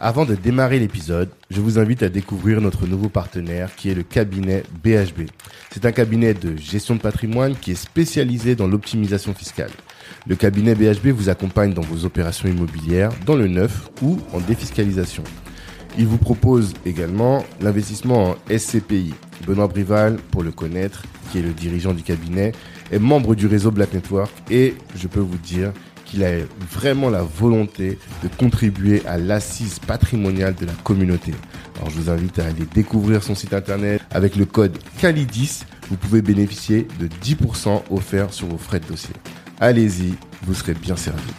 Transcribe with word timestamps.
Avant 0.00 0.24
de 0.24 0.36
démarrer 0.36 0.78
l'épisode, 0.78 1.28
je 1.50 1.60
vous 1.60 1.80
invite 1.80 2.04
à 2.04 2.08
découvrir 2.08 2.60
notre 2.60 2.86
nouveau 2.86 3.08
partenaire 3.08 3.74
qui 3.74 3.90
est 3.90 3.96
le 3.96 4.04
cabinet 4.04 4.62
BHB. 4.84 5.26
C'est 5.72 5.86
un 5.86 5.90
cabinet 5.90 6.34
de 6.34 6.56
gestion 6.56 6.94
de 6.94 7.00
patrimoine 7.00 7.56
qui 7.56 7.72
est 7.72 7.74
spécialisé 7.74 8.54
dans 8.54 8.68
l'optimisation 8.68 9.34
fiscale. 9.34 9.72
Le 10.28 10.36
cabinet 10.36 10.76
BHB 10.76 11.08
vous 11.08 11.30
accompagne 11.30 11.74
dans 11.74 11.82
vos 11.82 12.04
opérations 12.04 12.48
immobilières, 12.48 13.10
dans 13.26 13.34
le 13.34 13.48
neuf 13.48 13.90
ou 14.00 14.20
en 14.32 14.38
défiscalisation. 14.38 15.24
Il 15.98 16.06
vous 16.06 16.18
propose 16.18 16.74
également 16.86 17.44
l'investissement 17.60 18.30
en 18.30 18.36
SCPI. 18.56 19.14
Benoît 19.48 19.66
Brival, 19.66 20.18
pour 20.30 20.44
le 20.44 20.52
connaître, 20.52 21.02
qui 21.32 21.38
est 21.38 21.42
le 21.42 21.52
dirigeant 21.52 21.92
du 21.92 22.04
cabinet, 22.04 22.52
est 22.92 23.00
membre 23.00 23.34
du 23.34 23.48
réseau 23.48 23.72
Black 23.72 23.94
Network 23.94 24.30
et 24.48 24.74
je 24.94 25.08
peux 25.08 25.18
vous 25.18 25.38
dire 25.38 25.72
qu'il 26.08 26.24
a 26.24 26.32
vraiment 26.72 27.10
la 27.10 27.22
volonté 27.22 27.98
de 28.22 28.28
contribuer 28.28 29.04
à 29.06 29.18
l'assise 29.18 29.78
patrimoniale 29.78 30.54
de 30.54 30.66
la 30.66 30.72
communauté. 30.72 31.32
Alors 31.76 31.90
je 31.90 31.96
vous 31.96 32.10
invite 32.10 32.38
à 32.38 32.46
aller 32.46 32.64
découvrir 32.74 33.22
son 33.22 33.34
site 33.34 33.52
internet 33.52 34.00
avec 34.10 34.36
le 34.36 34.46
code 34.46 34.76
CALIDIS. 35.00 35.60
Vous 35.90 35.96
pouvez 35.96 36.22
bénéficier 36.22 36.88
de 36.98 37.08
10% 37.08 37.82
offerts 37.90 38.32
sur 38.32 38.46
vos 38.46 38.58
frais 38.58 38.80
de 38.80 38.86
dossier. 38.86 39.14
Allez-y, 39.60 40.14
vous 40.42 40.54
serez 40.54 40.74
bien 40.74 40.96
servi. 40.96 41.30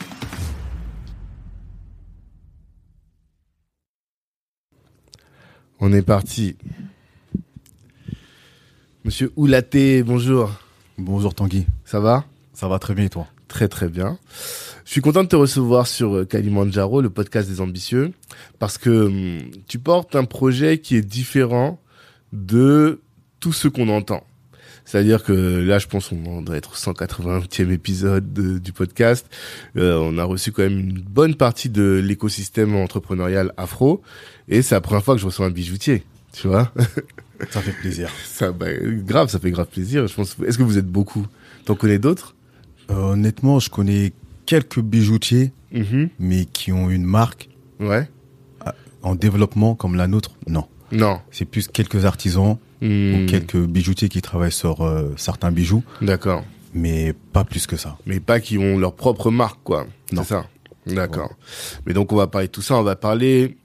On 5.80 5.94
est 5.94 6.02
parti. 6.02 6.58
Monsieur 9.06 9.31
Oulaté, 9.38 10.04
bonjour. 10.04 10.52
Bonjour 10.98 11.33
Tanguy. 11.33 11.66
Ça 11.86 12.00
va? 12.00 12.26
Ça 12.54 12.67
va 12.67 12.78
très 12.80 12.94
bien 12.94 13.06
et 13.06 13.09
toi? 13.09 13.28
Très 13.50 13.67
très 13.67 13.89
bien. 13.89 14.17
Je 14.86 14.92
suis 14.92 15.02
content 15.02 15.23
de 15.23 15.28
te 15.28 15.36
recevoir 15.36 15.86
sur 15.88 16.16
euh, 16.16 16.25
Kalimandjaro, 16.25 17.02
le 17.02 17.09
podcast 17.09 17.50
des 17.50 17.59
ambitieux, 17.61 18.14
parce 18.59 18.78
que 18.78 18.89
hum, 19.08 19.39
tu 19.67 19.80
portes 19.80 20.16
un 20.16 20.23
projet 20.23 20.78
qui 20.78 20.95
est 20.95 21.02
différent 21.02 21.81
de 22.31 23.02
tout 23.42 23.52
ce 23.52 23.67
qu'on 23.67 23.89
entend. 23.89 24.23
C'est-à-dire 24.86 25.23
que 25.23 25.33
là, 25.33 25.77
je 25.77 25.88
pense 25.88 26.09
qu'on 26.09 26.42
doit 26.42 26.58
être 26.58 26.72
au 26.72 26.75
180e 26.75 27.72
épisode 27.72 28.31
de- 28.33 28.58
du 28.59 28.72
podcast. 28.72 29.27
Euh, 29.77 29.97
on 29.97 30.17
a 30.17 30.23
reçu 30.23 30.52
quand 30.52 30.64
même 30.64 30.80
une 30.80 31.00
bonne 31.02 31.36
partie 31.36 31.70
de 31.70 32.02
l'écosystème 32.03 32.75
entrepreneurial 32.75 33.53
afro, 33.58 34.02
et 34.47 34.61
c'est 34.61 34.73
la 34.75 34.81
première 34.81 35.03
fois 35.03 35.16
que 35.16 35.22
je 35.22 35.25
reçois 35.25 35.45
un 35.47 35.52
bijoutier. 35.52 36.03
Tu 36.33 36.47
vois, 36.47 36.72
Ça 37.50 37.61
fait 37.61 37.72
plaisir. 37.73 38.09
ça, 38.25 38.52
bah, 38.52 38.67
grave, 39.05 39.30
ça 39.30 39.39
fait 39.39 39.52
grave 39.52 39.67
plaisir. 39.67 40.05
Je 40.08 40.14
pense. 40.14 40.36
Est-ce 40.45 40.58
que 40.58 40.64
vous 40.64 40.77
êtes 40.77 40.88
beaucoup? 40.88 41.25
T'en 41.66 41.73
connais 41.75 41.97
d'autres? 42.00 42.36
Euh, 42.90 42.95
honnêtement, 43.14 43.59
je 43.59 43.70
connais 43.70 44.14
quelques 44.45 44.80
bijoutiers, 44.80 45.52
Mhm. 45.72 46.09
mais 46.20 46.45
qui 46.45 46.72
ont 46.72 46.90
une 46.90 47.04
marque 47.06 47.50
Ouais. 47.80 48.08
en 49.04 49.16
développement 49.16 49.76
comme 49.76 49.95
la 49.95 50.08
nôtre. 50.08 50.32
Non. 50.48 50.66
Non. 50.92 51.20
C'est 51.32 51.45
plus 51.45 51.67
quelques 51.67 52.04
artisans 52.06 52.58
Hmm. 52.82 53.14
ou 53.14 53.26
quelques 53.28 53.58
bijoutiers 53.58 54.10
qui 54.10 54.22
travaillent 54.22 54.52
sur 54.52 54.82
euh, 54.86 55.14
certains 55.17 55.52
bijoux, 55.52 55.84
D'accord. 56.02 56.44
mais 56.73 57.14
pas 57.33 57.44
plus 57.44 57.67
que 57.67 57.76
ça. 57.78 57.98
mais 58.05 58.20
pas 58.20 58.39
qui 58.39 58.58
ont 58.58 58.78
leur 58.78 58.94
propre 58.95 59.30
marque, 59.32 59.60
quoi. 59.64 59.86
Non. 60.11 60.23
C'est 60.23 60.30
ça. 60.30 60.45
D'accord. 60.88 61.33
Mais 61.86 61.94
donc 61.94 62.11
on 62.11 62.16
va 62.16 62.28
parler 62.28 62.48
de 62.48 62.52
tout 62.52 62.61
ça. 62.61 62.76
On 62.78 62.83
va 62.83 62.95
parler 62.95 63.58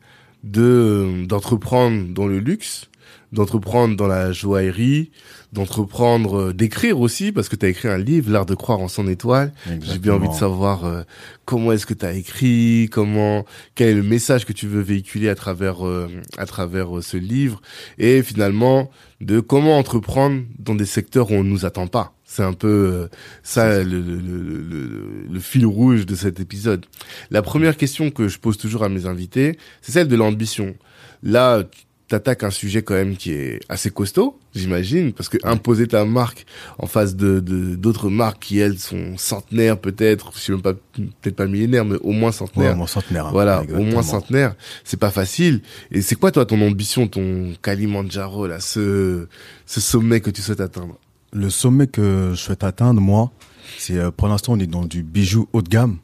de 0.42 1.24
d'entreprendre 1.26 2.06
dans 2.12 2.26
le 2.26 2.38
luxe, 2.38 2.90
d'entreprendre 3.34 3.96
dans 3.96 4.06
la 4.06 4.32
joaillerie, 4.32 5.10
d'entreprendre, 5.52 6.48
euh, 6.48 6.52
d'écrire 6.52 7.00
aussi, 7.00 7.32
parce 7.32 7.48
que 7.48 7.56
tu 7.56 7.66
as 7.66 7.68
écrit 7.68 7.88
un 7.88 7.98
livre, 7.98 8.30
L'art 8.30 8.46
de 8.46 8.54
croire 8.54 8.80
en 8.80 8.88
son 8.88 9.06
étoile. 9.08 9.52
J'ai 9.82 9.98
bien 9.98 10.14
envie 10.14 10.28
de 10.28 10.32
savoir 10.34 10.84
euh, 10.84 11.02
comment 11.44 11.72
est-ce 11.72 11.86
que 11.86 11.94
tu 11.94 12.04
as 12.04 12.12
écrit, 12.12 12.88
comment, 12.90 13.44
quel 13.74 13.88
est 13.88 13.94
le 13.94 14.02
message 14.02 14.44
que 14.44 14.52
tu 14.52 14.66
veux 14.66 14.80
véhiculer 14.80 15.28
à 15.28 15.34
travers 15.34 15.86
euh, 15.86 16.08
à 16.38 16.46
travers 16.46 16.96
euh, 16.98 17.02
ce 17.02 17.16
livre, 17.16 17.60
et 17.98 18.22
finalement 18.22 18.90
de 19.20 19.40
comment 19.40 19.78
entreprendre 19.78 20.42
dans 20.58 20.74
des 20.74 20.84
secteurs 20.86 21.30
où 21.30 21.34
on 21.34 21.44
nous 21.44 21.64
attend 21.64 21.86
pas. 21.86 22.12
C'est 22.26 22.42
un 22.42 22.52
peu 22.52 22.68
euh, 22.68 23.06
ça 23.42 23.82
le, 23.84 24.00
le, 24.00 24.16
le, 24.16 24.42
le- 24.42 25.26
le 25.30 25.40
fil 25.40 25.64
rouge 25.66 26.04
de 26.04 26.14
cet 26.14 26.40
épisode. 26.40 26.84
La 27.30 27.42
première 27.42 27.76
question 27.76 28.10
que 28.10 28.28
je 28.28 28.38
pose 28.38 28.56
toujours 28.58 28.82
à 28.82 28.88
mes 28.88 29.06
invités, 29.06 29.56
c'est 29.82 29.92
celle 29.92 30.08
de 30.08 30.16
l'ambition. 30.16 30.74
Là, 31.22 31.62
t'attaques 32.08 32.42
un 32.44 32.50
sujet 32.50 32.82
quand 32.82 32.94
même 32.94 33.16
qui 33.16 33.32
est 33.32 33.60
assez 33.70 33.90
costaud, 33.90 34.38
j'imagine, 34.54 35.12
parce 35.14 35.28
que 35.30 35.38
imposer 35.42 35.86
ta 35.88 36.04
marque 36.04 36.44
en 36.78 36.86
face 36.86 37.16
de 37.16 37.40
de- 37.40 37.74
d'autres 37.76 38.10
marques 38.10 38.42
qui 38.42 38.58
elles 38.58 38.78
sont 38.78 39.16
centenaires 39.16 39.78
peut-être, 39.80 40.30
je 40.34 40.38
sais 40.40 40.52
même 40.52 40.60
pas 40.62 40.74
peut-être 40.74 41.34
pas 41.36 41.46
millénaires, 41.46 41.84
mais 41.86 41.96
au 42.02 42.12
moins 42.12 42.28
Ouais, 42.28 42.32
centenaires. 42.36 42.76
mon 42.76 42.86
centenaire. 42.86 43.26
hein. 43.26 43.30
Voilà, 43.32 43.62
au 43.74 43.82
moins 43.82 44.02
centenaire, 44.02 44.54
c'est 44.84 44.98
pas 45.00 45.10
facile. 45.10 45.62
Et 45.90 46.02
c'est 46.02 46.14
quoi 46.14 46.30
toi 46.30 46.44
ton 46.44 46.60
ambition, 46.60 47.08
ton 47.08 47.54
Kalimandjaro 47.62 48.46
là, 48.46 48.60
ce 48.60 49.26
ce 49.66 49.80
sommet 49.80 50.20
que 50.20 50.30
tu 50.30 50.42
souhaites 50.42 50.60
atteindre? 50.60 50.98
Le 51.32 51.48
sommet 51.50 51.86
que 51.86 52.30
je 52.32 52.36
souhaite 52.36 52.62
atteindre, 52.64 53.00
moi, 53.00 53.32
c'est 53.78 53.96
euh, 53.98 54.10
pour 54.10 54.28
l'instant, 54.28 54.52
on 54.52 54.58
est 54.60 54.66
dans 54.68 54.84
du 54.84 55.02
bijou 55.02 55.48
haut 55.52 55.62
de 55.62 55.68
gamme. 55.68 55.96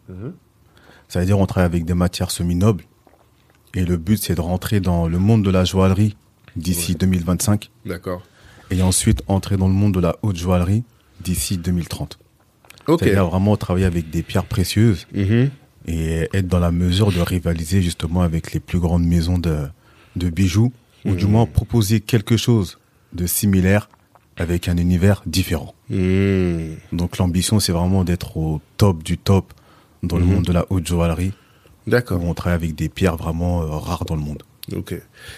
Ça 1.08 1.20
veut 1.20 1.26
dire 1.26 1.38
on 1.38 1.46
travaille 1.46 1.66
avec 1.66 1.84
des 1.84 1.94
matières 1.94 2.30
semi-nobles. 2.30 2.84
Et 3.74 3.84
le 3.84 3.96
but, 3.96 4.20
c'est 4.22 4.34
de 4.34 4.40
rentrer 4.40 4.80
dans 4.80 5.06
le 5.08 5.18
monde 5.18 5.44
de 5.44 5.50
la 5.50 5.64
joaillerie 5.64 6.16
d'ici 6.56 6.94
2025. 6.94 7.70
D'accord. 7.86 8.22
et 8.72 8.82
ensuite 8.82 9.22
entrer 9.26 9.56
dans 9.56 9.66
le 9.66 9.74
monde 9.74 9.94
de 9.94 10.00
la 10.00 10.14
haute 10.22 10.36
joaillerie 10.36 10.84
d'ici 11.20 11.56
2030. 11.58 12.18
Ok. 12.86 13.00
C'est-à-dire 13.00 13.26
vraiment 13.26 13.56
travailler 13.56 13.84
avec 13.86 14.10
des 14.10 14.22
pierres 14.22 14.44
précieuses 14.44 15.06
Mhm. 15.12 15.50
et 15.88 16.28
être 16.32 16.46
dans 16.46 16.60
la 16.60 16.70
mesure 16.70 17.10
de 17.10 17.20
rivaliser 17.20 17.82
justement 17.82 18.20
avec 18.22 18.52
les 18.52 18.60
plus 18.60 18.78
grandes 18.78 19.04
maisons 19.04 19.38
de, 19.38 19.66
de 20.14 20.30
bijoux, 20.30 20.72
ou 21.04 21.14
du 21.16 21.24
Mhm. 21.24 21.30
moins 21.32 21.46
proposer 21.46 21.98
quelque 22.00 22.36
chose 22.36 22.78
de 23.12 23.26
similaire 23.26 23.88
avec 24.36 24.68
un 24.68 24.76
univers 24.76 25.22
différent. 25.26 25.74
Mhm. 25.88 26.76
Donc 26.92 27.18
l'ambition, 27.18 27.58
c'est 27.58 27.72
vraiment 27.72 28.04
d'être 28.04 28.36
au 28.36 28.60
top 28.76 29.02
du 29.02 29.18
top 29.18 29.52
dans 30.04 30.16
le 30.18 30.24
Mhm. 30.24 30.32
monde 30.34 30.44
de 30.44 30.52
la 30.52 30.64
haute 30.70 30.86
joaillerie, 30.86 31.32
D'accord. 31.90 32.22
on 32.24 32.34
travaille 32.34 32.56
avec 32.58 32.74
des 32.74 32.88
pierres 32.88 33.16
vraiment 33.16 33.62
euh, 33.62 33.66
rares 33.66 34.04
dans 34.04 34.14
le 34.16 34.22
monde. 34.22 34.42
Ok. 34.74 34.94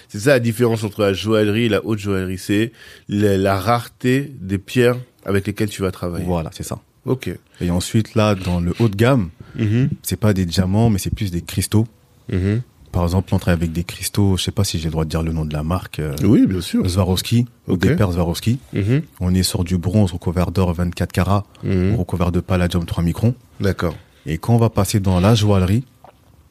C'est 0.09 0.19
ça 0.19 0.31
la 0.31 0.39
différence 0.39 0.83
entre 0.83 1.01
la 1.01 1.13
joaillerie 1.13 1.63
et 1.65 1.69
la 1.69 1.83
haute 1.85 1.99
joaillerie, 1.99 2.37
c'est 2.37 2.71
la, 3.09 3.37
la 3.37 3.59
rareté 3.59 4.31
des 4.39 4.57
pierres 4.59 4.97
avec 5.25 5.47
lesquelles 5.47 5.69
tu 5.69 5.81
vas 5.81 5.91
travailler. 5.91 6.25
Voilà, 6.25 6.49
c'est 6.53 6.63
ça. 6.63 6.79
Ok. 7.05 7.29
Et 7.59 7.71
ensuite, 7.71 8.15
là, 8.15 8.35
dans 8.35 8.59
le 8.59 8.73
haut 8.79 8.89
de 8.89 8.95
gamme, 8.95 9.29
Mhm. 9.55 9.89
c'est 10.03 10.15
pas 10.19 10.33
des 10.33 10.45
diamants, 10.45 10.89
mais 10.89 10.97
c'est 10.99 11.13
plus 11.13 11.29
des 11.31 11.41
cristaux. 11.41 11.85
Mhm. 12.31 12.61
Par 12.91 13.03
exemple, 13.03 13.33
on 13.33 13.39
travaille 13.39 13.59
avec 13.59 13.71
des 13.71 13.83
cristaux, 13.83 14.37
je 14.37 14.43
sais 14.43 14.51
pas 14.51 14.63
si 14.63 14.77
j'ai 14.77 14.85
le 14.85 14.91
droit 14.91 15.03
de 15.03 15.09
dire 15.09 15.23
le 15.23 15.31
nom 15.33 15.45
de 15.45 15.53
la 15.53 15.63
marque, 15.63 15.97
euh, 15.99 16.15
Oui, 16.23 16.45
bien 16.45 16.61
sûr. 16.61 16.87
Swarovski, 16.89 17.45
ou 17.67 17.73
Ok. 17.73 17.79
des 17.79 17.95
paires 17.95 18.11
Swarovski. 18.11 18.59
Mhm. 18.73 19.01
On 19.19 19.33
est 19.33 19.41
sur 19.43 19.63
du 19.63 19.77
bronze 19.79 20.11
recouvert 20.11 20.51
d'or 20.51 20.73
24 20.73 21.11
carats, 21.11 21.43
recouvert 21.63 22.31
de 22.31 22.39
palladium 22.39 22.85
3 22.85 23.03
microns. 23.03 23.33
D'accord. 23.59 23.95
Et 24.27 24.37
quand 24.37 24.53
on 24.55 24.59
va 24.59 24.69
passer 24.69 24.99
dans 24.99 25.19
la 25.19 25.33
joaillerie, 25.35 25.83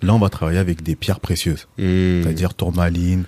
là, 0.02 0.14
on 0.14 0.18
va 0.18 0.28
travailler 0.28 0.58
avec 0.58 0.82
des 0.82 0.96
pierres 0.96 1.20
précieuses, 1.20 1.68
Mhm. 1.78 2.22
c'est-à-dire 2.22 2.54
tourmaline, 2.54 3.24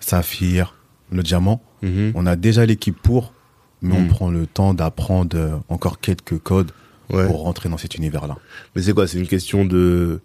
saphir, 0.00 0.74
le 1.10 1.22
diamant. 1.22 1.62
Mhm. 1.82 2.12
On 2.14 2.26
a 2.26 2.36
déjà 2.36 2.64
l'équipe 2.66 2.96
pour, 3.00 3.32
mais 3.80 3.94
on 3.94 4.02
Mhm. 4.02 4.08
prend 4.08 4.30
le 4.30 4.46
temps 4.46 4.74
d'apprendre 4.74 5.62
encore 5.68 6.00
quelques 6.00 6.38
codes 6.38 6.70
Ouais. 7.10 7.26
pour 7.26 7.42
rentrer 7.42 7.68
dans 7.68 7.76
cet 7.78 7.96
univers-là. 7.96 8.36
Mais 8.74 8.82
c'est 8.82 8.92
quoi? 8.94 9.06
C'est 9.06 9.18
une 9.18 9.28
question 9.28 9.64
de 9.64 10.20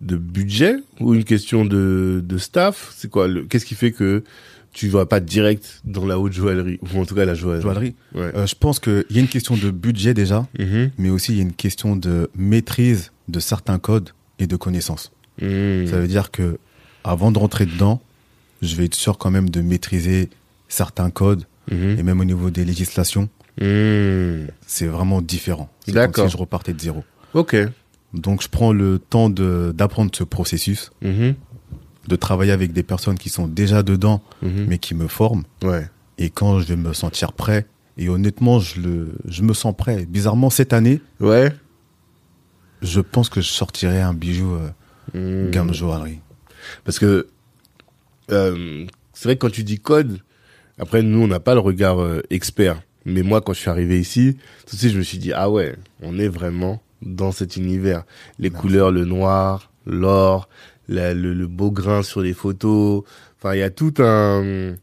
de 0.00 0.16
budget 0.16 0.74
ou 0.98 1.14
une 1.14 1.22
question 1.22 1.64
de 1.64 2.20
de 2.26 2.38
staff? 2.38 2.92
C'est 2.96 3.08
quoi 3.08 3.28
Qu'est-ce 3.48 3.64
qui 3.64 3.76
fait 3.76 3.92
que 3.92 4.24
tu 4.72 4.88
vas 4.88 5.06
pas 5.06 5.20
direct 5.20 5.80
dans 5.84 6.04
la 6.06 6.18
haute 6.18 6.32
joaillerie? 6.32 6.80
Ou 6.92 6.98
en 7.00 7.04
tout 7.04 7.14
cas 7.14 7.24
la 7.24 7.34
joaillerie 7.34 7.62
Joaillerie. 7.62 7.94
Ouais. 8.14 8.32
Euh, 8.34 8.46
je 8.46 8.56
pense 8.56 8.80
qu'il 8.80 9.04
y 9.10 9.18
a 9.18 9.20
une 9.20 9.28
question 9.28 9.56
de 9.56 9.70
budget 9.70 10.12
déjà, 10.14 10.48
Mhm. 10.58 10.90
mais 10.98 11.10
aussi 11.10 11.30
il 11.32 11.36
y 11.36 11.38
a 11.38 11.42
une 11.42 11.52
question 11.52 11.94
de 11.94 12.28
maîtrise 12.34 13.12
de 13.28 13.38
certains 13.38 13.78
codes 13.78 14.10
et 14.40 14.48
de 14.48 14.56
connaissances. 14.56 15.12
Mhm. 15.42 15.86
Ça 15.88 15.98
veut 15.98 16.08
dire 16.08 16.30
que 16.30 16.58
avant 17.04 17.30
de 17.32 17.38
rentrer 17.38 17.66
dedans, 17.66 18.00
je 18.62 18.74
vais 18.76 18.84
être 18.86 18.94
sûr 18.94 19.18
quand 19.18 19.30
même 19.30 19.50
de 19.50 19.60
maîtriser 19.60 20.30
certains 20.68 21.10
codes 21.10 21.44
Mhm. 21.70 21.98
et 21.98 22.02
même 22.02 22.20
au 22.20 22.24
niveau 22.24 22.50
des 22.50 22.64
législations, 22.64 23.28
Mhm. 23.60 24.48
c'est 24.66 24.86
vraiment 24.86 25.20
différent. 25.20 25.68
C'est 25.84 25.92
D'accord. 25.92 26.12
comme 26.14 26.26
si 26.28 26.32
je 26.32 26.38
repartais 26.38 26.72
de 26.72 26.80
zéro. 26.80 27.04
Ok. 27.34 27.56
Donc 28.14 28.42
je 28.42 28.48
prends 28.48 28.72
le 28.72 28.98
temps 28.98 29.30
de 29.30 29.72
d'apprendre 29.74 30.10
ce 30.14 30.24
processus 30.24 30.90
de 32.08 32.16
travailler 32.16 32.52
avec 32.52 32.72
des 32.72 32.82
personnes 32.82 33.16
qui 33.18 33.28
sont 33.30 33.46
déjà 33.48 33.82
dedans, 33.82 34.22
mais 34.42 34.78
qui 34.78 34.94
me 34.94 35.06
forment. 35.08 35.44
Ouais. 35.62 35.88
Et 36.18 36.30
quand 36.30 36.58
je 36.60 36.66
vais 36.66 36.76
me 36.76 36.92
sentir 36.92 37.32
prêt, 37.32 37.66
et 37.98 38.08
honnêtement, 38.08 38.58
je, 38.58 38.80
le, 38.80 39.12
je 39.26 39.42
me 39.42 39.52
sens 39.54 39.74
prêt. 39.76 40.04
Bizarrement, 40.06 40.50
cette 40.50 40.72
année, 40.72 41.00
Ouais. 41.20 41.52
je 42.82 43.00
pense 43.00 43.28
que 43.28 43.40
je 43.40 43.48
sortirai 43.48 44.00
un 44.00 44.14
bijou 44.14 44.52
euh, 44.54 44.68
Mhm. 45.14 45.50
gamme 45.50 45.72
joaillerie. 45.74 46.20
Parce 46.84 46.98
que 46.98 47.26
euh, 48.30 48.86
c'est 49.12 49.24
vrai 49.28 49.34
que 49.36 49.40
quand 49.40 49.50
tu 49.52 49.64
dis 49.64 49.78
code, 49.78 50.20
après 50.78 51.02
nous 51.02 51.20
on 51.22 51.26
n'a 51.28 51.40
pas 51.40 51.54
le 51.54 51.60
regard 51.60 52.00
euh, 52.00 52.22
expert. 52.30 52.80
Mais 53.04 53.22
moi 53.22 53.40
quand 53.40 53.52
je 53.52 53.58
suis 53.60 53.70
arrivé 53.70 53.98
ici, 53.98 54.36
tout 54.66 54.76
de 54.76 54.80
suite 54.80 54.92
je 54.92 54.98
me 54.98 55.02
suis 55.02 55.18
dit 55.18 55.32
ah 55.32 55.50
ouais, 55.50 55.74
on 56.02 56.18
est 56.18 56.28
vraiment 56.28 56.80
dans 57.02 57.32
cet 57.32 57.56
univers. 57.56 58.04
Les 58.38 58.48
Merci. 58.50 58.60
couleurs, 58.62 58.90
le 58.92 59.04
noir, 59.04 59.72
l'or, 59.86 60.48
le, 60.88 61.12
le 61.14 61.46
beau 61.48 61.70
grain 61.72 62.02
sur 62.02 62.20
les 62.20 62.32
photos. 62.32 63.02
Enfin 63.38 63.54
il 63.54 63.58
y 63.58 63.62
a 63.62 63.70
tout 63.70 63.94
un 63.98 64.74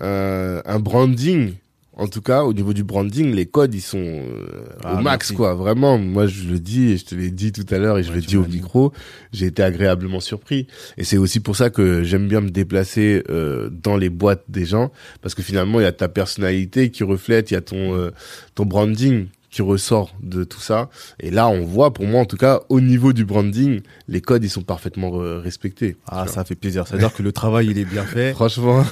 un, 0.00 0.62
un 0.64 0.78
branding. 0.80 1.54
En 2.00 2.08
tout 2.08 2.22
cas, 2.22 2.44
au 2.44 2.54
niveau 2.54 2.72
du 2.72 2.82
branding, 2.82 3.34
les 3.34 3.44
codes, 3.44 3.74
ils 3.74 3.82
sont 3.82 3.98
euh, 3.98 4.64
Ah, 4.82 4.94
au 4.98 5.02
max, 5.02 5.28
merci. 5.28 5.34
quoi. 5.34 5.54
Vraiment, 5.54 5.98
moi, 5.98 6.26
je 6.26 6.48
le 6.48 6.58
dis, 6.58 6.92
et 6.92 6.96
je 6.96 7.04
te 7.04 7.14
l'ai 7.14 7.30
dit 7.30 7.52
tout 7.52 7.66
à 7.70 7.76
l'heure, 7.78 7.98
et 7.98 8.02
je 8.02 8.08
Ouais, 8.08 8.16
le 8.16 8.22
dis 8.22 8.36
au 8.38 8.44
dit. 8.44 8.56
micro, 8.56 8.92
j'ai 9.34 9.46
été 9.46 9.62
agréablement 9.62 10.18
surpris. 10.20 10.66
Et 10.96 11.04
c'est 11.04 11.18
aussi 11.18 11.40
pour 11.40 11.56
ça 11.56 11.68
que 11.68 12.02
j'aime 12.02 12.26
bien 12.26 12.40
me 12.40 12.48
déplacer 12.50 13.22
euh, 13.28 13.68
dans 13.70 13.98
les 13.98 14.08
boîtes 14.08 14.44
des 14.48 14.64
gens, 14.64 14.90
parce 15.20 15.34
que 15.34 15.42
finalement, 15.42 15.78
il 15.78 15.82
y 15.82 15.86
a 15.86 15.92
ta 15.92 16.08
personnalité 16.08 16.90
qui 16.90 17.04
reflète, 17.04 17.50
il 17.50 17.54
y 17.54 17.56
a 17.58 17.60
ton 17.60 17.94
euh, 17.94 18.10
ton 18.54 18.64
branding 18.64 19.26
qui 19.50 19.62
ressort 19.62 20.14
de 20.22 20.44
tout 20.44 20.60
ça. 20.60 20.90
Et 21.18 21.30
là, 21.30 21.48
on 21.48 21.64
voit, 21.64 21.92
pour 21.92 22.06
moi 22.06 22.20
en 22.20 22.24
tout 22.24 22.36
cas, 22.36 22.60
au 22.68 22.80
niveau 22.80 23.12
du 23.12 23.24
branding, 23.24 23.80
les 24.08 24.20
codes, 24.20 24.44
ils 24.44 24.50
sont 24.50 24.62
parfaitement 24.62 25.20
euh, 25.20 25.40
respectés. 25.40 25.96
Ah, 26.06 26.26
ça 26.28 26.44
fait 26.44 26.54
plaisir. 26.54 26.86
C'est-à-dire 26.86 27.12
que 27.12 27.22
le 27.22 27.32
travail, 27.32 27.66
il 27.68 27.78
est 27.78 27.84
bien 27.84 28.04
fait. 28.04 28.32
Franchement, 28.34 28.84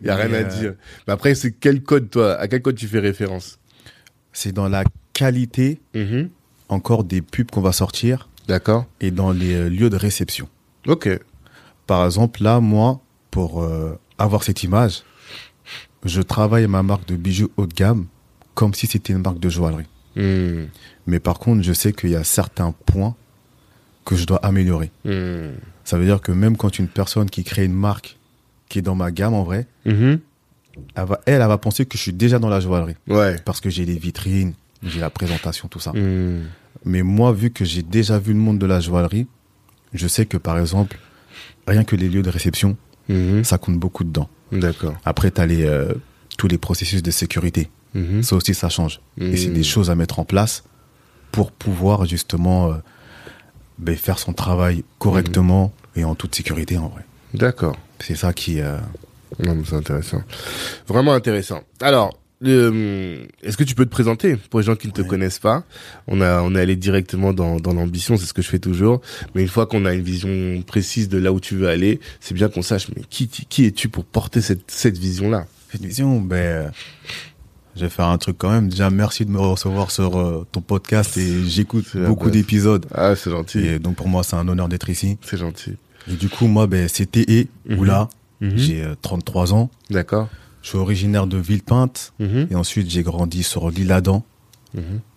il 0.00 0.06
y 0.06 0.10
a 0.10 0.14
rien 0.16 0.32
à 0.32 0.36
euh, 0.38 0.44
dire. 0.44 0.74
Mais 1.06 1.12
après, 1.12 1.34
c'est 1.34 1.50
quel 1.52 1.82
code, 1.82 2.10
toi 2.10 2.34
À 2.34 2.46
quel 2.46 2.62
code 2.62 2.76
tu 2.76 2.86
fais 2.86 3.00
référence? 3.00 3.58
C'est 4.32 4.52
dans 4.52 4.68
la 4.68 4.84
qualité 5.14 5.80
Mhm. 5.94 6.28
encore 6.68 7.02
des 7.02 7.20
pubs 7.22 7.50
qu'on 7.50 7.60
va 7.60 7.72
sortir 7.72 8.28
D'accord. 8.46 8.86
et 9.00 9.10
dans 9.10 9.32
les 9.32 9.54
euh, 9.54 9.68
lieux 9.68 9.90
de 9.90 9.96
réception. 9.96 10.48
Ok. 10.86 11.08
Par 11.88 12.04
exemple, 12.06 12.42
là, 12.44 12.60
moi, 12.60 13.00
pour 13.32 13.62
euh, 13.64 13.98
avoir 14.18 14.44
cette 14.44 14.62
image, 14.62 15.02
je 16.04 16.22
travaille 16.22 16.68
ma 16.68 16.84
marque 16.84 17.08
de 17.08 17.16
bijoux 17.16 17.50
haut 17.56 17.66
de 17.66 17.74
gamme 17.74 18.06
comme 18.58 18.74
si 18.74 18.88
c'était 18.88 19.12
une 19.12 19.22
marque 19.22 19.38
de 19.38 19.48
joaillerie. 19.48 19.86
Hmm. 20.16 20.66
Mais 21.06 21.20
par 21.20 21.38
contre, 21.38 21.62
je 21.62 21.72
sais 21.72 21.92
qu'il 21.92 22.10
y 22.10 22.16
a 22.16 22.24
certains 22.24 22.72
points 22.86 23.14
que 24.04 24.16
je 24.16 24.24
dois 24.26 24.38
améliorer. 24.44 24.90
Hmm. 25.04 25.52
Ça 25.84 25.96
veut 25.96 26.04
dire 26.06 26.20
que 26.20 26.32
même 26.32 26.56
quand 26.56 26.76
une 26.80 26.88
personne 26.88 27.30
qui 27.30 27.44
crée 27.44 27.64
une 27.66 27.72
marque 27.88 28.18
qui 28.68 28.80
est 28.80 28.82
dans 28.82 28.96
ma 28.96 29.12
gamme 29.12 29.34
en 29.34 29.44
vrai, 29.44 29.66
Mhm. 29.86 30.18
elle, 30.96 31.04
va, 31.04 31.20
elle, 31.26 31.40
elle 31.40 31.46
va 31.46 31.56
penser 31.58 31.86
que 31.86 31.96
je 31.96 32.02
suis 32.02 32.12
déjà 32.12 32.40
dans 32.40 32.48
la 32.48 32.58
joaillerie. 32.58 32.96
Ouais. 33.06 33.36
Parce 33.44 33.60
que 33.60 33.70
j'ai 33.70 33.84
les 33.84 33.96
vitrines, 33.96 34.54
j'ai 34.82 34.98
la 34.98 35.08
présentation, 35.10 35.68
tout 35.68 35.78
ça. 35.80 35.92
Hmm. 35.92 36.42
Mais 36.84 37.02
moi, 37.02 37.32
vu 37.32 37.50
que 37.50 37.64
j'ai 37.64 37.82
déjà 37.84 38.18
vu 38.18 38.32
le 38.32 38.40
monde 38.40 38.58
de 38.58 38.66
la 38.66 38.80
joaillerie, 38.80 39.28
je 39.94 40.08
sais 40.08 40.26
que 40.26 40.36
par 40.36 40.58
exemple, 40.58 40.98
rien 41.68 41.84
que 41.84 41.94
les 41.94 42.08
lieux 42.08 42.22
de 42.22 42.30
réception, 42.30 42.76
Mhm. 43.08 43.44
ça 43.44 43.56
compte 43.56 43.78
beaucoup 43.78 44.02
dedans. 44.02 44.28
D'accord. 44.50 44.94
Après, 45.04 45.30
tu 45.30 45.40
as 45.40 45.46
les, 45.46 45.64
euh, 45.64 45.94
tous 46.36 46.48
les 46.48 46.58
processus 46.58 47.02
de 47.04 47.10
sécurité. 47.12 47.70
Mhm. 47.94 48.22
Ça 48.22 48.36
aussi, 48.36 48.54
ça 48.54 48.68
change. 48.68 49.00
Et 49.20 49.36
c'est 49.36 49.48
Mhm. 49.48 49.54
des 49.54 49.62
choses 49.64 49.90
à 49.90 49.94
mettre 49.94 50.18
en 50.18 50.24
place 50.24 50.64
pour 51.32 51.52
pouvoir 51.52 52.04
justement 52.06 52.72
euh, 52.72 52.76
ben, 53.78 53.96
faire 53.96 54.18
son 54.18 54.32
travail 54.32 54.84
correctement 54.98 55.72
et 55.96 56.04
en 56.04 56.14
toute 56.14 56.34
sécurité 56.34 56.76
en 56.78 56.88
vrai. 56.88 57.04
D'accord. 57.34 57.76
C'est 58.00 58.14
ça 58.16 58.32
qui... 58.32 58.60
euh, 58.60 58.78
Non, 59.44 59.54
mais 59.54 59.62
c'est 59.68 59.74
intéressant. 59.76 60.22
Vraiment 60.86 61.12
intéressant. 61.12 61.60
Alors, 61.80 62.18
euh, 62.44 63.24
est-ce 63.42 63.56
que 63.56 63.64
tu 63.64 63.74
peux 63.74 63.84
te 63.84 63.90
présenter 63.90 64.36
pour 64.36 64.60
les 64.60 64.66
gens 64.66 64.76
qui 64.76 64.86
ne 64.86 64.92
te 64.92 65.02
Ouais. 65.02 65.06
connaissent 65.08 65.38
pas? 65.40 65.64
On 66.06 66.20
a, 66.20 66.40
on 66.42 66.54
est 66.54 66.60
allé 66.60 66.76
directement 66.76 67.32
dans, 67.32 67.58
dans 67.60 67.74
l'ambition, 67.74 68.16
c'est 68.16 68.26
ce 68.26 68.32
que 68.32 68.42
je 68.42 68.48
fais 68.48 68.58
toujours. 68.60 69.00
Mais 69.34 69.42
une 69.42 69.48
fois 69.48 69.66
qu'on 69.66 69.84
a 69.84 69.92
une 69.92 70.02
vision 70.02 70.62
précise 70.62 71.08
de 71.08 71.18
là 71.18 71.32
où 71.32 71.40
tu 71.40 71.56
veux 71.56 71.68
aller, 71.68 72.00
c'est 72.20 72.34
bien 72.34 72.48
qu'on 72.48 72.62
sache, 72.62 72.88
mais 72.96 73.02
qui, 73.10 73.28
qui 73.28 73.66
es-tu 73.66 73.88
pour 73.88 74.04
porter 74.04 74.40
cette, 74.40 74.70
cette 74.70 74.96
vision-là? 74.98 75.46
Cette 75.70 75.84
vision, 75.84 76.20
ben, 76.20 76.72
je 77.78 77.84
vais 77.84 77.90
faire 77.90 78.06
un 78.08 78.18
truc 78.18 78.36
quand 78.38 78.50
même. 78.50 78.68
Déjà, 78.68 78.90
merci 78.90 79.24
de 79.24 79.30
me 79.30 79.38
recevoir 79.38 79.90
sur 79.90 80.18
euh, 80.18 80.46
ton 80.52 80.60
podcast 80.60 81.16
et 81.16 81.44
j'écoute 81.46 81.96
beaucoup 81.96 82.30
d'épisodes. 82.30 82.84
Ah, 82.94 83.14
c'est 83.16 83.30
gentil. 83.30 83.58
Et 83.60 83.78
donc 83.78 83.96
pour 83.96 84.08
moi, 84.08 84.22
c'est 84.22 84.36
un 84.36 84.46
honneur 84.48 84.68
d'être 84.68 84.88
ici. 84.90 85.16
C'est 85.22 85.38
gentil. 85.38 85.74
Et 86.10 86.14
du 86.14 86.28
coup, 86.28 86.46
moi, 86.46 86.66
ben, 86.66 86.88
c'est 86.88 87.10
TE, 87.10 87.46
Mhm. 87.68 87.78
Oula. 87.78 88.08
Mhm. 88.40 88.52
J'ai 88.56 88.82
euh, 88.82 88.94
33 89.00 89.52
ans. 89.54 89.70
D'accord. 89.90 90.28
Je 90.62 90.68
suis 90.70 90.78
originaire 90.78 91.26
de 91.26 91.38
Villepinte. 91.38 92.12
Mhm. 92.18 92.48
Et 92.50 92.54
ensuite, 92.54 92.90
j'ai 92.90 93.02
grandi 93.02 93.42
sur 93.42 93.70
l'île 93.70 93.92
Adam, 93.92 94.24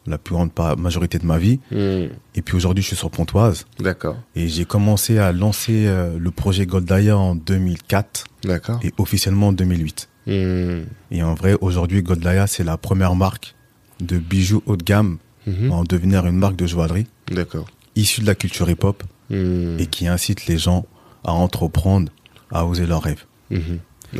la 0.08 0.18
plus 0.18 0.34
grande 0.34 0.50
majorité 0.78 1.20
de 1.20 1.26
ma 1.26 1.38
vie. 1.38 1.60
Et 1.72 2.42
puis 2.44 2.56
aujourd'hui, 2.56 2.82
je 2.82 2.88
suis 2.88 2.96
sur 2.96 3.12
Pontoise. 3.12 3.66
D'accord. 3.80 4.18
Et 4.36 4.48
j'ai 4.48 4.66
commencé 4.66 5.18
à 5.20 5.32
lancer 5.32 5.86
euh, 5.88 6.18
le 6.18 6.32
projet 6.32 6.66
Goldaya 6.66 7.18
en 7.18 7.36
2004 7.36 8.26
D'accord. 8.44 8.80
et 8.84 8.92
officiellement 8.98 9.50
en 9.50 9.54
2008. 9.54 10.10
Mhm. 10.28 10.86
Et 11.12 11.24
en 11.24 11.34
vrai, 11.34 11.56
aujourd'hui, 11.62 12.02
Goldaya, 12.04 12.48
c'est 12.48 12.64
la 12.64 12.78
première 12.78 13.16
marque 13.16 13.56
de 14.00 14.18
bijoux 14.18 14.62
haut 14.66 14.78
de 14.78 14.84
gamme 14.84 15.18
Mhm. 15.48 15.72
à 15.72 15.76
en 15.76 15.84
devenir 15.84 16.26
une 16.28 16.38
marque 16.38 16.56
de 16.56 16.68
joaillerie 16.68 17.08
D'accord. 17.32 17.68
issue 17.96 18.22
de 18.22 18.28
la 18.28 18.36
culture 18.36 18.70
hip-hop 18.70 19.04
Mhm. 19.30 19.78
et 19.80 19.88
qui 19.88 20.08
incite 20.08 20.46
les 20.48 20.58
gens 20.58 20.86
à 21.24 21.32
entreprendre, 21.34 22.12
à 22.52 22.66
oser 22.66 22.86
leurs 22.86 23.02
rêves. 23.04 23.26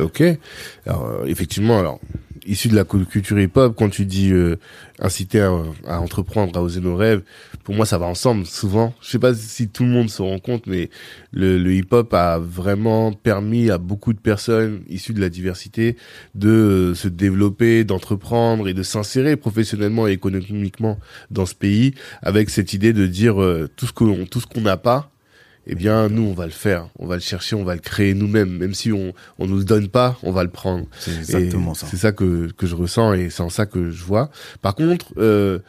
Ok. 0.00 0.22
Alors, 0.86 1.06
euh, 1.06 1.24
effectivement, 1.26 1.78
alors, 1.78 2.00
issu 2.46 2.68
de 2.68 2.74
la 2.74 2.84
cul- 2.84 3.04
culture 3.06 3.38
hip-hop, 3.38 3.74
quand 3.76 3.88
tu 3.90 4.04
dis 4.06 4.32
euh, 4.32 4.56
inciter 4.98 5.40
à, 5.40 5.52
à 5.86 6.00
entreprendre, 6.00 6.58
à 6.58 6.62
oser 6.62 6.80
nos 6.80 6.96
rêves, 6.96 7.22
pour 7.62 7.74
moi, 7.74 7.86
ça 7.86 7.98
va 7.98 8.06
ensemble. 8.06 8.46
Souvent, 8.46 8.94
je 9.00 9.10
sais 9.10 9.18
pas 9.20 9.32
si 9.34 9.68
tout 9.68 9.84
le 9.84 9.90
monde 9.90 10.10
se 10.10 10.22
rend 10.22 10.38
compte, 10.40 10.66
mais 10.66 10.90
le, 11.30 11.58
le 11.58 11.74
hip-hop 11.74 12.12
a 12.14 12.38
vraiment 12.38 13.12
permis 13.12 13.70
à 13.70 13.78
beaucoup 13.78 14.12
de 14.12 14.18
personnes 14.18 14.82
issues 14.88 15.12
de 15.12 15.20
la 15.20 15.28
diversité 15.28 15.96
de 16.34 16.48
euh, 16.48 16.94
se 16.94 17.06
développer, 17.06 17.84
d'entreprendre 17.84 18.66
et 18.68 18.74
de 18.74 18.82
s'insérer 18.82 19.36
professionnellement 19.36 20.08
et 20.08 20.12
économiquement 20.12 20.98
dans 21.30 21.46
ce 21.46 21.54
pays, 21.54 21.94
avec 22.22 22.50
cette 22.50 22.72
idée 22.72 22.92
de 22.92 23.06
dire 23.06 23.40
euh, 23.40 23.68
tout 23.76 23.86
ce 23.86 23.92
qu'on 23.92 24.24
tout 24.26 24.40
ce 24.40 24.46
qu'on 24.46 24.62
n'a 24.62 24.76
pas. 24.78 25.11
Eh 25.66 25.74
bien, 25.76 26.08
nous, 26.08 26.22
on 26.22 26.32
va 26.34 26.46
le 26.46 26.50
faire, 26.52 26.88
on 26.98 27.06
va 27.06 27.14
le 27.14 27.20
chercher, 27.20 27.54
on 27.54 27.62
va 27.62 27.74
le 27.74 27.80
créer 27.80 28.14
nous-mêmes, 28.14 28.50
même 28.58 28.74
si 28.74 28.90
on 28.92 29.12
on 29.38 29.46
nous 29.46 29.58
le 29.58 29.64
donne 29.64 29.88
pas, 29.88 30.18
on 30.24 30.32
va 30.32 30.42
le 30.42 30.50
prendre. 30.50 30.86
C'est 30.98 31.14
exactement 31.16 31.72
Et 31.72 31.76
ça. 31.76 31.86
C'est 31.86 31.96
ça 31.98 32.10
que, 32.12 32.50
que 32.56 32.66
je 32.66 32.74
ressens 32.74 33.12
et 33.14 33.30
c'est 33.30 33.42
en 33.42 33.48
ça 33.50 33.64
que 33.66 33.90
je 33.90 34.02
vois. 34.04 34.30
Par 34.60 34.74
contre, 34.74 35.12
euh, 35.18 35.60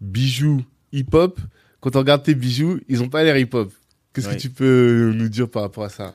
bijoux 0.00 0.62
hip-hop, 0.92 1.38
quand 1.80 1.96
on 1.96 1.98
regarde 1.98 2.22
tes 2.22 2.34
bijoux, 2.34 2.80
ils 2.88 3.02
ont 3.02 3.08
pas 3.10 3.22
l'air 3.24 3.36
hip-hop. 3.36 3.70
Qu'est-ce 4.14 4.28
Oui. 4.28 4.36
que 4.36 4.40
tu 4.40 4.50
peux 4.50 5.12
nous 5.14 5.28
dire 5.28 5.48
par 5.50 5.62
rapport 5.62 5.84
à 5.84 5.88
ça? 5.90 6.14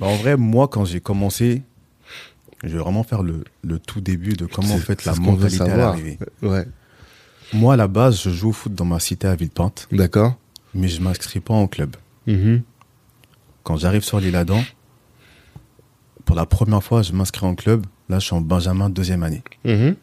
Bah, 0.00 0.06
en 0.06 0.16
vrai, 0.16 0.36
moi, 0.38 0.68
quand 0.68 0.84
j'ai 0.86 1.00
commencé, 1.00 1.62
je 2.64 2.68
vais 2.68 2.78
vraiment 2.78 3.02
faire 3.02 3.22
le, 3.22 3.44
le 3.64 3.78
tout 3.78 4.00
début 4.00 4.32
de 4.34 4.46
comment 4.46 4.74
en 4.74 4.78
fait 4.78 5.04
la 5.04 5.14
mentalité 5.14 5.56
est 5.56 5.58
savoir. 5.58 5.88
arrivée. 5.92 6.18
Ouais. 6.42 6.66
Moi, 7.52 7.74
à 7.74 7.76
la 7.76 7.86
base, 7.88 8.20
je 8.22 8.30
joue 8.30 8.48
au 8.48 8.52
foot 8.52 8.74
dans 8.74 8.84
ma 8.86 8.98
cité 8.98 9.28
à 9.28 9.34
Villepinte, 9.34 9.88
D'accord. 9.92 10.36
mais 10.74 10.88
je 10.88 11.00
m'inscris 11.02 11.40
pas 11.40 11.54
en 11.54 11.66
club. 11.68 11.96
Mhm. 12.26 12.62
Quand 13.62 13.76
j'arrive 13.76 14.02
sur 14.02 14.20
l'île 14.20 14.36
Adam, 14.36 14.62
pour 16.24 16.36
la 16.36 16.46
première 16.46 16.82
fois, 16.82 17.02
je 17.02 17.12
m'inscris 17.12 17.46
en 17.46 17.54
club. 17.54 17.86
Là, 18.08 18.18
je 18.18 18.26
suis 18.26 18.34
en 18.34 18.40
Benjamin 18.40 18.90
deuxième 18.90 19.22
année. 19.22 19.42
Mhm. 19.64 19.96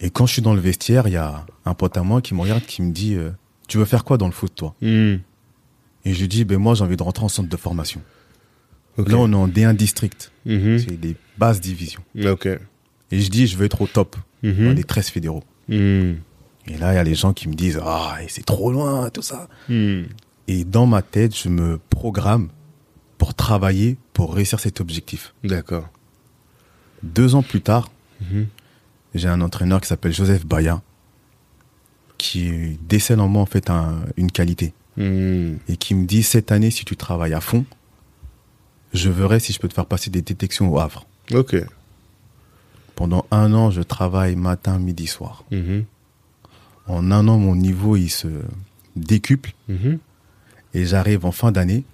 Et 0.00 0.10
quand 0.10 0.26
je 0.26 0.32
suis 0.34 0.42
dans 0.42 0.54
le 0.54 0.60
vestiaire, 0.60 1.06
il 1.08 1.12
y 1.12 1.16
a 1.16 1.44
un 1.64 1.74
pote 1.74 1.96
à 1.96 2.02
moi 2.02 2.22
qui 2.22 2.34
me 2.34 2.40
regarde, 2.40 2.62
qui 2.64 2.82
me 2.82 2.90
dit 2.90 3.14
euh, 3.14 3.30
Tu 3.68 3.78
veux 3.78 3.84
faire 3.84 4.04
quoi 4.04 4.16
dans 4.18 4.26
le 4.26 4.32
foot, 4.32 4.52
toi? 4.54 4.74
Mhm. 4.80 5.20
Et 6.06 6.14
je 6.14 6.20
lui 6.20 6.28
dis 6.28 6.44
Ben 6.44 6.58
moi, 6.58 6.74
j'ai 6.74 6.84
envie 6.84 6.96
de 6.96 7.02
rentrer 7.02 7.24
en 7.24 7.28
centre 7.28 7.48
de 7.48 7.56
formation. 7.56 8.00
Là, 8.98 9.16
on 9.18 9.30
est 9.32 9.36
en 9.36 9.48
D1 9.48 9.74
district. 9.74 10.32
C'est 10.78 10.98
des 11.00 11.16
basses 11.38 11.60
divisions. 11.60 12.02
Et 13.10 13.20
je 13.20 13.30
dis 13.30 13.46
Je 13.46 13.56
veux 13.56 13.64
être 13.66 13.80
au 13.82 13.86
top, 13.86 14.16
dans 14.42 14.74
les 14.74 14.84
13 14.84 15.08
fédéraux. 15.08 15.44
Et 16.66 16.76
là, 16.78 16.92
il 16.92 16.96
y 16.96 16.98
a 16.98 17.02
les 17.04 17.14
gens 17.14 17.32
qui 17.32 17.48
me 17.48 17.54
disent 17.54 17.80
Ah, 17.82 18.16
c'est 18.28 18.44
trop 18.44 18.70
loin, 18.72 19.08
tout 19.10 19.22
ça. 19.22 19.48
Et 20.52 20.64
dans 20.64 20.84
ma 20.86 21.00
tête, 21.00 21.36
je 21.36 21.48
me 21.48 21.78
programme 21.90 22.48
pour 23.18 23.34
travailler 23.34 23.96
pour 24.14 24.34
réussir 24.34 24.58
cet 24.58 24.80
objectif. 24.80 25.32
D'accord. 25.44 25.88
Deux 27.04 27.36
ans 27.36 27.42
plus 27.44 27.60
tard, 27.62 27.88
Mhm. 28.20 28.46
j'ai 29.14 29.28
un 29.28 29.40
entraîneur 29.42 29.80
qui 29.80 29.86
s'appelle 29.86 30.12
Joseph 30.12 30.44
Baya 30.44 30.82
qui 32.18 32.78
décèle 32.86 33.20
en 33.20 33.28
moi 33.28 33.42
en 33.42 33.46
fait 33.46 33.70
un- 33.70 34.00
une 34.16 34.30
qualité 34.32 34.74
Mhm. 34.96 35.58
et 35.68 35.76
qui 35.76 35.94
me 35.94 36.04
dit 36.04 36.22
cette 36.24 36.50
année 36.52 36.70
si 36.72 36.84
tu 36.84 36.96
travailles 36.96 37.32
à 37.34 37.40
fond, 37.40 37.64
je 38.92 39.08
verrai 39.08 39.38
si 39.38 39.52
je 39.52 39.60
peux 39.60 39.68
te 39.68 39.74
faire 39.74 39.86
passer 39.86 40.10
des 40.10 40.20
détections 40.20 40.68
au 40.72 40.78
Havre. 40.80 41.06
Ok. 41.32 41.54
Pendant 42.96 43.24
un 43.30 43.54
an, 43.54 43.70
je 43.70 43.82
travaille 43.82 44.34
matin, 44.36 44.78
midi, 44.78 45.06
soir. 45.06 45.44
Mhm. 45.52 45.84
En 46.88 47.10
un 47.12 47.28
an, 47.28 47.38
mon 47.38 47.54
niveau 47.54 47.94
il 47.96 48.10
se 48.10 48.28
décuple 48.96 49.52
Mhm. 49.68 49.98
Et 50.74 50.84
j'arrive 50.86 51.24
en 51.26 51.32
fin 51.32 51.50
d'année 51.52 51.84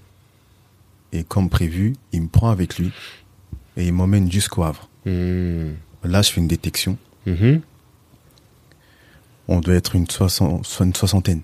Et 1.12 1.24
comme 1.24 1.48
prévu, 1.48 1.94
il 2.12 2.22
me 2.22 2.28
prend 2.28 2.50
avec 2.50 2.78
lui 2.78 2.92
et 3.76 3.86
il 3.86 3.92
m'emmène 3.92 4.30
jusqu'au 4.30 4.64
Havre. 4.64 4.88
Mhm. 5.06 5.74
Là, 6.04 6.22
je 6.22 6.30
fais 6.32 6.40
une 6.40 6.48
détection. 6.48 6.98
Mhm. 7.26 7.60
On 9.48 9.60
doit 9.60 9.74
être 9.74 9.94
une, 9.94 10.06
soixan- 10.06 10.62
so- 10.64 10.84
une 10.84 10.94
soixantaine. 10.94 11.42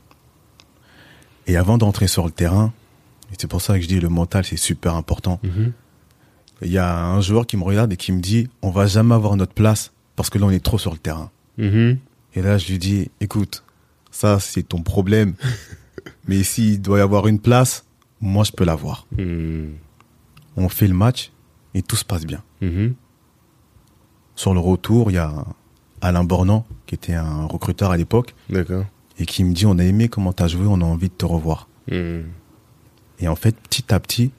Et 1.47 1.57
avant 1.57 1.79
d'entrer 1.79 2.07
sur 2.09 2.25
le 2.25 2.31
terrain, 2.33 2.73
et 3.33 3.37
c'est 3.39 3.47
pour 3.49 3.61
ça 3.62 3.75
que 3.77 3.81
je 3.83 3.89
dis 3.89 4.01
le 4.01 4.09
mental, 4.09 4.45
c'est 4.45 4.57
super 4.57 4.95
important. 4.97 5.41
Mhm. 5.43 5.73
Il 6.62 6.71
y 6.71 6.79
a 6.79 7.05
un 7.05 7.21
joueur 7.21 7.47
qui 7.47 7.57
me 7.57 7.65
regarde 7.65 7.93
et 7.93 7.97
qui 7.97 8.12
me 8.12 8.21
dit, 8.21 8.49
on 8.62 8.71
va 8.71 8.87
jamais 8.87 9.15
avoir 9.15 9.37
notre 9.37 9.55
place 9.55 9.93
parce 10.17 10.31
que 10.31 10.39
là, 10.39 10.47
on 10.47 10.51
est 10.51 10.62
trop 10.65 10.79
sur 10.79 10.93
le 10.93 10.99
terrain. 10.99 11.31
Mhm. 11.59 11.99
Et 12.35 12.43
là, 12.43 12.59
je 12.59 12.69
lui 12.71 12.79
dis, 12.79 13.11
écoute, 13.21 13.62
ça, 14.11 14.39
c'est 14.41 14.62
ton 14.65 14.83
problème. 14.83 15.35
Mais 16.29 16.43
s'il 16.43 16.81
doit 16.81 16.99
y 16.99 17.00
avoir 17.02 17.26
une 17.26 17.38
place, 17.41 17.85
moi, 18.21 18.45
je 18.45 18.52
peux 18.52 18.64
l'avoir. 18.64 19.07
Mhm. 19.19 19.75
On 20.57 20.69
fait 20.69 20.87
le 20.87 20.95
match 20.95 21.33
et 21.75 21.83
tout 21.83 21.97
se 21.97 22.05
passe 22.05 22.25
bien. 22.26 22.43
Mhm. 22.61 22.95
Sur 24.37 24.55
le 24.55 24.61
retour, 24.61 25.11
il 25.11 25.14
y 25.14 25.19
a 25.19 25.45
Alain 26.00 26.25
Bornand, 26.25 26.67
qui 26.87 26.95
était 26.95 27.14
un 27.14 27.45
recruteur 27.47 27.91
à 27.91 27.97
l'époque, 27.97 28.35
D'accord. 28.50 28.85
et 29.19 29.26
qui 29.26 29.45
me 29.45 29.52
dit, 29.52 29.67
on 29.67 29.79
a 29.79 29.85
aimé 29.85 30.09
comment 30.09 30.33
tu 30.33 30.43
as 30.43 30.49
joué, 30.49 30.67
on 30.67 30.81
a 30.81 30.85
envie 30.85 31.09
de 31.09 31.14
te 31.14 31.25
revoir. 31.25 31.69
Mhm. 31.91 32.25
Et 33.19 33.29
en 33.29 33.37
fait, 33.37 33.57
petit 33.57 33.93
à 33.93 34.00
petit, 34.00 34.31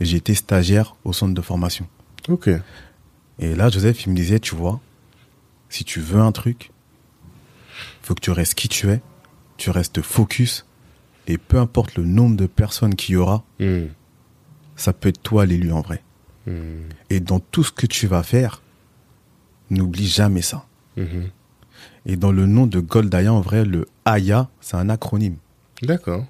j'ai 0.00 0.16
été 0.16 0.34
stagiaire 0.34 0.96
au 1.04 1.12
centre 1.12 1.34
de 1.34 1.40
formation. 1.42 1.86
Ok. 2.28 2.50
Et 3.38 3.54
là, 3.54 3.68
Joseph, 3.68 4.04
il 4.06 4.10
me 4.10 4.16
disait, 4.16 4.40
tu 4.40 4.54
vois, 4.54 4.80
si 5.68 5.84
tu 5.84 6.00
veux 6.00 6.20
un 6.20 6.32
truc, 6.32 6.70
faut 8.02 8.14
que 8.14 8.20
tu 8.20 8.30
restes 8.30 8.54
qui 8.54 8.68
tu 8.68 8.90
es, 8.90 9.00
tu 9.56 9.70
restes 9.70 10.02
focus, 10.02 10.66
et 11.26 11.38
peu 11.38 11.58
importe 11.58 11.96
le 11.96 12.04
nombre 12.04 12.36
de 12.36 12.46
personnes 12.46 12.94
qu'il 12.94 13.14
y 13.14 13.16
aura, 13.16 13.44
Mhm. 13.60 13.88
ça 14.76 14.92
peut 14.92 15.08
être 15.10 15.22
toi 15.22 15.46
l'élu 15.46 15.72
en 15.72 15.80
vrai. 15.80 16.02
Mhm. 16.46 16.88
Et 17.10 17.20
dans 17.20 17.38
tout 17.40 17.62
ce 17.64 17.72
que 17.72 17.86
tu 17.86 18.06
vas 18.06 18.22
faire, 18.22 18.62
n'oublie 19.70 20.06
jamais 20.08 20.42
ça. 20.42 20.66
Mhm. 20.96 21.30
Et 22.06 22.16
dans 22.16 22.32
le 22.32 22.46
nom 22.46 22.66
de 22.66 22.80
Goldaya, 22.80 23.32
en 23.32 23.40
vrai, 23.40 23.64
le 23.64 23.86
AYA, 24.04 24.48
c'est 24.60 24.76
un 24.76 24.88
acronyme. 24.88 25.36
D'accord. 25.82 26.26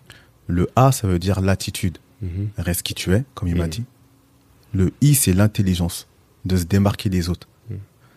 Le 0.47 0.69
A, 0.77 0.93
ça 0.93 1.07
veut 1.09 1.19
dire 1.19 1.41
l'attitude. 1.41 1.99
Reste 2.57 2.83
qui 2.85 2.95
tu 2.95 3.13
es, 3.15 3.25
comme 3.35 3.49
il 3.49 3.57
m'a 3.57 3.67
dit. 3.67 3.83
Le 4.73 4.93
I, 5.01 5.15
c'est 5.15 5.33
l'intelligence, 5.33 6.07
de 6.45 6.57
se 6.57 6.65
démarquer 6.65 7.09
des 7.09 7.29
autres. 7.29 7.49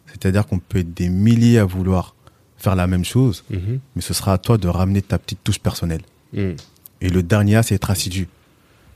C'est-à-dire 0.08 0.46
qu'on 0.46 0.60
peut 0.60 0.80
être 0.80 0.94
des 0.94 1.10
milliers 1.10 1.58
à 1.58 1.66
vouloir 1.66 2.14
faire 2.58 2.76
la 2.76 2.86
même 2.88 3.04
chose, 3.04 3.44
mais 3.50 4.02
ce 4.02 4.14
sera 4.14 4.34
à 4.34 4.38
toi 4.38 4.58
de 4.58 4.68
ramener 4.68 5.02
ta 5.02 5.18
petite 5.18 5.44
touche 5.44 5.60
personnelle. 5.60 6.02
Mhm. 6.36 6.56
Et 7.02 7.10
le 7.10 7.24
dernier 7.24 7.56
A, 7.58 7.64
c'est 7.64 7.76
être 7.76 7.90
assidu. 7.90 8.28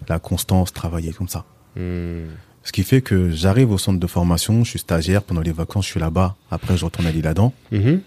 La 0.07 0.19
constance, 0.19 0.71
travailler 0.73 1.11
comme 1.11 1.27
ça. 1.27 1.45
Mhm. 1.75 2.27
Ce 2.63 2.71
qui 2.71 2.83
fait 2.83 3.01
que 3.01 3.31
j'arrive 3.31 3.71
au 3.71 3.77
centre 3.77 3.99
de 3.99 4.07
formation, 4.07 4.63
je 4.63 4.71
suis 4.71 4.79
stagiaire, 4.79 5.23
pendant 5.23 5.41
les 5.41 5.51
vacances, 5.51 5.85
je 5.85 5.91
suis 5.91 5.99
là-bas, 5.99 6.35
après 6.51 6.77
je 6.77 6.85
retourne 6.85 7.07
à 7.07 7.11
l'Île-Adam. 7.11 7.53
Mhm. 7.71 8.01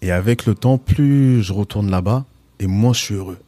Et 0.00 0.10
avec 0.12 0.46
le 0.46 0.54
temps, 0.54 0.78
plus 0.78 1.42
je 1.42 1.52
retourne 1.52 1.90
là-bas, 1.90 2.24
et 2.60 2.66
moins 2.66 2.92
je 2.92 3.00
suis 3.00 3.14
heureux. 3.14 3.38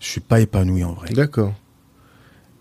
Je 0.00 0.06
suis 0.06 0.20
pas 0.20 0.40
épanoui 0.40 0.84
en 0.84 0.92
vrai. 0.92 1.10
D'accord. 1.10 1.54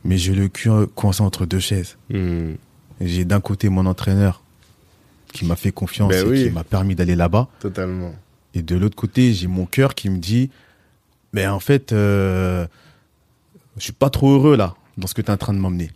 Mais 0.06 0.18
j'ai 0.18 0.34
le 0.34 0.48
cul 0.48 0.70
coincé 0.96 1.22
entre 1.22 1.46
deux 1.46 1.60
chaises. 1.60 1.98
Mhm. 2.10 2.56
J'ai 3.02 3.26
d'un 3.26 3.42
côté 3.42 3.70
mon 3.70 3.86
entraîneur 3.86 4.42
qui 5.34 5.46
m'a 5.46 5.56
fait 5.56 5.72
confiance 5.72 6.10
Ben 6.10 6.26
et 6.26 6.30
oui. 6.30 6.44
qui 6.46 6.50
m'a 6.52 6.64
permis 6.64 6.96
d'aller 6.96 7.16
là-bas. 7.16 7.48
Totalement. 7.60 8.14
Et 8.54 8.62
de 8.62 8.76
l'autre 8.76 8.96
côté, 8.96 9.34
j'ai 9.34 9.48
mon 9.48 9.66
cœur 9.66 9.96
qui 9.96 10.10
me 10.10 10.20
dit, 10.20 10.50
mais 11.34 11.48
en 11.48 11.60
fait, 11.60 11.92
euh, 11.92 12.66
je 13.78 13.84
suis 13.84 13.92
pas 13.94 14.10
trop 14.10 14.32
heureux 14.34 14.56
là, 14.56 14.76
dans 14.98 15.08
ce 15.08 15.14
que 15.14 15.22
tu 15.22 15.28
es 15.28 15.32
en 15.32 15.38
train 15.38 15.54
de 15.54 15.60
m'emmener. 15.60 15.92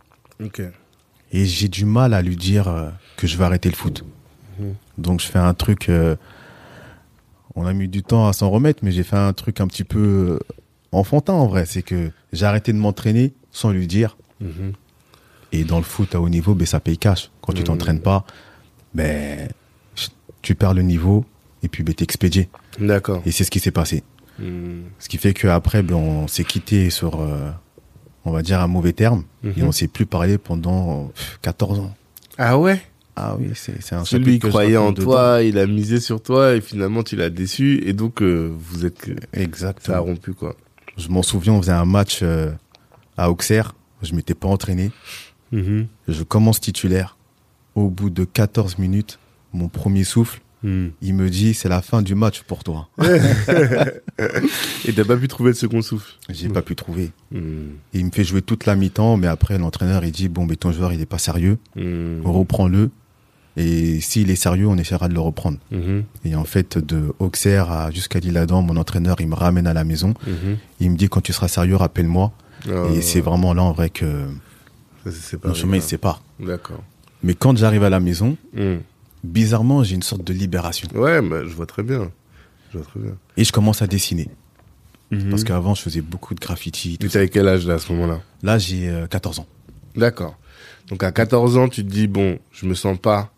Et 1.32 1.44
j'ai 1.46 1.68
du 1.68 1.84
mal 1.84 2.14
à 2.14 2.22
lui 2.22 2.36
dire 2.36 2.68
euh, 2.68 2.90
que 3.16 3.26
je 3.26 3.36
vais 3.36 3.44
arrêter 3.44 3.68
le 3.70 3.74
foot. 3.76 4.04
Mhm. 4.58 4.74
Donc 4.98 5.20
je 5.20 5.26
fais 5.26 5.38
un 5.38 5.54
truc, 5.54 5.88
euh, 5.88 6.16
on 7.54 7.66
a 7.66 7.72
mis 7.72 7.88
du 7.88 8.02
temps 8.02 8.26
à 8.28 8.32
s'en 8.32 8.50
remettre, 8.50 8.80
mais 8.82 8.92
j'ai 8.92 9.02
fait 9.04 9.16
un 9.16 9.32
truc 9.32 9.60
un 9.60 9.66
petit 9.66 9.84
peu 9.84 9.98
euh, 9.98 10.38
enfantin 10.92 11.32
en 11.34 11.46
vrai. 11.46 11.66
C'est 11.66 11.82
que 11.82 12.10
j'ai 12.32 12.46
arrêté 12.46 12.72
de 12.72 12.78
m'entraîner 12.78 13.32
sans 13.50 13.70
lui 13.70 13.86
dire. 13.86 14.16
Mhm. 14.40 14.72
Et 15.52 15.64
dans 15.64 15.78
le 15.78 15.84
foot 15.84 16.14
à 16.14 16.20
haut 16.20 16.28
niveau, 16.28 16.54
ben, 16.54 16.66
ça 16.66 16.78
paye 16.80 16.98
cash. 16.98 17.30
Quand 17.42 17.52
tu 17.52 17.60
Mhm. 17.60 17.66
t'entraînes 17.66 18.00
pas, 18.00 18.24
ben, 18.94 19.48
tu 20.42 20.54
perds 20.54 20.74
le 20.74 20.82
niveau 20.82 21.24
et 21.62 21.68
puis 21.68 21.82
ben, 21.82 21.94
t'es 21.94 22.04
expédié. 22.04 22.48
D'accord. 22.78 23.22
Et 23.26 23.32
c'est 23.32 23.44
ce 23.44 23.50
qui 23.50 23.60
s'est 23.60 23.70
passé. 23.70 24.02
Mhm. 24.38 24.84
Ce 24.98 25.08
qui 25.08 25.18
fait 25.18 25.34
qu'après, 25.34 25.82
ben, 25.82 25.94
on 25.96 26.28
s'est 26.28 26.44
quitté 26.44 26.90
sur, 26.90 27.20
euh, 27.20 27.50
on 28.24 28.30
va 28.30 28.42
dire, 28.42 28.60
un 28.60 28.66
mauvais 28.68 28.92
terme. 28.92 29.24
Mhm. 29.42 29.52
Et 29.56 29.62
on 29.62 29.72
s'est 29.72 29.88
plus 29.88 30.06
parlé 30.06 30.38
pendant 30.38 31.06
pff, 31.14 31.38
14 31.42 31.80
ans. 31.80 31.94
Ah 32.38 32.58
ouais? 32.58 32.80
Ah 33.16 33.36
oui, 33.38 33.50
c'est 33.54 33.82
c'est 33.82 33.96
un 33.96 34.04
Celui 34.04 34.34
je 34.40 34.46
croyait 34.46 34.76
en 34.76 34.92
dedans. 34.92 35.02
toi, 35.02 35.42
il 35.42 35.58
a 35.58 35.66
misé 35.66 35.98
sur 35.98 36.22
toi 36.22 36.54
et 36.54 36.60
finalement 36.60 37.02
tu 37.02 37.16
l'as 37.16 37.30
déçu 37.30 37.82
et 37.84 37.92
donc 37.92 38.22
euh, 38.22 38.52
vous 38.56 38.86
êtes 38.86 39.06
ça 39.06 39.12
a 39.32 39.40
Exactement. 39.40 40.02
rompu 40.04 40.34
quoi. 40.34 40.54
Je 40.96 41.08
m'en 41.08 41.24
souviens, 41.24 41.54
on 41.54 41.60
faisait 41.60 41.72
un 41.72 41.84
match 41.84 42.20
euh, 42.22 42.52
à 43.16 43.28
Auxerre. 43.32 43.74
Je 44.02 44.14
m'étais 44.14 44.34
pas 44.34 44.46
entraîné. 44.46 44.92
Je 45.52 46.22
commence 46.22 46.60
titulaire. 46.60 47.16
Au 47.74 47.88
bout 47.88 48.10
de 48.10 48.24
14 48.24 48.78
minutes, 48.78 49.18
mon 49.52 49.68
premier 49.68 50.04
souffle, 50.04 50.40
Mhm. 50.64 50.90
il 51.02 51.14
me 51.14 51.30
dit 51.30 51.54
c'est 51.54 51.68
la 51.68 51.82
fin 51.82 52.02
du 52.02 52.14
match 52.14 52.42
pour 52.42 52.64
toi. 52.64 52.88
Et 54.86 54.92
t'as 54.92 55.04
pas 55.04 55.16
pu 55.16 55.28
trouver 55.28 55.50
le 55.50 55.54
second 55.54 55.82
souffle? 55.82 56.12
J'ai 56.28 56.48
pas 56.48 56.62
pu 56.62 56.74
trouver. 56.74 57.10
Et 57.32 57.38
il 57.94 58.04
me 58.06 58.10
fait 58.10 58.24
jouer 58.24 58.42
toute 58.42 58.66
la 58.66 58.74
mi-temps, 58.76 59.16
mais 59.16 59.26
après 59.26 59.58
l'entraîneur 59.58 60.04
il 60.04 60.12
dit 60.12 60.28
bon 60.28 60.46
ben 60.46 60.56
ton 60.56 60.72
joueur 60.72 60.92
il 60.92 61.00
est 61.00 61.06
pas 61.06 61.18
sérieux, 61.18 61.58
Mhm. 61.76 62.22
reprends-le. 62.24 62.90
Et 63.56 64.00
s'il 64.00 64.30
est 64.30 64.36
sérieux, 64.36 64.68
on 64.68 64.76
essaiera 64.76 65.08
de 65.08 65.14
le 65.14 65.20
reprendre. 65.20 65.58
Et 66.24 66.36
en 66.36 66.44
fait, 66.44 66.78
de 66.78 67.12
Auxerre 67.18 67.72
à 67.72 67.90
jusqu'à 67.90 68.20
Lille-Adam, 68.20 68.62
mon 68.62 68.76
entraîneur 68.76 69.16
il 69.20 69.26
me 69.26 69.34
ramène 69.34 69.66
à 69.66 69.74
la 69.74 69.82
maison. 69.84 70.14
Il 70.80 70.90
me 70.92 70.96
dit 70.96 71.08
quand 71.08 71.20
tu 71.20 71.32
seras 71.32 71.48
sérieux, 71.48 71.74
rappelle-moi. 71.76 72.32
Ah, 72.68 72.86
Et 72.94 73.02
c'est 73.02 73.20
vraiment 73.20 73.54
là 73.54 73.62
en 73.64 73.72
vrai 73.72 73.90
que 73.90 74.26
ça, 75.10 75.10
ils 75.32 75.38
quoi. 75.38 75.54
se 75.54 75.80
séparent. 75.80 76.22
D'accord. 76.38 76.82
Mais 77.24 77.34
quand 77.34 77.56
j'arrive 77.56 77.82
à 77.84 77.90
la 77.90 77.98
maison. 78.00 78.36
Bizarrement, 79.24 79.82
j'ai 79.82 79.94
une 79.94 80.02
sorte 80.02 80.24
de 80.24 80.32
libération. 80.32 80.88
Ouais, 80.94 81.20
bah, 81.22 81.42
je 81.44 81.54
vois 81.54 81.66
très 81.66 81.82
bien. 81.82 82.10
Je 82.72 82.78
vois 82.78 82.86
très 82.86 83.00
bien. 83.00 83.16
Et 83.36 83.44
je 83.44 83.52
commence 83.52 83.82
à 83.82 83.86
dessiner. 83.86 84.28
Mhm. 85.10 85.30
Parce 85.30 85.44
qu'avant, 85.44 85.74
je 85.74 85.82
faisais 85.82 86.00
beaucoup 86.00 86.34
de 86.34 86.40
graffiti. 86.40 86.98
Tu 86.98 87.08
ça. 87.08 87.14
t'avais 87.14 87.28
quel 87.28 87.48
âge 87.48 87.66
là 87.66 87.74
à 87.74 87.78
ce 87.78 87.92
moment-là? 87.92 88.20
Là, 88.42 88.58
j'ai 88.58 88.88
euh, 88.88 89.06
14 89.06 89.40
ans. 89.40 89.46
D'accord. 89.96 90.36
Donc 90.88 91.02
à 91.02 91.12
14 91.12 91.56
ans, 91.56 91.68
tu 91.68 91.84
te 91.84 91.90
dis 91.90 92.06
bon, 92.06 92.38
je 92.52 92.66
me 92.66 92.74
sens 92.74 92.98
pas 92.98 93.32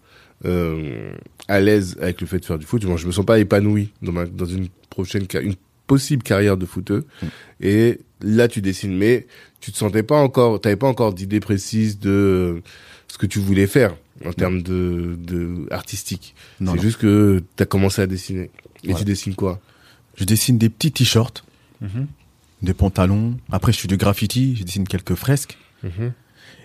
euh, 0.45 1.13
à 1.49 1.61
l'aise 1.61 1.97
avec 2.01 2.21
le 2.21 2.27
fait 2.27 2.39
de 2.39 2.45
faire 2.45 2.59
du 2.59 2.67
foot. 2.67 2.85
Bon, 2.85 2.97
je 2.97 3.07
me 3.07 3.13
sens 3.13 3.25
pas 3.25 3.39
épanoui 3.39 3.93
dans, 4.03 4.13
ma, 4.13 4.27
dans 4.27 4.47
une 4.47 4.69
prochaine, 4.89 5.27
une 5.41 5.55
possible 5.87 6.23
carrière 6.23 6.57
de 6.57 6.67
footeux. 6.67 7.07
Mm. 7.23 7.27
Et 7.61 8.01
là, 8.21 8.49
tu 8.49 8.61
dessines, 8.61 8.97
mais 8.97 9.27
tu 9.61 9.73
te 9.73 9.77
sentais 9.77 10.03
pas 10.03 10.17
encore, 10.17 10.61
t'avais 10.61 10.77
pas 10.77 10.89
encore 10.89 11.13
d'idée 11.13 11.41
précise 11.41 11.99
de 11.99 12.63
ce 13.09 13.19
que 13.19 13.27
tu 13.27 13.39
voulais 13.39 13.67
faire 13.67 13.97
en 14.25 14.33
termes 14.33 14.62
de, 14.62 15.17
de 15.19 15.67
artistique. 15.71 16.35
C'est 16.65 16.81
juste 16.81 16.99
que 16.99 17.43
t'as 17.57 17.65
commencé 17.67 18.03
à 18.03 18.07
dessiner. 18.07 18.50
Et 18.83 18.89
Voilà. 18.89 18.99
tu 18.99 19.05
dessines 19.05 19.35
quoi? 19.35 19.61
Je 20.17 20.25
dessine 20.25 20.59
des 20.59 20.69
petits 20.69 20.93
t-shirts, 20.93 21.45
des 22.62 22.75
pantalons. 22.75 23.37
Après, 23.50 23.73
je 23.73 23.79
suis 23.79 23.89
du 23.89 23.97
graffiti, 23.97 24.57
je 24.57 24.65
dessine 24.65 24.87
quelques 24.87 25.15
fresques. 25.15 25.57
Mhm. 25.83 26.12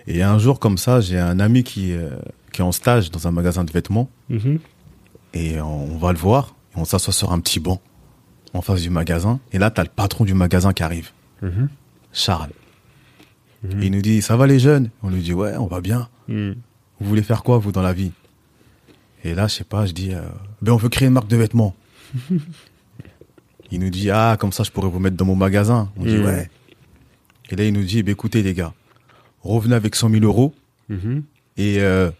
Et 0.08 0.22
un 0.22 0.38
jour, 0.38 0.60
comme 0.60 0.78
ça, 0.78 1.00
j'ai 1.00 1.18
un 1.18 1.40
ami 1.40 1.64
qui, 1.64 1.92
euh, 1.92 2.10
qui 2.52 2.60
est 2.60 2.64
en 2.64 2.72
stage 2.72 3.10
dans 3.10 3.26
un 3.26 3.30
magasin 3.32 3.64
de 3.64 3.72
vêtements. 3.72 4.10
Mhm. 4.28 4.58
Et 5.34 5.60
on 5.60 5.96
va 5.98 6.12
le 6.12 6.18
voir. 6.18 6.54
Et 6.76 6.78
on 6.78 6.84
s'assoit 6.84 7.12
sur 7.14 7.32
un 7.32 7.40
petit 7.40 7.60
banc 7.60 7.80
en 8.52 8.60
face 8.62 8.82
du 8.82 8.90
magasin. 8.90 9.40
Et 9.52 9.58
là, 9.58 9.70
t'as 9.70 9.82
le 9.84 9.88
patron 9.88 10.24
du 10.24 10.34
magasin 10.34 10.72
qui 10.72 10.82
arrive, 10.82 11.10
Mhm. 11.42 11.68
Charles. 12.12 12.50
Et 13.64 13.86
il 13.86 13.90
nous 13.90 14.02
dit, 14.02 14.22
ça 14.22 14.36
va 14.36 14.46
les 14.46 14.58
jeunes? 14.60 14.90
On 15.02 15.10
lui 15.10 15.22
dit, 15.22 15.32
ouais, 15.32 15.56
on 15.56 15.66
va 15.66 15.80
bien. 15.80 16.08
Vous 17.00 17.08
voulez 17.08 17.22
faire 17.22 17.42
quoi, 17.42 17.58
vous, 17.58 17.72
dans 17.72 17.82
la 17.82 17.92
vie? 17.92 18.12
Et 19.24 19.34
là, 19.34 19.46
je 19.48 19.54
sais 19.54 19.64
pas, 19.64 19.86
je 19.86 19.92
dis, 19.92 20.12
euh, 20.14 20.20
ben, 20.62 20.72
on 20.72 20.76
veut 20.76 20.88
créer 20.88 21.08
une 21.08 21.14
marque 21.14 21.28
de 21.28 21.36
vêtements. 21.36 21.74
il 23.70 23.80
nous 23.80 23.90
dit, 23.90 24.10
ah, 24.10 24.36
comme 24.38 24.52
ça, 24.52 24.62
je 24.62 24.70
pourrais 24.70 24.88
vous 24.88 24.98
mettre 25.00 25.16
dans 25.16 25.24
mon 25.24 25.34
magasin. 25.36 25.90
On 25.96 26.04
dit, 26.04 26.18
ouais. 26.18 26.48
Et 27.50 27.56
là, 27.56 27.64
il 27.64 27.72
nous 27.72 27.82
dit, 27.84 28.02
ben, 28.02 28.12
écoutez, 28.12 28.42
les 28.42 28.54
gars, 28.54 28.72
revenez 29.42 29.74
avec 29.74 29.94
100 29.94 30.10
000 30.10 30.24
euros 30.24 30.54
Mhm. 30.88 31.24
et 31.56 31.80
euh, 31.80 32.12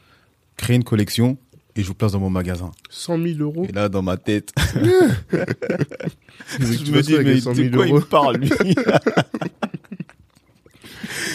créez 0.57 0.75
une 0.75 0.83
collection 0.83 1.39
et 1.77 1.83
je 1.83 1.87
vous 1.87 1.95
place 1.95 2.11
dans 2.13 2.19
mon 2.19 2.31
magasin. 2.31 2.73
100 2.91 3.23
000 3.23 3.39
euros 3.39 3.65
Et 3.69 3.73
là, 3.73 3.89
dans 3.89 4.03
ma 4.03 4.17
tête, 4.17 4.53
Tu 4.73 4.79
je 6.61 6.91
me 6.91 7.01
dis, 7.03 7.15
mais 7.23 7.41
100 7.41 7.53
de 7.53 7.55
000 7.71 7.77
quoi 7.77 7.87
il 7.87 8.01
parle, 8.07 8.37
lui 8.39 8.51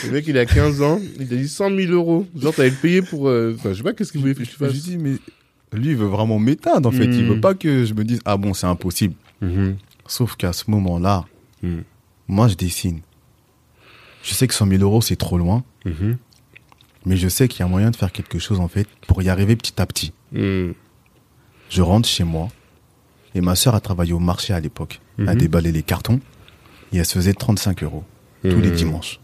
Le 0.05 0.11
mec, 0.11 0.25
il 0.27 0.37
a 0.37 0.45
15 0.45 0.81
ans, 0.81 0.99
il 1.19 1.27
t'a 1.27 1.35
dit 1.35 1.47
100 1.47 1.69
000 1.75 1.91
euros. 1.91 2.25
Genre, 2.35 2.53
t'allais 2.53 2.69
le 2.69 2.75
payer 2.75 3.01
pour. 3.01 3.27
euh, 3.29 3.55
Enfin, 3.57 3.69
je 3.71 3.77
sais 3.77 3.83
pas 3.83 3.93
qu'est-ce 3.93 4.11
qu'il 4.11 4.21
voulait 4.21 4.35
que 4.35 4.43
je 4.43 4.49
fasse? 4.51 4.71
lui 4.73 4.79
dis, 4.79 4.97
mais 4.97 5.13
lui, 5.73 5.89
il 5.91 5.95
veut 5.95 6.07
vraiment 6.07 6.39
m'éteindre, 6.39 6.89
en 6.89 6.91
fait. 6.91 7.05
Il 7.05 7.25
Mm. 7.25 7.29
veut 7.29 7.39
pas 7.41 7.53
que 7.53 7.85
je 7.85 7.93
me 7.93 8.03
dise, 8.03 8.19
ah 8.25 8.37
bon, 8.37 8.53
c'est 8.53 8.67
impossible. 8.67 9.13
Mhm. 9.41 9.77
Sauf 10.07 10.35
qu'à 10.35 10.53
ce 10.53 10.69
moment-là, 10.71 11.25
Mm. 11.63 11.79
moi, 12.27 12.47
je 12.47 12.55
dessine. 12.55 13.01
Je 14.23 14.33
sais 14.33 14.47
que 14.47 14.53
100 14.53 14.67
000 14.67 14.83
euros, 14.83 15.01
c'est 15.01 15.15
trop 15.15 15.37
loin, 15.37 15.63
Mhm. 15.85 16.17
mais 17.05 17.17
je 17.17 17.27
sais 17.27 17.47
qu'il 17.47 17.61
y 17.61 17.63
a 17.63 17.67
moyen 17.67 17.89
de 17.91 17.95
faire 17.95 18.11
quelque 18.11 18.37
chose, 18.39 18.59
en 18.59 18.67
fait, 18.67 18.87
pour 19.07 19.21
y 19.23 19.29
arriver 19.29 19.55
petit 19.55 19.79
à 19.81 19.85
petit. 19.85 20.11
Mhm. 20.31 20.73
Je 21.69 21.81
rentre 21.81 22.07
chez 22.09 22.23
moi, 22.25 22.49
et 23.33 23.39
ma 23.41 23.55
sœur 23.55 23.75
a 23.75 23.79
travaillé 23.79 24.11
au 24.13 24.19
marché 24.19 24.53
à 24.53 24.59
l'époque. 24.59 24.99
Elle 25.17 25.29
a 25.29 25.33
Mhm. 25.33 25.39
déballé 25.39 25.71
les 25.71 25.83
cartons, 25.83 26.19
et 26.91 26.97
elle 26.97 27.05
se 27.05 27.13
faisait 27.13 27.33
35 27.33 27.81
euros, 27.83 28.03
tous 28.43 28.59
les 28.59 28.69
Mhm. 28.69 28.75
dimanches. 28.75 29.20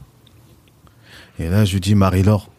Et 1.39 1.49
là, 1.49 1.65
je 1.65 1.73
lui 1.73 1.79
dis, 1.79 1.95
Marie-Laure, 1.95 2.49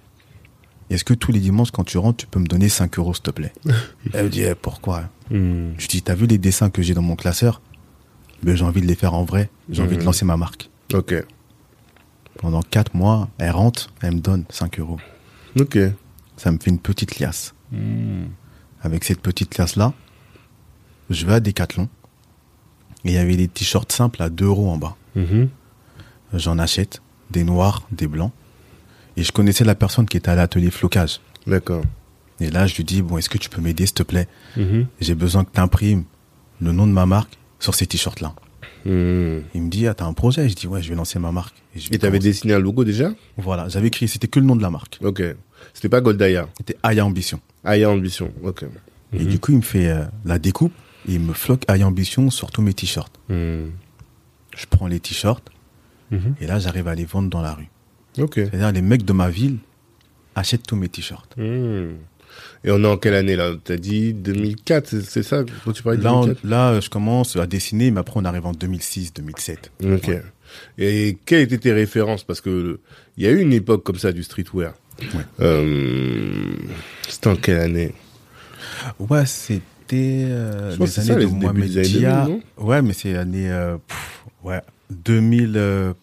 est-ce 0.90 1.04
que 1.04 1.14
tous 1.14 1.32
les 1.32 1.40
dimanches, 1.40 1.70
quand 1.70 1.84
tu 1.84 1.98
rentres, 1.98 2.18
tu 2.18 2.26
peux 2.26 2.38
me 2.40 2.46
donner 2.46 2.68
5 2.68 2.98
euros, 2.98 3.12
s'il 3.14 3.22
te 3.24 3.30
plaît 3.30 3.52
Elle 4.14 4.26
me 4.26 4.30
dit, 4.30 4.42
Eh, 4.42 4.54
pourquoi? 4.54 5.04
Mhm. 5.30 5.74
Je 5.78 5.86
dis, 5.88 6.02
t'as 6.02 6.14
vu 6.14 6.26
les 6.26 6.38
dessins 6.38 6.70
que 6.70 6.80
j'ai 6.82 6.94
dans 6.94 7.02
mon 7.02 7.16
classeur? 7.16 7.60
Ben, 8.42 8.56
J'ai 8.56 8.64
envie 8.64 8.80
de 8.80 8.86
les 8.86 8.94
faire 8.94 9.14
en 9.14 9.24
vrai, 9.24 9.50
j'ai 9.68 9.82
envie 9.82 9.96
de 9.96 10.00
Mhm. 10.00 10.06
lancer 10.06 10.24
ma 10.24 10.36
marque. 10.36 10.70
Ok. 10.94 11.14
Pendant 12.38 12.62
4 12.62 12.94
mois, 12.94 13.28
elle 13.38 13.50
rentre, 13.50 13.90
elle 14.00 14.14
me 14.14 14.20
donne 14.20 14.44
5 14.48 14.78
euros. 14.78 14.98
Ok. 15.58 15.76
Ça 16.36 16.52
me 16.52 16.58
fait 16.58 16.70
une 16.70 16.78
petite 16.78 17.18
liasse. 17.18 17.52
Mhm. 17.72 18.28
Avec 18.80 19.02
cette 19.02 19.20
petite 19.20 19.58
liasse-là, 19.58 19.92
je 21.10 21.26
vais 21.26 21.34
à 21.34 21.40
Decathlon. 21.40 21.88
Et 23.04 23.08
il 23.08 23.12
y 23.14 23.18
avait 23.18 23.36
des 23.36 23.48
t-shirts 23.48 23.90
simples 23.90 24.22
à 24.22 24.30
2 24.30 24.46
euros 24.46 24.70
en 24.70 24.76
bas. 24.78 24.96
Mhm. 25.16 25.48
J'en 26.34 26.58
achète, 26.58 27.02
des 27.30 27.42
noirs, 27.42 27.86
des 27.90 28.06
blancs. 28.06 28.32
Et 29.18 29.22
je 29.24 29.32
connaissais 29.32 29.64
la 29.64 29.74
personne 29.74 30.06
qui 30.06 30.16
était 30.16 30.30
à 30.30 30.34
l'atelier 30.36 30.70
flocage. 30.70 31.20
D'accord. 31.46 31.82
Et 32.40 32.50
là, 32.50 32.66
je 32.68 32.76
lui 32.76 32.84
dis, 32.84 33.02
bon, 33.02 33.18
est-ce 33.18 33.28
que 33.28 33.38
tu 33.38 33.48
peux 33.48 33.60
m'aider, 33.60 33.84
s'il 33.86 33.94
te 33.94 34.02
plaît? 34.04 34.28
Mhm. 34.56 34.86
J'ai 35.00 35.14
besoin 35.16 35.44
que 35.44 35.50
tu 35.52 35.60
imprimes 35.60 36.04
le 36.60 36.70
nom 36.72 36.86
de 36.86 36.92
ma 36.92 37.04
marque 37.04 37.36
sur 37.58 37.74
ces 37.74 37.86
t-shirts-là. 37.86 38.32
Mhm. 38.84 39.42
Il 39.54 39.62
me 39.62 39.68
dit, 39.70 39.88
ah, 39.88 39.94
t'as 39.94 40.04
un 40.06 40.12
projet? 40.12 40.48
Je 40.48 40.54
dis, 40.54 40.68
ouais, 40.68 40.80
je 40.82 40.88
vais 40.88 40.94
lancer 40.94 41.18
ma 41.18 41.32
marque. 41.32 41.56
Et 41.90 41.98
t'avais 41.98 42.20
dessiné 42.20 42.54
un 42.54 42.60
logo 42.60 42.84
déjà? 42.84 43.10
Voilà, 43.36 43.68
j'avais 43.68 43.88
écrit, 43.88 44.06
c'était 44.06 44.28
que 44.28 44.38
le 44.38 44.46
nom 44.46 44.54
de 44.56 44.62
la 44.62 44.70
marque. 44.70 44.98
Ok. 45.02 45.20
C'était 45.74 45.88
pas 45.88 46.00
Goldaya. 46.00 46.48
C'était 46.56 46.76
Aya 46.84 47.04
Ambition. 47.04 47.40
Aya 47.64 47.90
Ambition. 47.90 48.32
Ok. 48.44 48.64
Et 49.12 49.24
du 49.24 49.40
coup, 49.40 49.50
il 49.52 49.58
me 49.58 49.62
fait 49.62 49.88
euh, 49.88 50.04
la 50.24 50.38
découpe 50.38 50.72
et 51.08 51.14
il 51.14 51.20
me 51.20 51.32
floque 51.32 51.64
Aya 51.66 51.86
Ambition 51.88 52.30
sur 52.30 52.50
tous 52.52 52.62
mes 52.62 52.72
t-shirts. 52.74 53.18
Mhm. 53.28 53.72
Je 54.56 54.66
prends 54.70 54.86
les 54.86 55.00
t-shirts 55.00 55.50
Mhm. 56.10 56.36
et 56.40 56.46
là, 56.46 56.58
j'arrive 56.58 56.88
à 56.88 56.94
les 56.94 57.04
vendre 57.04 57.28
dans 57.28 57.42
la 57.42 57.52
rue. 57.54 57.68
C'est-à-dire, 58.34 58.72
les 58.72 58.82
mecs 58.82 59.04
de 59.04 59.12
ma 59.12 59.28
ville 59.30 59.58
achètent 60.34 60.66
tous 60.66 60.76
mes 60.76 60.88
t-shirts. 60.88 61.34
Mhm. 61.36 61.96
Et 62.64 62.70
on 62.70 62.82
est 62.82 62.86
en 62.86 62.96
quelle 62.96 63.14
année 63.14 63.36
là? 63.36 63.52
T'as 63.62 63.76
dit 63.76 64.12
2004, 64.14 64.86
c'est- 65.02 65.22
ça? 65.22 65.42
Quand 65.64 65.72
tu 65.72 65.82
parlais 65.82 65.98
de 65.98 66.04
Là, 66.04 66.14
on- 66.14 66.20
2004 66.26 66.44
là, 66.48 66.80
je 66.80 66.88
commence 66.88 67.36
à 67.36 67.46
dessiner, 67.46 67.90
mais 67.90 68.00
après, 68.00 68.18
on 68.20 68.24
arrive 68.24 68.46
en 68.46 68.52
2006, 68.52 69.12
2007. 69.14 69.70
Ok. 69.84 70.10
Et 70.78 71.18
quelles 71.24 71.42
étaient 71.42 71.58
tes 71.58 71.72
références? 71.72 72.24
Parce 72.24 72.40
que 72.40 72.80
il 73.16 73.24
y 73.24 73.26
a 73.26 73.30
eu 73.30 73.40
une 73.40 73.52
époque 73.52 73.82
comme 73.84 73.98
ça 73.98 74.12
du 74.12 74.22
streetwear. 74.22 74.74
Ouais. 75.00 75.06
Euh, 75.40 76.44
C'était 77.08 77.28
en 77.28 77.36
quelle 77.36 77.58
année? 77.58 77.92
Ouais, 78.98 79.26
c'était 79.26 80.24
euh, 80.28 80.76
les 80.78 80.86
c'est 80.86 81.02
ça, 81.02 81.12
années 81.14 81.24
de 81.26 81.30
Mohamed 81.30 81.62
années 81.76 81.82
Dia. 81.82 82.24
2000, 82.26 82.42
ouais, 82.58 82.82
mais 82.82 82.92
c'est 82.92 83.12
l'année 83.12 83.50
euh, 83.50 83.76
ouais, 84.42 84.60
2000. 84.90 85.94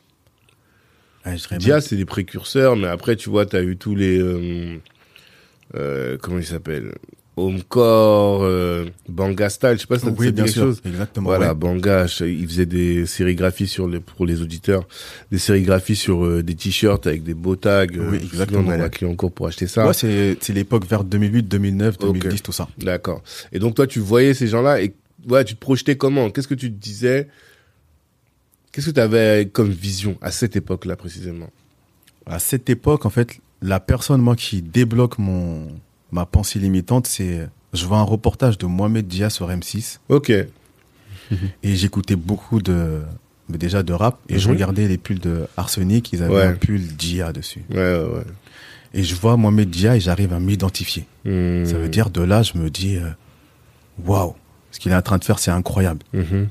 Dirais 1.34 1.58
Dia, 1.58 1.82
c'est 1.82 1.96
des 1.96 2.06
précurseurs, 2.06 2.76
mais 2.76 2.88
après, 2.88 3.16
tu 3.16 3.30
vois, 3.30 3.46
t'as 3.46 3.64
eu 3.64 3.78
tous 3.78 3.96
les... 3.96 4.20
euh, 4.20 4.78
euh, 5.76 6.18
comment 6.22 6.38
ils 6.38 6.46
s'appellent 6.46 6.94
Homecore, 7.38 8.44
euh, 8.44 8.86
Banga 9.10 9.50
Style, 9.50 9.74
je 9.74 9.80
sais 9.82 9.88
pas 9.88 10.00
si 10.00 10.06
ça 10.06 10.12
Oui, 10.18 10.32
bien 10.32 10.46
quelque 10.46 10.54
sûr, 10.54 10.64
chose. 10.64 10.82
exactement. 10.86 11.28
Voilà, 11.30 11.50
ouais. 11.50 11.56
Banga, 11.56 12.06
il 12.22 12.48
faisait 12.48 12.66
des 12.66 13.06
sérigraphies 13.06 13.68
sur 13.68 13.90
les, 13.90 14.00
pour 14.00 14.26
les 14.26 14.42
auditeurs, 14.42 14.88
des 15.32 15.38
sérigraphies 15.38 15.98
sur 15.98 16.24
euh, 16.26 16.44
des 16.44 16.56
t-shirts 16.56 17.06
avec 17.08 17.24
des 17.24 17.34
beaux 17.34 17.58
tags. 17.58 17.88
Oui, 17.88 17.98
Euh, 17.98 18.04
souviens, 18.12 18.20
exactement, 18.20 18.70
On 18.70 18.72
à 18.72 18.78
ouais. 18.78 18.90
Clignancourt 18.90 19.32
pour 19.34 19.48
acheter 19.48 19.68
ça. 19.68 19.86
Ouais, 19.86 19.94
c'est 19.94 20.38
c'est 20.40 20.54
l'époque 20.54 20.86
vers 20.88 21.04
2008, 21.04 21.44
2009, 21.44 21.96
Ok. 22.00 22.14
2010, 22.20 22.42
tout 22.42 22.52
ça. 22.54 22.70
D'accord. 22.78 23.22
Et 23.52 23.60
donc 23.60 23.76
toi, 23.76 23.86
tu 23.86 24.00
voyais 24.00 24.34
ces 24.34 24.48
gens-là 24.48 24.82
et 24.82 24.94
ouais, 25.28 25.44
tu 25.44 25.56
te 25.56 25.60
projetais 25.60 25.98
comment? 25.98 26.30
Qu'est-ce 26.30 26.48
que 26.48 26.54
tu 26.56 26.72
te 26.72 26.78
disais? 26.82 27.28
Qu'est-ce 28.76 28.88
que 28.88 28.92
tu 28.92 29.00
avais 29.00 29.50
comme 29.54 29.70
vision 29.70 30.18
à 30.22 30.32
cette 30.32 30.58
époque-là 30.58 30.98
précisément? 30.98 31.50
À 32.26 32.40
cette 32.40 32.70
époque, 32.70 33.06
en 33.06 33.10
fait, 33.10 33.40
la 33.62 33.80
personne 33.80 34.20
moi 34.20 34.36
qui 34.36 34.62
débloque 34.62 35.18
mon 35.18 35.68
ma 36.12 36.26
pensée 36.26 36.60
limitante, 36.60 37.08
c'est 37.08 37.48
je 37.74 37.86
vois 37.86 38.00
un 38.00 38.04
reportage 38.04 38.58
de 38.58 38.66
Mohamed 38.66 39.08
Dia 39.08 39.30
sur 39.30 39.50
M6 39.50 40.00
Ok. 40.10 40.30
et 40.30 40.46
j'écoutais 41.64 42.18
beaucoup 42.18 42.62
de 42.62 43.02
déjà 43.48 43.82
de 43.82 43.94
rap 43.94 44.20
et 44.28 44.40
je 44.40 44.48
Mhm. 44.50 44.54
regardais 44.56 44.88
les 44.90 44.98
pulls 44.98 45.20
de 45.20 45.48
Arsenic, 45.56 46.12
ils 46.12 46.22
avaient 46.22 46.34
Ouais. 46.36 46.44
un 46.44 46.54
pull 46.54 46.82
Dia 46.82 47.32
dessus. 47.32 47.64
Ouais, 47.70 47.78
ouais, 47.78 48.04
ouais. 48.18 48.24
Et 48.94 49.04
je 49.04 49.16
vois 49.16 49.38
Mohamed 49.38 49.70
Dia 49.70 49.96
et 49.96 50.00
j'arrive 50.02 50.34
à 50.34 50.40
m'identifier. 50.40 51.06
Hmm. 51.24 51.64
Ça 51.66 51.78
veut 51.78 51.90
dire 51.90 52.10
de 52.10 52.22
là, 52.22 52.44
je 52.44 52.58
me 52.58 52.70
dis 52.70 52.98
euh, 52.98 53.10
waouh, 54.06 54.36
ce 54.72 54.80
qu'il 54.82 54.92
est 54.92 54.96
en 54.96 55.02
train 55.02 55.18
de 55.18 55.24
faire, 55.24 55.40
c'est 55.40 55.52
incroyable. 55.52 56.02
Mhm. 56.14 56.50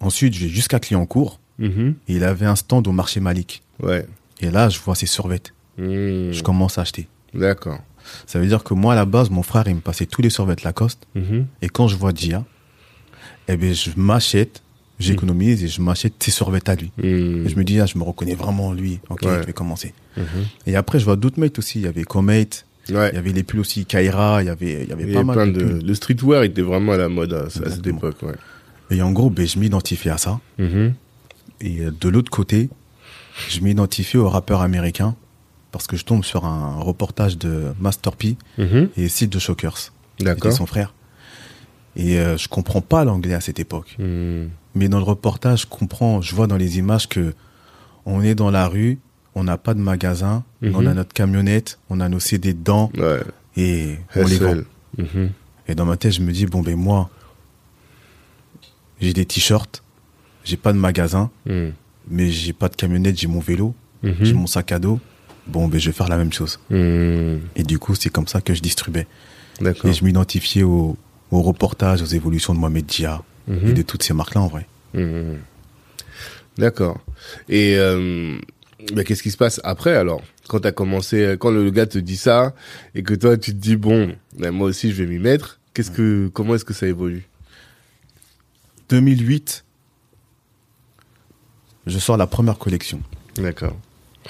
Ensuite, 0.00 0.34
je 0.34 0.44
vais 0.44 0.48
jusqu'à 0.48 0.78
Clignancourt 0.78 1.40
Mhm. 1.58 1.94
et 2.08 2.14
il 2.14 2.24
avait 2.24 2.46
un 2.46 2.54
stand 2.56 2.86
au 2.86 2.92
marché 2.92 3.18
Malik. 3.20 3.62
Ouais. 3.82 4.06
Et 4.40 4.50
là, 4.50 4.68
je 4.68 4.78
vois 4.78 4.94
ses 4.94 5.06
survêtements. 5.06 5.54
Hmm. 5.78 6.32
Je 6.32 6.42
commence 6.42 6.78
à 6.78 6.82
acheter. 6.82 7.08
D'accord. 7.34 7.78
Ça 8.26 8.38
veut 8.38 8.46
dire 8.46 8.64
que 8.64 8.74
moi, 8.74 8.92
à 8.94 8.96
la 8.96 9.04
base, 9.04 9.28
mon 9.30 9.42
frère, 9.42 9.64
il 9.66 9.74
me 9.74 9.80
passait 9.80 10.06
tous 10.06 10.22
les 10.22 10.30
survêtements 10.30 10.68
Lacoste. 10.68 11.06
Mhm. 11.14 11.46
Et 11.62 11.68
quand 11.68 11.88
je 11.88 11.96
vois 11.96 12.12
Dia, 12.12 12.44
eh 13.48 13.56
ben, 13.56 13.74
je 13.74 13.90
m'achète, 13.96 14.62
j'économise 14.98 15.62
et 15.64 15.68
je 15.68 15.80
m'achète 15.82 16.14
ses 16.20 16.30
survêtements 16.30 16.72
à 16.74 16.76
lui. 16.76 16.92
Hmm. 16.98 17.46
Et 17.46 17.48
je 17.48 17.56
me 17.56 17.64
dis, 17.64 17.78
ah, 17.80 17.86
je 17.86 17.98
me 17.98 18.02
reconnais 18.04 18.34
vraiment 18.34 18.68
en 18.68 18.72
lui. 18.72 19.00
Ok, 19.10 19.22
Ouais. 19.22 19.38
je 19.40 19.46
vais 19.46 19.52
commencer. 19.52 19.94
Mhm. 20.16 20.24
Et 20.66 20.76
après, 20.76 20.98
je 20.98 21.04
vois 21.04 21.16
d'autres 21.16 21.38
mates 21.40 21.58
aussi. 21.58 21.80
Il 21.80 21.84
y 21.84 21.88
avait 21.88 22.04
Comate, 22.04 22.64
Ouais. 22.90 23.10
il 23.12 23.16
y 23.16 23.18
avait 23.18 23.32
les 23.32 23.42
pulls 23.42 23.60
aussi 23.60 23.84
Kaira, 23.84 24.42
il 24.42 24.46
y 24.46 24.48
avait, 24.48 24.82
il 24.84 24.88
y 24.88 24.92
avait 24.92 25.02
Il 25.04 25.10
y 25.10 25.14
pas 25.14 25.22
mal 25.24 25.34
plein 25.36 25.46
de. 25.48 25.80
Le 25.84 25.94
streetwear 25.94 26.42
était 26.44 26.62
vraiment 26.62 26.92
à 26.92 26.96
la 26.96 27.08
mode 27.08 27.32
à, 27.34 27.44
à 27.44 27.50
cette 27.50 27.86
époque, 27.86 28.22
ouais. 28.22 28.34
Et 28.90 29.02
en 29.02 29.12
gros, 29.12 29.30
ben, 29.30 29.46
je 29.46 29.58
m'identifie 29.58 30.08
à 30.10 30.18
ça. 30.18 30.40
Mhm. 30.58 30.94
Et 31.60 31.80
euh, 31.80 31.90
de 32.00 32.08
l'autre 32.08 32.30
côté, 32.30 32.70
je 33.48 33.60
m'identifie 33.60 34.16
aux 34.16 34.28
rappeurs 34.28 34.62
américains 34.62 35.14
parce 35.72 35.86
que 35.86 35.96
je 35.96 36.04
tombe 36.04 36.24
sur 36.24 36.44
un 36.46 36.76
reportage 36.80 37.36
de 37.38 37.72
Master 37.80 38.16
P 38.16 38.36
Mhm. 38.56 38.88
et 38.96 39.08
Sid 39.08 39.30
de 39.30 39.38
Shockers. 39.38 39.92
D'accord. 40.20 40.52
son 40.52 40.66
frère. 40.66 40.94
Et 41.96 42.18
euh, 42.18 42.36
je 42.36 42.48
comprends 42.48 42.80
pas 42.80 43.04
l'anglais 43.04 43.34
à 43.34 43.40
cette 43.40 43.60
époque. 43.60 43.94
Hmm. 43.98 44.46
Mais 44.74 44.88
dans 44.88 44.98
le 44.98 45.04
reportage, 45.04 45.62
je 45.62 45.66
comprends, 45.66 46.20
je 46.20 46.34
vois 46.34 46.46
dans 46.46 46.56
les 46.56 46.78
images 46.78 47.08
que 47.08 47.34
on 48.06 48.22
est 48.22 48.34
dans 48.34 48.50
la 48.50 48.66
rue, 48.68 48.98
on 49.34 49.44
n'a 49.44 49.58
pas 49.58 49.74
de 49.74 49.80
magasin, 49.80 50.42
Mhm. 50.62 50.72
on 50.74 50.86
a 50.86 50.94
notre 50.94 51.12
camionnette, 51.12 51.78
on 51.90 52.00
a 52.00 52.08
nos 52.08 52.18
CD 52.20 52.52
dedans 52.52 52.90
Ouais. 52.98 53.20
et 53.56 53.96
on 54.16 54.26
les 54.26 54.38
vend. 54.38 54.54
Mhm. 54.96 55.30
Et 55.68 55.74
dans 55.74 55.84
ma 55.84 55.96
tête, 55.96 56.12
je 56.12 56.22
me 56.22 56.32
dis 56.32 56.46
bon 56.46 56.62
ben 56.62 56.76
moi, 56.76 57.10
j'ai 59.00 59.12
des 59.12 59.24
t-shirts, 59.26 59.82
j'ai 60.44 60.56
pas 60.56 60.72
de 60.72 60.78
magasin, 60.78 61.30
Hmm. 61.46 61.70
mais 62.10 62.30
j'ai 62.30 62.52
pas 62.52 62.68
de 62.68 62.76
camionnette, 62.76 63.18
j'ai 63.18 63.26
mon 63.28 63.40
vélo, 63.40 63.74
Mhm. 64.02 64.14
j'ai 64.20 64.32
mon 64.34 64.46
sac 64.46 64.72
à 64.72 64.78
dos. 64.78 65.00
Bon 65.46 65.66
ben 65.68 65.80
je 65.80 65.88
vais 65.90 65.92
faire 65.96 66.08
la 66.08 66.16
même 66.18 66.32
chose. 66.32 66.58
Hmm. 66.70 67.38
Et 67.56 67.62
du 67.62 67.78
coup, 67.78 67.94
c'est 67.94 68.10
comme 68.10 68.26
ça 68.28 68.40
que 68.40 68.54
je 68.54 68.60
distribuais. 68.60 69.06
D'accord. 69.60 69.90
Et 69.90 69.94
je 69.94 70.04
m'identifiais 70.04 70.62
au, 70.62 70.96
au 71.30 71.42
reportage, 71.42 72.02
aux 72.02 72.06
évolutions 72.06 72.54
de 72.54 72.58
Mohamed 72.58 72.86
Dia 72.86 73.22
Mhm. 73.48 73.68
et 73.68 73.72
de 73.72 73.82
toutes 73.82 74.02
ces 74.02 74.12
marques-là 74.14 74.42
en 74.42 74.48
vrai. 74.48 74.66
Mhm. 74.94 75.38
D'accord. 76.58 77.00
Et 77.48 77.76
euh, 77.76 78.36
ben, 78.92 79.04
qu'est-ce 79.04 79.22
qui 79.22 79.30
se 79.30 79.36
passe 79.36 79.60
après 79.64 79.94
alors? 79.96 80.22
Quand 80.48 80.60
t'as 80.60 80.72
commencé, 80.72 81.36
quand 81.38 81.50
le 81.50 81.70
gars 81.70 81.86
te 81.86 81.98
dit 81.98 82.16
ça 82.16 82.54
et 82.94 83.02
que 83.02 83.14
toi 83.14 83.36
tu 83.36 83.52
te 83.52 83.56
dis 83.56 83.76
bon, 83.76 84.14
ben, 84.38 84.50
moi 84.50 84.68
aussi 84.68 84.90
je 84.92 85.02
vais 85.02 85.06
m'y 85.08 85.18
mettre. 85.18 85.60
Qu'est-ce 85.74 85.90
que, 85.90 86.28
comment 86.32 86.54
est-ce 86.56 86.64
que 86.64 86.74
ça 86.74 86.86
évolue? 86.88 87.27
2008, 88.88 89.64
je 91.86 91.98
sors 91.98 92.16
la 92.16 92.26
première 92.26 92.58
collection. 92.58 93.00
D'accord. 93.36 93.76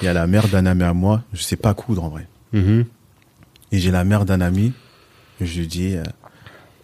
Il 0.00 0.04
y 0.04 0.08
a 0.08 0.12
la 0.12 0.26
mère 0.26 0.48
d'un 0.48 0.66
ami 0.66 0.82
à 0.84 0.92
moi, 0.94 1.22
je 1.32 1.42
sais 1.42 1.56
pas 1.56 1.74
coudre 1.74 2.04
en 2.04 2.08
vrai. 2.08 2.26
Mhm. 2.52 2.84
Et 3.72 3.78
j'ai 3.78 3.90
la 3.90 4.04
mère 4.04 4.24
d'un 4.24 4.40
ami, 4.40 4.72
je 5.40 5.60
lui 5.60 5.66
dis, 5.66 5.96
euh, 5.96 6.02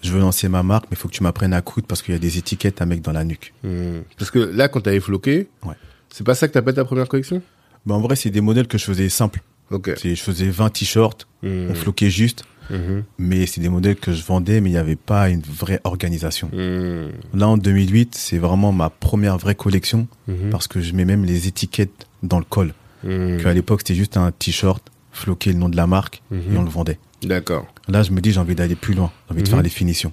je 0.02 0.10
veux 0.12 0.20
lancer 0.20 0.48
ma 0.48 0.62
marque, 0.62 0.84
mais 0.90 0.96
il 0.96 0.98
faut 0.98 1.08
que 1.08 1.14
tu 1.14 1.22
m'apprennes 1.22 1.54
à 1.54 1.62
coudre 1.62 1.86
parce 1.86 2.02
qu'il 2.02 2.12
y 2.12 2.16
a 2.16 2.20
des 2.20 2.38
étiquettes 2.38 2.82
à 2.82 2.86
mettre 2.86 3.02
dans 3.02 3.12
la 3.12 3.24
nuque. 3.24 3.54
Mhm. 3.62 4.02
Parce 4.18 4.30
que 4.30 4.38
là, 4.38 4.68
quand 4.68 4.80
t'avais 4.80 5.00
floqué, 5.00 5.48
Ouais. 5.64 5.74
c'est 6.10 6.24
pas 6.24 6.34
ça 6.34 6.48
que 6.48 6.52
t'appelles 6.52 6.74
ta 6.74 6.84
première 6.84 7.08
collection? 7.08 7.40
Mais 7.86 7.92
en 7.94 8.00
vrai, 8.00 8.16
c'est 8.16 8.30
des 8.30 8.40
modèles 8.40 8.66
que 8.66 8.78
je 8.78 8.84
faisais 8.84 9.08
simples. 9.08 9.40
Je 9.70 10.14
faisais 10.14 10.48
20 10.50 10.70
t-shirts, 10.70 11.26
Mhm. 11.42 11.68
on 11.70 11.74
floquait 11.74 12.10
juste, 12.10 12.44
Mhm. 12.70 13.04
mais 13.18 13.46
c'est 13.46 13.60
des 13.60 13.68
modèles 13.68 13.96
que 13.96 14.12
je 14.12 14.22
vendais, 14.24 14.60
mais 14.60 14.70
il 14.70 14.72
n'y 14.72 14.78
avait 14.78 14.96
pas 14.96 15.28
une 15.28 15.40
vraie 15.42 15.80
organisation. 15.84 16.48
Mhm. 16.52 17.12
Là, 17.34 17.48
en 17.48 17.56
2008, 17.58 18.14
c'est 18.14 18.38
vraiment 18.38 18.72
ma 18.72 18.90
première 18.90 19.36
vraie 19.38 19.54
collection 19.54 20.06
Mhm. 20.28 20.50
parce 20.50 20.66
que 20.68 20.80
je 20.80 20.92
mets 20.94 21.04
même 21.04 21.24
les 21.24 21.46
étiquettes 21.48 22.06
dans 22.22 22.38
le 22.38 22.44
col. 22.44 22.72
Mhm. 23.04 23.42
Qu'à 23.42 23.52
l'époque, 23.52 23.80
c'était 23.80 23.94
juste 23.94 24.16
un 24.16 24.30
t-shirt, 24.32 24.82
floqué 25.12 25.52
le 25.52 25.58
nom 25.58 25.68
de 25.68 25.76
la 25.76 25.86
marque 25.86 26.22
Mhm. 26.30 26.54
et 26.54 26.58
on 26.58 26.62
le 26.62 26.70
vendait. 26.70 26.98
D'accord. 27.22 27.66
Là, 27.88 28.02
je 28.02 28.10
me 28.12 28.20
dis, 28.20 28.32
j'ai 28.32 28.40
envie 28.40 28.54
d'aller 28.54 28.74
plus 28.76 28.94
loin. 28.94 29.10
J'ai 29.28 29.34
envie 29.34 29.42
de 29.42 29.48
faire 29.48 29.62
les 29.62 29.68
finitions. 29.70 30.12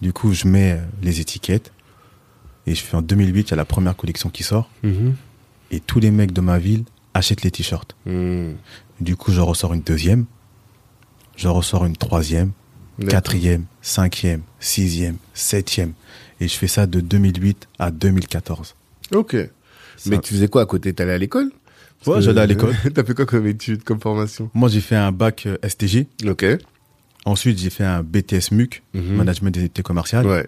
Du 0.00 0.12
coup, 0.12 0.32
je 0.32 0.46
mets 0.48 0.72
euh, 0.72 0.76
les 1.02 1.20
étiquettes. 1.20 1.72
Et 2.66 2.74
je 2.76 2.82
fais 2.82 2.96
en 2.96 3.02
2008, 3.02 3.48
il 3.48 3.50
y 3.50 3.54
a 3.54 3.56
la 3.56 3.64
première 3.64 3.96
collection 3.96 4.30
qui 4.30 4.42
sort. 4.44 4.70
Et 5.72 5.80
tous 5.80 5.98
les 6.00 6.10
mecs 6.12 6.32
de 6.32 6.40
ma 6.40 6.58
ville 6.58 6.84
achètent 7.14 7.42
les 7.42 7.50
t-shirts. 7.50 7.96
Hmm. 8.06 8.52
Du 9.00 9.16
coup, 9.16 9.32
je 9.32 9.40
ressors 9.40 9.74
une 9.74 9.80
deuxième, 9.82 10.26
je 11.42 11.48
ressors 11.48 11.84
une 11.84 11.96
troisième, 11.96 12.52
quatrième, 13.08 13.64
cinquième, 13.80 14.42
sixième, 14.60 15.16
septième. 15.34 15.92
Et 16.40 16.46
je 16.46 16.54
fais 16.54 16.68
ça 16.68 16.86
de 16.86 17.00
2008 17.00 17.68
à 17.80 17.90
2014. 17.90 18.74
Ok. 19.12 19.36
Mais 20.06 20.18
tu 20.20 20.34
faisais 20.34 20.46
quoi 20.48 20.62
à 20.62 20.66
côté? 20.66 20.92
T'allais 20.92 21.12
à 21.12 21.18
l'école? 21.18 21.50
Ouais, 22.06 22.22
j'allais 22.22 22.40
à 22.40 22.46
l'école. 22.46 22.74
T'as 22.94 23.02
fait 23.04 23.14
quoi 23.14 23.26
comme 23.26 23.46
études, 23.46 23.82
comme 23.82 24.00
formation? 24.00 24.50
Moi, 24.54 24.68
j'ai 24.68 24.80
fait 24.80 24.94
un 24.96 25.10
bac 25.12 25.46
euh, 25.46 25.56
STG. 25.68 26.06
Ok. 26.26 26.44
Ensuite, 27.24 27.58
j'ai 27.58 27.70
fait 27.70 27.84
un 27.84 28.02
BTS 28.02 28.52
MUC, 28.52 28.82
Mhm. 28.94 29.16
Management 29.16 29.50
des 29.50 29.60
activités 29.60 29.82
commerciales. 29.82 30.26
Ouais. 30.26 30.46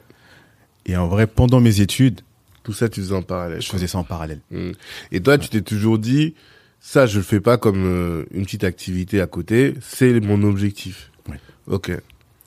Et 0.86 0.96
en 0.96 1.08
vrai, 1.08 1.26
pendant 1.26 1.60
mes 1.60 1.80
études, 1.80 2.20
Tout 2.62 2.72
ça, 2.72 2.88
tu 2.88 3.00
faisais 3.00 3.14
en 3.14 3.22
parallèle. 3.22 3.60
je 3.60 3.68
faisais 3.68 3.86
ça 3.88 3.98
en 3.98 4.04
parallèle. 4.04 4.40
Hmm. 4.50 4.72
Et 5.12 5.20
toi, 5.20 5.38
tu 5.38 5.48
t'es 5.48 5.60
toujours 5.62 5.98
dit, 5.98 6.34
ça, 6.86 7.06
je 7.06 7.16
le 7.16 7.24
fais 7.24 7.40
pas 7.40 7.56
comme 7.56 7.86
euh, 7.86 8.24
une 8.30 8.44
petite 8.44 8.62
activité 8.62 9.22
à 9.22 9.26
côté, 9.26 9.72
c'est 9.80 10.20
mon 10.20 10.42
objectif. 10.42 11.10
Oui. 11.30 11.36
Ok. 11.66 11.90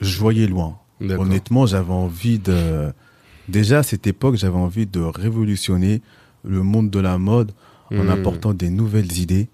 Je 0.00 0.18
voyais 0.18 0.46
loin. 0.46 0.78
Honnêtement, 1.00 1.66
j'avais 1.66 1.92
envie 1.92 2.38
de... 2.38 2.90
Déjà, 3.48 3.80
à 3.80 3.82
cette 3.82 4.06
époque, 4.06 4.36
j'avais 4.36 4.56
envie 4.56 4.86
de 4.86 5.00
révolutionner 5.00 6.02
le 6.44 6.62
monde 6.62 6.88
de 6.88 7.00
la 7.00 7.18
mode 7.18 7.50
en 7.90 8.04
Hmm. 8.04 8.10
apportant 8.10 8.54
des 8.54 8.70
nouvelles 8.70 9.18
idées. 9.18 9.48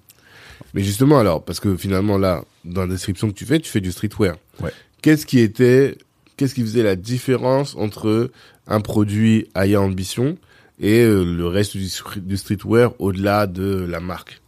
Mais 0.75 0.83
justement, 0.83 1.19
alors, 1.19 1.43
parce 1.43 1.61
que 1.61 1.77
finalement, 1.77 2.19
là, 2.19 2.45
dans 2.67 2.83
la 2.83 2.89
description 2.89 3.29
que 3.29 3.35
tu 3.35 3.47
fais, 3.47 3.61
tu 3.61 3.71
fais 3.71 3.81
du 3.81 3.91
streetwear. 3.91 4.37
Ouais. 4.61 4.73
Qu'est-ce 5.01 5.25
qui 5.25 5.39
était, 5.39 5.97
qu'est-ce 6.37 6.55
qui 6.55 6.61
faisait 6.63 6.83
la 6.83 6.97
différence 6.97 7.75
entre 7.77 8.31
un 8.67 8.81
produit 8.81 9.47
Aya 9.55 9.81
Ambition 9.81 10.37
et 10.79 11.01
euh, 11.01 11.25
le 11.25 11.47
reste 11.47 11.77
du 11.77 12.37
streetwear 12.37 12.93
au-delà 12.99 13.47
de 13.47 13.87
la 13.89 14.01
marque? 14.01 14.43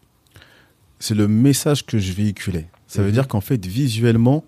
C'est 0.98 1.14
le 1.14 1.28
message 1.28 1.84
que 1.84 1.98
je 1.98 2.12
véhiculais. 2.12 2.68
Ça 2.86 3.00
veut 3.02 3.08
Mhm. 3.08 3.12
dire 3.14 3.28
qu'en 3.28 3.40
fait, 3.40 3.64
visuellement, 3.66 4.44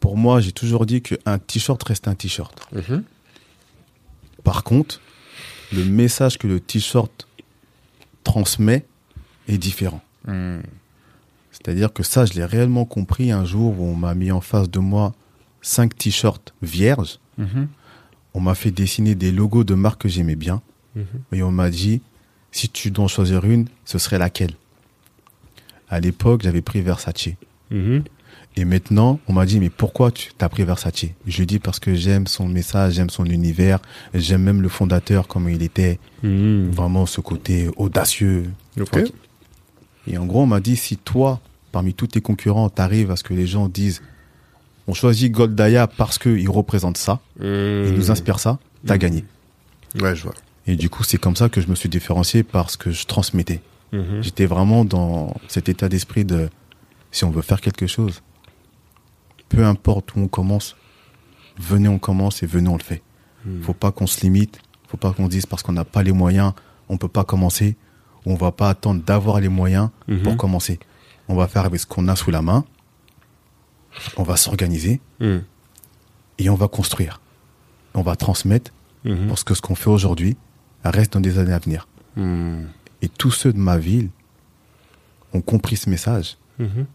pour 0.00 0.16
moi, 0.16 0.40
j'ai 0.40 0.52
toujours 0.52 0.86
dit 0.86 1.02
qu'un 1.02 1.38
t-shirt 1.38 1.82
reste 1.82 2.08
un 2.08 2.14
t-shirt. 2.14 2.66
Par 4.44 4.62
contre, 4.64 5.00
le 5.72 5.84
message 5.84 6.38
que 6.38 6.46
le 6.46 6.60
t-shirt 6.60 7.26
transmet 8.24 8.86
est 9.48 9.58
différent. 9.58 10.00
C'est-à-dire 11.52 11.92
que 11.92 12.02
ça, 12.02 12.26
je 12.26 12.34
l'ai 12.34 12.44
réellement 12.44 12.84
compris 12.84 13.30
un 13.32 13.44
jour 13.44 13.78
où 13.80 13.84
on 13.84 13.94
m'a 13.94 14.14
mis 14.14 14.30
en 14.30 14.40
face 14.40 14.70
de 14.70 14.78
moi 14.78 15.14
cinq 15.62 15.96
t-shirts 15.96 16.54
vierges. 16.62 17.18
On 18.34 18.40
m'a 18.40 18.54
fait 18.54 18.70
dessiner 18.70 19.14
des 19.14 19.32
logos 19.32 19.64
de 19.64 19.74
marques 19.74 20.02
que 20.02 20.08
j'aimais 20.08 20.36
bien. 20.36 20.62
Et 21.32 21.42
on 21.42 21.50
m'a 21.52 21.68
dit, 21.70 22.00
si 22.52 22.68
tu 22.68 22.90
dois 22.90 23.04
en 23.04 23.08
choisir 23.08 23.44
une, 23.44 23.66
ce 23.84 23.98
serait 23.98 24.18
laquelle? 24.18 24.52
À 25.88 26.00
l'époque, 26.00 26.42
j'avais 26.42 26.62
pris 26.62 26.80
Versace. 26.82 27.28
Et 28.58 28.64
maintenant, 28.64 29.20
on 29.28 29.34
m'a 29.34 29.44
dit, 29.44 29.60
mais 29.60 29.68
pourquoi 29.70 30.10
tu 30.10 30.30
t'as 30.36 30.48
pris 30.48 30.64
Versace? 30.64 31.06
Je 31.26 31.38
lui 31.38 31.46
dis 31.46 31.58
parce 31.58 31.78
que 31.78 31.94
j'aime 31.94 32.26
son 32.26 32.48
message, 32.48 32.94
j'aime 32.94 33.10
son 33.10 33.24
univers, 33.26 33.80
j'aime 34.14 34.42
même 34.42 34.62
le 34.62 34.68
fondateur, 34.68 35.28
comme 35.28 35.48
il 35.48 35.62
était, 35.62 35.98
vraiment 36.22 37.06
ce 37.06 37.20
côté 37.20 37.68
audacieux. 37.76 38.50
Et 40.08 40.16
en 40.18 40.24
gros, 40.26 40.42
on 40.42 40.46
m'a 40.46 40.60
dit, 40.60 40.76
si 40.76 40.96
toi, 40.96 41.40
parmi 41.72 41.92
tous 41.92 42.06
tes 42.08 42.20
concurrents, 42.20 42.70
t'arrives 42.70 43.10
à 43.10 43.16
ce 43.16 43.24
que 43.24 43.34
les 43.34 43.46
gens 43.46 43.68
disent, 43.68 44.02
on 44.88 44.94
choisit 44.94 45.30
Goldaya 45.32 45.86
parce 45.88 46.16
qu'il 46.18 46.48
représente 46.48 46.96
ça, 46.96 47.20
il 47.40 47.92
nous 47.94 48.10
inspire 48.10 48.38
ça, 48.38 48.58
t'as 48.86 48.94
Mhm. 48.94 49.00
gagné. 49.00 49.24
Ouais, 50.00 50.14
je 50.14 50.22
vois. 50.22 50.34
Et 50.68 50.76
du 50.76 50.88
coup, 50.90 51.02
c'est 51.04 51.18
comme 51.18 51.36
ça 51.36 51.48
que 51.48 51.60
je 51.60 51.68
me 51.68 51.74
suis 51.74 51.88
différencié 51.88 52.42
parce 52.42 52.76
que 52.76 52.90
je 52.90 53.04
transmettais. 53.06 53.60
Mhm. 53.92 54.22
J'étais 54.22 54.46
vraiment 54.46 54.84
dans 54.84 55.34
cet 55.48 55.68
état 55.68 55.88
d'esprit 55.88 56.24
de 56.24 56.48
si 57.10 57.24
on 57.24 57.30
veut 57.30 57.42
faire 57.42 57.60
quelque 57.60 57.86
chose, 57.86 58.22
peu 59.48 59.64
importe 59.64 60.14
où 60.16 60.20
on 60.20 60.28
commence, 60.28 60.76
venez 61.58 61.88
on 61.88 61.98
commence 61.98 62.42
et 62.42 62.46
venez 62.46 62.68
on 62.68 62.76
le 62.76 62.82
fait. 62.82 63.02
Mhm. 63.44 63.62
Faut 63.62 63.74
pas 63.74 63.92
qu'on 63.92 64.06
se 64.06 64.20
limite, 64.22 64.58
faut 64.88 64.96
pas 64.96 65.12
qu'on 65.12 65.28
dise 65.28 65.46
parce 65.46 65.62
qu'on 65.62 65.72
n'a 65.72 65.84
pas 65.84 66.02
les 66.02 66.12
moyens, 66.12 66.52
on 66.88 66.96
peut 66.98 67.08
pas 67.08 67.24
commencer, 67.24 67.76
ou 68.24 68.32
on 68.32 68.36
va 68.36 68.50
pas 68.52 68.68
attendre 68.70 69.02
d'avoir 69.02 69.40
les 69.40 69.48
moyens 69.48 69.90
Mhm. 70.08 70.22
pour 70.22 70.36
commencer. 70.36 70.78
On 71.28 71.34
va 71.36 71.46
faire 71.48 71.64
avec 71.64 71.80
ce 71.80 71.86
qu'on 71.86 72.08
a 72.08 72.16
sous 72.16 72.30
la 72.30 72.42
main, 72.42 72.64
on 74.16 74.22
va 74.24 74.36
s'organiser 74.36 75.00
Mhm. 75.20 75.42
et 76.38 76.50
on 76.50 76.54
va 76.54 76.68
construire. 76.68 77.20
On 77.94 78.02
va 78.02 78.16
transmettre 78.16 78.72
parce 79.28 79.44
que 79.44 79.54
ce 79.54 79.62
qu'on 79.62 79.76
fait 79.76 79.88
aujourd'hui 79.90 80.36
reste 80.84 81.12
dans 81.12 81.20
des 81.20 81.38
années 81.38 81.52
à 81.52 81.58
venir. 81.60 81.86
Mhm. 83.02 83.06
Et 83.06 83.08
tous 83.08 83.30
ceux 83.30 83.52
de 83.52 83.58
ma 83.58 83.78
ville 83.78 84.08
ont 85.32 85.40
compris 85.40 85.76
ce 85.76 85.88
message. 85.90 86.36
Mhm. 86.58 86.86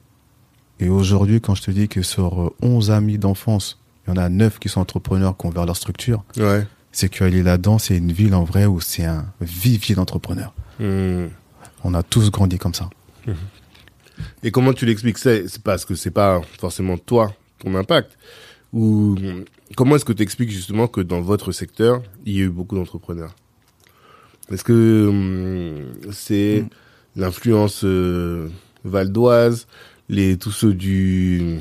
Et 0.80 0.90
aujourd'hui, 0.90 1.42
quand 1.42 1.54
je 1.56 1.62
te 1.62 1.72
dis 1.72 1.88
que 1.88 2.02
sur 2.02 2.42
euh, 2.42 2.56
11 2.62 2.90
amis 2.92 3.18
d'enfance, 3.20 3.80
il 4.08 4.10
y 4.10 4.14
en 4.14 4.18
a 4.18 4.30
9 4.30 4.58
qui 4.60 4.68
sont 4.70 4.82
entrepreneurs, 4.82 5.38
qui 5.38 5.46
ont 5.46 5.50
ouvert 5.50 5.66
leur 5.66 5.76
structure, 5.78 6.24
Ouais. 6.38 6.66
c'est 6.92 7.10
qu'aller 7.10 7.44
là-dedans, 7.44 7.78
c'est 7.78 7.98
une 7.98 8.12
ville 8.12 8.34
en 8.34 8.44
vrai 8.44 8.66
où 8.66 8.80
c'est 8.82 9.06
un 9.06 9.26
vivier 9.42 9.94
d'entrepreneurs. 9.96 10.54
Mhm. 10.80 11.30
On 11.84 11.94
a 11.94 12.02
tous 12.04 12.32
grandi 12.32 12.58
comme 12.58 12.74
ça. 12.74 12.90
Et 14.44 14.52
comment 14.52 14.74
tu 14.74 14.86
l'expliques? 14.86 15.18
C'est 15.18 15.48
c'est 15.48 15.62
parce 15.64 15.86
que 15.86 15.96
c'est 15.96 16.12
pas 16.12 16.42
forcément 16.60 16.98
toi, 16.98 17.34
ton 17.60 17.74
impact. 17.76 18.18
Ou 18.74 19.16
comment 19.76 19.96
est-ce 19.96 20.06
que 20.06 20.14
tu 20.14 20.24
expliques 20.24 20.50
justement 20.52 20.88
que 20.88 21.02
dans 21.02 21.22
votre 21.22 21.52
secteur, 21.52 22.02
il 22.26 22.34
y 22.34 22.40
a 22.42 22.44
eu 22.46 22.50
beaucoup 22.50 22.76
d'entrepreneurs? 22.76 23.36
Est-ce 24.52 24.64
que 24.64 25.08
hum, 25.08 26.12
c'est 26.12 26.66
l'influence 27.16 27.82
euh, 27.84 28.48
valdoise, 28.84 29.68
les 30.10 30.38
tous 30.38 30.52
ceux 30.52 30.74
du 30.74 31.60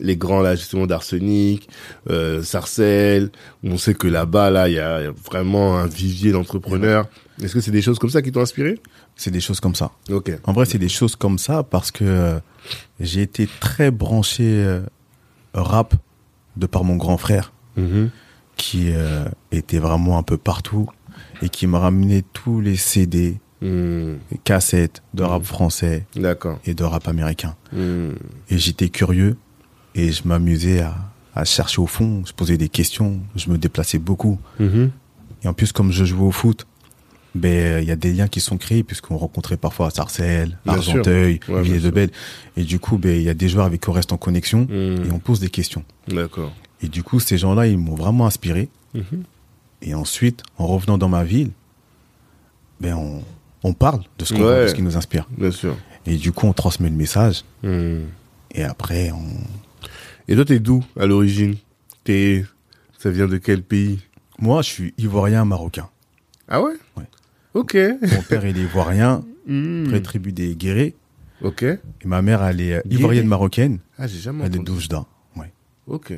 les 0.00 0.16
grands 0.16 0.40
là 0.40 0.56
justement 0.56 0.86
d'Arsenic, 0.86 1.68
euh, 2.10 2.42
Sarcelles, 2.42 3.30
où 3.62 3.68
on 3.70 3.78
sait 3.78 3.94
que 3.94 4.08
là-bas 4.08 4.50
là 4.50 4.68
il 4.68 4.74
y 4.74 4.78
a 4.80 5.10
vraiment 5.24 5.76
un 5.78 5.86
vivier 5.86 6.32
d'entrepreneurs. 6.32 7.06
Est-ce 7.42 7.54
que 7.54 7.60
c'est 7.60 7.70
des 7.70 7.82
choses 7.82 7.98
comme 7.98 8.10
ça 8.10 8.22
qui 8.22 8.32
t'ont 8.32 8.40
inspiré? 8.40 8.78
C'est 9.16 9.30
des 9.30 9.40
choses 9.40 9.60
comme 9.60 9.74
ça. 9.74 9.90
Ok. 10.10 10.32
En 10.44 10.52
vrai, 10.52 10.64
c'est 10.64 10.78
des 10.78 10.88
choses 10.88 11.14
comme 11.16 11.38
ça 11.38 11.62
parce 11.62 11.90
que 11.90 12.04
euh, 12.04 12.38
j'ai 12.98 13.22
été 13.22 13.48
très 13.60 13.90
branché 13.90 14.44
euh, 14.44 14.80
rap 15.52 15.94
de 16.56 16.66
par 16.66 16.82
mon 16.84 16.96
grand 16.96 17.16
frère 17.18 17.52
Mhm. 17.76 18.10
qui 18.56 18.90
euh, 18.92 19.24
était 19.50 19.78
vraiment 19.80 20.16
un 20.16 20.22
peu 20.22 20.36
partout 20.36 20.88
et 21.44 21.48
qui 21.50 21.66
m'a 21.68 21.78
ramené 21.78 22.24
tous 22.32 22.60
les 22.60 22.74
CD, 22.76 23.38
Hmm. 23.62 24.16
cassettes 24.42 25.02
de 25.14 25.22
rap 25.22 25.42
français 25.44 26.06
D'accord. 26.16 26.58
et 26.66 26.74
de 26.74 26.84
rap 26.84 27.08
américain. 27.08 27.54
Hmm. 27.72 28.10
Et 28.50 28.58
j'étais 28.58 28.90
curieux 28.90 29.36
et 29.94 30.12
je 30.12 30.26
m'amusais 30.28 30.80
à, 30.80 30.94
à 31.34 31.44
chercher 31.46 31.80
au 31.80 31.86
fond, 31.86 32.22
je 32.26 32.32
posais 32.32 32.58
des 32.58 32.68
questions, 32.68 33.20
je 33.36 33.48
me 33.48 33.56
déplaçais 33.56 33.98
beaucoup. 33.98 34.38
Et 34.60 35.48
en 35.48 35.54
plus, 35.54 35.72
comme 35.72 35.92
je 35.92 36.04
jouais 36.04 36.26
au 36.26 36.30
foot, 36.30 36.66
ben 37.34 37.82
il 37.82 37.88
y 37.88 37.90
a 37.90 37.96
des 37.96 38.12
liens 38.12 38.28
qui 38.28 38.40
sont 38.40 38.58
créés 38.58 38.82
puisqu'on 38.82 39.16
rencontrait 39.16 39.56
parfois 39.56 39.86
à 39.86 39.90
Sarcelles, 39.90 40.58
Bien 40.66 40.74
Argenteuil. 40.74 41.40
Ouais, 41.48 41.62
bien 41.62 41.78
de 41.78 41.90
Belle. 41.90 42.10
Et 42.58 42.64
du 42.64 42.78
coup, 42.78 42.98
ben 42.98 43.16
il 43.16 43.22
y 43.22 43.30
a 43.30 43.34
des 43.34 43.48
joueurs 43.48 43.64
avec 43.66 43.80
qui 43.80 43.88
on 43.88 43.92
reste 43.92 44.12
en 44.12 44.18
connexion 44.18 44.64
Hmm. 44.68 45.04
et 45.06 45.10
on 45.12 45.18
pose 45.20 45.40
des 45.40 45.48
questions. 45.48 45.84
D'accord. 46.08 46.52
Et 46.82 46.88
du 46.88 47.02
coup, 47.02 47.18
ces 47.18 47.38
gens-là, 47.38 47.66
ils 47.66 47.78
m'ont 47.78 47.94
vraiment 47.94 48.26
inspiré. 48.26 48.68
Et 49.82 49.94
ensuite, 49.94 50.42
en 50.58 50.66
revenant 50.66 50.98
dans 50.98 51.08
ma 51.08 51.24
ville, 51.24 51.50
ben 52.80 52.94
on, 52.94 53.22
on 53.62 53.72
parle 53.72 54.02
de 54.18 54.24
ce 54.24 54.34
qu'on 54.34 54.42
Ouais. 54.44 54.62
de 54.64 54.68
ce 54.68 54.74
qui 54.74 54.82
nous 54.82 54.96
inspire. 54.96 55.28
Bien 55.36 55.50
sûr. 55.50 55.76
Et 56.06 56.16
du 56.16 56.32
coup, 56.32 56.46
on 56.46 56.52
transmet 56.52 56.88
le 56.90 56.96
message. 56.96 57.44
Hmm. 57.62 58.00
Et 58.52 58.62
après, 58.62 59.10
on, 59.10 59.24
Et 60.28 60.34
toi, 60.34 60.44
t'es 60.44 60.58
d'où 60.58 60.84
à 60.98 61.06
l'origine? 61.06 61.56
T'es, 62.04 62.44
ça 62.98 63.10
vient 63.10 63.26
de 63.26 63.36
quel 63.38 63.62
pays? 63.62 64.00
Moi, 64.38 64.62
je 64.62 64.68
suis 64.68 64.94
ivoirien 64.98 65.44
marocain. 65.44 65.88
Ah 66.48 66.60
ouais? 66.62 66.72
Ouais. 66.96 67.04
Ok. 67.54 67.76
Mon 68.02 68.22
père, 68.22 68.44
il 68.46 68.56
est 68.58 68.62
ivoirien, 68.62 69.22
Hmm. 69.46 69.84
près 69.88 70.00
tribu 70.00 70.32
des 70.32 70.56
Guérés. 70.56 70.94
Ok. 71.42 71.62
Et 71.64 71.78
ma 72.06 72.22
mère, 72.22 72.42
elle 72.42 72.60
est 72.62 72.82
Guéré 72.86 72.94
ivoirienne 72.94 73.26
marocaine. 73.26 73.78
Ah, 73.98 74.06
j'ai 74.06 74.18
jamais 74.18 74.44
Elle 74.44 74.54
est 74.54 74.58
entendu. 74.60 74.70
d'Oujda. 74.78 75.04
Ouais. 75.36 75.52
Ok. 75.86 76.14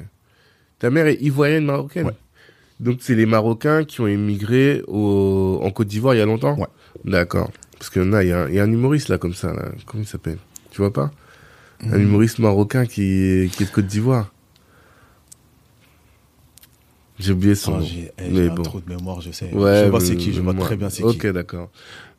Ta 0.79 0.91
mère 0.91 1.07
est 1.07 1.17
ivoirienne 1.21 1.65
marocaine? 1.65 2.07
Ouais. 2.07 2.17
Donc 2.81 2.99
c'est 3.01 3.15
les 3.15 3.27
Marocains 3.27 3.85
qui 3.85 4.01
ont 4.01 4.07
émigré 4.07 4.83
au... 4.87 5.61
en 5.63 5.71
Côte 5.71 5.89
d'Ivoire 5.89 6.15
il 6.15 6.19
y 6.19 6.21
a 6.21 6.27
longtemps. 6.27 6.57
Ouais. 6.59 6.67
D'accord. 7.05 7.51
Parce 7.79 7.91
qu'il 7.91 8.03
y 8.03 8.05
en 8.07 8.13
a, 8.13 8.23
il 8.25 8.29
y, 8.29 8.33
a 8.33 8.43
un- 8.45 8.49
il 8.49 8.55
y 8.55 8.59
a 8.59 8.65
un 8.65 8.71
humoriste 8.73 9.09
là 9.09 9.19
comme 9.19 9.35
ça. 9.35 9.53
Là. 9.53 9.71
Comment 9.87 10.03
il 10.03 10.07
s'appelle? 10.07 10.39
Tu 10.71 10.79
vois 10.83 10.93
pas? 10.93 11.11
Hmm. 11.83 11.95
Un 11.95 11.99
humoriste 12.01 12.39
marocain 12.39 12.87
qui 12.87 13.03
est, 13.03 13.53
qui 13.55 13.63
est 13.63 13.67
de 13.67 13.71
Côte 13.71 13.87
d'Ivoire. 13.87 14.33
J'ai 17.19 17.33
oublié 17.33 17.55
son 17.55 17.77
Ah, 17.77 17.79
nom. 17.81 17.87
j'ai 17.87 18.11
eh, 18.19 18.49
bon. 18.51 18.63
trou 18.63 18.81
de 18.81 18.91
mémoire, 18.95 19.23
je 19.23 19.31
sais. 19.31 19.51
Ouais, 19.55 19.81
je 19.85 19.89
vois 19.89 20.01
c'est 20.01 20.17
qui, 20.17 20.35
je 20.35 20.43
vois 20.43 20.53
très 20.53 20.77
bien 20.77 20.91
c'est 20.91 21.03
Ok, 21.03 21.19
qui. 21.21 21.33
d'accord. 21.33 21.71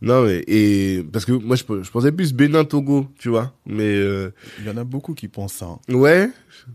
Non, 0.01 0.23
mais, 0.23 0.43
et, 0.47 1.03
parce 1.11 1.23
que 1.25 1.33
moi, 1.33 1.55
je, 1.55 1.63
je 1.83 1.91
pensais 1.91 2.11
plus 2.11 2.33
Bénin-Togo, 2.33 3.05
tu 3.19 3.29
vois. 3.29 3.53
Mais, 3.67 3.83
euh, 3.95 4.31
Il 4.59 4.65
y 4.65 4.69
en 4.71 4.77
a 4.77 4.83
beaucoup 4.83 5.13
qui 5.13 5.27
pensent 5.27 5.53
ça. 5.53 5.65
hein. 5.65 5.79
ouais, 5.93 6.29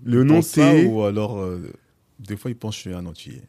le 0.05 0.21
Ils 0.23 0.27
nom 0.27 0.40
c'est... 0.40 0.87
Ou 0.87 1.03
alors, 1.03 1.40
euh, 1.40 1.59
des 2.21 2.37
fois, 2.37 2.51
ils 2.53 2.57
pensent 2.57 2.77
que 2.77 2.83
je 2.85 2.88
suis 2.90 2.95
un 2.97 3.07
entier. 3.07 3.42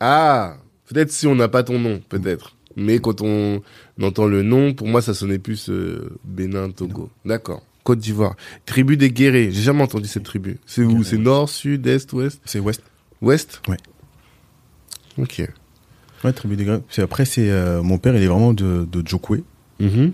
Ah, 0.00 0.56
peut-être 0.88 1.10
si 1.10 1.26
on 1.26 1.34
n'a 1.34 1.48
pas 1.48 1.62
ton 1.62 1.78
nom, 1.78 2.00
peut-être. 2.08 2.54
mais 2.76 2.98
quand 3.00 3.20
on 3.20 3.60
entend 4.00 4.26
le 4.26 4.42
nom, 4.42 4.72
pour 4.74 4.86
moi, 4.86 5.02
ça 5.02 5.14
sonnait 5.14 5.38
plus 5.38 5.68
euh, 5.70 6.10
Bénin, 6.24 6.70
Togo. 6.70 7.10
D'accord. 7.24 7.62
Côte 7.84 7.98
d'Ivoire. 7.98 8.36
Tribu 8.66 8.96
des 8.96 9.10
guerriers. 9.10 9.50
J'ai 9.50 9.62
jamais 9.62 9.82
entendu 9.82 10.06
cette 10.06 10.22
tribu. 10.24 10.58
C'est 10.66 10.82
où? 10.84 11.02
C'est 11.02 11.16
nord, 11.18 11.48
sud, 11.48 11.86
est, 11.86 12.12
ouest? 12.12 12.40
C'est 12.44 12.60
West. 12.60 12.82
Ouest? 13.22 13.60
Ouais. 13.68 13.76
Ok. 15.16 15.42
Ouais, 16.24 16.32
tribu 16.32 16.56
des. 16.56 16.66
C'est- 16.90 17.02
Après, 17.02 17.24
c'est 17.24 17.50
euh, 17.50 17.82
mon 17.82 17.98
père, 17.98 18.14
il 18.14 18.22
est 18.22 18.26
vraiment 18.26 18.52
de, 18.52 18.86
de 18.90 19.06
Djokwe. 19.06 19.42
Mhm. 19.80 20.12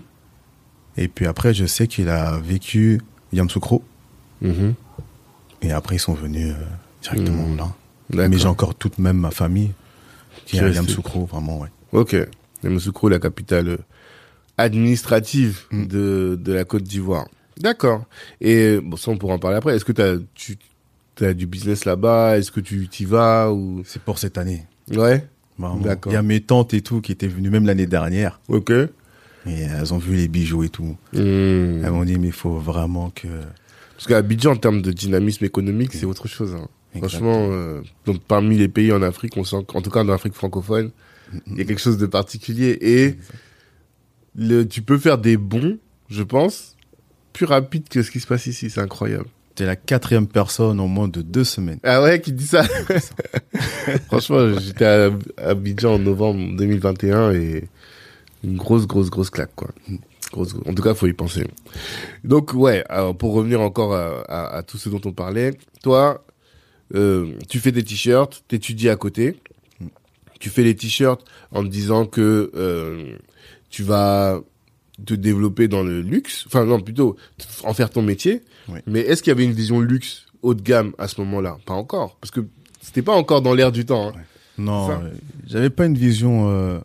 Et 0.97 1.07
puis 1.07 1.25
après, 1.25 1.53
je 1.53 1.65
sais 1.65 1.87
qu'il 1.87 2.07
a 2.09 2.37
vécu 2.39 3.01
Yamsoukro. 3.33 3.83
Mhm. 4.41 4.73
Et 5.61 5.71
après, 5.71 5.95
ils 5.97 5.99
sont 5.99 6.13
venus 6.13 6.53
euh, 6.53 6.63
directement 7.01 7.47
Mhm. 7.49 7.57
là. 7.57 7.75
Mais 8.13 8.37
j'ai 8.37 8.47
encore 8.47 8.75
toute 8.75 8.97
même 8.99 9.17
ma 9.17 9.31
famille 9.31 9.71
qui 10.45 10.57
est 10.57 10.61
à 10.61 10.69
Yamsoukro, 10.69 11.25
vraiment, 11.25 11.59
ouais. 11.61 11.69
Ok. 11.91 12.15
Yamoussoukro, 12.63 13.09
la 13.09 13.19
capitale 13.19 13.67
euh, 13.69 13.77
administrative 14.57 15.61
Mm. 15.71 15.85
de, 15.87 16.39
de 16.41 16.53
la 16.53 16.63
Côte 16.65 16.83
d'Ivoire. 16.83 17.27
D'accord. 17.59 18.03
Et 18.41 18.79
bon, 18.83 18.97
ça, 18.97 19.11
on 19.11 19.17
pourra 19.17 19.35
en 19.35 19.39
parler 19.39 19.57
après. 19.57 19.75
Est-ce 19.75 19.85
que 19.85 19.91
tu 19.93 21.25
as 21.25 21.33
du 21.33 21.45
business 21.47 21.85
là-bas? 21.85 22.37
Est-ce 22.37 22.51
que 22.51 22.59
tu 22.59 22.87
t'y 22.87 23.05
vas 23.05 23.51
ou? 23.51 23.81
C'est 23.85 24.01
pour 24.01 24.19
cette 24.19 24.37
année. 24.37 24.65
Ouais. 24.93 25.25
D'accord. 25.57 26.11
Il 26.11 26.15
y 26.15 26.17
a 26.17 26.21
mes 26.21 26.41
tantes 26.41 26.73
et 26.73 26.81
tout 26.81 26.99
qui 27.01 27.11
étaient 27.13 27.27
venues 27.29 27.49
même 27.49 27.65
l'année 27.65 27.85
dernière. 27.87 28.39
Ok. 28.49 28.71
Et 28.71 28.89
elles 29.61 29.93
ont 29.93 29.97
vu 29.99 30.15
les 30.15 30.27
bijoux 30.27 30.63
et 30.63 30.69
tout. 30.69 30.97
Mm. 31.13 31.17
Elles 31.83 31.91
m'ont 31.91 32.03
dit, 32.03 32.17
mais 32.19 32.27
il 32.27 32.33
faut 32.33 32.57
vraiment 32.57 33.09
que... 33.11 33.27
Parce 33.95 34.07
qu'à 34.07 34.17
Abidjan, 34.17 34.51
en 34.51 34.55
termes 34.57 34.81
de 34.81 34.91
dynamisme 34.91 35.45
économique, 35.45 35.93
c'est 35.93 36.05
autre 36.05 36.27
chose. 36.27 36.55
hein. 36.55 36.67
Franchement, 36.99 37.47
euh, 37.51 37.81
donc 38.05 38.21
parmi 38.27 38.57
les 38.57 38.67
pays 38.67 38.91
en 38.91 39.01
Afrique, 39.01 39.35
on 39.37 39.43
sent 39.43 39.63
qu'en 39.67 39.81
tout 39.81 39.89
cas 39.89 40.03
dans 40.03 40.11
l'Afrique 40.11 40.33
francophone, 40.33 40.91
il 41.47 41.57
y 41.57 41.61
a 41.61 41.65
quelque 41.65 41.81
chose 41.81 41.97
de 41.97 42.05
particulier 42.05 42.77
et 42.81 43.15
le, 44.35 44.63
tu 44.67 44.81
peux 44.81 44.97
faire 44.97 45.17
des 45.17 45.37
bons, 45.37 45.77
je 46.09 46.23
pense, 46.23 46.75
plus 47.33 47.45
rapides 47.45 47.87
que 47.89 48.01
ce 48.03 48.11
qui 48.11 48.19
se 48.19 48.27
passe 48.27 48.45
ici. 48.47 48.69
C'est 48.69 48.81
incroyable. 48.81 49.25
T'es 49.55 49.65
la 49.65 49.75
quatrième 49.77 50.27
personne 50.27 50.79
en 50.81 50.87
moins 50.87 51.07
de 51.07 51.21
deux 51.21 51.45
semaines. 51.45 51.79
Ah 51.83 52.01
ouais, 52.03 52.19
qui 52.19 52.33
dit 52.33 52.45
ça? 52.45 52.63
Franchement, 54.07 54.57
j'étais 54.59 54.85
à 54.85 55.09
Abidjan 55.37 55.93
en 55.95 55.99
novembre 55.99 56.55
2021 56.57 57.31
et 57.33 57.69
une 58.43 58.57
grosse, 58.57 58.85
grosse, 58.85 59.09
grosse 59.09 59.29
claque, 59.29 59.55
quoi. 59.55 59.69
Grosse, 60.31 60.55
en 60.65 60.73
tout 60.73 60.83
cas, 60.83 60.93
faut 60.93 61.07
y 61.07 61.13
penser. 61.13 61.45
Donc, 62.23 62.53
ouais, 62.53 62.83
alors, 62.89 63.15
pour 63.15 63.33
revenir 63.33 63.61
encore 63.61 63.93
à, 63.95 64.21
à- 64.27 64.57
à 64.57 64.63
tout 64.63 64.77
ce 64.77 64.89
dont 64.89 65.01
on 65.05 65.13
parlait, 65.13 65.53
toi, 65.81 66.23
tu 67.49 67.59
fais 67.59 67.71
des 67.71 67.83
t-shirts, 67.83 68.43
t'étudies 68.47 68.89
à 68.89 68.95
côté, 68.95 69.37
tu 70.39 70.49
fais 70.49 70.63
les 70.63 70.75
t-shirts 70.75 71.23
en 71.51 71.63
te 71.63 71.67
disant 71.69 72.05
que 72.05 72.51
euh, 72.55 73.15
tu 73.69 73.83
vas 73.83 74.39
te 75.05 75.13
développer 75.13 75.67
dans 75.67 75.83
le 75.83 76.01
luxe, 76.01 76.43
enfin 76.47 76.65
non, 76.65 76.79
plutôt 76.79 77.15
en 77.63 77.73
faire 77.73 77.89
ton 77.89 78.01
métier. 78.01 78.41
Oui. 78.69 78.79
Mais 78.87 79.01
est-ce 79.01 79.21
qu'il 79.23 79.31
y 79.31 79.35
avait 79.35 79.43
une 79.43 79.51
vision 79.53 79.79
luxe 79.81 80.25
haut 80.41 80.53
de 80.53 80.61
gamme 80.61 80.93
à 80.97 81.07
ce 81.07 81.19
moment-là? 81.21 81.57
Pas 81.65 81.73
encore, 81.73 82.17
parce 82.21 82.31
que 82.31 82.41
c'était 82.81 83.01
pas 83.01 83.13
encore 83.15 83.41
dans 83.41 83.53
l'air 83.53 83.71
du 83.71 83.85
temps. 83.85 84.09
hein. 84.09 84.21
Non, 84.57 84.89
euh, 84.91 84.95
j'avais 85.47 85.69
pas 85.69 85.85
une 85.85 85.97
vision 85.97 86.49
euh, 86.49 86.79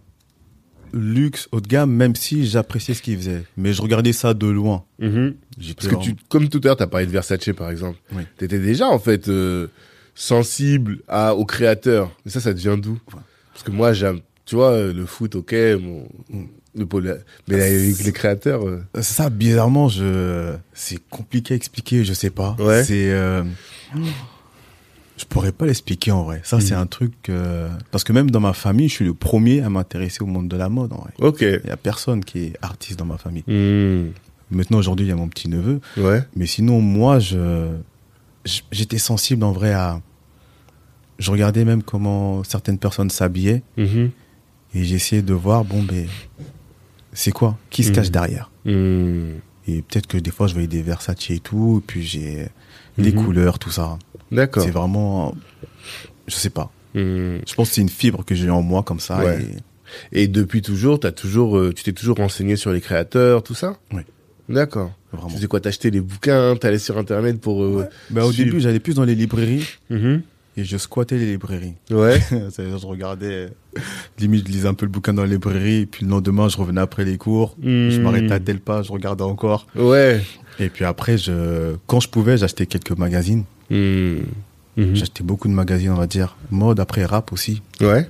luxe, 0.92 1.48
haut 1.52 1.60
de 1.60 1.68
gamme, 1.68 1.92
même 1.92 2.16
si 2.16 2.46
j'appréciais 2.46 2.94
ce 2.94 3.02
qu'ils 3.02 3.16
faisaient. 3.16 3.44
Mais 3.56 3.72
je 3.72 3.80
regardais 3.80 4.12
ça 4.12 4.34
de 4.34 4.46
loin. 4.48 4.84
Mhm. 4.98 5.34
J'étais 5.58 5.74
Parce 5.88 5.96
que 5.96 6.02
tu, 6.02 6.16
comme 6.28 6.48
tout 6.48 6.60
à 6.64 6.68
l'heure, 6.68 6.76
t'as 6.76 6.88
parlé 6.88 7.06
de 7.06 7.12
Versace, 7.12 7.48
par 7.56 7.70
exemple. 7.70 7.98
Oui. 8.12 8.22
T'étais 8.38 8.58
déjà, 8.58 8.88
en 8.88 8.98
fait, 8.98 9.28
euh, 9.28 9.68
sensible 10.24 10.98
à, 11.08 11.34
au 11.34 11.46
créateur. 11.46 12.10
Mais 12.24 12.30
ça, 12.30 12.40
ça 12.40 12.52
devient 12.52 12.76
d'où. 12.80 12.98
Parce 13.52 13.62
que 13.64 13.70
moi, 13.70 13.94
j'aime, 13.94 14.20
tu 14.44 14.54
vois, 14.54 14.72
euh, 14.72 14.92
le 14.92 15.06
foot, 15.06 15.34
ok, 15.34 15.54
mon, 15.80 16.06
le 16.76 16.84
pôle- 16.84 17.20
mais 17.48 17.60
avec 17.62 18.04
les 18.04 18.12
créateurs, 18.12 18.66
euh, 18.68 18.84
C'est 18.96 19.02
ça, 19.02 19.30
bizarrement, 19.30 19.88
je... 19.88 20.54
c'est 20.74 20.98
compliqué 21.08 21.54
à 21.54 21.56
expliquer, 21.56 22.04
je 22.04 22.12
sais 22.12 22.28
pas. 22.30 22.54
Ouais. 22.58 22.84
C'est, 22.84 23.10
euh, 23.12 23.42
je 25.16 25.24
pourrais 25.24 25.52
pas 25.52 25.64
l'expliquer 25.66 26.12
en 26.12 26.22
vrai. 26.24 26.40
Ça, 26.44 26.60
c'est 26.60 26.74
un 26.74 26.86
truc 26.86 27.14
euh, 27.30 27.68
parce 27.90 28.04
que 28.04 28.12
même 28.12 28.30
dans 28.30 28.40
ma 28.40 28.52
famille, 28.52 28.88
je 28.88 28.94
suis 28.94 29.04
le 29.06 29.14
premier 29.14 29.62
à 29.62 29.70
m'intéresser 29.70 30.22
au 30.22 30.26
monde 30.26 30.48
de 30.48 30.56
la 30.56 30.68
mode. 30.68 30.92
En 30.92 30.98
vrai, 30.98 31.12
ok. 31.18 31.40
il 31.40 31.66
y 31.68 31.70
a 31.70 31.76
personne 31.78 32.22
qui 32.24 32.38
est 32.44 32.52
artiste 32.62 32.98
dans 32.98 33.06
ma 33.06 33.16
famille. 33.18 33.44
Hmm. 33.46 34.10
Maintenant, 34.50 34.78
aujourd'hui, 34.78 35.06
il 35.06 35.08
y 35.08 35.12
a 35.12 35.16
mon 35.16 35.28
petit 35.28 35.48
neveu, 35.48 35.80
Ouais. 35.96 36.22
mais 36.36 36.44
sinon, 36.46 36.80
moi, 36.80 37.20
je, 37.20 37.68
j'étais 38.70 38.98
sensible 38.98 39.44
en 39.44 39.52
vrai 39.52 39.72
à. 39.72 40.00
Je 41.20 41.30
regardais 41.30 41.64
même 41.64 41.82
comment 41.84 42.42
certaines 42.42 42.78
personnes 42.78 43.10
s'habillaient 43.10 43.62
Mhm. 43.76 44.10
et 44.74 44.84
j'essayais 44.84 45.22
de 45.22 45.34
voir, 45.34 45.64
bon, 45.64 45.82
ben, 45.84 46.06
c'est 47.12 47.30
quoi? 47.30 47.56
Qui 47.70 47.84
se 47.84 47.90
Mhm. 47.90 47.94
cache 47.94 48.10
derrière? 48.10 48.50
Hmm. 48.64 49.34
Et 49.68 49.82
peut-être 49.82 50.06
que 50.08 50.16
des 50.18 50.30
fois, 50.32 50.46
je 50.48 50.54
voyais 50.54 50.66
des 50.68 50.82
Versace 50.82 51.30
et 51.30 51.38
tout, 51.38 51.80
et 51.82 51.86
puis 51.86 52.02
j'ai 52.02 52.48
les 52.98 53.12
Mhm. 53.12 53.24
couleurs, 53.24 53.58
tout 53.58 53.70
ça. 53.70 53.98
D'accord. 54.32 54.64
C'est 54.64 54.70
vraiment, 54.70 55.34
je 56.26 56.34
sais 56.34 56.50
pas. 56.50 56.72
Je 56.94 57.54
pense 57.54 57.68
que 57.68 57.74
c'est 57.76 57.80
une 57.82 57.88
fibre 57.88 58.24
que 58.24 58.34
j'ai 58.34 58.50
en 58.50 58.62
moi 58.62 58.82
comme 58.82 59.00
ça. 59.00 59.18
Ouais. 59.22 59.38
et 60.12 60.22
Et 60.22 60.28
depuis 60.28 60.62
toujours, 60.62 61.00
t'as 61.00 61.10
toujours, 61.12 61.58
euh, 61.58 61.72
tu 61.74 61.82
t'es 61.82 61.92
toujours 61.92 62.16
renseigné 62.16 62.54
sur 62.56 62.72
les 62.72 62.80
créateurs, 62.80 63.42
tout 63.42 63.54
ça? 63.54 63.76
Oui. 63.92 64.02
D'accord. 64.48 64.92
vraiment. 65.12 65.28
Tu 65.28 65.34
faisais 65.34 65.46
quoi? 65.48 65.60
T'achetais 65.60 65.90
les 65.90 66.00
bouquins, 66.00 66.54
t'allais 66.56 66.78
sur 66.78 66.96
Internet 66.96 67.40
pour... 67.40 67.62
euh, 67.64 67.88
Bah, 68.10 68.24
au 68.24 68.30
suivre. 68.32 68.46
début, 68.50 68.60
j'allais 68.60 68.78
plus 68.80 68.94
dans 68.94 69.04
les 69.04 69.16
librairies 69.16 69.66
Mhm. 69.90 70.22
Et 70.56 70.64
je 70.64 70.76
squattais 70.76 71.16
les 71.18 71.26
librairies. 71.32 71.74
Ouais. 71.90 72.20
C'est-à-dire, 72.50 72.78
je 72.78 72.86
regardais, 72.86 73.48
limite, 74.18 74.46
je 74.46 74.52
lisais 74.52 74.68
un 74.68 74.74
peu 74.74 74.86
le 74.86 74.90
bouquin 74.92 75.12
dans 75.14 75.24
les 75.24 75.30
librairies, 75.32 75.82
et 75.82 75.86
puis 75.86 76.04
le 76.04 76.10
lendemain, 76.10 76.48
je 76.48 76.56
revenais 76.56 76.80
après 76.80 77.04
les 77.04 77.16
cours. 77.18 77.56
Je 77.62 77.98
Hmm. 77.98 78.02
m'arrêtais 78.02 78.32
à 78.32 78.40
telle 78.40 78.60
page, 78.60 78.86
je 78.86 78.92
regardais 78.92 79.24
encore. 79.24 79.66
Ouais. 79.76 80.20
Et 80.58 80.68
puis 80.68 80.84
après, 80.84 81.16
je, 81.18 81.76
quand 81.86 82.00
je 82.00 82.08
pouvais, 82.08 82.36
j'achetais 82.36 82.66
quelques 82.66 82.96
magazines. 82.96 83.44
Hmm. 83.70 84.18
Mhm. 84.76 84.94
J'achetais 84.94 85.22
beaucoup 85.24 85.48
de 85.48 85.52
magazines, 85.52 85.90
on 85.90 85.96
va 85.96 86.06
dire. 86.06 86.36
Mode, 86.50 86.80
après 86.80 87.04
rap 87.04 87.32
aussi. 87.32 87.62
Ouais. 87.80 88.08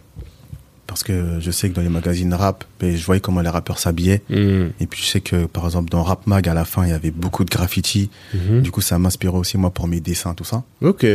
Parce 0.87 1.05
que 1.05 1.39
je 1.39 1.51
sais 1.53 1.71
que 1.71 1.75
dans 1.75 1.83
les 1.83 1.89
magazines 1.89 2.35
rap, 2.35 2.65
ben, 2.81 2.97
je 2.97 3.05
voyais 3.07 3.21
comment 3.21 3.41
les 3.43 3.49
rappeurs 3.49 3.79
s'habillaient. 3.79 4.23
Hmm. 4.29 4.69
Et 4.81 4.87
puis 4.89 5.01
je 5.03 5.07
sais 5.07 5.21
que, 5.21 5.47
par 5.47 5.65
exemple, 5.65 5.89
dans 5.89 6.03
Rap 6.03 6.27
Mag, 6.27 6.49
à 6.49 6.55
la 6.55 6.65
fin, 6.65 6.85
il 6.85 6.91
y 6.91 6.93
avait 6.93 7.13
beaucoup 7.13 7.45
de 7.45 7.51
graffiti. 7.51 8.11
Du 8.35 8.71
coup, 8.73 8.81
ça 8.81 8.99
m'inspirait 8.99 9.37
aussi, 9.37 9.57
moi, 9.57 9.71
pour 9.71 9.87
mes 9.87 10.01
dessins, 10.01 10.35
tout 10.35 10.45
ça. 10.45 10.65
Ok. 10.83 11.07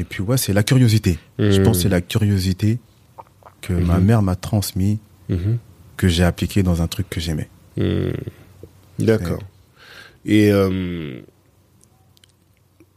Et 0.00 0.04
puis, 0.04 0.22
ouais, 0.22 0.38
c'est 0.38 0.54
la 0.54 0.62
curiosité. 0.62 1.18
Je 1.38 1.60
Hmm. 1.60 1.64
pense 1.64 1.76
que 1.76 1.82
c'est 1.82 1.88
la 1.90 2.00
curiosité 2.00 2.78
que 3.60 3.74
ma 3.74 3.98
Mhm. 3.98 4.04
mère 4.06 4.22
m'a 4.22 4.34
transmis, 4.34 4.98
Mhm. 5.28 5.58
que 5.98 6.08
j'ai 6.08 6.24
appliqué 6.24 6.62
dans 6.62 6.80
un 6.80 6.86
truc 6.88 7.10
que 7.10 7.20
j'aimais. 7.20 7.50
Hmm. 7.76 8.12
D'accord. 8.98 9.42
Et 10.24 10.50
euh, 10.50 11.20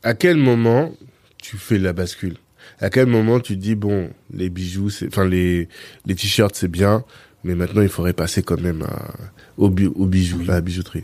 à 0.02 0.14
quel 0.14 0.38
moment 0.38 0.94
tu 1.42 1.58
fais 1.58 1.78
la 1.78 1.92
bascule? 1.94 2.38
À 2.80 2.90
quel 2.90 3.08
moment 3.08 3.40
tu 3.42 3.56
te 3.56 3.62
dis 3.62 3.76
bon, 3.76 4.10
les 4.34 4.50
bijoux, 4.50 4.90
enfin 5.08 5.26
les 5.26 5.68
les 6.06 6.16
t-shirts 6.16 6.56
c'est 6.56 6.68
bien, 6.70 7.04
mais 7.44 7.56
maintenant 7.56 7.82
il 7.82 7.90
faudrait 7.90 8.14
passer 8.14 8.44
quand 8.44 8.60
même 8.60 8.82
à, 8.84 9.14
au, 9.58 9.70
bi- 9.70 9.88
au 9.88 10.06
bijou, 10.06 10.38
Oui. 10.40 10.50
à 10.50 10.54
la 10.54 10.62
bijouterie? 10.62 11.04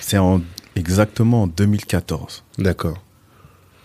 C'est 0.00 0.18
en, 0.18 0.40
exactement 0.76 1.42
en 1.42 1.46
2014. 1.48 2.44
D'accord. 2.58 3.02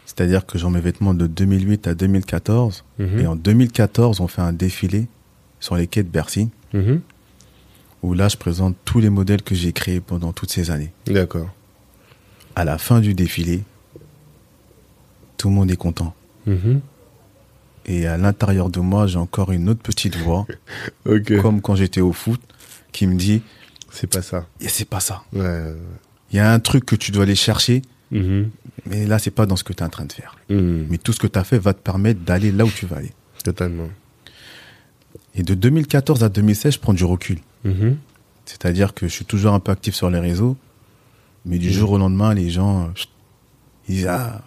C'est-à-dire 0.08 0.46
que 0.46 0.58
j'ai 0.58 0.68
mes 0.70 0.80
vêtements 0.80 1.14
de 1.14 1.28
2008 1.28 1.86
à 1.88 1.94
2014. 1.94 2.86
Mhm. 2.98 3.20
Et 3.20 3.28
en 3.28 3.36
2014, 3.36 4.22
on 4.22 4.28
fait 4.28 4.42
un 4.42 4.54
défilé 4.54 5.08
sur 5.60 5.76
les 5.76 5.86
quais 5.86 6.02
de 6.04 6.08
Bercy, 6.10 6.50
Mhm. 6.74 7.02
où 8.04 8.14
là, 8.14 8.30
je 8.30 8.38
présente 8.38 8.76
tous 8.86 9.00
les 9.02 9.10
modèles 9.10 9.42
que 9.44 9.54
j'ai 9.54 9.74
créés 9.74 10.00
pendant 10.00 10.32
toutes 10.32 10.50
ces 10.52 10.72
années. 10.72 10.94
D'accord. 11.08 11.50
À 12.56 12.64
la 12.64 12.78
fin 12.78 13.02
du 13.02 13.14
défilé, 13.14 13.64
tout 15.38 15.50
le 15.50 15.56
monde 15.56 15.70
est 15.70 15.76
content. 15.78 16.16
Mhm. 16.46 16.80
Et 17.86 18.08
à 18.08 18.18
l'intérieur 18.18 18.70
de 18.70 18.80
moi, 18.80 19.08
j'ai 19.08 19.18
encore 19.20 19.52
une 19.52 19.68
autre 19.70 19.82
petite 19.84 20.16
voix, 20.16 20.48
comme 21.42 21.62
quand 21.62 21.76
j'étais 21.76 22.02
au 22.02 22.14
foot, 22.14 22.42
qui 22.94 23.08
me 23.08 23.16
dit 23.16 23.42
C'est 23.92 24.08
pas 24.08 24.22
ça. 24.22 24.46
Et 24.62 24.70
c'est 24.70 24.86
pas 24.86 25.00
ça. 25.02 25.24
Ouais. 25.34 25.74
Il 26.32 26.38
y 26.38 26.40
a 26.40 26.52
un 26.52 26.60
truc 26.60 26.86
que 26.86 26.96
tu 26.96 27.12
dois 27.12 27.24
aller 27.24 27.36
chercher, 27.36 27.82
Mhm. 28.12 28.50
mais 28.90 29.06
là, 29.06 29.20
c'est 29.20 29.32
pas 29.32 29.46
dans 29.46 29.56
ce 29.58 29.64
que 29.64 29.74
tu 29.74 29.80
es 29.80 29.86
en 29.86 29.90
train 29.90 30.06
de 30.06 30.14
faire. 30.14 30.38
Mhm. 30.50 30.88
Mais 30.90 30.98
tout 30.98 31.12
ce 31.14 31.20
que 31.20 31.28
tu 31.28 31.38
as 31.38 31.44
fait 31.44 31.60
va 31.60 31.74
te 31.74 31.82
permettre 31.82 32.22
d'aller 32.22 32.52
là 32.52 32.64
où 32.66 32.70
tu 32.70 32.86
vas 32.86 32.98
aller. 32.98 33.12
Totalement. 33.44 33.90
Et 35.36 35.44
de 35.44 35.54
2014 35.54 36.24
à 36.24 36.30
2016, 36.30 36.76
je 36.76 36.80
prends 36.80 36.94
du 36.94 37.04
recul. 37.04 37.40
Mhm. 37.64 37.98
C'est-à-dire 38.46 38.94
que 38.94 39.08
je 39.08 39.14
suis 39.14 39.26
toujours 39.26 39.54
un 39.54 39.60
peu 39.60 39.72
actif 39.72 39.94
sur 39.94 40.10
les 40.10 40.20
réseaux, 40.20 40.56
mais 41.46 41.58
du 41.58 41.72
jour 41.72 41.92
au 41.92 41.98
lendemain, 41.98 42.34
les 42.34 42.50
gens, 42.50 42.92
ils 43.88 43.96
disent 43.96 44.08
Ah, 44.08 44.42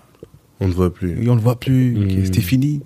On 0.61 0.68
ne 0.68 0.73
voit 0.73 0.92
plus. 0.92 1.29
on 1.29 1.35
le 1.35 1.40
voit 1.40 1.59
plus, 1.61 2.25
c'était 2.25 2.40
fini. 2.40 2.83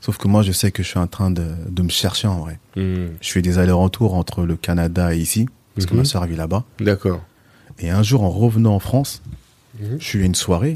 Sauf 0.00 0.18
que 0.18 0.28
moi, 0.28 0.42
je 0.42 0.52
sais 0.52 0.70
que 0.70 0.82
je 0.82 0.88
suis 0.88 0.98
en 0.98 1.06
train 1.06 1.30
de, 1.30 1.46
de 1.68 1.82
me 1.82 1.88
chercher 1.88 2.28
en 2.28 2.38
vrai. 2.40 2.58
Je 2.76 3.08
fais 3.20 3.42
des 3.42 3.58
allers-retours 3.58 4.14
entre 4.14 4.42
le 4.44 4.56
Canada 4.56 5.14
et 5.14 5.18
ici, 5.18 5.46
parce 5.74 5.86
que 5.86 5.94
ma 5.94 6.04
soeur 6.04 6.24
vit 6.26 6.36
là-bas. 6.36 6.64
D'accord. 6.80 7.22
Et 7.78 7.90
un 7.90 8.02
jour, 8.02 8.22
en 8.22 8.30
revenant 8.30 8.74
en 8.74 8.78
France, 8.78 9.22
Mhm. 9.80 9.98
je 10.00 10.04
suis 10.04 10.22
à 10.22 10.26
une 10.26 10.34
soirée. 10.34 10.74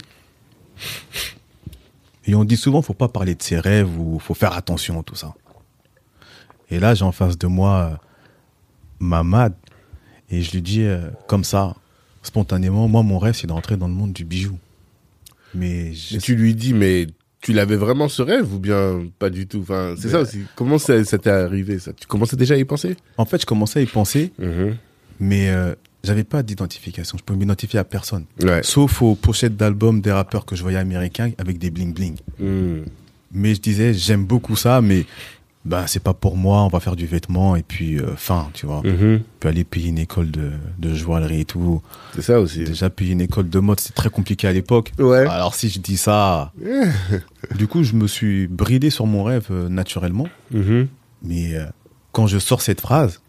Et 2.27 2.35
on 2.35 2.45
dit 2.45 2.57
souvent, 2.57 2.83
faut 2.83 2.95
pas 2.95 3.09
parler 3.09 3.35
de 3.35 3.43
ses 3.43 3.59
rêves 3.59 3.99
ou 3.99 4.19
faut 4.19 4.35
faire 4.35 4.53
attention, 4.53 5.03
tout 5.03 5.15
ça. 5.15 5.35
Et 6.71 6.79
là, 6.79 6.95
j'ai 6.95 7.05
en 7.05 7.13
face 7.13 7.37
de 7.39 7.47
moi 7.47 7.91
euh, 7.93 7.97
Mamad. 9.01 9.55
Et 10.31 10.43
je 10.43 10.53
lui 10.53 10.63
dis, 10.63 10.83
euh, 10.83 11.09
comme 11.27 11.43
ça, 11.45 11.75
spontanément, 12.23 12.87
moi, 12.89 13.03
mon 13.03 13.19
rêve, 13.19 13.35
c'est 13.35 13.47
d'entrer 13.49 13.77
dans 13.77 13.89
le 13.89 13.95
monde 13.95 14.13
du 14.13 14.25
bijou. 14.25 14.59
Mais 15.55 15.93
je- 15.93 16.19
tu 16.19 16.37
lui 16.37 16.55
dis, 16.55 16.73
mais 16.75 17.09
tu 17.41 17.53
l'avais 17.53 17.77
vraiment 17.77 18.09
ce 18.09 18.23
rêve 18.23 18.53
ou 18.55 18.59
bien 18.61 19.03
pas 19.19 19.31
du 19.31 19.47
tout? 19.49 19.61
Enfin, 19.63 19.95
c'est 19.99 20.11
ça 20.11 20.21
aussi. 20.21 20.43
Comment 20.55 20.79
ça, 20.79 21.03
ça 21.05 21.19
t'est 21.19 21.31
arrivé 21.31 21.79
ça? 21.81 21.93
Tu 21.93 22.07
commençais 22.07 22.37
déjà 22.37 22.55
à 22.55 22.59
y 22.59 22.65
penser? 22.65 22.97
En 23.17 23.25
fait, 23.25 23.41
je 23.41 23.47
commençais 23.47 23.81
à 23.81 23.83
y 23.83 23.87
penser, 23.87 24.33
Mhm. 24.39 24.77
mais 25.19 25.49
euh, 25.51 25.75
j'avais 26.05 26.25
pas 26.25 26.43
d'identification. 26.43 27.19
Je 27.19 27.25
pouvais 27.25 27.39
m'identifier 27.39 27.79
à 27.79 27.85
personne. 27.85 28.25
Ouais. 28.43 28.61
Sauf 28.63 29.03
aux 29.03 29.15
pochettes 29.15 29.57
d'albums 29.57 30.01
des 30.01 30.13
rappeurs 30.13 30.47
que 30.47 30.57
je 30.57 30.63
voyais 30.63 30.79
américains 30.79 31.31
avec 31.39 31.59
des 31.59 31.71
bling-bling. 31.71 32.17
Mhm. 32.39 32.85
Mais 33.33 33.55
je 33.55 33.61
disais, 33.61 33.95
j'aime 33.95 34.25
beaucoup 34.25 34.57
ça, 34.57 34.81
mais 34.81 35.07
ben, 35.65 35.87
c'est 35.87 36.03
pas 36.03 36.15
pour 36.15 36.37
moi, 36.37 36.63
on 36.63 36.69
va 36.69 36.81
faire 36.81 36.97
du 36.97 37.07
vêtement 37.07 37.55
et 37.55 37.63
puis 37.63 37.99
euh, 37.99 38.17
fin, 38.17 38.49
tu 38.55 38.67
vois. 38.67 38.81
Mhm. 38.83 39.21
On 39.23 39.39
peut 39.41 39.49
aller 39.49 39.65
payer 39.65 39.91
une 39.91 39.99
école 39.99 40.31
de, 40.31 40.53
de 40.79 40.95
joaillerie 40.95 41.43
et 41.43 41.45
tout. 41.45 41.83
C'est 42.15 42.23
ça 42.23 42.41
aussi. 42.41 42.65
Déjà, 42.65 42.89
payer 42.89 43.13
une 43.13 43.21
école 43.21 43.51
de 43.51 43.59
mode, 43.59 43.79
c'est 43.79 43.95
très 43.95 44.09
compliqué 44.09 44.49
à 44.49 44.53
l'époque. 44.53 44.93
Ouais. 44.99 45.27
Alors 45.27 45.55
si 45.55 45.69
je 45.69 45.79
dis 45.79 45.99
ça, 45.99 46.53
du 47.57 47.67
coup, 47.67 47.85
je 47.85 47.93
me 47.93 48.07
suis 48.07 48.47
bridé 48.47 48.89
sur 48.91 49.07
mon 49.07 49.23
rêve 49.23 49.49
euh, 49.51 49.69
naturellement. 49.69 50.29
Mhm. 50.51 50.89
Mais 51.23 51.55
euh, 51.55 51.67
quand 52.13 52.27
je 52.27 52.39
sors 52.39 52.63
cette 52.63 52.81
phrase, 52.81 53.21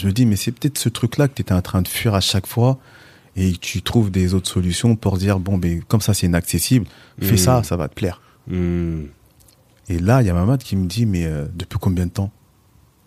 je 0.00 0.06
me 0.06 0.12
dis, 0.12 0.26
mais 0.26 0.36
c'est 0.36 0.52
peut-être 0.52 0.78
ce 0.78 0.88
truc-là 0.88 1.28
que 1.28 1.34
tu 1.34 1.42
étais 1.42 1.52
en 1.52 1.62
train 1.62 1.82
de 1.82 1.88
fuir 1.88 2.14
à 2.14 2.20
chaque 2.20 2.46
fois 2.46 2.78
et 3.36 3.52
tu 3.52 3.82
trouves 3.82 4.10
des 4.10 4.34
autres 4.34 4.48
solutions 4.50 4.96
pour 4.96 5.16
dire, 5.18 5.38
bon, 5.38 5.58
ben, 5.58 5.82
comme 5.84 6.00
ça, 6.00 6.14
c'est 6.14 6.26
inaccessible, 6.26 6.86
fais 7.20 7.32
Mhm. 7.32 7.36
ça, 7.38 7.62
ça 7.62 7.76
va 7.76 7.88
te 7.88 7.94
plaire. 7.94 8.20
Mhm. 8.48 9.08
Et 9.88 9.98
là, 9.98 10.22
il 10.22 10.26
y 10.26 10.30
a 10.30 10.34
Mamad 10.34 10.62
qui 10.62 10.76
me 10.76 10.86
dit, 10.86 11.06
mais 11.06 11.24
euh, 11.26 11.46
depuis 11.54 11.78
combien 11.78 12.06
de 12.06 12.10
temps? 12.10 12.30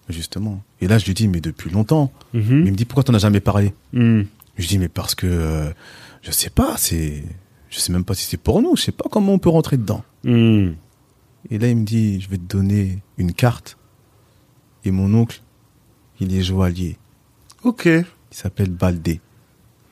Justement. 0.10 0.62
Et 0.82 0.88
là, 0.88 0.97
je 0.97 1.06
lui 1.06 1.13
dis, 1.13 1.27
mais 1.27 1.39
depuis 1.41 1.69
longtemps. 1.69 2.12
Il 2.34 2.41
Mhm. 2.41 2.63
me 2.65 2.71
dit, 2.71 2.86
pourquoi 2.86 3.03
t'en 3.03 3.13
as 3.13 3.19
jamais 3.19 3.39
parlé? 3.39 3.73
Mhm. 3.93 4.25
Je 4.58 4.67
dis, 4.67 4.77
mais 4.77 4.89
parce 4.89 5.15
que, 5.15 5.25
euh, 5.27 5.71
je 6.21 6.32
sais 6.32 6.49
pas, 6.49 6.75
c'est, 6.77 7.23
je 7.69 7.79
sais 7.79 7.91
même 7.91 8.03
pas 8.03 8.13
si 8.13 8.25
c'est 8.25 8.38
pour 8.38 8.62
nous, 8.62 8.75
je 8.75 8.84
sais 8.84 8.91
pas 8.91 9.06
comment 9.10 9.34
on 9.34 9.39
peut 9.39 9.49
rentrer 9.49 9.77
dedans. 9.77 10.03
Et 11.49 11.58
là, 11.58 11.67
il 11.69 11.77
me 11.77 11.86
dit, 11.86 12.21
je 12.21 12.29
vais 12.29 12.38
te 12.38 12.43
donner 12.56 12.99
une 13.17 13.34
carte. 13.34 13.77
Et 14.86 14.91
mon 14.91 15.13
oncle, 15.13 15.41
il 16.23 16.36
est 16.36 16.41
joaillier. 16.41 16.97
Ok. 17.63 17.86
Il 17.86 18.05
s'appelle 18.31 18.69
Baldé. 18.71 19.21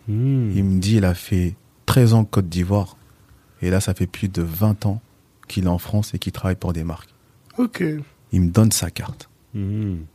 Mhm. 0.08 0.52
Il 0.56 0.64
me 0.64 0.80
dit, 0.80 0.98
il 0.98 1.06
a 1.06 1.14
fait 1.14 1.56
13 1.86 2.14
ans 2.14 2.26
Côte 2.26 2.50
d'Ivoire. 2.50 2.98
Et 3.62 3.70
là, 3.70 3.80
ça 3.80 3.94
fait 3.94 4.08
plus 4.08 4.28
de 4.28 4.42
20 4.42 4.86
ans 4.86 5.02
qu'il 5.48 5.66
est 5.66 5.70
en 5.70 5.78
France 5.78 6.14
et 6.14 6.20
qu'il 6.20 6.32
travaille 6.32 6.56
pour 6.56 6.74
des 6.74 6.84
marques. 6.84 7.14
Ok. 7.58 7.84
Il 8.32 8.42
me 8.42 8.50
donne 8.50 8.72
sa 8.72 8.90
carte. 8.90 9.30
Mhm. 9.54 10.06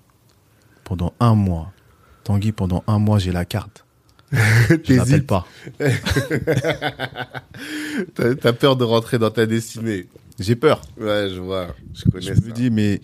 Pendant 0.84 1.14
un 1.20 1.34
mois. 1.34 1.72
Tanguy, 2.24 2.52
pendant 2.52 2.82
un 2.86 2.98
mois, 2.98 3.18
j'ai 3.18 3.32
la 3.32 3.44
carte. 3.44 3.84
Je 4.32 5.18
pas. 5.20 5.46
T'as 8.14 8.52
peur 8.52 8.76
de 8.76 8.82
rentrer 8.84 9.18
dans 9.18 9.30
ta 9.30 9.46
destinée. 9.46 10.08
J'ai 10.38 10.56
peur. 10.56 10.82
Ouais, 10.98 11.28
je 11.32 11.40
vois. 11.40 11.68
Je 11.94 12.04
connais 12.10 12.26
Je 12.26 12.34
ça. 12.34 12.40
me 12.40 12.50
dis, 12.52 12.70
mais 12.70 13.00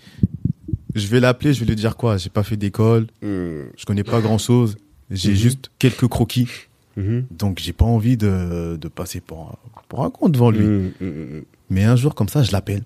je 0.94 1.06
vais 1.06 1.20
l'appeler, 1.20 1.52
je 1.54 1.60
vais 1.60 1.66
lui 1.66 1.76
dire 1.76 1.96
quoi? 1.96 2.16
J'ai 2.18 2.30
pas 2.30 2.42
fait 2.42 2.56
d'école, 2.56 3.06
Mhm. 3.22 3.66
je 3.76 3.84
connais 3.84 4.04
pas 4.04 4.20
grand 4.20 4.38
chose, 4.38 4.76
j'ai 5.10 5.30
Mhm. 5.30 5.36
juste 5.36 5.70
quelques 5.78 6.06
croquis. 6.08 6.48
Mhm. 6.96 7.24
Donc 7.30 7.58
j'ai 7.58 7.72
pas 7.72 7.84
envie 7.86 8.16
de, 8.16 8.76
de 8.80 8.88
passer 8.88 9.20
pour 9.20 9.40
un, 9.50 9.82
pour 9.88 10.04
un 10.04 10.10
con 10.10 10.28
devant 10.28 10.50
lui. 10.50 10.92
Mhm. 11.00 11.44
Mais 11.70 11.84
un 11.84 11.96
jour 11.96 12.14
comme 12.14 12.28
ça, 12.28 12.42
je 12.42 12.52
l'appelle. 12.52 12.82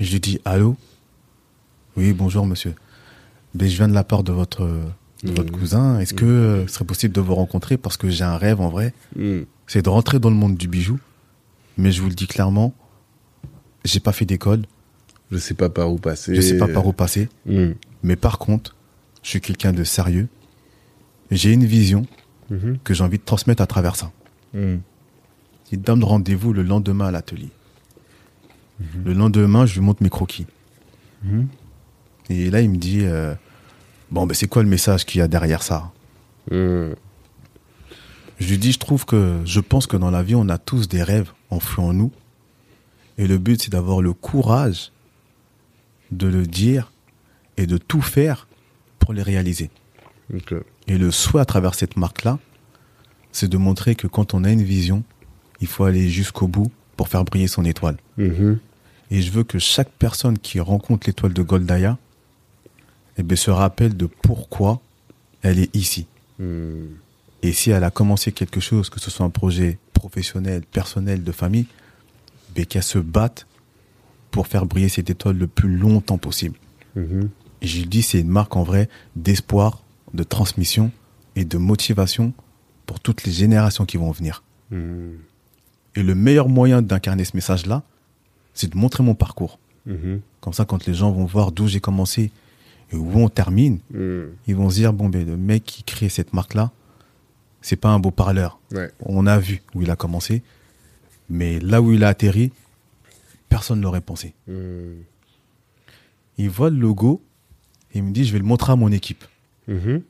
Je 0.00 0.10
lui 0.12 0.20
dis 0.20 0.40
allô? 0.44 0.76
Oui, 1.96 2.12
bonjour 2.12 2.46
monsieur. 2.46 2.74
Ben, 3.54 3.68
je 3.68 3.76
viens 3.76 3.86
de 3.88 3.94
la 3.94 4.02
part 4.02 4.24
de 4.24 4.32
votre, 4.32 4.66
de 5.22 5.30
votre 5.30 5.52
cousin. 5.52 6.00
Est-ce 6.00 6.14
que 6.14 6.24
euh, 6.24 6.66
ce 6.66 6.74
serait 6.74 6.84
possible 6.84 7.14
de 7.14 7.20
vous 7.20 7.36
rencontrer? 7.36 7.76
Parce 7.76 7.96
que 7.96 8.10
j'ai 8.10 8.24
un 8.24 8.36
rêve 8.36 8.60
en 8.60 8.68
vrai, 8.68 8.92
c'est 9.68 9.82
de 9.82 9.88
rentrer 9.88 10.18
dans 10.18 10.30
le 10.30 10.34
monde 10.36 10.56
du 10.56 10.66
bijou. 10.66 10.98
Mais 11.78 11.92
je 11.92 12.02
vous 12.02 12.08
le 12.08 12.14
dis 12.14 12.26
clairement, 12.26 12.72
j'ai 13.84 14.00
pas 14.00 14.12
fait 14.12 14.24
d'école, 14.24 14.62
Je 15.30 15.38
sais 15.38 15.54
pas 15.54 15.68
par 15.68 15.90
où 15.92 15.96
passer. 15.98 16.34
je 16.34 16.40
sais 16.40 16.56
pas 16.58 16.68
par 16.68 16.86
où 16.86 16.92
passer. 16.92 17.28
Mhm. 17.46 17.74
Mais 18.02 18.16
par 18.16 18.38
contre, 18.38 18.76
je 19.22 19.30
suis 19.30 19.40
quelqu'un 19.40 19.72
de 19.72 19.82
sérieux. 19.84 20.28
J'ai 21.30 21.52
une 21.52 21.64
vision 21.64 22.06
Mhm. 22.50 22.78
que 22.84 22.92
j'ai 22.94 23.02
envie 23.02 23.18
de 23.18 23.24
transmettre 23.24 23.62
à 23.62 23.66
travers 23.66 23.96
ça. 23.96 24.12
Mhm. 24.52 24.80
Il 25.72 25.80
donne 25.80 26.04
rendez-vous 26.04 26.52
le 26.52 26.62
lendemain 26.62 27.06
à 27.06 27.10
l'atelier. 27.10 27.48
Le 29.04 29.12
lendemain, 29.14 29.66
je 29.66 29.74
lui 29.74 29.80
montre 29.80 30.02
mes 30.02 30.10
croquis. 30.10 30.46
Mhm. 31.22 31.48
Et 32.28 32.50
là, 32.50 32.60
il 32.60 32.70
me 32.70 32.76
dit 32.76 33.00
euh, 33.02 33.34
Bon, 34.10 34.26
ben 34.26 34.34
c'est 34.34 34.46
quoi 34.46 34.62
le 34.62 34.68
message 34.68 35.04
qu'il 35.06 35.20
y 35.20 35.22
a 35.22 35.28
derrière 35.28 35.62
ça? 35.62 35.90
Mhm. 36.50 36.94
Je 38.40 38.48
lui 38.50 38.58
dis 38.58 38.72
Je 38.72 38.78
trouve 38.78 39.04
que, 39.06 39.38
je 39.44 39.60
pense 39.60 39.86
que 39.86 39.96
dans 39.96 40.10
la 40.10 40.22
vie, 40.22 40.34
on 40.34 40.48
a 40.48 40.58
tous 40.58 40.86
des 40.88 41.02
rêves 41.02 41.32
enfouis 41.50 41.82
en 41.82 41.92
nous. 41.94 42.12
Et 43.16 43.26
le 43.26 43.38
but, 43.38 43.62
c'est 43.62 43.70
d'avoir 43.72 44.02
le 44.02 44.12
courage 44.12 44.90
de 46.16 46.26
le 46.26 46.46
dire 46.46 46.92
et 47.56 47.66
de 47.66 47.78
tout 47.78 48.02
faire 48.02 48.48
pour 48.98 49.12
les 49.12 49.22
réaliser. 49.22 49.70
Et 50.86 50.98
le 50.98 51.10
souhait 51.10 51.40
à 51.40 51.44
travers 51.44 51.74
cette 51.74 51.96
marque-là, 51.96 52.38
c'est 53.32 53.48
de 53.48 53.56
montrer 53.56 53.94
que 53.94 54.06
quand 54.06 54.34
on 54.34 54.44
a 54.44 54.50
une 54.50 54.62
vision, 54.62 55.02
il 55.60 55.66
faut 55.66 55.84
aller 55.84 56.08
jusqu'au 56.08 56.46
bout 56.46 56.70
pour 56.96 57.08
faire 57.08 57.24
briller 57.24 57.48
son 57.48 57.64
étoile. 57.64 57.96
Mhm. 58.16 58.58
Et 59.10 59.22
je 59.22 59.30
veux 59.30 59.44
que 59.44 59.58
chaque 59.58 59.90
personne 59.90 60.38
qui 60.38 60.60
rencontre 60.60 61.06
l'étoile 61.06 61.32
de 61.32 61.42
Goldaya 61.42 61.98
eh 63.16 63.22
ben, 63.22 63.36
se 63.36 63.50
rappelle 63.50 63.96
de 63.96 64.06
pourquoi 64.06 64.80
elle 65.42 65.58
est 65.58 65.74
ici. 65.76 66.06
Mhm. 66.38 66.88
Et 67.42 67.52
si 67.52 67.70
elle 67.70 67.84
a 67.84 67.90
commencé 67.90 68.32
quelque 68.32 68.60
chose, 68.60 68.88
que 68.88 68.98
ce 68.98 69.10
soit 69.10 69.26
un 69.26 69.30
projet 69.30 69.78
professionnel, 69.92 70.62
personnel, 70.62 71.22
de 71.22 71.32
famille, 71.32 71.66
ben, 72.54 72.64
qu'elle 72.64 72.82
se 72.82 72.98
batte 72.98 73.46
pour 74.34 74.48
faire 74.48 74.66
briller 74.66 74.88
cette 74.88 75.10
étoile 75.10 75.38
le 75.38 75.46
plus 75.46 75.76
longtemps 75.76 76.18
possible. 76.18 76.56
Mhm. 76.96 77.30
Et 77.62 77.66
je 77.68 77.84
dis, 77.84 78.02
c'est 78.02 78.18
une 78.18 78.28
marque 78.28 78.56
en 78.56 78.64
vrai 78.64 78.88
d'espoir, 79.14 79.84
de 80.12 80.24
transmission 80.24 80.90
et 81.36 81.44
de 81.44 81.56
motivation 81.56 82.32
pour 82.84 82.98
toutes 82.98 83.22
les 83.22 83.30
générations 83.30 83.84
qui 83.86 83.96
vont 83.96 84.10
venir. 84.10 84.42
Mhm. 84.72 85.18
Et 85.94 86.02
le 86.02 86.16
meilleur 86.16 86.48
moyen 86.48 86.82
d'incarner 86.82 87.24
ce 87.24 87.36
message-là, 87.36 87.84
c'est 88.54 88.72
de 88.72 88.76
montrer 88.76 89.04
mon 89.04 89.14
parcours. 89.14 89.60
Mhm. 89.86 90.20
Comme 90.40 90.52
ça, 90.52 90.64
quand 90.64 90.84
les 90.84 90.94
gens 90.94 91.12
vont 91.12 91.26
voir 91.26 91.52
d'où 91.52 91.68
j'ai 91.68 91.78
commencé 91.78 92.32
et 92.92 92.96
où 92.96 93.12
on 93.14 93.28
termine, 93.28 93.78
Mhm. 93.92 94.30
ils 94.48 94.56
vont 94.56 94.68
se 94.68 94.74
dire, 94.74 94.92
bon, 94.92 95.08
ben, 95.08 95.24
le 95.24 95.36
mec 95.36 95.62
qui 95.62 95.84
crée 95.84 96.08
cette 96.08 96.32
marque-là, 96.32 96.72
c'est 97.62 97.76
pas 97.76 97.90
un 97.90 98.00
beau 98.00 98.10
parleur. 98.10 98.58
Ouais. 98.72 98.90
On 98.98 99.28
a 99.28 99.38
vu 99.38 99.62
où 99.76 99.82
il 99.82 99.90
a 99.92 99.96
commencé, 99.96 100.42
mais 101.30 101.60
là 101.60 101.80
où 101.80 101.92
il 101.92 102.02
a 102.02 102.08
atterri, 102.08 102.50
personne 103.54 103.78
ne 103.78 103.84
l'aurait 103.84 104.00
pensé. 104.00 104.34
Mhm. 104.48 104.96
Il 106.38 106.50
voit 106.50 106.70
le 106.70 106.76
logo 106.76 107.22
et 107.92 107.98
il 107.98 108.02
me 108.04 108.10
dit, 108.12 108.24
je 108.24 108.32
vais 108.32 108.40
le 108.40 108.44
montrer 108.44 108.72
à 108.72 108.76
mon 108.76 108.90
équipe. 108.90 109.24
Mhm. 109.68 110.02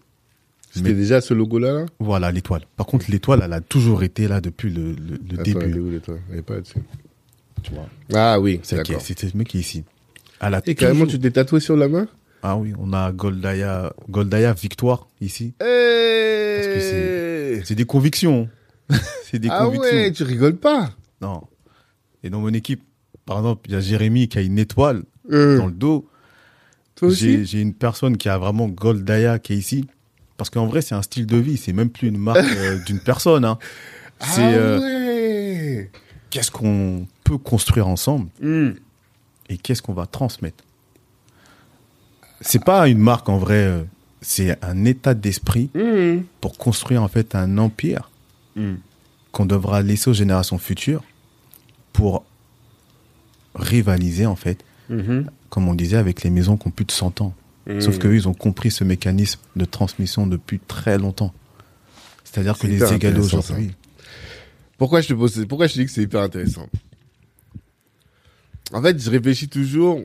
C'était 0.71 0.89
Mais- 0.89 0.95
déjà 0.95 1.21
ce 1.21 1.35
logo-là, 1.35 1.73
là? 1.81 1.87
Voilà, 1.99 2.33
l'étoile. 2.33 2.63
Par 2.77 2.87
contre, 2.87 3.11
l'étoile, 3.11 3.43
elle 3.45 3.53
a 3.53 3.61
toujours 3.61 4.03
été 4.03 4.27
là 4.29 4.41
depuis 4.41 4.71
le, 4.71 4.93
le- 4.93 5.19
le 5.31 5.41
Attends, 5.41 5.43
elle 5.45 5.49
est 5.49 5.67
début. 5.67 5.81
où 5.81 5.91
l'étoile? 5.91 6.21
Elle 6.33 6.39
est 6.39 6.43
pas 6.43 6.59
dessus. 6.59 6.81
Tu 7.63 7.73
vois. 7.73 7.87
Ah 8.15 8.41
oui, 8.41 8.61
C'est 8.63 8.83
qui- 8.83 8.93
d'accord. 8.93 9.05
c'est 9.07 9.19
ce 9.29 9.37
mec 9.37 9.49
qui 9.49 9.59
est 9.59 9.61
ici. 9.61 9.85
Elle 10.41 10.55
a 10.55 10.63
Et 10.65 10.75
carrément, 10.75 11.01
toujours- 11.05 11.13
tu 11.13 11.19
t'es 11.21 11.31
tatoué 11.31 11.61
sur 11.61 11.77
la 11.77 11.89
main? 11.89 12.09
Ah 12.43 12.57
oui, 12.57 12.73
on 12.79 12.93
a 12.95 13.13
Goldaya, 13.13 13.93
Goldaya 14.09 14.55
Victoire 14.55 15.07
ici. 15.21 15.53
que 15.59 16.81
c'est- 16.81 17.63
C'est 17.67 17.75
des 17.75 17.85
convictions. 17.85 18.49
c'est 19.25 19.39
des 19.39 19.49
Ah 19.51 19.65
convictions. 19.65 19.91
ouais, 19.99 20.13
tu 20.13 20.23
rigoles 20.25 20.57
pas? 20.57 20.91
Non. 21.21 21.43
Et 22.23 22.31
dans 22.31 22.41
mon 22.41 22.53
équipe, 22.55 22.83
par 23.27 23.39
exemple, 23.39 23.63
il 23.69 23.73
y 23.73 23.77
a 23.77 23.81
Jérémy 23.81 24.29
qui 24.29 24.39
a 24.39 24.43
une 24.43 24.59
étoile 24.59 25.03
Euh, 25.31 25.59
dans 25.59 25.67
le 25.67 25.73
dos. 25.73 26.07
J'ai 27.03 27.61
une 27.61 27.75
personne 27.75 28.17
qui 28.17 28.29
a 28.29 28.39
vraiment 28.39 28.69
Goldaya 28.69 29.39
qui 29.39 29.55
est 29.55 29.57
ici. 29.57 29.87
Parce 30.37 30.51
qu'en 30.51 30.67
vrai, 30.67 30.83
c'est 30.83 30.95
un 30.95 31.03
style 31.03 31.27
de 31.27 31.37
vie. 31.37 31.57
C'est 31.57 31.73
même 31.73 31.91
plus 31.91 32.09
une 32.09 32.19
marque 32.19 32.39
euh, 32.57 32.79
d'une 32.87 33.01
personne. 33.01 33.45
hein. 33.45 33.59
C'est 34.21 34.43
Ah 34.43 34.51
euh, 34.53 34.81
ouais 34.81 35.91
qu'est-ce 36.31 36.51
qu'on 36.51 37.07
peut 37.25 37.39
construire 37.39 37.87
ensemble 37.89 38.29
Hmm. 38.41 38.71
et 39.49 39.57
qu'est-ce 39.57 39.81
qu'on 39.83 39.93
va 39.95 40.07
transmettre? 40.07 40.65
C'est 42.41 42.63
pas 42.65 42.89
une 42.89 42.99
marque 42.99 43.29
en 43.29 43.39
vrai. 43.39 43.87
C'est 44.21 44.57
un 44.65 44.85
état 44.85 45.15
d'esprit 45.15 45.71
Hmm. 45.75 46.23
pour 46.41 46.57
construire 46.59 47.03
en 47.03 47.09
fait 47.09 47.35
un 47.35 47.59
empire 47.59 48.11
Hmm. 48.57 48.75
qu'on 49.33 49.47
devra 49.47 49.83
laisser 49.83 50.11
aux 50.11 50.15
générations 50.15 50.59
futures 50.59 51.03
pour 51.93 52.25
rivaliser 53.55 54.27
en 54.27 54.37
fait, 54.37 54.59
Mhm. 54.89 55.31
comme 55.51 55.69
on 55.69 55.75
disait, 55.75 55.97
avec 55.97 56.23
les 56.23 56.31
maisons 56.31 56.57
qui 56.57 56.67
ont 56.69 56.71
plus 56.71 56.85
de 56.85 56.93
100 56.93 57.21
ans. 57.21 57.35
Sauf 57.81 57.97
Hmm. 57.97 57.99
qu'eux, 57.99 58.15
ils 58.15 58.29
ont 58.29 58.35
compris 58.35 58.71
ce 58.71 58.85
mécanisme 58.85 59.41
de 59.57 59.65
transmission 59.65 60.27
depuis 60.27 60.59
très 60.59 60.99
longtemps. 60.99 61.33
C'est-à-dire 62.25 62.59
que 62.59 62.67
les 62.67 62.83
intéressant, 62.83 63.39
aujourd'hui. 63.39 63.71
Pourquoi 64.77 65.01
je 65.01 65.09
te 65.09 65.15
pose, 65.15 65.47
pourquoi 65.49 65.67
je 65.67 65.75
te 65.75 65.79
dis 65.79 65.87
que 65.87 65.91
c'est 65.91 66.03
hyper 66.03 66.21
intéressant? 66.21 66.69
En 68.73 68.83
fait, 68.83 69.01
je 69.01 69.11
réfléchis 69.11 69.49
toujours 69.49 70.01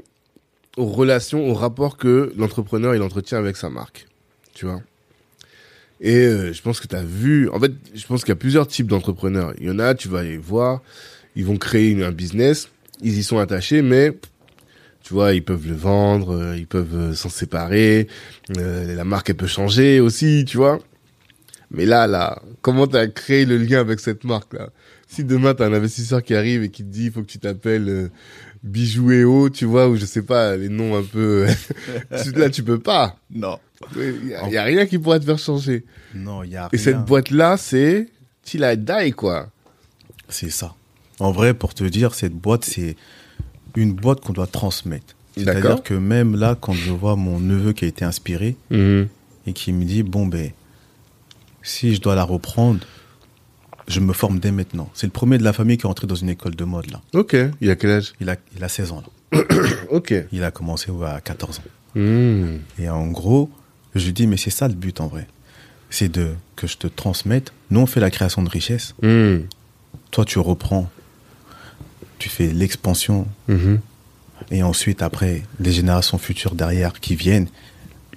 aux 0.78 0.86
relations, 0.86 1.50
au 1.50 1.54
rapport 1.54 1.98
que 1.98 2.32
l'entrepreneur 2.38 2.96
il 2.96 3.02
entretient 3.02 3.38
avec 3.38 3.58
sa 3.58 3.70
marque. 3.70 4.08
Tu 4.54 4.66
vois? 4.66 4.82
Et 6.02 6.16
euh, 6.16 6.54
je 6.54 6.62
pense 6.62 6.80
que 6.80 6.88
tu 6.88 6.96
as 6.96 7.04
vu, 7.04 7.50
en 7.50 7.60
fait, 7.60 7.74
je 7.94 8.06
pense 8.06 8.22
qu'il 8.24 8.30
y 8.30 8.34
a 8.34 8.36
plusieurs 8.38 8.68
types 8.68 8.88
d'entrepreneurs. 8.88 9.54
Il 9.60 9.68
y 9.68 9.70
en 9.70 9.80
a, 9.80 9.96
tu 9.96 10.08
vas 10.08 10.24
les 10.24 10.38
voir, 10.38 10.82
ils 11.36 11.44
vont 11.46 11.58
créer 11.58 11.90
une- 11.90 12.04
un 12.04 12.12
business, 12.12 12.70
ils 13.02 13.18
y 13.18 13.24
sont 13.24 13.38
attachés, 13.40 13.82
mais 13.82 14.18
tu 15.04 15.14
vois, 15.14 15.34
ils 15.34 15.44
peuvent 15.44 15.68
le 15.68 15.76
vendre, 15.76 16.36
euh, 16.36 16.58
ils 16.58 16.68
peuvent 16.68 16.96
euh, 16.96 17.14
s'en 17.14 17.30
séparer, 17.30 18.08
euh, 18.58 18.96
la 18.96 19.04
marque 19.06 19.30
elle 19.30 19.38
peut 19.38 19.48
changer 19.48 20.00
aussi, 20.00 20.46
tu 20.46 20.58
vois. 20.58 20.80
Mais 21.72 21.86
là, 21.86 22.08
là, 22.08 22.42
comment 22.62 22.88
tu 22.88 22.98
as 22.98 23.08
créé 23.08 23.46
le 23.46 23.58
lien 23.58 23.80
avec 23.80 24.00
cette 24.00 24.24
marque 24.24 24.54
là? 24.54 24.70
Si 25.08 25.24
demain 25.24 25.56
tu 25.56 25.64
as 25.64 25.68
un 25.68 25.74
investisseur 25.74 26.22
qui 26.24 26.36
arrive 26.36 26.64
et 26.64 26.70
qui 26.70 26.84
te 26.84 26.90
dit 26.90 27.06
il 27.06 27.12
faut 27.12 27.22
que 27.22 27.28
tu 27.28 27.40
t'appelles 27.40 27.90
euh, 27.90 28.10
Bijou 28.64 29.12
et 29.12 29.24
O, 29.24 29.50
tu 29.50 29.66
vois, 29.66 29.88
ou 29.88 29.96
je 29.96 30.06
sais 30.06 30.22
pas, 30.22 30.56
les 30.58 30.70
noms 30.70 30.96
un 30.98 31.04
peu 31.04 31.48
là 32.36 32.50
tu 32.50 32.64
peux 32.64 32.80
pas. 32.80 33.18
Non. 33.32 33.58
Il 33.96 34.28
y, 34.28 34.34
a- 34.36 34.50
y 34.50 34.58
a 34.58 34.64
rien 34.64 34.86
qui 34.86 35.00
pourrait 35.00 35.20
te 35.20 35.26
faire 35.26 35.40
changer. 35.40 35.86
Non, 36.14 36.44
il 36.44 36.52
y 36.52 36.58
a 36.58 36.66
Et 36.74 36.76
rien. 36.78 36.84
cette 36.84 37.06
boîte 37.06 37.32
là, 37.32 37.56
c'est 37.58 38.10
till 38.44 38.62
I 38.64 38.76
die 38.78 39.14
quoi. 39.14 39.50
C'est 40.28 40.50
ça. 40.52 40.76
En 41.20 41.32
vrai, 41.32 41.54
pour 41.54 41.74
te 41.74 41.84
dire, 41.84 42.14
cette 42.14 42.34
boîte, 42.34 42.66
c'est 42.66 42.96
une 43.76 43.94
boîte 43.94 44.22
qu'on 44.22 44.34
doit 44.34 44.48
transmettre. 44.48 45.16
C'est-à-dire 45.36 45.84
que 45.84 45.94
même 45.94 46.36
là, 46.36 46.58
quand 46.60 46.74
je 46.74 46.92
vois 46.92 47.16
mon 47.16 47.40
neveu 47.40 47.74
qui 47.74 47.86
a 47.86 47.88
été 47.88 48.04
inspiré 48.06 48.56
et 48.72 49.54
qui 49.54 49.72
me 49.72 49.86
dit, 49.86 50.04
bon, 50.04 50.28
ben, 50.28 50.52
si 51.64 51.96
je 51.96 52.02
dois 52.02 52.16
la 52.16 52.24
reprendre, 52.24 52.80
je 53.88 54.00
me 54.00 54.14
forme 54.14 54.40
dès 54.40 54.52
maintenant. 54.52 54.90
C'est 54.94 55.08
le 55.08 55.12
premier 55.12 55.38
de 55.38 55.44
la 55.44 55.54
famille 55.54 55.78
qui 55.78 55.86
est 55.86 55.90
entré 55.90 56.08
dans 56.08 56.16
une 56.16 56.30
école 56.30 56.56
de 56.56 56.64
mode, 56.64 56.92
là. 56.92 57.02
Ok. 57.14 57.36
Il 57.60 57.70
a 57.70 57.76
quel 57.76 57.92
âge? 57.92 58.14
Il 58.22 58.30
a, 58.30 58.36
il 58.56 58.64
a 58.64 58.70
16 58.70 58.92
ans, 58.92 59.04
là. 59.32 59.44
Ok. 59.90 60.14
Il 60.32 60.44
a 60.44 60.52
commencé 60.52 60.92
ouais, 60.92 61.08
à 61.08 61.20
14 61.22 61.60
ans. 61.60 61.62
Hmm. 61.96 62.58
Et 62.78 62.90
en 62.90 63.08
gros, 63.08 63.50
je 63.96 64.06
lui 64.06 64.14
dis, 64.14 64.28
mais 64.28 64.38
c'est 64.38 64.52
ça 64.52 64.68
le 64.68 64.76
but, 64.76 65.02
en 65.02 65.08
vrai. 65.08 65.28
C'est 65.90 66.10
de, 66.10 66.30
que 66.56 66.68
je 66.68 66.78
te 66.78 66.86
transmette. 66.86 67.52
Nous, 67.72 67.80
on 67.80 67.88
fait 67.88 68.00
la 68.00 68.12
création 68.12 68.44
de 68.44 68.50
richesse. 68.50 68.94
Hmm. 69.02 69.40
Toi, 70.12 70.26
tu 70.26 70.38
reprends. 70.38 70.90
Tu 72.20 72.30
fais 72.30 72.48
l'expansion, 72.54 73.28
Mhm. 73.48 73.80
et 74.52 74.62
ensuite 74.64 75.02
après 75.02 75.44
les 75.60 75.72
générations 75.72 76.18
futures 76.18 76.54
derrière 76.56 77.00
qui 77.00 77.16
viennent 77.16 77.48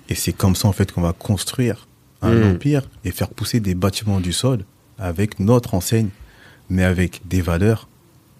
et 0.09 0.15
c'est 0.15 0.33
comme 0.33 0.55
ça 0.57 0.69
en 0.69 0.73
fait 0.73 0.91
qu'on 0.93 1.01
va 1.03 1.13
construire 1.13 1.87
un 2.21 2.33
Mm. 2.35 2.43
empire 2.55 2.83
et 3.05 3.11
faire 3.11 3.29
pousser 3.29 3.59
des 3.61 3.75
bâtiments 3.75 4.21
du 4.21 4.33
sol 4.33 4.65
avec 4.99 5.41
notre 5.41 5.75
enseigne 5.75 6.09
mais 6.71 6.85
avec 6.85 7.23
des 7.27 7.43
valeurs 7.43 7.89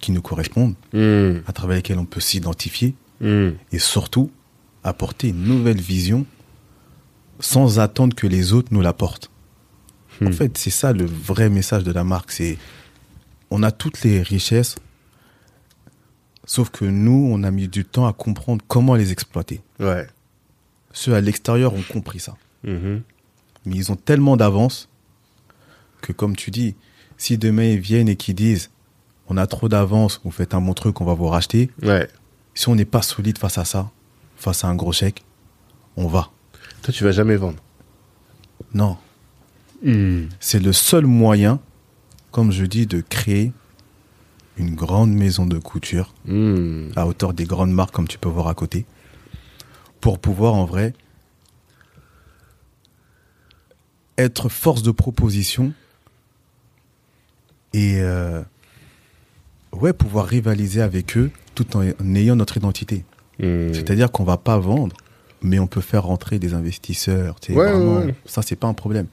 qui 0.01 0.11
nous 0.13 0.23
correspondent 0.23 0.75
Hmm. 0.93 1.39
à 1.47 1.53
travers 1.53 1.77
lesquelles 1.77 1.99
on 1.99 2.05
peut 2.07 2.21
s'identifier 2.21 2.95
et 3.73 3.79
surtout 3.79 4.31
apporter 4.85 5.29
une 5.29 5.45
nouvelle 5.45 5.81
vision 5.81 6.27
sans 7.41 7.79
attendre 7.79 8.15
que 8.17 8.27
les 8.27 8.53
autres 8.53 8.69
nous 8.73 8.81
l'apportent. 8.81 9.31
En 10.21 10.27
Hmm. 10.31 10.33
fait, 10.33 10.59
c'est 10.59 10.71
ça 10.71 10.93
le 10.93 11.05
vrai 11.07 11.49
message 11.49 11.85
de 11.85 11.93
la 11.93 12.05
marque, 12.05 12.33
c'est 12.33 12.59
on 13.51 13.63
a 13.63 13.71
toutes 13.71 14.03
les 14.03 14.23
richesses 14.23 14.75
sauf 16.53 16.69
que 16.69 16.85
nous, 16.85 17.31
on 17.33 17.45
a 17.45 17.51
mis 17.51 17.67
du 17.67 17.87
temps 17.87 18.07
à 18.07 18.13
comprendre 18.13 18.63
comment 18.69 18.95
les 18.95 19.11
exploiter. 19.11 19.63
Ouais. 19.81 20.07
Ceux 20.93 21.15
à 21.15 21.23
l'extérieur 21.23 21.73
ont 21.73 21.85
compris 21.91 22.21
ça. 22.21 22.37
Mhm. 22.63 23.01
Mais 23.65 23.77
ils 23.77 23.91
ont 23.91 23.97
tellement 23.97 24.37
d'avance 24.37 24.91
que, 26.03 26.13
comme 26.13 26.37
tu 26.37 26.51
dis, 26.51 26.75
si 27.17 27.39
demain 27.39 27.65
ils 27.65 27.81
viennent 27.81 28.11
et 28.11 28.17
qu'ils 28.17 28.35
disent 28.35 28.71
on 29.29 29.39
a 29.39 29.47
trop 29.47 29.71
d'avance, 29.71 30.21
vous 30.25 30.31
faites 30.31 30.53
un 30.53 30.61
bon 30.61 30.75
truc, 30.75 31.01
on 31.01 31.07
va 31.07 31.15
vous 31.15 31.29
racheter. 31.29 31.71
Ouais. 31.83 32.07
Si 32.53 32.69
on 32.69 32.75
n'est 32.75 32.85
pas 32.85 33.01
solide 33.01 33.39
face 33.39 33.57
à 33.57 33.65
ça, 33.65 33.91
face 34.37 34.63
à 34.63 34.69
un 34.69 34.75
gros 34.75 34.93
chèque, 34.93 35.25
on 35.97 36.07
va. 36.07 36.29
Toi, 36.83 36.93
tu 36.93 37.03
vas 37.03 37.13
jamais 37.13 37.37
vendre. 37.37 37.63
Non. 38.75 38.99
Hmm. 39.83 40.27
C'est 40.39 40.61
le 40.61 40.75
seul 40.75 41.07
moyen, 41.07 41.61
comme 42.31 42.53
je 42.53 42.67
dis, 42.67 42.87
de 42.87 43.01
créer 43.01 43.55
une 44.59 44.75
grande 44.75 45.13
maison 45.13 45.47
de 45.47 45.59
couture 45.59 46.13
Hmm. 46.27 46.89
à 46.97 47.07
hauteur 47.07 47.33
des 47.33 47.45
grandes 47.45 47.73
marques 47.73 47.95
comme 47.95 48.09
tu 48.09 48.19
peux 48.19 48.29
voir 48.29 48.49
à 48.49 48.55
côté, 48.55 48.85
pour 50.01 50.19
pouvoir 50.19 50.55
en 50.55 50.65
vrai 50.65 50.93
être 54.19 54.49
force 54.49 54.83
de 54.83 54.91
proposition 54.91 55.73
et 57.73 57.97
euh, 58.01 58.43
ouais 59.73 59.93
pouvoir 59.93 60.27
rivaliser 60.27 60.83
avec 60.83 61.17
eux 61.17 61.31
tout 61.55 61.77
en, 61.77 61.83
en 61.89 62.15
ayant 62.15 62.37
notre 62.37 62.57
identité. 62.57 63.05
Hmm. 63.39 63.73
C'est-à-dire 63.73 64.13
qu'on 64.13 64.25
va 64.25 64.37
pas 64.37 64.59
vendre, 64.59 64.95
mais 65.41 65.59
on 65.59 65.67
peut 65.67 65.81
faire 65.81 66.05
rentrer 66.05 66.39
des 66.39 66.53
investisseurs. 66.55 67.41
tu 67.41 67.53
sais, 67.53 67.59
Ouais, 67.59 67.73
vraiment, 67.73 67.99
ouais, 68.01 68.05
ouais. 68.07 68.15
Ça 68.27 68.43
c'est 68.43 68.57
pas 68.57 68.69
un 68.69 68.75
problème. 68.75 69.07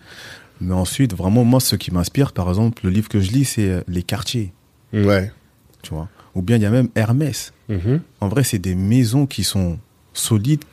Mais 0.62 0.74
ensuite, 0.74 1.16
vraiment, 1.16 1.46
moi, 1.46 1.62
ce 1.62 1.78
qui 1.78 1.90
m'inspire, 1.90 2.34
par 2.34 2.50
exemple, 2.50 2.82
le 2.84 2.90
livre 2.90 3.08
que 3.08 3.22
je 3.22 3.32
lis, 3.32 3.46
c'est 3.46 3.70
euh, 3.70 3.82
Les 3.88 4.04
Quartiers, 4.04 4.52
Ouais. 4.94 5.32
tu 5.82 5.94
vois. 5.94 6.10
Ou 6.36 6.42
bien 6.42 6.56
il 6.58 6.62
y 6.62 6.66
a 6.66 6.70
même 6.70 6.90
Hermès. 6.96 7.54
Mhm. 7.70 8.02
En 8.22 8.28
vrai, 8.28 8.44
c'est 8.44 8.60
des 8.60 8.76
maisons 8.76 9.26
qui 9.26 9.44
sont 9.44 9.80
solides. 10.14 10.64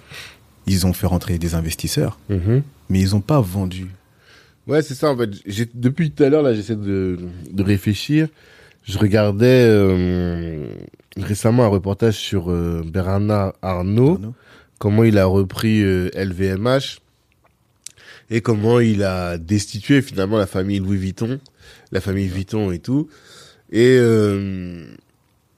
Ils 0.67 0.87
ont 0.87 0.93
fait 0.93 1.07
rentrer 1.07 1.39
des 1.39 1.55
investisseurs, 1.55 2.19
Mhm. 2.29 2.63
mais 2.89 3.01
ils 3.01 3.11
n'ont 3.11 3.21
pas 3.21 3.41
vendu. 3.41 3.87
Ouais, 4.67 4.83
c'est 4.83 4.95
ça, 4.95 5.11
en 5.11 5.17
fait. 5.17 5.31
Depuis 5.75 6.11
tout 6.11 6.25
à 6.25 6.29
l'heure, 6.29 6.43
là, 6.43 6.53
j'essaie 6.55 6.75
de, 6.77 7.19
de 7.53 7.63
réfléchir. 7.63 8.29
Je 8.83 8.99
regardais 8.99 9.65
euh, 9.69 10.67
récemment 11.17 11.65
un 11.65 11.69
reportage 11.69 12.15
sur 12.17 12.51
euh, 12.51 12.83
Bernard 12.85 13.55
Arnault, 13.63 14.15
Arnaud. 14.15 14.35
comment 14.79 15.05
il 15.05 15.19
a 15.19 15.27
repris 15.27 15.83
euh, 15.83 16.09
LVMH 16.15 16.99
et 18.31 18.41
comment 18.41 18.81
il 18.81 19.03
a 19.05 19.39
destitué 19.39 20.03
finalement 20.03 20.37
la 20.39 20.47
famille 20.47 20.79
Louis 20.81 20.97
Vuitton, 20.99 21.39
la 21.93 22.01
famille 22.01 22.27
Vuitton 22.29 22.71
et 22.73 22.79
tout. 22.81 23.09
Et 23.73 23.97
euh, 23.99 24.85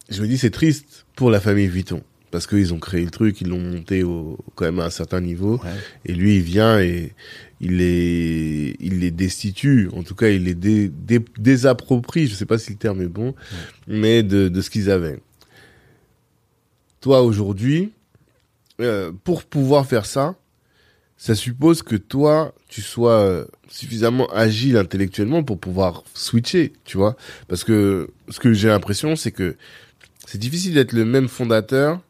je 0.09 0.23
me 0.23 0.27
dis, 0.27 0.39
c'est 0.39 0.51
triste 0.51 1.07
pour 1.17 1.31
la 1.31 1.41
famille 1.41 1.67
Vuitton. 1.69 2.03
Parce 2.31 2.47
qu'ils 2.47 2.75
ont 2.75 2.79
créé 2.79 3.03
le 3.05 3.11
truc, 3.11 3.41
ils 3.41 3.49
l'ont 3.49 3.59
monté 3.59 4.03
au, 4.03 4.39
quand 4.55 4.67
même 4.67 4.81
à 4.81 4.85
un 4.87 4.91
certain 4.91 5.21
niveau. 5.23 5.57
Ouais. 5.65 5.71
Et 6.05 6.13
lui, 6.13 6.37
il 6.37 6.43
vient 6.43 6.79
et 6.79 7.15
il 7.61 7.79
les, 7.79 8.77
il 8.81 8.99
les 9.01 9.11
destitue. 9.11 9.89
En 9.95 10.03
tout 10.03 10.15
cas, 10.15 10.29
il 10.29 10.45
les 10.45 10.55
dé, 10.55 10.91
dé- 10.91 11.25
désapproprie. 11.39 12.27
Je 12.27 12.35
sais 12.35 12.45
pas 12.45 12.59
si 12.59 12.73
le 12.73 12.77
terme 12.77 13.01
est 13.01 13.07
bon, 13.07 13.35
mais 13.87 14.23
de, 14.23 14.49
de 14.49 14.61
ce 14.61 14.69
qu'ils 14.69 14.91
avaient. 14.91 15.21
Toi, 17.01 17.23
aujourd'hui, 17.23 17.93
euh, 18.81 19.11
pour 19.25 19.45
pouvoir 19.45 19.87
faire 19.87 20.05
ça, 20.05 20.37
ça 21.19 21.35
suppose 21.35 21.83
que 21.83 21.97
toi, 21.97 22.55
tu 22.69 22.81
sois 22.81 23.21
euh, 23.21 23.45
suffisamment 23.69 24.29
agile 24.29 24.77
intellectuellement 24.77 25.43
pour 25.43 25.59
pouvoir 25.59 26.05
switcher, 26.15 26.73
tu 26.85 26.97
vois. 26.97 27.17
Parce 27.49 27.65
que 27.65 28.11
ce 28.29 28.39
que 28.39 28.53
j'ai 28.53 28.69
l'impression, 28.69 29.17
c'est 29.17 29.33
que 29.33 29.57
c'est 30.27 30.39
difficile 30.39 30.75
d'être 30.75 30.93
le 30.93 31.05
même 31.05 31.27
fondateur 31.27 32.01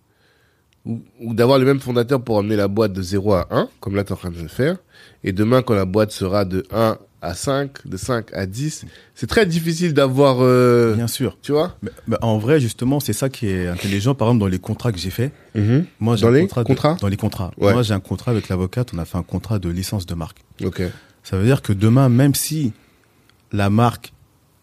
ou, 0.85 1.01
d'avoir 1.35 1.59
le 1.59 1.65
même 1.65 1.81
fondateur 1.81 2.23
pour 2.23 2.37
emmener 2.37 2.57
la 2.57 2.69
boîte 2.69 2.93
de 2.93 3.03
0 3.03 3.33
à 3.33 3.47
1, 3.51 3.69
comme 3.81 3.97
là 3.97 4.05
tu 4.05 4.11
es 4.11 4.13
en 4.13 4.17
train 4.17 4.31
de 4.31 4.41
le 4.41 4.49
faire. 4.49 4.77
Et 5.25 5.33
demain, 5.33 5.63
quand 5.63 5.75
la 5.75 5.87
boîte 5.87 6.13
sera 6.13 6.45
de 6.45 6.65
1 6.71 6.99
à 7.21 7.35
5, 7.35 7.87
de 7.87 7.97
5 7.97 8.33
à 8.33 8.47
10, 8.47 8.85
c'est 9.15 9.27
très 9.27 9.45
difficile 9.45 9.93
d'avoir... 9.93 10.37
euh, 10.41 10.95
Bien 10.95 11.09
sûr. 11.09 11.37
tu 11.43 11.53
vois? 11.53 11.77
Mais, 11.83 11.91
mais 12.07 12.17
en 12.23 12.39
vrai, 12.39 12.61
justement, 12.61 13.01
c'est 13.01 13.13
ça 13.13 13.29
qui 13.29 13.49
est 13.49 13.67
intelligent. 13.67 14.15
Par 14.15 14.29
exemple, 14.29 14.41
dans 14.41 14.47
les 14.47 14.59
contrats 14.61 14.93
que 14.93 14.99
j'ai 14.99 15.11
faits, 15.11 15.33
moi, 15.99 16.15
j'ai 16.17 16.23
Dans 16.27 16.31
les 16.31 16.43
contrat 16.43 16.63
de- 16.63 16.67
contrats? 16.69 16.97
Dans 17.01 17.09
les 17.09 17.17
contrats. 17.17 17.51
Ouais. 17.59 17.73
Moi, 17.73 17.83
j'ai 17.83 17.95
un 17.95 18.01
contrat 18.01 18.31
avec 18.31 18.49
l'avocate. 18.49 18.91
On 18.95 18.99
a 18.99 19.05
fait 19.05 19.19
un 19.19 19.23
contrat 19.25 19.59
de 19.59 19.69
licence 19.69 20.07
de 20.07 20.15
marque. 20.15 20.39
Ok. 20.65 20.83
Ça 21.25 21.37
veut 21.37 21.45
dire 21.45 21.61
que 21.63 21.73
demain, 21.73 22.09
même 22.09 22.35
si 22.35 22.73
la 23.53 23.69
marque 23.69 24.13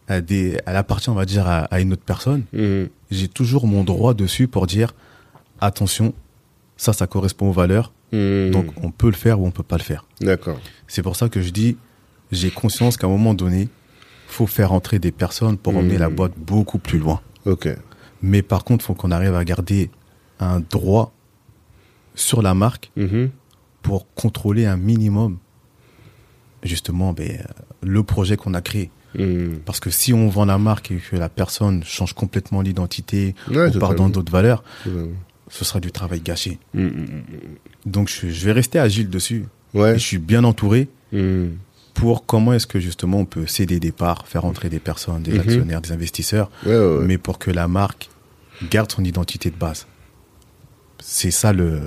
a 0.08 0.22
des, 0.22 0.58
elle 0.66 0.76
appartient, 0.78 1.10
on 1.10 1.14
va 1.16 1.26
dire, 1.26 1.48
à, 1.48 1.66
à 1.66 1.80
une 1.82 1.92
autre 1.94 2.04
personne, 2.06 2.44
Mhm. 2.54 2.88
j'ai 3.12 3.28
toujours 3.28 3.68
mon 3.68 3.84
droit 3.84 4.14
dessus 4.14 4.48
pour 4.48 4.66
dire 4.68 4.94
attention, 5.60 6.14
ça, 6.78 6.94
ça 6.94 7.08
correspond 7.08 7.50
aux 7.50 7.54
valeurs, 7.54 7.92
Mhm. 8.12 8.52
donc 8.52 8.68
on 8.84 8.92
peut 8.92 9.08
le 9.08 9.16
faire 9.16 9.40
ou 9.42 9.48
on 9.48 9.52
peut 9.52 9.64
pas 9.64 9.78
le 9.78 9.84
faire. 9.84 10.06
D'accord. 10.22 10.60
C'est 10.88 11.02
pour 11.02 11.16
ça 11.16 11.28
que 11.30 11.42
je 11.42 11.50
dis, 11.50 11.76
j'ai 12.32 12.52
conscience 12.52 12.98
qu'à 12.98 13.08
un 13.08 13.10
moment 13.10 13.34
donné, 13.34 13.70
faut 14.28 14.48
faire 14.48 14.72
entrer 14.74 15.00
des 15.00 15.12
personnes 15.12 15.58
pour 15.58 15.76
emmener 15.78 15.94
Mhm. 15.96 16.00
la 16.00 16.10
boîte 16.10 16.34
beaucoup 16.38 16.80
plus 16.80 17.00
loin. 17.00 17.22
Ok. 17.46 17.68
Mais 18.22 18.42
par 18.42 18.64
contre, 18.64 18.84
faut 18.84 18.94
qu'on 18.96 19.12
arrive 19.12 19.36
à 19.36 19.44
garder 19.46 19.90
un 20.40 20.60
droit 20.60 21.14
sur 22.16 22.42
la 22.42 22.54
marque 22.54 22.92
Mhm. 22.96 23.30
pour 23.82 24.08
contrôler 24.16 24.66
un 24.66 24.78
minimum, 24.78 25.38
justement, 26.64 27.14
ben, 27.14 27.44
le 27.84 28.04
projet 28.04 28.36
qu'on 28.38 28.54
a 28.54 28.62
créé. 28.62 28.90
Mhm. 29.18 29.60
Parce 29.66 29.80
que 29.80 29.90
si 29.90 30.12
on 30.14 30.28
vend 30.30 30.46
la 30.46 30.58
marque 30.58 30.92
et 30.92 30.98
que 30.98 31.16
la 31.16 31.30
personne 31.30 31.84
change 31.84 32.14
complètement 32.14 32.62
l'identité, 32.62 33.36
Ouais, 33.50 33.74
ou 33.76 33.80
part 33.80 33.96
dans 33.96 34.10
d'autres 34.10 34.32
valeurs, 34.32 34.64
Totalement. 34.84 35.10
ce 35.50 35.64
sera 35.64 35.80
du 35.80 35.92
travail 35.92 36.20
gâché. 36.22 36.58
Mhm. 36.74 37.06
Donc 37.86 38.10
je, 38.10 38.28
je 38.28 38.46
vais 38.46 38.52
rester 38.52 38.80
agile 38.80 39.10
dessus. 39.10 39.46
Ouais. 39.74 39.92
Et 39.96 40.00
je 40.00 40.04
suis 40.06 40.18
bien 40.18 40.44
entouré. 40.44 40.90
Pour 41.96 42.26
comment 42.28 42.54
est-ce 42.54 42.68
que 42.68 42.80
justement 42.80 43.20
on 43.20 43.26
peut 43.26 43.48
céder 43.48 43.80
des 43.80 43.92
parts, 43.92 44.28
faire 44.28 44.46
entrer 44.46 44.70
des 44.70 44.80
personnes, 44.80 45.24
des 45.24 45.32
Mhm. 45.34 45.40
actionnaires, 45.40 45.82
des 45.82 45.92
investisseurs, 45.92 46.52
Ouais, 46.66 46.72
ouais, 46.78 46.98
ouais. 47.00 47.06
mais 47.06 47.18
pour 47.18 47.40
que 47.40 47.50
la 47.50 47.68
marque 47.68 48.10
garde 48.70 48.92
son 48.92 49.04
identité 49.04 49.50
de 49.50 49.56
base. 49.58 49.88
c'est 51.00 51.32
ça 51.32 51.52
le, 51.54 51.80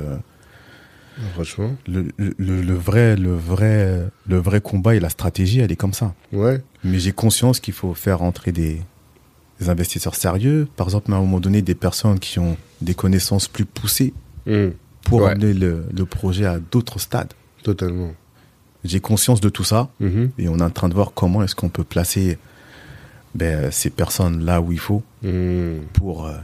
Franchement. 1.34 1.74
le, 1.88 2.06
le, 2.18 2.62
le 2.62 2.74
vrai, 2.74 3.16
le 3.16 3.34
vrai, 3.34 4.08
le 4.28 4.36
vrai 4.38 4.60
combat 4.60 4.94
et 4.94 5.00
la 5.00 5.08
stratégie, 5.08 5.58
elle 5.60 5.72
est 5.72 5.76
comme 5.76 5.92
ça. 5.94 6.14
Ouais. 6.32 6.62
Mais 6.84 6.98
j'ai 7.00 7.12
conscience 7.12 7.58
qu'il 7.58 7.74
faut 7.74 7.94
faire 7.94 8.22
entrer 8.22 8.52
des, 8.52 8.80
des 9.60 9.68
investisseurs 9.68 10.14
sérieux. 10.14 10.68
Par 10.76 10.86
exemple, 10.86 11.12
à 11.12 11.16
un 11.16 11.20
moment 11.20 11.40
donné, 11.40 11.60
des 11.62 11.74
personnes 11.74 12.20
qui 12.20 12.38
ont 12.38 12.56
des 12.80 12.94
connaissances 12.94 13.48
plus 13.48 13.64
poussées 13.64 14.12
Hmm. 14.46 14.68
pour 15.04 15.22
Ouais. 15.22 15.32
amener 15.32 15.52
le, 15.52 15.84
le 15.92 16.06
projet 16.06 16.46
à 16.46 16.58
d'autres 16.58 16.98
stades. 17.00 17.32
Totalement. 17.64 18.14
J'ai 18.84 19.00
conscience 19.00 19.40
de 19.40 19.48
tout 19.48 19.64
ça 19.64 19.90
Mhm. 20.00 20.30
et 20.38 20.48
on 20.48 20.58
est 20.58 20.62
en 20.62 20.70
train 20.70 20.88
de 20.88 20.94
voir 20.94 21.12
comment 21.14 21.42
est-ce 21.42 21.54
qu'on 21.54 21.68
peut 21.68 21.84
placer 21.84 22.38
ben, 23.34 23.70
ces 23.70 23.90
personnes 23.90 24.44
là 24.44 24.60
où 24.60 24.72
il 24.72 24.78
faut 24.78 25.02
Hmm. 25.22 25.80
pour, 25.94 26.26
euh, 26.26 26.36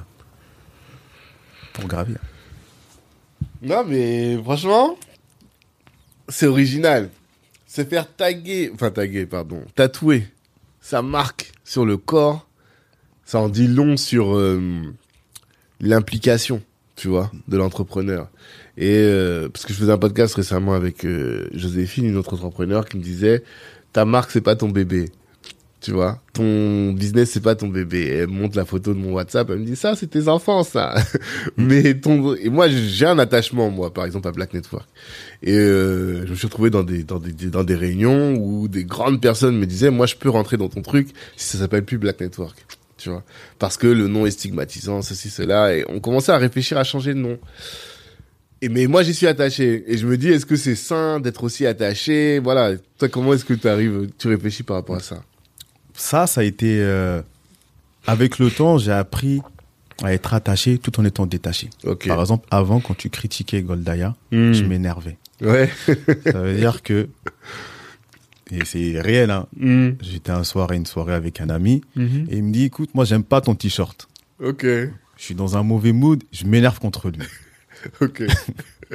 pour 1.72 1.87
gravir. 1.87 2.18
Non, 3.62 3.85
mais 3.87 4.37
franchement, 4.43 4.97
c'est 6.28 6.47
original. 6.47 7.09
Se 7.66 7.85
faire 7.85 8.12
taguer, 8.14 8.70
enfin 8.74 8.91
taguer, 8.91 9.26
pardon, 9.26 9.62
tatouer 9.74 10.28
sa 10.80 11.03
marque 11.03 11.53
sur 11.64 11.87
le 11.87 11.97
corps, 11.97 12.47
ça 13.24 13.39
en 13.39 13.49
dit 13.49 13.66
long 13.66 13.97
sur 13.97 14.37
euh, 14.37 14.82
l'implication, 15.80 16.62
tu 16.97 17.09
vois, 17.09 17.30
de 17.49 17.57
l'entrepreneur. 17.57 18.28
Et 18.77 18.97
euh, 18.97 19.49
parce 19.49 19.64
que 19.64 19.72
je 19.72 19.79
faisais 19.79 19.93
un 19.93 19.99
podcast 19.99 20.35
récemment 20.35 20.75
avec 20.75 21.05
euh, 21.05 21.49
Joséphine, 21.53 22.07
une 22.07 22.16
autre 22.16 22.35
entrepreneur, 22.35 22.87
qui 22.87 22.97
me 22.97 23.03
disait 23.03 23.45
ta 23.93 24.05
marque 24.05 24.31
c'est 24.31 24.41
pas 24.41 24.57
ton 24.57 24.68
bébé. 24.68 25.11
Tu 25.81 25.93
vois, 25.93 26.18
ton 26.33 26.93
business 26.93 27.33
c'est 27.33 27.43
pas 27.43 27.55
ton 27.55 27.68
bébé. 27.68 28.09
Elle 28.09 28.29
me 28.29 28.33
montre 28.33 28.57
la 28.57 28.64
photo 28.64 28.95
de 28.95 28.99
mon 28.99 29.12
WhatsApp, 29.12 29.51
elle 29.51 29.59
me 29.59 29.66
dit 29.66 29.77
ça 29.77 29.95
c'est 29.95 30.07
tes 30.07 30.29
enfants 30.29 30.62
ça. 30.62 30.95
Mais 31.59 31.95
ton 32.01 32.35
et 32.35 32.49
moi 32.49 32.68
j'ai 32.68 33.07
un 33.07 33.18
attachement 33.18 33.70
moi 33.70 33.93
par 33.93 34.07
exemple 34.07 34.27
à 34.27 34.33
Black 34.33 34.55
Network. 34.55 34.89
Et 35.43 35.55
euh, 35.55 36.25
je 36.25 36.31
me 36.31 36.37
suis 36.37 36.47
retrouvé 36.47 36.70
dans 36.70 36.83
des 36.83 37.05
dans 37.05 37.18
des 37.18 37.33
dans 37.33 37.64
des 37.64 37.75
réunions 37.75 38.35
où 38.35 38.66
des 38.66 38.85
grandes 38.85 39.20
personnes 39.20 39.59
me 39.59 39.66
disaient 39.66 39.91
moi 39.91 40.07
je 40.07 40.16
peux 40.16 40.31
rentrer 40.31 40.57
dans 40.57 40.70
ton 40.70 40.81
truc 40.81 41.09
si 41.37 41.49
ça 41.49 41.59
s'appelle 41.59 41.85
plus 41.85 41.99
Black 41.99 42.18
Network. 42.18 42.57
Tu 42.97 43.11
vois, 43.11 43.22
parce 43.59 43.77
que 43.77 43.87
le 43.87 44.09
nom 44.09 44.25
est 44.25 44.31
stigmatisant, 44.31 45.03
ceci 45.03 45.29
cela 45.29 45.77
et 45.77 45.85
on 45.91 46.01
commençait 46.01 46.33
à 46.33 46.39
réfléchir 46.39 46.79
à 46.79 46.85
changer 46.85 47.12
de 47.12 47.18
nom. 47.18 47.39
Et 48.65 48.69
mais 48.71 48.87
moi 48.87 49.03
j'y 49.03 49.12
suis 49.12 49.27
attaché 49.27 49.85
et 49.87 49.99
je 49.99 50.07
me 50.07 50.17
dis 50.17 50.29
est-ce 50.31 50.47
que 50.47 50.57
c'est 50.57 50.75
sain 50.75 51.21
d'être 51.21 51.45
aussi 51.45 51.67
attaché? 51.67 52.39
Voilà, 52.39 52.73
toi 52.99 53.09
comment 53.11 53.35
est-ce 53.35 53.45
que 53.45 53.53
tu 53.53 53.69
arrives 53.69 54.09
tu 54.17 54.29
réfléchis 54.29 54.62
par 54.62 54.77
rapport 54.77 54.97
à 54.97 55.01
ça? 55.01 55.23
Ça, 55.93 56.27
ça 56.27 56.41
a 56.41 56.45
été 56.45 56.79
euh, 56.81 57.21
avec 58.07 58.39
le 58.39 58.51
temps, 58.51 58.79
j'ai 58.79 58.91
appris 58.93 59.43
à 60.03 60.15
être 60.15 60.33
attaché 60.33 60.79
tout 60.79 60.99
en 60.99 61.05
étant 61.05 61.27
détaché. 61.27 61.69
Par 62.07 62.21
exemple, 62.21 62.47
avant, 62.51 62.81
quand 62.81 62.97
tu 62.97 63.11
critiquais 63.11 63.61
Goldaya, 63.62 64.17
Hmm. 64.33 64.53
je 64.53 64.65
m'énervais. 64.65 65.19
Ouais. 65.43 65.69
Ça 66.25 66.41
veut 66.41 66.57
dire 66.57 66.83
que 66.83 67.09
et 68.51 68.65
c'est 68.65 68.99
réel. 69.01 69.31
Hein. 69.31 69.47
Hmm. 69.59 69.91
J'étais 70.01 70.33
un 70.33 70.45
soir 70.45 70.73
une 70.73 70.87
soirée 70.87 71.15
avec 71.15 71.41
un 71.43 71.51
ami 71.51 71.83
Mhm. 71.97 72.27
et 72.31 72.37
il 72.39 72.45
me 72.45 72.53
dit 72.53 72.65
écoute, 72.65 72.91
moi 72.95 73.05
j'aime 73.05 73.25
pas 73.25 73.41
ton 73.43 73.55
t-shirt. 73.55 74.09
OK. 74.43 74.62
Je 74.65 74.91
suis 75.19 75.35
dans 75.35 75.57
un 75.57 75.62
mauvais 75.62 75.93
mood, 75.93 76.23
je 76.33 76.45
m'énerve 76.47 76.79
contre 76.81 77.11
lui. 77.11 77.19
OK. 78.01 78.22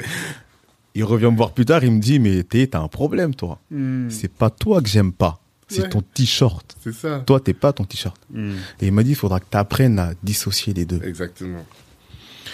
Il 0.96 1.04
revient 1.04 1.26
me 1.32 1.38
voir 1.38 1.52
plus 1.54 1.66
tard, 1.66 1.84
il 1.84 1.92
me 1.92 2.00
dit 2.00 2.20
mais 2.20 2.44
t'es 2.44 2.66
t'as 2.68 2.80
un 2.82 2.88
problème 2.88 3.36
toi. 3.36 3.60
Hmm. 3.70 4.10
C'est 4.10 4.32
pas 4.32 4.50
toi 4.50 4.82
que 4.82 4.90
j'aime 4.90 5.14
pas, 5.14 5.40
c'est 5.68 5.84
Ouais. 5.84 5.90
ton 5.90 6.02
t-shirt. 6.02 6.76
C'est 6.84 6.94
ça. 6.94 7.20
Toi 7.26 7.40
t'es 7.40 7.54
pas 7.54 7.72
ton 7.74 7.86
t-shirt. 7.86 8.20
Hmm. 8.34 8.56
Et 8.82 8.88
il 8.88 8.92
m'a 8.92 9.04
dit 9.04 9.12
il 9.12 9.16
faudra 9.16 9.40
que 9.40 9.46
tu 9.50 9.56
apprennes 9.58 10.00
à 10.00 10.14
dissocier 10.24 10.74
les 10.74 10.86
deux. 10.86 11.00
Exactement. 11.04 11.64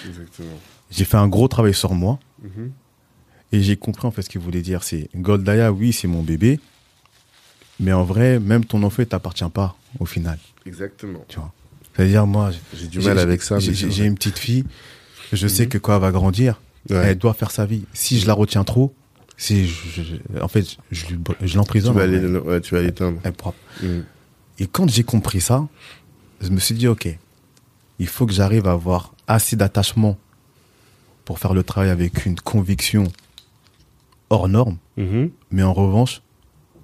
Exactement. 0.07 0.59
J'ai 0.91 1.05
fait 1.05 1.17
un 1.17 1.27
gros 1.27 1.47
travail 1.47 1.73
sur 1.73 1.93
moi 1.93 2.19
Mhm. 2.43 2.71
et 3.53 3.61
j'ai 3.61 3.77
compris 3.77 4.05
en 4.05 4.11
fait 4.11 4.21
ce 4.21 4.29
qu'il 4.29 4.41
voulait 4.41 4.61
dire. 4.61 4.83
C'est 4.83 5.09
Goldaya, 5.15 5.71
oui 5.71 5.93
c'est 5.93 6.07
mon 6.07 6.21
bébé, 6.21 6.59
mais 7.79 7.93
en 7.93 8.03
vrai 8.03 8.39
même 8.39 8.65
ton 8.65 8.83
enfant 8.83 9.01
il 9.01 9.07
t'appartient 9.07 9.49
pas 9.51 9.75
au 9.99 10.05
final. 10.05 10.37
Exactement. 10.65 11.23
Tu 11.29 11.39
vois. 11.39 11.53
C'est-à-dire 11.95 12.27
moi 12.27 12.51
J'ai 12.73 12.87
du 12.87 12.99
mal 12.99 13.17
avec 13.17 13.41
ça. 13.41 13.59
J'ai 13.59 14.05
une 14.05 14.15
petite 14.15 14.37
fille, 14.37 14.65
je 15.33 15.47
sais 15.47 15.63
Mhm. 15.63 15.69
que 15.69 15.77
quand 15.77 15.95
elle 15.95 16.01
va 16.01 16.11
grandir, 16.11 16.61
Ouais. 16.89 16.97
elle 16.97 17.17
doit 17.17 17.33
faire 17.33 17.51
sa 17.51 17.65
vie. 17.65 17.85
Si 17.93 18.19
je 18.19 18.27
la 18.27 18.33
retiens 18.33 18.63
trop, 18.63 18.93
c'est 19.37 19.65
je- 19.65 20.01
je- 20.01 20.39
en 20.41 20.47
fait 20.47 20.77
je, 20.91 21.05
je 21.05 21.05
Tu 21.47 21.57
l'emprisonne. 21.57 21.93
vas 21.93 22.01
en 22.01 22.03
aller, 22.03 22.19
vrai. 22.19 22.39
ouais, 22.39 22.61
tu 22.61 22.73
vas 22.75 22.81
aller 22.81 22.93
teindre. 22.93 23.19
Elle 23.23 23.33
propre. 23.33 23.57
Hmm. 23.81 24.01
Et 24.59 24.67
quand 24.67 24.89
j'ai 24.89 25.03
compris 25.03 25.41
ça, 25.41 25.67
je 26.41 26.49
me 26.49 26.59
suis 26.59 26.75
dit 26.75 26.87
ok, 26.87 27.07
il 27.99 28.07
faut 28.07 28.25
que 28.25 28.33
j'arrive 28.33 28.67
à 28.67 28.71
avoir 28.73 29.13
assez 29.27 29.55
d'attachement 29.55 30.17
pour 31.25 31.39
faire 31.39 31.53
le 31.53 31.63
travail 31.63 31.89
avec 31.89 32.25
une 32.25 32.35
conviction 32.39 33.05
hors 34.29 34.47
norme, 34.47 34.77
Mhm. 34.97 35.31
mais 35.51 35.63
en 35.63 35.73
revanche, 35.73 36.21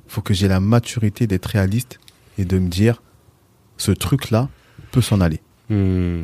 faut 0.07 0.21
que 0.21 0.33
j'ai 0.33 0.47
la 0.47 0.59
maturité 0.59 1.27
d'être 1.27 1.45
réaliste 1.45 1.99
et 2.37 2.45
de 2.45 2.57
me 2.59 2.67
dire 2.69 3.01
ce 3.77 3.91
truc-là 3.91 4.49
peut 4.91 5.01
s'en 5.01 5.21
aller. 5.21 5.39
Hmm. 5.69 6.23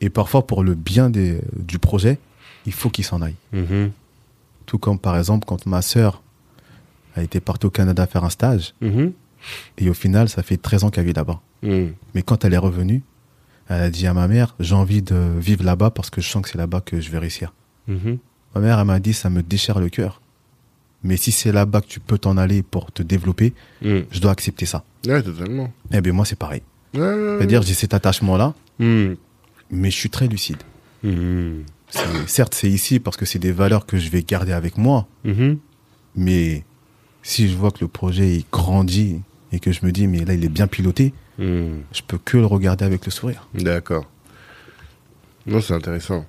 Et 0.00 0.10
parfois, 0.10 0.46
pour 0.46 0.62
le 0.62 0.74
bien 0.74 1.10
des- 1.10 1.40
du 1.58 1.78
projet, 1.78 2.18
il 2.66 2.72
faut 2.72 2.90
qu'il 2.90 3.04
s'en 3.04 3.20
aille. 3.22 3.34
Mhm. 3.52 3.90
Tout 4.66 4.78
comme 4.78 4.98
par 4.98 5.16
exemple 5.18 5.46
quand 5.46 5.66
ma 5.66 5.82
sœur 5.82 6.22
a 7.16 7.22
été 7.22 7.40
partie 7.40 7.66
au 7.66 7.70
Canada 7.70 8.06
faire 8.06 8.24
un 8.24 8.30
stage, 8.30 8.74
Mhm. 8.80 9.12
et 9.78 9.88
au 9.90 9.94
final, 9.94 10.28
ça 10.28 10.42
fait 10.42 10.56
13 10.56 10.84
ans 10.84 10.90
qu'elle 10.90 11.06
vit 11.06 11.12
là-bas. 11.14 11.40
Hmm. 11.62 11.86
Mais 12.14 12.22
quand 12.22 12.44
elle 12.44 12.54
est 12.54 12.58
revenue, 12.58 13.02
elle 13.68 13.82
a 13.82 13.90
dit 13.90 14.06
à 14.06 14.14
ma 14.14 14.28
mère, 14.28 14.54
j'ai 14.60 14.74
envie 14.74 15.02
de 15.02 15.16
vivre 15.38 15.64
là-bas 15.64 15.90
parce 15.90 16.10
que 16.10 16.20
je 16.20 16.28
sens 16.28 16.42
que 16.42 16.48
c'est 16.48 16.58
là-bas 16.58 16.80
que 16.80 17.00
je 17.00 17.10
vais 17.10 17.18
réussir. 17.18 17.52
Mhm. 17.88 18.18
Ma 18.54 18.60
mère, 18.60 18.78
elle 18.78 18.86
m'a 18.86 19.00
dit, 19.00 19.12
ça 19.12 19.28
me 19.30 19.42
déchire 19.42 19.80
le 19.80 19.88
cœur. 19.88 20.20
Mais 21.02 21.16
si 21.16 21.32
c'est 21.32 21.50
là-bas 21.52 21.80
que 21.80 21.86
tu 21.86 22.00
peux 22.00 22.18
t'en 22.18 22.36
aller 22.36 22.62
pour 22.62 22.92
te 22.92 23.02
développer, 23.02 23.52
je 23.82 24.20
dois 24.20 24.30
accepter 24.32 24.66
ça. 24.66 24.84
Ouais, 25.06 25.22
totalement. 25.22 25.72
Eh 25.92 26.00
bien, 26.00 26.12
moi, 26.12 26.24
c'est 26.24 26.38
pareil. 26.38 26.62
Ouais, 26.94 27.00
ouais. 27.00 27.36
C'est-à-dire, 27.38 27.62
j'ai 27.62 27.74
cet 27.74 27.94
attachement-là. 27.94 28.54
Mais 29.70 29.90
je 29.90 29.96
suis 29.96 30.10
très 30.10 30.26
lucide. 30.28 30.58
C'est- 31.02 32.26
Certes, 32.26 32.54
c'est 32.54 32.68
ici 32.68 33.00
parce 33.00 33.16
que 33.16 33.24
c'est 33.24 33.38
des 33.38 33.52
valeurs 33.52 33.86
que 33.86 33.96
je 33.98 34.10
vais 34.10 34.22
garder 34.22 34.52
avec 34.52 34.76
moi, 34.76 35.06
Mhm. 35.24 35.58
mais 36.16 36.64
si 37.22 37.48
je 37.48 37.56
vois 37.56 37.70
que 37.70 37.78
le 37.80 37.88
projet 37.88 38.36
il 38.36 38.44
grandit 38.52 39.20
et 39.52 39.60
que 39.60 39.72
je 39.72 39.84
me 39.86 39.92
dis, 39.92 40.06
mais 40.06 40.24
là, 40.24 40.34
il 40.34 40.44
est 40.44 40.48
bien 40.50 40.66
piloté, 40.66 41.14
Hmm. 41.38 41.78
je 41.92 42.02
peux 42.06 42.18
que 42.18 42.36
le 42.36 42.46
regarder 42.46 42.84
avec 42.84 43.04
le 43.06 43.10
sourire. 43.12 43.48
D'accord. 43.54 44.04
Non, 45.46 45.60
c'est 45.60 45.72
intéressant. 45.74 46.26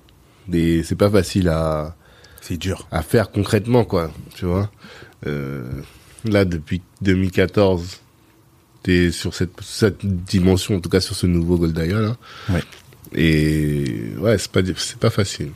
Et 0.52 0.82
c'est 0.82 0.94
pas 0.96 1.10
facile 1.10 1.48
à, 1.48 1.94
C'est 2.40 2.56
dur. 2.56 2.86
à 2.90 3.02
faire 3.02 3.30
concrètement, 3.30 3.84
quoi. 3.84 4.10
Tu 4.36 4.44
vois. 4.46 4.70
Euh, 5.26 5.68
là, 6.24 6.44
depuis 6.46 6.80
2014, 7.02 7.98
t'es 8.82 9.10
sur 9.10 9.34
cette, 9.34 9.60
cette 9.62 10.06
dimension, 10.06 10.76
en 10.76 10.80
tout 10.80 10.88
cas 10.88 11.00
sur 11.00 11.14
ce 11.16 11.26
nouveau 11.26 11.58
Goldaya, 11.58 11.98
là. 12.00 12.16
Ouais. 12.48 12.62
Et 13.14 14.12
ouais, 14.18 14.38
c'est 14.38 14.50
pas, 14.50 14.60
c'est 14.76 14.98
pas 14.98 15.10
facile. 15.10 15.50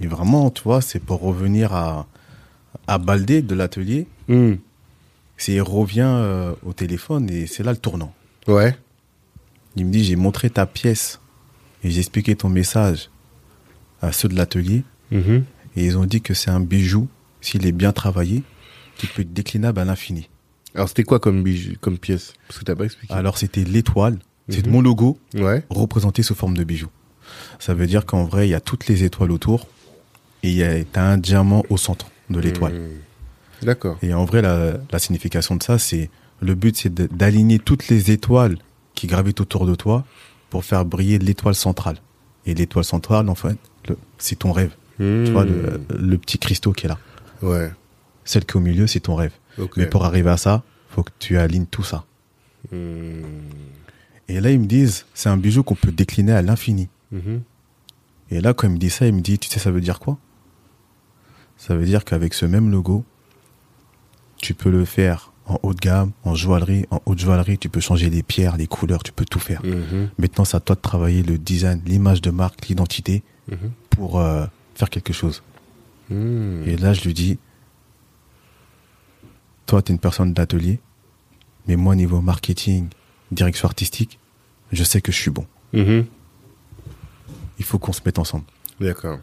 Et 0.00 0.06
vraiment, 0.06 0.50
tu 0.50 0.62
vois, 0.62 0.80
c'est 0.80 1.00
pour 1.00 1.20
revenir 1.20 1.72
à, 1.74 2.06
à 2.86 2.98
Baldé 2.98 3.42
de 3.42 3.54
l'atelier. 3.54 4.06
Hmm. 4.28 4.54
C'est 5.36 5.52
il 5.54 5.62
revient 5.62 6.02
euh, 6.06 6.52
au 6.64 6.72
téléphone 6.72 7.30
et 7.30 7.46
c'est 7.46 7.62
là 7.62 7.72
le 7.72 7.78
tournant. 7.78 8.14
Ouais. 8.46 8.76
Il 9.76 9.86
me 9.86 9.90
dit 9.92 10.04
j'ai 10.04 10.16
montré 10.16 10.50
ta 10.50 10.66
pièce 10.66 11.20
et 11.82 11.90
j'ai 11.90 12.00
expliqué 12.00 12.36
ton 12.36 12.48
message 12.48 13.10
à 14.02 14.12
ceux 14.12 14.28
de 14.28 14.36
l'atelier 14.36 14.82
Mhm. 15.12 15.44
et 15.74 15.84
ils 15.86 15.98
ont 15.98 16.04
dit 16.04 16.20
que 16.22 16.34
c'est 16.34 16.50
un 16.50 16.60
bijou 16.60 17.08
s'il 17.40 17.66
est 17.66 17.72
bien 17.72 17.90
travaillé 17.92 18.44
qui 18.96 19.06
peut 19.08 19.22
être 19.22 19.32
déclinable 19.32 19.80
à 19.80 19.84
l'infini. 19.84 20.28
Alors, 20.74 20.88
c'était 20.88 21.02
quoi 21.02 21.18
comme 21.18 21.42
bijou, 21.42 21.72
comme 21.80 21.98
pièce? 21.98 22.32
Parce 22.46 22.60
que 22.60 22.64
t'as 22.64 22.76
pas 22.76 22.84
expliqué. 22.84 23.12
Alors 23.12 23.36
c'était 23.38 23.64
l'étoile, 23.64 24.18
c'est 24.50 24.66
Mhm. 24.66 24.72
mon 24.72 24.80
logo 24.82 25.18
Ouais. 25.34 25.64
représenté 25.70 26.22
sous 26.22 26.34
forme 26.34 26.56
de 26.56 26.64
bijou. 26.64 26.88
Ça 27.58 27.74
veut 27.74 27.86
dire 27.86 28.04
qu'en 28.06 28.24
vrai 28.24 28.46
il 28.48 28.50
y 28.50 28.54
a 28.54 28.60
toutes 28.60 28.86
les 28.88 29.04
étoiles 29.04 29.30
autour 29.30 29.66
et 30.42 30.48
il 30.50 30.56
y 30.56 30.62
a 30.64 30.82
t'as 30.84 31.02
un 31.04 31.16
diamant 31.18 31.64
au 31.70 31.76
centre 31.76 32.06
de 32.28 32.38
l'étoile. 32.40 32.74
Hmm. 32.74 33.64
D'accord. 33.66 33.98
Et 34.02 34.14
en 34.14 34.24
vrai, 34.24 34.40
la, 34.40 34.74
la 34.90 34.98
signification 34.98 35.54
de 35.54 35.62
ça, 35.62 35.78
c'est 35.78 36.08
le 36.40 36.54
but, 36.54 36.76
c'est 36.76 36.94
d'aligner 36.94 37.58
toutes 37.58 37.88
les 37.88 38.10
étoiles 38.10 38.56
qui 38.94 39.06
gravitent 39.06 39.40
autour 39.42 39.66
de 39.66 39.74
toi 39.74 40.04
pour 40.48 40.64
faire 40.64 40.84
briller 40.86 41.18
l'étoile 41.18 41.54
centrale. 41.54 41.98
Et 42.46 42.54
l'étoile 42.54 42.86
centrale, 42.86 43.28
en 43.28 43.34
fait, 43.34 43.58
c'est 44.16 44.38
ton 44.38 44.52
rêve. 44.52 44.72
Tu 44.96 45.30
vois, 45.32 45.44
le, 45.44 45.80
le 45.98 46.16
petit 46.18 46.38
cristaux 46.38 46.72
qui 46.72 46.86
est 46.86 46.88
là. 46.88 46.98
Ouais. 47.42 47.70
Celle 48.24 48.44
qui 48.46 48.52
est 48.52 48.56
au 48.56 48.60
milieu, 48.60 48.86
c'est 48.86 49.00
ton 49.00 49.14
rêve. 49.14 49.32
Mais 49.76 49.86
pour 49.86 50.04
arriver 50.06 50.30
à 50.30 50.36
ça, 50.38 50.62
faut 50.88 51.02
que 51.02 51.10
tu 51.18 51.36
alignes 51.36 51.66
tout 51.66 51.82
ça. 51.84 52.04
Et 54.30 54.40
là, 54.40 54.50
ils 54.50 54.60
me 54.60 54.66
disent, 54.66 55.06
c'est 55.14 55.28
un 55.28 55.36
bijou 55.36 55.62
qu'on 55.62 55.74
peut 55.74 55.90
décliner 55.92 56.32
à 56.32 56.40
l'infini. 56.42 56.88
Mhm. 57.10 57.42
Et 58.30 58.40
là, 58.40 58.54
quand 58.54 58.68
il 58.68 58.74
me 58.74 58.78
dit 58.78 58.90
ça, 58.90 59.06
il 59.06 59.12
me 59.14 59.20
dit, 59.20 59.38
tu 59.38 59.48
sais, 59.48 59.58
ça 59.58 59.70
veut 59.72 59.80
dire 59.80 59.98
quoi? 59.98 60.18
Ça 61.56 61.74
veut 61.74 61.84
dire 61.84 62.04
qu'avec 62.04 62.32
ce 62.34 62.46
même 62.46 62.70
logo, 62.70 63.04
tu 64.38 64.54
peux 64.54 64.70
le 64.70 64.84
faire 64.84 65.32
en 65.46 65.58
haut 65.64 65.74
de 65.74 65.80
gamme, 65.80 66.12
en 66.22 66.36
joaillerie, 66.36 66.86
en 66.92 67.00
haute 67.06 67.18
joaillerie, 67.18 67.58
tu 67.58 67.68
peux 67.68 67.80
changer 67.80 68.08
les 68.08 68.22
pierres, 68.22 68.56
les 68.56 68.68
couleurs, 68.68 69.02
tu 69.02 69.10
peux 69.10 69.24
tout 69.24 69.40
faire. 69.40 69.62
Mhm. 69.64 70.10
Maintenant, 70.18 70.44
c'est 70.44 70.56
à 70.56 70.60
toi 70.60 70.76
de 70.76 70.80
travailler 70.80 71.24
le 71.24 71.36
design, 71.36 71.82
l'image 71.84 72.22
de 72.22 72.30
marque, 72.30 72.68
l'identité 72.68 73.24
Mhm. 73.48 73.72
pour 73.90 74.20
euh, 74.20 74.46
faire 74.76 74.88
quelque 74.90 75.12
chose. 75.12 75.42
Et 76.12 76.76
là, 76.76 76.92
je 76.92 77.02
lui 77.02 77.14
dis, 77.14 77.38
toi, 79.66 79.82
tu 79.82 79.90
es 79.90 79.94
une 79.94 80.00
personne 80.00 80.32
d'atelier, 80.34 80.78
mais 81.66 81.74
moi, 81.76 81.94
niveau 81.96 82.20
marketing, 82.20 82.88
direction 83.32 83.66
artistique, 83.66 84.18
je 84.72 84.84
sais 84.84 85.00
que 85.00 85.12
je 85.12 85.16
suis 85.16 85.30
bon. 85.30 85.46
Mhm. 85.72 86.06
Il 87.58 87.64
faut 87.64 87.78
qu'on 87.78 87.92
se 87.92 88.00
mette 88.04 88.18
ensemble. 88.18 88.44
D'accord. 88.80 89.18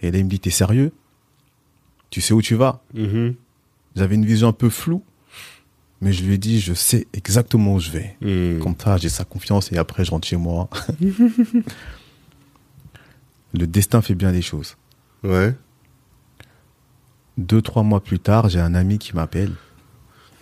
Et 0.00 0.10
là, 0.10 0.18
il 0.18 0.24
me 0.24 0.30
dit, 0.30 0.40
t'es 0.40 0.50
sérieux? 0.50 0.92
Tu 2.10 2.20
sais 2.20 2.32
où 2.32 2.42
tu 2.42 2.54
vas? 2.54 2.82
Mhm. 2.94 3.34
J'avais 3.96 4.14
une 4.14 4.24
vision 4.24 4.48
un 4.48 4.52
peu 4.52 4.70
floue, 4.70 5.02
mais 6.00 6.12
je 6.12 6.24
lui 6.24 6.34
ai 6.34 6.38
dit, 6.38 6.60
je 6.60 6.74
sais 6.74 7.06
exactement 7.12 7.74
où 7.74 7.80
je 7.80 7.90
vais. 7.90 8.16
Hmm. 8.20 8.60
Comme 8.60 8.76
ça, 8.78 8.96
j'ai 8.96 9.08
sa 9.08 9.24
confiance 9.24 9.72
et 9.72 9.78
après, 9.78 10.04
je 10.04 10.10
rentre 10.12 10.28
chez 10.28 10.36
moi. 10.36 10.70
Le 13.52 13.66
destin 13.66 14.00
fait 14.00 14.14
bien 14.14 14.30
des 14.30 14.42
choses. 14.42 14.76
Ouais. 15.24 15.54
Deux, 17.36 17.60
trois 17.62 17.82
mois 17.82 18.00
plus 18.00 18.20
tard, 18.20 18.48
j'ai 18.48 18.60
un 18.60 18.74
ami 18.74 18.98
qui 18.98 19.14
m'appelle 19.14 19.52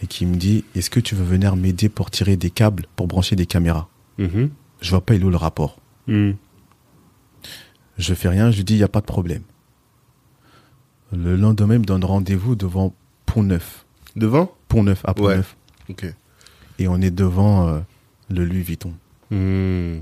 et 0.02 0.06
qui 0.06 0.26
me 0.26 0.36
dit 0.36 0.64
Est-ce 0.74 0.90
que 0.90 1.00
tu 1.00 1.14
veux 1.14 1.24
venir 1.24 1.56
m'aider 1.56 1.88
pour 1.88 2.10
tirer 2.10 2.36
des 2.36 2.50
câbles 2.50 2.84
pour 2.96 3.06
brancher 3.06 3.34
des 3.34 3.46
caméras? 3.46 3.88
Mhm. 4.18 4.50
Je 4.80 4.90
vois 4.90 5.00
pas 5.00 5.14
il 5.14 5.22
est 5.22 5.24
où 5.24 5.30
le 5.30 5.36
rapport. 5.36 5.78
Hmm. 6.06 6.32
Je 7.96 8.14
fais 8.14 8.28
rien, 8.28 8.50
je 8.50 8.58
lui 8.58 8.64
dis 8.64 8.74
Il 8.74 8.78
n'y 8.78 8.82
a 8.84 8.88
pas 8.88 9.00
de 9.00 9.06
problème. 9.06 9.42
Le 11.12 11.36
lendemain, 11.36 11.74
il 11.74 11.80
me 11.80 11.84
donne 11.84 12.04
rendez-vous 12.04 12.54
devant 12.54 12.94
Pont 13.26 13.42
Neuf. 13.42 13.86
Devant? 14.16 14.52
Pont 14.68 14.82
Neuf, 14.84 15.00
à 15.04 15.14
Pont 15.14 15.24
Ouais. 15.24 15.36
Neuf. 15.36 15.56
Ok. 15.88 16.06
Et 16.78 16.86
on 16.88 17.00
est 17.00 17.10
devant 17.10 17.68
euh, 17.68 17.80
le 18.30 18.44
Louis 18.44 18.62
Vuitton. 18.62 18.92
Hmm. 19.30 20.00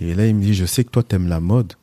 Et 0.00 0.14
là, 0.14 0.26
il 0.26 0.34
me 0.34 0.40
dit 0.42 0.54
Je 0.54 0.64
sais 0.64 0.84
que 0.84 0.90
toi, 0.90 1.02
t'aimes 1.02 1.28
la 1.28 1.40
mode. 1.40 1.74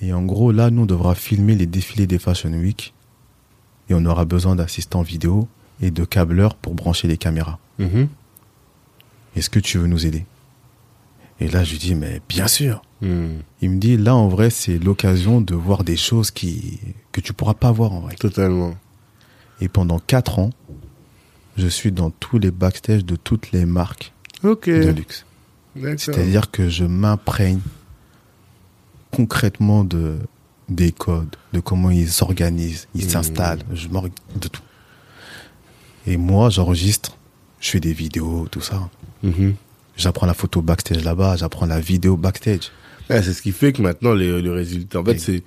Et 0.00 0.12
en 0.12 0.22
gros, 0.24 0.52
là, 0.52 0.70
nous, 0.70 0.82
on 0.82 0.86
devra 0.86 1.14
filmer 1.14 1.54
les 1.54 1.66
défilés 1.66 2.06
des 2.06 2.18
Fashion 2.18 2.50
Week. 2.52 2.94
Et 3.88 3.94
on 3.94 4.04
aura 4.04 4.24
besoin 4.24 4.54
d'assistants 4.56 5.02
vidéo 5.02 5.48
et 5.80 5.90
de 5.90 6.04
câbleurs 6.04 6.54
pour 6.54 6.74
brancher 6.74 7.08
les 7.08 7.16
caméras. 7.16 7.58
Mhm. 7.78 8.08
Est-ce 9.38 9.50
que 9.50 9.60
tu 9.60 9.78
veux 9.78 9.86
nous 9.86 10.04
aider? 10.06 10.24
Et 11.40 11.48
là, 11.48 11.62
je 11.64 11.72
lui 11.72 11.78
dis, 11.78 11.94
mais 11.94 12.20
bien 12.28 12.48
sûr. 12.48 12.82
Hmm. 13.00 13.36
Il 13.62 13.70
me 13.70 13.78
dit, 13.78 13.96
là, 13.96 14.14
en 14.16 14.28
vrai, 14.28 14.50
c'est 14.50 14.78
l'occasion 14.78 15.40
de 15.40 15.54
voir 15.54 15.84
des 15.84 15.96
choses 15.96 16.30
qui, 16.32 16.80
que 17.12 17.20
tu 17.20 17.32
pourras 17.32 17.54
pas 17.54 17.70
voir 17.70 17.92
en 17.92 18.00
vrai. 18.00 18.14
Totalement. 18.16 18.74
Et 19.60 19.68
pendant 19.68 19.98
quatre 20.00 20.38
ans, 20.40 20.50
je 21.56 21.66
suis 21.68 21.92
dans 21.92 22.10
tous 22.10 22.38
les 22.38 22.50
backstage 22.50 23.04
de 23.04 23.16
toutes 23.16 23.52
les 23.52 23.64
marques 23.66 24.12
Ok. 24.42 24.68
de 24.68 24.90
luxe. 24.90 25.24
C'est-à-dire 25.96 26.50
que 26.50 26.68
je 26.68 26.84
m'imprègne 26.84 27.60
concrètement 29.12 29.84
de, 29.84 30.18
des 30.68 30.92
codes, 30.92 31.36
de 31.52 31.60
comment 31.60 31.90
ils 31.90 32.10
s'organisent, 32.10 32.88
ils 32.94 33.06
Mmh. 33.06 33.10
s'installent, 33.10 33.62
je 33.72 33.86
de 33.88 34.48
tout. 34.48 34.62
Et 36.06 36.16
moi, 36.16 36.50
j'enregistre, 36.50 37.16
je 37.60 37.70
fais 37.70 37.80
des 37.80 37.92
vidéos, 37.92 38.46
tout 38.50 38.60
ça. 38.60 38.88
Mhm. 39.22 39.54
J'apprends 39.96 40.26
la 40.26 40.34
photo 40.34 40.62
backstage 40.62 41.04
là-bas, 41.04 41.36
j'apprends 41.36 41.66
la 41.66 41.80
vidéo 41.80 42.16
backstage. 42.16 42.70
C'est 43.08 43.32
ce 43.32 43.42
qui 43.42 43.52
fait 43.52 43.72
que 43.72 43.82
maintenant, 43.82 44.12
les, 44.12 44.40
le 44.40 44.52
résultat, 44.52 45.00
en 45.00 45.04
fait, 45.04 45.18
c'est 45.18 45.42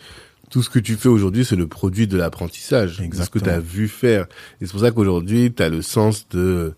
tout 0.49 0.61
ce 0.63 0.69
que 0.69 0.79
tu 0.79 0.95
fais 0.95 1.09
aujourd'hui, 1.09 1.45
c'est 1.45 1.55
le 1.55 1.67
produit 1.67 2.07
de 2.07 2.17
l'apprentissage. 2.17 3.01
Ce 3.13 3.29
que 3.29 3.39
tu 3.39 3.49
as 3.49 3.59
vu 3.59 3.87
faire. 3.87 4.25
Et 4.59 4.65
c'est 4.65 4.71
pour 4.71 4.81
ça 4.81 4.91
qu'aujourd'hui, 4.91 5.53
tu 5.53 5.63
as 5.63 5.69
le 5.69 5.81
sens 5.81 6.27
de, 6.29 6.73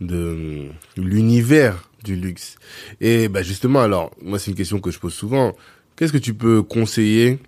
de 0.00 0.68
l'univers 0.96 1.90
du 2.04 2.16
luxe. 2.16 2.56
Et 3.00 3.28
bah, 3.28 3.42
justement, 3.42 3.80
alors, 3.80 4.10
moi, 4.22 4.38
c'est 4.38 4.50
une 4.50 4.56
question 4.56 4.80
que 4.80 4.90
je 4.90 4.98
pose 4.98 5.12
souvent. 5.12 5.54
Qu'est-ce 5.96 6.12
que 6.12 6.18
tu 6.18 6.32
peux 6.32 6.62
conseiller 6.62 7.38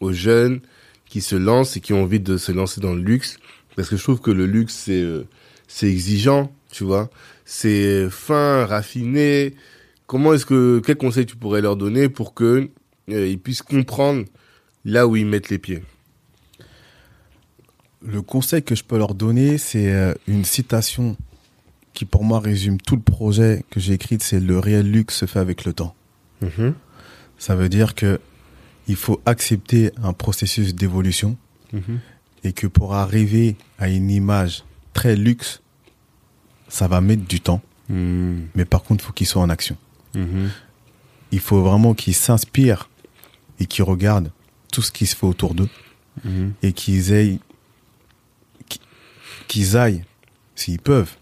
aux 0.00 0.12
jeunes 0.12 0.60
qui 1.06 1.20
se 1.20 1.34
lancent 1.34 1.76
et 1.76 1.80
qui 1.80 1.92
ont 1.92 2.02
envie 2.02 2.20
de 2.20 2.36
se 2.36 2.52
lancer 2.52 2.80
dans 2.80 2.94
le 2.94 3.02
luxe? 3.02 3.38
Parce 3.74 3.88
que 3.88 3.96
je 3.96 4.02
trouve 4.02 4.20
que 4.20 4.30
le 4.30 4.46
luxe, 4.46 4.74
c'est 4.74 5.02
euh, 5.02 5.26
c'est 5.72 5.88
exigeant, 5.88 6.52
tu 6.70 6.84
vois. 6.84 7.08
C'est 7.46 8.10
fin, 8.10 8.66
raffiné. 8.66 9.54
Comment 10.06 10.34
est-ce 10.34 10.44
que 10.44 10.82
quel 10.84 10.96
conseil 10.96 11.24
tu 11.24 11.36
pourrais 11.36 11.62
leur 11.62 11.76
donner 11.76 12.10
pour 12.10 12.34
que 12.34 12.68
euh, 13.10 13.26
ils 13.26 13.38
puissent 13.38 13.62
comprendre 13.62 14.26
là 14.84 15.06
où 15.06 15.16
ils 15.16 15.24
mettent 15.24 15.48
les 15.48 15.58
pieds? 15.58 15.82
Le 18.02 18.20
conseil 18.20 18.62
que 18.62 18.74
je 18.74 18.84
peux 18.84 18.98
leur 18.98 19.14
donner, 19.14 19.56
c'est 19.56 19.90
euh, 19.90 20.12
une 20.28 20.44
citation 20.44 21.16
qui 21.94 22.04
pour 22.04 22.22
moi 22.22 22.38
résume 22.38 22.78
tout 22.78 22.96
le 22.96 23.02
projet 23.02 23.64
que 23.70 23.80
j'ai 23.80 23.94
écrit, 23.94 24.18
c'est 24.20 24.40
le 24.40 24.58
réel 24.58 24.90
luxe 24.90 25.16
se 25.16 25.26
fait 25.26 25.38
avec 25.38 25.64
le 25.64 25.72
temps. 25.72 25.94
Ça 27.38 27.54
veut 27.54 27.68
dire 27.68 27.94
que 27.94 28.20
il 28.88 28.96
faut 28.96 29.20
accepter 29.24 29.92
un 30.02 30.12
processus 30.12 30.74
d'évolution 30.74 31.36
et 32.44 32.52
que 32.52 32.66
pour 32.66 32.94
arriver 32.94 33.56
à 33.78 33.88
une 33.88 34.10
image 34.10 34.64
très 34.92 35.16
luxe, 35.16 35.60
ça 36.68 36.88
va 36.88 37.00
mettre 37.00 37.24
du 37.24 37.40
temps. 37.40 37.60
Mhm. 37.88 38.48
Mais 38.54 38.64
par 38.64 38.82
contre, 38.82 39.04
il 39.04 39.06
faut 39.06 39.12
qu'ils 39.12 39.26
soient 39.26 39.42
en 39.42 39.50
action. 39.50 39.76
Mhm. 40.14 40.50
Il 41.32 41.40
faut 41.40 41.62
vraiment 41.62 41.94
qu'ils 41.94 42.14
s'inspirent 42.14 42.88
et 43.58 43.66
qu'ils 43.66 43.84
regardent 43.84 44.30
tout 44.72 44.82
ce 44.82 44.92
qui 44.92 45.06
se 45.06 45.16
fait 45.16 45.26
autour 45.26 45.54
d'eux 45.54 45.68
Mhm. 46.24 46.52
et 46.62 46.72
qu'ils 46.72 47.12
aillent, 47.12 47.40
qu'- 48.68 48.78
qu'ils 49.48 49.76
aillent, 49.76 50.04
s'ils 50.54 50.78
peuvent, 50.80 51.16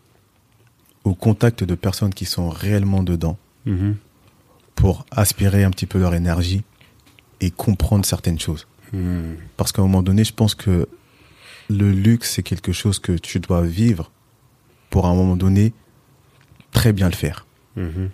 au 1.05 1.15
contact 1.15 1.65
de 1.65 1.75
personnes 1.75 2.13
qui 2.13 2.25
sont 2.27 2.49
réellement 2.51 3.03
dedans 3.03 3.39
pour 4.75 5.07
aspirer 5.11 5.65
un 5.65 5.71
petit 5.71 5.87
peu 5.87 5.99
leur 5.99 6.15
énergie 6.15 6.63
et 7.41 7.51
comprendre 7.51 8.05
certaines 8.05 8.39
choses. 8.41 8.67
Parce 9.57 9.71
qu'à 9.73 9.81
un 9.83 9.85
moment 9.85 10.03
donné, 10.03 10.25
je 10.25 10.33
pense 10.33 10.55
que 10.55 10.89
le 11.71 11.93
luxe, 11.93 12.33
c'est 12.33 12.43
quelque 12.43 12.73
chose 12.73 12.99
que 12.99 13.13
tu 13.13 13.39
dois 13.41 13.63
vivre 13.63 14.11
pour 14.91 15.07
à 15.07 15.11
un 15.11 15.15
moment 15.15 15.37
donné 15.37 15.73
très 16.73 16.93
bien 16.93 17.09
le 17.09 17.15
faire. 17.15 17.47
Mhm. 17.77 18.11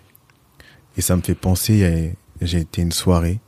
Et 0.95 1.01
ça 1.01 1.15
me 1.15 1.21
fait 1.21 1.35
penser, 1.35 2.15
j'ai 2.41 2.59
été 2.59 2.81
une 2.81 2.91
soirée, 2.91 3.39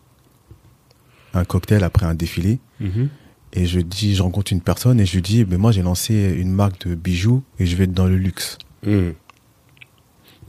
un 1.34 1.46
cocktail 1.46 1.84
après 1.84 2.06
un 2.08 2.16
défilé, 2.16 2.60
Mhm. 2.80 3.10
et 3.54 3.66
je 3.68 3.80
dis, 3.80 4.16
je 4.16 4.24
rencontre 4.24 4.52
une 4.52 4.62
personne 4.62 5.00
et 5.00 5.06
je 5.06 5.14
lui 5.16 5.22
dis, 5.22 5.46
ben 5.46 5.58
moi 5.60 5.72
j'ai 5.72 5.82
lancé 5.84 6.14
une 6.38 6.52
marque 6.52 6.88
de 6.88 6.96
bijoux 6.96 7.44
et 7.60 7.66
je 7.68 7.76
vais 7.76 7.84
être 7.86 7.94
dans 7.94 8.08
le 8.08 8.18
luxe. 8.18 8.58
Mhm. 8.84 9.14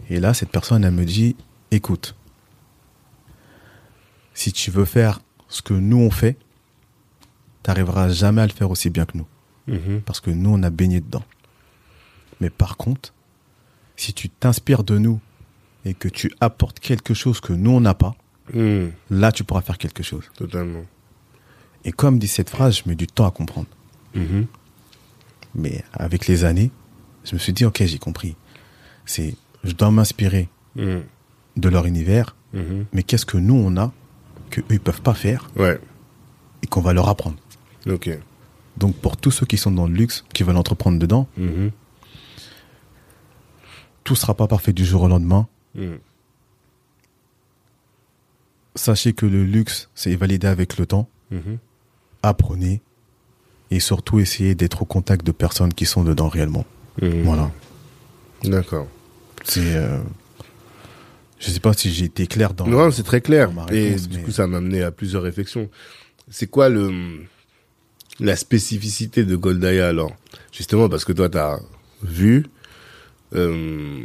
Et 0.08 0.20
là, 0.20 0.34
cette 0.34 0.50
personne, 0.50 0.84
elle 0.84 0.92
me 0.94 1.04
dit, 1.04 1.36
écoute, 1.70 2.16
si 4.34 4.52
tu 4.52 4.70
veux 4.70 4.84
faire 4.86 5.20
ce 5.48 5.62
que 5.62 5.74
nous 5.74 5.98
on 5.98 6.10
fait, 6.10 6.36
t'arriveras 7.62 8.08
jamais 8.08 8.40
à 8.42 8.46
le 8.46 8.52
faire 8.52 8.70
aussi 8.70 8.88
bien 8.90 9.04
que 9.04 9.16
nous. 9.18 9.26
Mhm. 9.70 10.02
Parce 10.04 10.20
que 10.20 10.30
nous, 10.30 10.50
on 10.50 10.62
a 10.62 10.70
baigné 10.70 11.00
dedans. 11.00 11.24
Mais 12.40 12.50
par 12.50 12.76
contre, 12.76 13.12
si 13.96 14.12
tu 14.12 14.28
t'inspires 14.28 14.82
de 14.84 14.98
nous 14.98 15.20
et 15.84 15.94
que 15.94 16.08
tu 16.08 16.30
apportes 16.40 16.80
quelque 16.80 17.14
chose 17.14 17.40
que 17.40 17.52
nous, 17.52 17.70
on 17.70 17.80
n'a 17.80 17.94
pas, 17.94 18.14
Mhm. 18.52 18.92
là, 19.10 19.30
tu 19.32 19.44
pourras 19.44 19.60
faire 19.62 19.78
quelque 19.78 20.02
chose. 20.02 20.24
Totalement. 20.36 20.84
Et 21.84 21.92
comme 21.92 22.18
dit 22.18 22.28
cette 22.28 22.50
phrase, 22.50 22.78
je 22.78 22.82
mets 22.88 22.94
du 22.96 23.06
temps 23.06 23.26
à 23.26 23.30
comprendre. 23.30 23.68
Mhm. 24.14 24.46
Mais 25.54 25.84
avec 25.92 26.26
les 26.26 26.44
années, 26.44 26.70
je 27.24 27.34
me 27.34 27.38
suis 27.38 27.52
dit, 27.52 27.64
ok, 27.64 27.82
j'ai 27.84 27.98
compris. 27.98 28.36
C'est, 29.06 29.34
je 29.64 29.72
dois 29.72 29.90
m'inspirer 29.90 30.48
de 30.76 31.68
leur 31.68 31.86
univers, 31.86 32.34
mais 32.92 33.02
qu'est-ce 33.02 33.26
que 33.26 33.36
nous, 33.38 33.54
on 33.54 33.76
a 33.76 33.92
que 34.50 34.60
eux, 34.62 34.64
ils 34.70 34.80
peuvent 34.80 35.02
pas 35.02 35.14
faire 35.14 35.50
Ouais. 35.56 35.80
et 36.62 36.66
qu'on 36.66 36.80
va 36.80 36.92
leur 36.92 37.08
apprendre. 37.08 37.36
Ok. 37.88 38.10
Donc, 38.80 38.96
pour 38.96 39.16
tous 39.18 39.30
ceux 39.30 39.44
qui 39.46 39.58
sont 39.58 39.70
dans 39.70 39.86
le 39.86 39.92
luxe, 39.92 40.24
qui 40.32 40.42
veulent 40.42 40.56
entreprendre 40.56 40.98
dedans, 40.98 41.28
Mhm. 41.36 41.70
tout 44.04 44.16
sera 44.16 44.34
pas 44.34 44.46
parfait 44.48 44.72
du 44.72 44.84
jour 44.84 45.02
au 45.02 45.08
lendemain. 45.08 45.46
Mhm. 45.74 45.98
Sachez 48.74 49.12
que 49.12 49.26
le 49.26 49.44
luxe, 49.44 49.88
c'est 49.94 50.14
validé 50.16 50.46
avec 50.46 50.78
le 50.78 50.86
temps. 50.86 51.08
Mhm. 51.30 51.58
Apprenez 52.22 52.80
et 53.70 53.80
surtout 53.80 54.18
essayez 54.18 54.54
d'être 54.54 54.82
au 54.82 54.84
contact 54.84 55.24
de 55.26 55.32
personnes 55.32 55.72
qui 55.74 55.86
sont 55.86 56.02
dedans 56.02 56.28
réellement. 56.28 56.64
Mhm. 57.02 57.22
Voilà. 57.22 57.50
D'accord. 58.44 58.88
C'est, 59.44 59.76
euh, 59.76 60.00
je 61.38 61.50
sais 61.50 61.60
pas 61.60 61.72
si 61.74 61.90
j'ai 61.90 62.06
été 62.06 62.26
clair 62.26 62.54
dans. 62.54 62.66
Non, 62.66 62.90
c'est 62.90 63.02
très 63.02 63.20
clair. 63.20 63.50
Et 63.70 63.94
du 63.96 64.16
mais- 64.18 64.22
coup, 64.22 64.30
ça 64.30 64.46
m'a 64.46 64.56
amené 64.58 64.82
à 64.82 64.90
plusieurs 64.90 65.22
réflexions. 65.22 65.68
C'est 66.30 66.46
quoi 66.46 66.68
le 66.68 66.90
la 68.20 68.36
spécificité 68.36 69.24
de 69.24 69.36
Goldaya 69.36 69.88
alors 69.88 70.14
Justement 70.52 70.88
parce 70.88 71.04
que 71.04 71.12
toi, 71.12 71.28
tu 71.28 71.38
as 71.38 71.60
vu, 72.02 72.46
euh, 73.34 74.02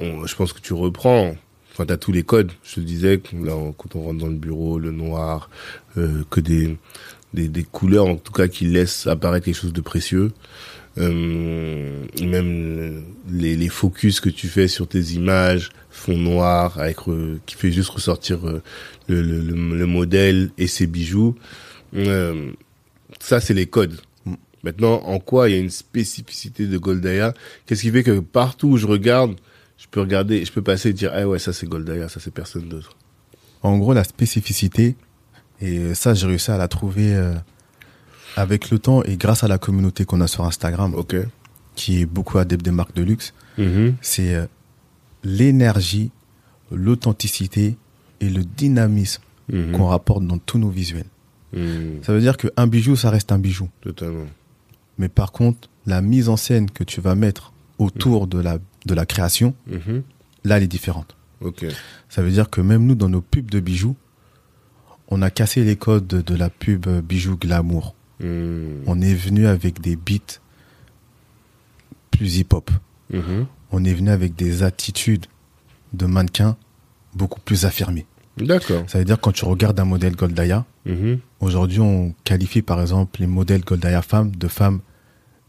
je 0.00 0.34
pense 0.34 0.52
que 0.52 0.60
tu 0.60 0.72
reprends 0.72 1.34
enfin, 1.78 1.86
t'as 1.86 1.96
tous 1.96 2.12
les 2.12 2.24
codes. 2.24 2.50
Je 2.64 2.76
te 2.76 2.80
disais, 2.80 3.20
là, 3.32 3.52
quand 3.76 3.94
on 3.94 4.02
rentre 4.02 4.18
dans 4.18 4.26
le 4.26 4.34
bureau, 4.34 4.78
le 4.78 4.90
noir, 4.90 5.48
euh, 5.96 6.24
que 6.28 6.40
des, 6.40 6.76
des, 7.34 7.48
des 7.48 7.62
couleurs, 7.62 8.06
en 8.06 8.16
tout 8.16 8.32
cas, 8.32 8.48
qui 8.48 8.66
laissent 8.66 9.06
apparaître 9.06 9.44
quelque 9.44 9.60
chose 9.60 9.72
de 9.72 9.80
précieux. 9.80 10.32
Euh, 10.98 12.04
même 12.20 13.04
les, 13.30 13.54
les 13.54 13.68
focus 13.68 14.18
que 14.20 14.30
tu 14.30 14.48
fais 14.48 14.66
sur 14.66 14.88
tes 14.88 15.12
images, 15.12 15.70
fond 15.90 16.18
noir, 16.18 16.78
avec 16.80 16.96
euh, 17.06 17.38
qui 17.46 17.54
fait 17.54 17.70
juste 17.70 17.90
ressortir 17.90 18.48
euh, 18.48 18.60
le, 19.06 19.22
le, 19.22 19.40
le, 19.40 19.76
le 19.76 19.86
modèle 19.86 20.50
et 20.58 20.66
ses 20.66 20.88
bijoux. 20.88 21.36
Euh, 23.20 23.24
ça, 23.24 23.40
c'est 23.40 23.54
les 23.54 23.66
codes. 23.66 24.00
Maintenant, 24.64 25.00
en 25.04 25.20
quoi 25.20 25.48
il 25.48 25.52
y 25.54 25.58
a 25.58 25.60
une 25.60 25.70
spécificité 25.70 26.66
de 26.66 26.78
Goldaya 26.78 27.32
Qu'est-ce 27.66 27.82
qui 27.82 27.90
fait 27.92 28.02
que 28.02 28.18
partout 28.20 28.70
où 28.70 28.76
je 28.76 28.86
regarde, 28.86 29.36
je 29.78 29.86
peux 29.88 30.00
regarder, 30.00 30.44
je 30.44 30.50
peux 30.52 30.62
passer 30.62 30.88
et 30.88 30.92
dire 30.92 31.12
ah 31.14 31.28
ouais 31.28 31.38
ça 31.38 31.52
c'est 31.52 31.66
Goldaya, 31.68 32.08
ça 32.08 32.18
c'est 32.18 32.32
personne 32.32 32.68
d'autre. 32.68 32.96
En 33.62 33.78
gros, 33.78 33.92
la 33.94 34.02
spécificité, 34.04 34.96
et 35.60 35.94
ça, 35.94 36.12
j'ai 36.14 36.26
réussi 36.26 36.50
à 36.50 36.58
la 36.58 36.66
trouver 36.68 37.14
euh, 37.14 37.34
avec 38.36 38.70
le 38.70 38.78
temps 38.80 39.02
et 39.04 39.16
grâce 39.16 39.44
à 39.44 39.48
la 39.48 39.58
communauté 39.58 40.04
qu'on 40.04 40.20
a 40.20 40.26
sur 40.26 40.44
Instagram, 40.44 40.94
qui 41.76 42.00
est 42.02 42.06
beaucoup 42.06 42.38
adepte 42.38 42.64
des 42.64 42.72
marques 42.72 42.94
de 42.96 43.02
luxe, 43.02 43.34
Mhm. 43.58 43.94
c'est 44.00 44.34
euh, 44.34 44.46
l'énergie, 45.24 46.10
l'authenticité 46.70 47.76
et 48.20 48.28
le 48.28 48.42
dynamisme 48.44 49.22
Mhm. 49.50 49.72
qu'on 49.72 49.86
rapporte 49.86 50.26
dans 50.26 50.38
tous 50.38 50.58
nos 50.58 50.68
visuels. 50.68 51.06
Mhm. 51.52 52.02
Ça 52.02 52.12
veut 52.12 52.20
dire 52.20 52.36
qu'un 52.36 52.66
bijou, 52.66 52.96
ça 52.96 53.10
reste 53.10 53.32
un 53.32 53.38
bijou. 53.38 53.68
Totalement. 53.80 54.26
Mais 54.98 55.08
par 55.08 55.32
contre, 55.32 55.68
la 55.86 56.02
mise 56.02 56.28
en 56.28 56.36
scène 56.36 56.70
que 56.70 56.84
tu 56.84 57.00
vas 57.00 57.14
mettre 57.14 57.52
autour 57.78 58.26
de 58.26 58.38
la, 58.38 58.58
de 58.86 58.94
la 58.94 59.06
création, 59.06 59.54
Mhm. 59.66 60.02
là, 60.44 60.56
elle 60.58 60.64
est 60.64 60.66
différente. 60.68 61.14
Ça 62.08 62.20
veut 62.22 62.30
dire 62.32 62.50
que 62.50 62.60
même 62.60 62.84
nous, 62.84 62.96
dans 62.96 63.08
nos 63.08 63.20
pubs 63.20 63.48
de 63.50 63.60
bijoux, 63.60 63.94
on 65.08 65.22
a 65.22 65.30
cassé 65.30 65.62
les 65.64 65.76
codes 65.76 66.06
de, 66.06 66.20
de 66.20 66.34
la 66.34 66.50
pub 66.50 66.86
bijoux 66.88 67.36
glamour. 67.36 67.94
Mhm. 68.20 68.82
On 68.86 69.00
est 69.00 69.14
venu 69.14 69.46
avec 69.46 69.80
des 69.80 69.94
beats 69.96 70.40
plus 72.10 72.38
hip-hop. 72.38 72.70
Mhm. 73.12 73.46
On 73.70 73.84
est 73.84 73.94
venu 73.94 74.10
avec 74.10 74.34
des 74.34 74.62
attitudes 74.62 75.26
de 75.92 76.06
mannequin 76.06 76.56
beaucoup 77.14 77.40
plus 77.40 77.64
affirmées. 77.64 78.06
D'accord. 78.36 78.84
Ça 78.88 78.98
veut 78.98 79.04
dire 79.04 79.20
quand 79.20 79.32
tu 79.32 79.44
regardes 79.44 79.78
un 79.80 79.84
modèle 79.84 80.14
Goldaya, 80.16 80.64
Mhm. 80.88 81.18
aujourd'hui 81.40 81.80
on 81.80 82.14
qualifie 82.24 82.62
par 82.62 82.80
exemple 82.80 83.20
les 83.20 83.26
modèles 83.26 83.60
Goldaya 83.62 84.02
femmes 84.02 84.34
de 84.34 84.48
femmes 84.48 84.80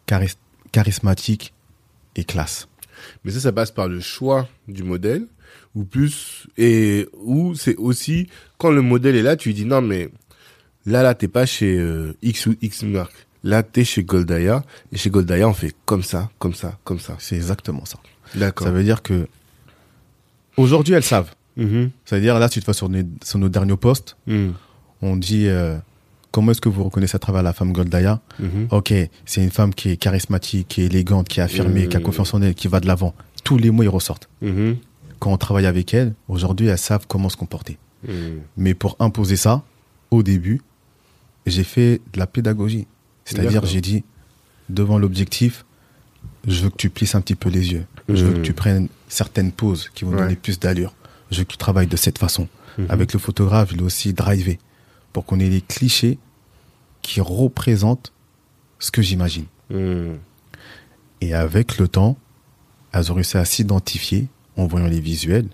charis- 0.07 0.37
charismatiques 0.71 1.53
et 2.15 2.23
classe. 2.25 2.67
Mais 3.23 3.31
ça, 3.31 3.39
ça 3.39 3.51
passe 3.53 3.71
par 3.71 3.87
le 3.87 4.01
choix 4.01 4.47
du 4.67 4.83
modèle, 4.83 5.25
ou 5.75 5.85
plus, 5.85 6.47
et 6.57 7.07
ou 7.23 7.55
c'est 7.55 7.75
aussi 7.77 8.27
quand 8.57 8.71
le 8.71 8.81
modèle 8.81 9.15
est 9.15 9.21
là, 9.21 9.35
tu 9.37 9.49
lui 9.49 9.55
dis 9.55 9.65
non 9.65 9.81
mais 9.81 10.09
là 10.85 11.01
là 11.03 11.13
t'es 11.15 11.27
pas 11.29 11.45
chez 11.45 11.77
euh, 11.79 12.13
X 12.21 12.47
ou 12.47 12.55
X 12.61 12.83
marque, 12.83 13.15
là 13.43 13.63
t'es 13.63 13.85
chez 13.85 14.03
Goldaya, 14.03 14.63
et 14.91 14.97
chez 14.97 15.09
Goldaya 15.09 15.47
on 15.47 15.53
fait 15.53 15.73
comme 15.85 16.03
ça, 16.03 16.29
comme 16.39 16.53
ça, 16.53 16.77
comme 16.83 16.99
ça. 16.99 17.15
C'est 17.19 17.35
exactement 17.37 17.85
ça. 17.85 17.99
D'accord. 18.35 18.67
Ça 18.67 18.73
veut 18.73 18.83
dire 18.83 19.01
que 19.01 19.27
aujourd'hui 20.57 20.93
elles 20.93 21.03
savent. 21.03 21.31
Mhm. 21.57 21.91
Ça 22.05 22.15
veut 22.17 22.21
dire 22.21 22.37
là 22.39 22.49
tu 22.49 22.59
vas 22.59 22.73
sur, 22.73 22.89
nos- 22.89 23.03
sur 23.23 23.39
nos 23.39 23.49
derniers 23.49 23.77
posts, 23.77 24.17
Mhm. 24.27 24.53
On 25.01 25.15
dit 25.15 25.47
euh, 25.47 25.77
comment 26.31 26.51
est-ce 26.51 26.61
que 26.61 26.69
vous 26.69 26.83
reconnaissez 26.83 27.15
à 27.15 27.19
travers 27.19 27.43
la 27.43 27.53
femme 27.53 27.71
Goldaya 27.73 28.19
Mhm. 28.39 28.67
Ok, 28.71 28.93
c'est 29.25 29.43
une 29.43 29.51
femme 29.51 29.73
qui 29.73 29.89
est 29.89 29.97
charismatique, 29.97 30.67
qui 30.67 30.81
est 30.81 30.85
élégante, 30.85 31.27
qui 31.27 31.39
est 31.39 31.43
affirmée, 31.43 31.87
qui 31.87 31.95
a 31.95 31.99
Mhm. 31.99 32.05
confiance 32.05 32.33
en 32.33 32.41
elle, 32.41 32.55
qui 32.55 32.67
va 32.67 32.79
de 32.79 32.87
l'avant. 32.87 33.13
Tous 33.43 33.57
les 33.57 33.71
mots 33.71 33.83
ils 33.83 33.89
ressortent. 33.89 34.29
Mhm. 34.41 34.77
Quand 35.19 35.31
on 35.33 35.37
travaille 35.37 35.65
avec 35.65 35.93
elles, 35.93 36.13
aujourd'hui 36.27 36.67
elles 36.67 36.77
savent 36.77 37.05
comment 37.07 37.29
se 37.29 37.37
comporter. 37.37 37.77
Mhm. 38.07 38.41
Mais 38.57 38.73
pour 38.73 38.95
imposer 38.99 39.35
ça, 39.35 39.63
au 40.11 40.23
début, 40.23 40.61
j'ai 41.45 41.63
fait 41.63 41.99
de 42.13 42.19
la 42.19 42.27
pédagogie. 42.27 42.87
C'est-à-dire, 43.25 43.65
j'ai 43.65 43.81
dit, 43.81 44.03
devant 44.69 44.97
l'objectif, 44.97 45.65
je 46.47 46.63
veux 46.63 46.69
que 46.69 46.77
tu 46.77 46.89
plisses 46.89 47.15
un 47.15 47.21
petit 47.21 47.35
peu 47.35 47.49
les 47.49 47.71
yeux. 47.73 47.85
Je 48.07 48.25
veux 48.25 48.33
que 48.33 48.39
tu 48.41 48.53
prennes 48.53 48.87
certaines 49.07 49.51
pauses 49.51 49.89
qui 49.93 50.03
vont 50.05 50.11
Ouais. 50.11 50.17
donner 50.17 50.35
plus 50.35 50.59
d'allure. 50.59 50.93
Je 51.31 51.39
veux 51.39 51.43
que 51.43 51.51
tu 51.51 51.57
travailles 51.57 51.87
de 51.87 51.95
cette 51.97 52.17
façon. 52.17 52.47
Avec 52.87 53.13
le 53.13 53.19
photographe, 53.19 53.69
il 53.73 53.79
est 53.79 53.83
aussi 53.83 54.13
drivé 54.13 54.57
pour 55.13 55.25
qu'on 55.25 55.39
ait 55.39 55.49
les 55.49 55.61
clichés 55.61 56.17
qui 57.01 57.21
représentent 57.21 58.13
ce 58.79 58.91
que 58.91 59.01
j'imagine. 59.01 59.45
Mhm. 59.69 60.17
Et 61.21 61.33
avec 61.33 61.77
le 61.77 61.87
temps, 61.87 62.17
elles 62.93 63.11
ont 63.11 63.15
réussi 63.15 63.37
à 63.37 63.45
s'identifier 63.45 64.27
en 64.57 64.67
voyant 64.67 64.87
les 64.87 64.99
visuels, 64.99 65.47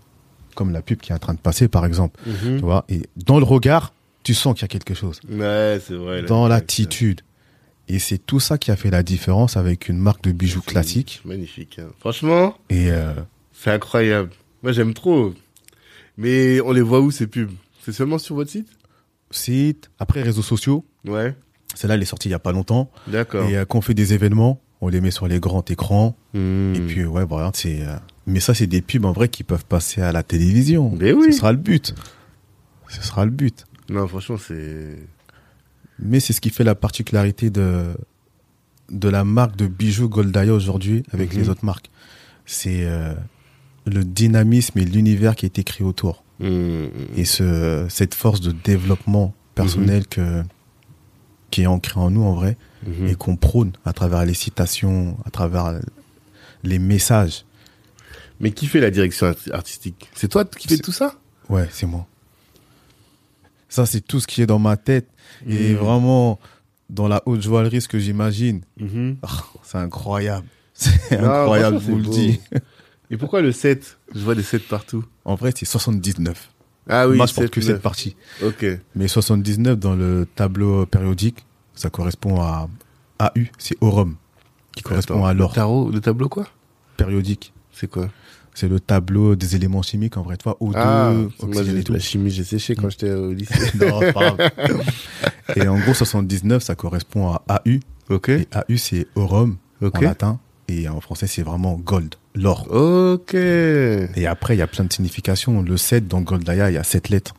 comme 0.56 0.72
la 0.72 0.82
pub 0.82 1.00
qui 1.00 1.12
est 1.12 1.16
en 1.16 1.20
train 1.20 1.34
de 1.34 1.40
passer, 1.40 1.68
par 1.68 1.86
exemple. 1.86 2.20
Mhm. 2.26 2.58
Tu 2.58 2.62
vois, 2.62 2.86
et 2.90 3.02
dans 3.18 3.40
le 3.40 3.46
regard, 3.46 3.94
tu 4.24 4.34
sens 4.34 4.54
qu'il 4.54 4.64
y 4.64 4.66
a 4.66 4.70
quelque 4.70 4.94
chose. 4.94 5.20
Ouais, 5.30 5.80
c'est 5.86 5.96
vrai. 5.96 6.24
Dans 6.24 6.48
l'attitude. 6.48 7.22
Et 7.88 8.00
c'est 8.00 8.18
tout 8.18 8.40
ça 8.40 8.58
qui 8.58 8.72
a 8.72 8.76
fait 8.76 8.90
la 8.90 9.04
différence 9.04 9.58
avec 9.58 9.90
une 9.90 9.98
marque 10.00 10.24
de 10.24 10.32
bijoux 10.32 10.62
classique. 10.62 11.22
Magnifique. 11.24 11.78
hein. 11.80 11.90
Franchement, 12.00 12.58
Et 12.72 12.90
euh, 12.90 13.14
c'est 13.54 13.70
incroyable. 13.70 14.32
Moi 14.64 14.72
j'aime 14.72 14.96
trop. 14.96 15.36
Mais 16.18 16.60
on 16.62 16.72
les 16.72 16.82
voit 16.82 17.02
où 17.02 17.12
ces 17.12 17.28
pubs? 17.28 17.52
C'est 17.84 17.92
seulement 17.92 18.18
sur 18.18 18.34
votre 18.36 18.50
site? 18.50 18.68
Site, 19.36 19.90
après 20.00 20.22
réseaux 20.22 20.42
sociaux, 20.42 20.86
Ouais. 21.06 21.36
celle-là 21.76 21.96
elle 21.96 22.02
est 22.02 22.06
sortie 22.06 22.30
il 22.30 22.32
y 22.32 22.36
a 22.36 22.40
pas 22.40 22.52
longtemps. 22.52 22.90
D'accord. 23.08 23.48
Et 23.50 23.58
euh, 23.58 23.66
quand 23.66 23.80
on 23.80 23.82
fait 23.82 23.94
des 23.94 24.14
événements, 24.14 24.62
on 24.82 24.88
les 24.90 25.02
met 25.02 25.12
sur 25.12 25.28
les 25.28 25.40
grands 25.40 25.64
écrans. 25.68 26.16
Mhm. 26.34 26.74
Et 26.76 26.80
puis 26.82 27.06
ouais, 27.06 27.26
voilà, 27.26 27.52
c'est. 27.54 27.82
euh, 27.82 27.96
Mais 28.28 28.40
ça, 28.40 28.54
c'est 28.54 28.68
des 28.68 28.82
pubs 28.82 29.06
en 29.06 29.12
vrai 29.14 29.30
qui 29.30 29.44
peuvent 29.44 29.66
passer 29.66 30.02
à 30.02 30.12
la 30.12 30.24
télévision. 30.24 30.92
Mais 31.00 31.12
oui. 31.14 31.32
Ce 31.32 31.40
sera 31.40 31.52
le 31.52 31.58
but. 31.60 31.94
Ce 32.90 33.02
sera 33.02 33.26
le 33.26 33.32
but. 33.32 33.66
Non, 33.90 34.08
franchement, 34.08 34.38
c'est. 34.38 34.98
Mais 36.00 36.20
c'est 36.20 36.34
ce 36.34 36.42
qui 36.42 36.50
fait 36.50 36.64
la 36.64 36.76
particularité 36.76 37.50
de 37.50 37.86
de 38.92 39.10
la 39.10 39.24
marque 39.24 39.56
de 39.56 39.66
bijoux 39.68 40.10
Goldaya 40.10 40.54
aujourd'hui 40.54 41.04
avec 41.12 41.34
Mhm. 41.34 41.40
les 41.42 41.50
autres 41.50 41.66
marques. 41.66 41.90
C'est 42.46 42.86
euh, 42.86 43.14
le 43.88 44.04
dynamisme 44.04 44.78
et 44.78 44.86
l'univers 44.86 45.36
qui 45.36 45.46
est 45.46 45.58
écrit 45.58 45.84
autour. 45.84 46.24
Mhm. 46.40 46.90
Et 47.16 47.26
ce, 47.26 47.86
cette 47.90 48.14
force 48.14 48.42
de 48.42 48.52
développement 48.52 49.34
personnel 49.56 50.06
que, 50.08 50.44
qui 51.52 51.62
est 51.64 51.68
ancrée 51.68 52.00
en 52.00 52.10
nous 52.12 52.24
en 52.24 52.34
vrai 52.34 52.58
Mhm. 52.86 53.08
et 53.08 53.16
qu'on 53.16 53.36
prône 53.36 53.72
à 53.86 53.94
travers 53.94 54.26
les 54.26 54.34
citations, 54.34 55.18
à 55.26 55.32
travers 55.32 55.80
les 56.64 56.78
messages. 56.80 57.46
Mais 58.40 58.52
qui 58.52 58.68
fait 58.68 58.80
la 58.82 58.92
direction 58.92 59.28
art- 59.28 59.36
artistique? 59.54 60.10
C'est 60.14 60.28
toi 60.28 60.44
qui 60.46 60.68
fais 60.68 60.78
tout 60.78 60.92
ça? 60.92 61.16
Ouais, 61.50 61.68
c'est 61.72 61.86
moi. 61.86 62.06
Ça, 63.70 63.86
c'est 63.86 64.02
tout 64.02 64.20
ce 64.20 64.28
qui 64.28 64.42
est 64.42 64.46
dans 64.46 64.60
ma 64.60 64.78
tête. 64.78 65.08
Et 65.48 65.72
Mhm. 65.74 65.78
vraiment, 65.78 66.40
dans 66.90 67.08
la 67.08 67.22
haute 67.26 67.42
joaillerie, 67.42 67.82
ce 67.82 67.88
que 67.88 67.98
j'imagine, 68.00 68.62
Mhm. 68.80 69.18
ah, 69.24 69.44
c'est 69.64 69.78
incroyable. 69.78 70.48
C'est 70.78 71.18
incroyable, 71.18 71.80
je 71.80 71.86
vous 71.92 71.96
le 71.98 72.04
dis. 72.04 72.40
Et 73.12 73.18
pourquoi 73.18 73.42
le 73.42 73.52
7 73.52 73.98
Je 74.16 74.20
vois 74.22 74.36
des 74.36 74.44
7 74.44 74.68
partout. 74.68 75.04
En 75.26 75.36
vrai, 75.36 75.52
c'est 75.56 75.66
79. 75.66 76.52
Ah 76.90 77.08
oui, 77.08 77.18
Moi, 77.18 77.26
je 77.26 77.34
porte 77.34 77.46
7, 77.48 77.52
que 77.52 77.62
cette 77.62 77.82
partie. 77.82 78.16
Ok. 78.44 78.66
Mais 78.96 79.08
79 79.08 79.78
dans 79.80 79.96
le 79.96 80.28
tableau 80.36 80.86
périodique, 80.86 81.46
ça 81.74 81.90
correspond 81.90 82.42
à 82.42 82.68
AU, 83.20 83.42
c'est 83.58 83.76
Aurum, 83.82 84.16
qui 84.76 84.84
correspond 84.84 85.16
Attends, 85.16 85.26
à 85.26 85.34
Le 85.34 85.40
l'or 85.40 85.54
tarot, 85.54 85.90
le 85.92 86.00
tableau 86.02 86.30
quoi? 86.30 86.48
Périodique. 86.98 87.54
C'est 87.72 87.88
quoi? 87.90 88.10
C'est 88.54 88.68
le 88.70 88.80
tableau 88.80 89.36
des 89.36 89.56
éléments 89.56 89.82
chimiques, 89.82 90.16
en 90.16 90.22
vrai, 90.22 90.38
toi, 90.38 90.56
O2, 90.62 90.74
Ah, 90.76 91.12
oxygène 91.40 91.78
et 91.78 91.84
tout. 91.84 91.92
la 91.94 92.00
chimie, 92.00 92.30
j'ai 92.30 92.44
séché 92.46 92.76
quand 92.76 92.90
j'étais 92.90 93.12
au 93.12 93.34
lycée. 93.34 93.54
Non, 93.76 94.00
c'est 94.00 94.14
pas 94.14 94.32
grave. 94.32 94.52
Et 95.58 95.68
en 95.68 95.78
gros, 95.80 95.94
79, 95.94 96.64
ça 96.64 96.76
correspond 96.76 97.34
à 97.34 97.62
AU. 97.68 97.80
ok. 98.10 98.30
Et 98.30 98.48
AU, 98.70 98.78
c'est 98.78 99.08
Aurum 99.16 99.58
Ok. 99.82 99.98
en 99.98 100.02
latin. 100.02 100.40
Et 100.68 100.90
en 100.90 101.00
français, 101.00 101.28
c'est 101.28 101.44
vraiment 101.44 101.76
gold, 101.76 102.16
l'or. 102.34 102.68
Ok. 102.72 103.34
Et 103.36 104.26
après, 104.28 104.56
il 104.56 104.60
y 104.60 104.64
a 104.64 104.68
plein 104.68 104.84
de 104.86 104.92
significations. 104.92 105.62
Le 105.62 105.78
7, 105.78 106.08
dans 106.08 106.22
Goldaya, 106.22 106.72
il 106.72 106.74
y 106.74 106.78
a 106.78 106.84
7 106.84 107.10
lettres. 107.10 107.36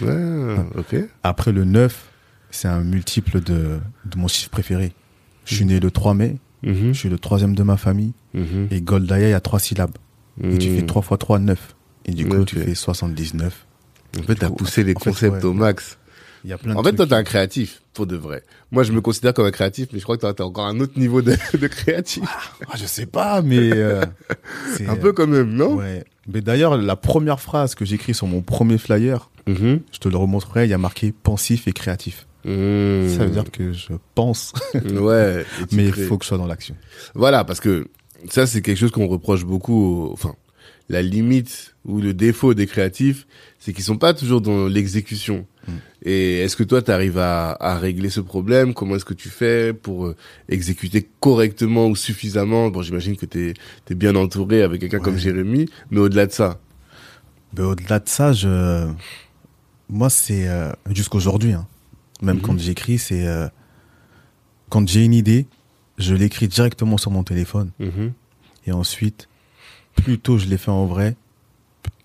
Ouais, 0.00 0.56
ok. 0.76 0.96
Après, 1.22 1.52
le 1.52 1.64
9, 1.64 2.10
c'est 2.50 2.68
un 2.68 2.80
multiple 2.80 3.40
de, 3.40 3.78
de 4.04 4.18
mon 4.18 4.26
chiffre 4.28 4.50
préféré. 4.50 4.92
Je 5.44 5.54
suis 5.56 5.64
né 5.64 5.80
le 5.80 5.90
3 5.90 6.14
mai, 6.14 6.36
Mhm. 6.62 6.92
je 6.92 6.98
suis 6.98 7.08
le 7.08 7.18
troisième 7.18 7.54
de 7.54 7.62
ma 7.62 7.76
famille. 7.76 8.12
Mhm. 8.34 8.68
Et 8.70 8.80
Goldaya, 8.80 9.28
il 9.28 9.30
y 9.32 9.34
a 9.34 9.40
3 9.40 9.58
syllabes. 9.58 9.96
Et 10.42 10.58
tu 10.58 10.70
Mhm. 10.70 10.76
fais 10.80 10.86
3 10.86 11.02
fois 11.02 11.18
3, 11.18 11.38
9. 11.38 11.74
Et 12.06 12.12
du 12.12 12.26
coup, 12.26 12.36
Ok. 12.38 12.46
tu 12.46 12.56
fais 12.56 12.74
79. 12.74 13.66
En 14.18 14.22
fait, 14.22 14.34
t'as 14.36 14.50
poussé 14.50 14.82
les 14.84 14.94
en 14.96 14.98
fait, 14.98 15.10
concepts 15.10 15.34
ouais. 15.36 15.44
au 15.44 15.52
max. 15.52 15.98
Y 16.44 16.52
a 16.52 16.58
plein 16.58 16.74
de 16.74 16.78
En 16.78 16.82
fait, 16.82 16.92
toi, 16.94 17.06
t'es 17.06 17.14
un 17.14 17.22
créatif, 17.24 17.81
pour 17.94 18.06
de 18.06 18.16
vrai. 18.16 18.42
Moi, 18.70 18.82
je 18.84 18.92
me 18.92 19.00
considère 19.00 19.34
comme 19.34 19.46
un 19.46 19.50
créatif, 19.50 19.88
mais 19.92 19.98
je 19.98 20.04
crois 20.04 20.16
que 20.16 20.26
t'as 20.26 20.44
encore 20.44 20.66
un 20.66 20.80
autre 20.80 20.98
niveau 20.98 21.20
de, 21.22 21.36
de 21.58 21.66
créatif. 21.66 22.22
Ah, 22.68 22.74
je 22.76 22.86
sais 22.86 23.06
pas, 23.06 23.42
mais. 23.42 23.58
euh, 23.72 24.02
c'est, 24.76 24.88
Un 24.88 24.96
peu 24.96 25.12
quand 25.12 25.26
même, 25.26 25.52
non? 25.52 25.74
Ouais. 25.76 26.04
Mais 26.32 26.40
d'ailleurs, 26.40 26.76
la 26.76 26.96
première 26.96 27.40
phrase 27.40 27.74
que 27.74 27.84
j'écris 27.84 28.14
sur 28.14 28.26
mon 28.26 28.40
premier 28.42 28.78
flyer, 28.78 29.28
Mhm. 29.48 29.80
je 29.92 29.98
te 29.98 30.08
le 30.08 30.16
remontrerai, 30.16 30.64
il 30.66 30.70
y 30.70 30.74
a 30.74 30.78
marqué 30.78 31.12
pensif 31.12 31.66
et 31.66 31.72
créatif. 31.72 32.26
Mhm. 32.44 33.08
Ça 33.08 33.24
veut 33.24 33.30
dire 33.30 33.50
que 33.50 33.72
je 33.72 33.92
pense, 34.14 34.52
Ouais. 34.74 35.44
mais 35.72 35.86
il 35.86 35.92
faut 35.92 36.16
que 36.16 36.24
je 36.24 36.28
sois 36.28 36.38
dans 36.38 36.46
l'action. 36.46 36.76
Voilà, 37.14 37.42
parce 37.44 37.58
que 37.60 37.88
ça, 38.30 38.46
c'est 38.46 38.62
quelque 38.62 38.78
chose 38.78 38.92
qu'on 38.92 39.08
reproche 39.08 39.44
beaucoup. 39.44 40.04
aux- 40.06 40.12
Enfin, 40.12 40.34
la 40.88 41.02
limite 41.02 41.74
ou 41.84 42.00
le 42.00 42.14
défaut 42.14 42.54
des 42.54 42.66
créatifs, 42.66 43.26
c'est 43.58 43.72
qu'ils 43.72 43.84
sont 43.84 43.98
pas 43.98 44.14
toujours 44.14 44.40
dans 44.40 44.66
l'exécution. 44.66 45.46
Mm. 45.66 45.72
Et 46.04 46.40
est-ce 46.40 46.56
que 46.56 46.64
toi, 46.64 46.82
tu 46.82 46.90
arrives 46.90 47.18
à, 47.18 47.52
à 47.60 47.78
régler 47.78 48.10
ce 48.10 48.20
problème? 48.20 48.74
Comment 48.74 48.96
est-ce 48.96 49.04
que 49.04 49.14
tu 49.14 49.28
fais 49.28 49.72
pour 49.72 50.06
euh, 50.06 50.16
exécuter 50.48 51.08
correctement 51.20 51.86
ou 51.86 51.96
suffisamment? 51.96 52.68
Bon, 52.70 52.82
j'imagine 52.82 53.16
que 53.16 53.26
tu 53.26 53.54
es, 53.90 53.94
bien 53.94 54.14
entouré 54.16 54.62
avec 54.62 54.80
quelqu'un 54.80 54.98
comme. 54.98 55.18
Jérémy, 55.18 55.68
mais 55.90 56.00
au-delà 56.00 56.26
de 56.26 56.32
ça. 56.32 56.60
Ben, 57.52 57.64
au-delà 57.64 57.98
de 57.98 58.08
ça, 58.08 58.32
je, 58.32 58.88
moi, 59.88 60.08
c'est 60.10 60.48
euh, 60.48 60.72
jusqu'aujourd'hui, 60.90 61.52
hein. 61.52 61.66
même 62.22 62.36
Mhm. 62.36 62.42
quand 62.42 62.58
j'écris, 62.58 62.98
c'est 62.98 63.26
euh, 63.26 63.46
quand 64.70 64.88
j'ai 64.88 65.04
une 65.04 65.14
idée, 65.14 65.46
je 65.98 66.14
l'écris 66.14 66.48
directement 66.48 66.96
sur 66.96 67.10
mon 67.10 67.22
téléphone. 67.22 67.70
Mhm. 67.78 68.12
Et 68.66 68.72
ensuite, 68.72 69.28
plus 69.94 70.18
tôt 70.18 70.38
je 70.38 70.46
l'ai 70.46 70.58
fait 70.58 70.70
en 70.70 70.86
vrai, 70.86 71.16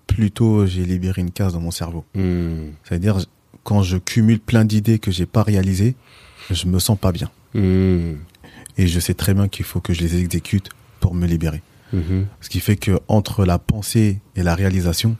plus 0.06 0.30
tôt 0.30 0.66
j'ai 0.66 0.84
libéré 0.84 1.20
une 1.20 1.30
case 1.30 1.52
dans 1.52 1.60
mon 1.60 1.70
cerveau. 1.70 2.04
Mhm. 2.14 2.72
C'est-à-dire, 2.84 3.18
quand 3.64 3.82
je 3.82 3.96
cumule 3.98 4.40
plein 4.40 4.64
d'idées 4.64 4.98
que 4.98 5.10
j'ai 5.10 5.26
pas 5.26 5.42
réalisées, 5.42 5.94
je 6.50 6.66
me 6.66 6.78
sens 6.78 6.98
pas 6.98 7.12
bien. 7.12 7.30
Mhm. 7.54 8.18
Et 8.76 8.86
je 8.86 9.00
sais 9.00 9.14
très 9.14 9.34
bien 9.34 9.48
qu'il 9.48 9.64
faut 9.64 9.80
que 9.80 9.92
je 9.92 10.00
les 10.00 10.20
exécute 10.20 10.68
pour 11.00 11.14
me 11.14 11.26
libérer. 11.26 11.62
Mhm. 11.92 12.26
Ce 12.40 12.48
qui 12.48 12.60
fait 12.60 12.76
que 12.76 12.98
entre 13.08 13.44
la 13.44 13.58
pensée 13.58 14.20
et 14.36 14.42
la 14.42 14.54
réalisation, 14.54 15.16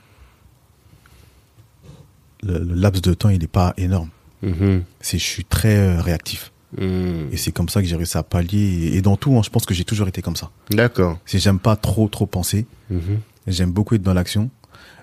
le, 2.43 2.59
le 2.59 2.73
laps 2.75 3.01
de 3.01 3.13
temps, 3.13 3.29
il 3.29 3.39
n'est 3.39 3.47
pas 3.47 3.73
énorme. 3.77 4.09
Mhm. 4.41 4.83
C'est, 5.01 5.17
je 5.17 5.23
suis 5.23 5.45
très 5.45 5.77
euh, 5.77 6.01
réactif. 6.01 6.51
Mhm. 6.77 7.29
Et 7.31 7.37
c'est 7.37 7.51
comme 7.51 7.67
ça 7.69 7.81
que 7.81 7.87
j'ai 7.87 7.95
réussi 7.95 8.17
à 8.17 8.23
pallier. 8.23 8.91
Et, 8.95 9.01
dans 9.01 9.17
tout, 9.17 9.35
hein, 9.37 9.41
je 9.43 9.49
pense 9.49 9.65
que 9.65 9.73
j'ai 9.73 9.83
toujours 9.85 10.07
été 10.07 10.21
comme 10.21 10.35
ça. 10.35 10.51
D'accord. 10.69 11.19
Si 11.25 11.39
j'aime 11.39 11.59
pas 11.59 11.75
trop, 11.75 12.07
trop 12.07 12.25
penser, 12.27 12.65
Mhm. 12.89 13.19
j'aime 13.47 13.71
beaucoup 13.71 13.95
être 13.95 14.03
dans 14.03 14.13
l'action. 14.13 14.49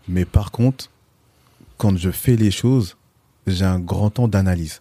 Mais 0.09 0.25
par 0.25 0.51
contre, 0.53 0.89
quand 1.79 1.97
je 1.97 2.11
fais 2.11 2.37
les 2.37 2.51
choses, 2.53 2.97
j'ai 3.47 3.65
un 3.65 3.81
grand 3.81 4.11
temps 4.11 4.29
d'analyse. 4.29 4.81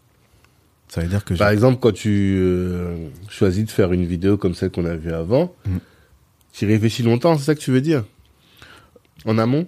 Ça 0.87 1.01
veut 1.01 1.07
dire 1.07 1.25
que 1.25 1.33
Par 1.33 1.49
exemple, 1.49 1.79
quand 1.81 1.91
tu 1.93 2.35
euh, 2.37 3.09
choisis 3.29 3.65
de 3.65 3.71
faire 3.71 3.91
une 3.91 4.05
vidéo 4.05 4.37
comme 4.37 4.53
celle 4.53 4.69
qu'on 4.69 4.85
a 4.85 4.95
vue 4.95 5.11
avant, 5.11 5.51
Mhm. 5.65 5.79
tu 6.53 6.65
réfléchis 6.67 7.01
longtemps, 7.03 7.37
c'est 7.37 7.45
ça 7.45 7.55
que 7.55 7.59
tu 7.59 7.71
veux 7.71 7.81
dire? 7.81 8.05
En 9.25 9.37
amont? 9.39 9.67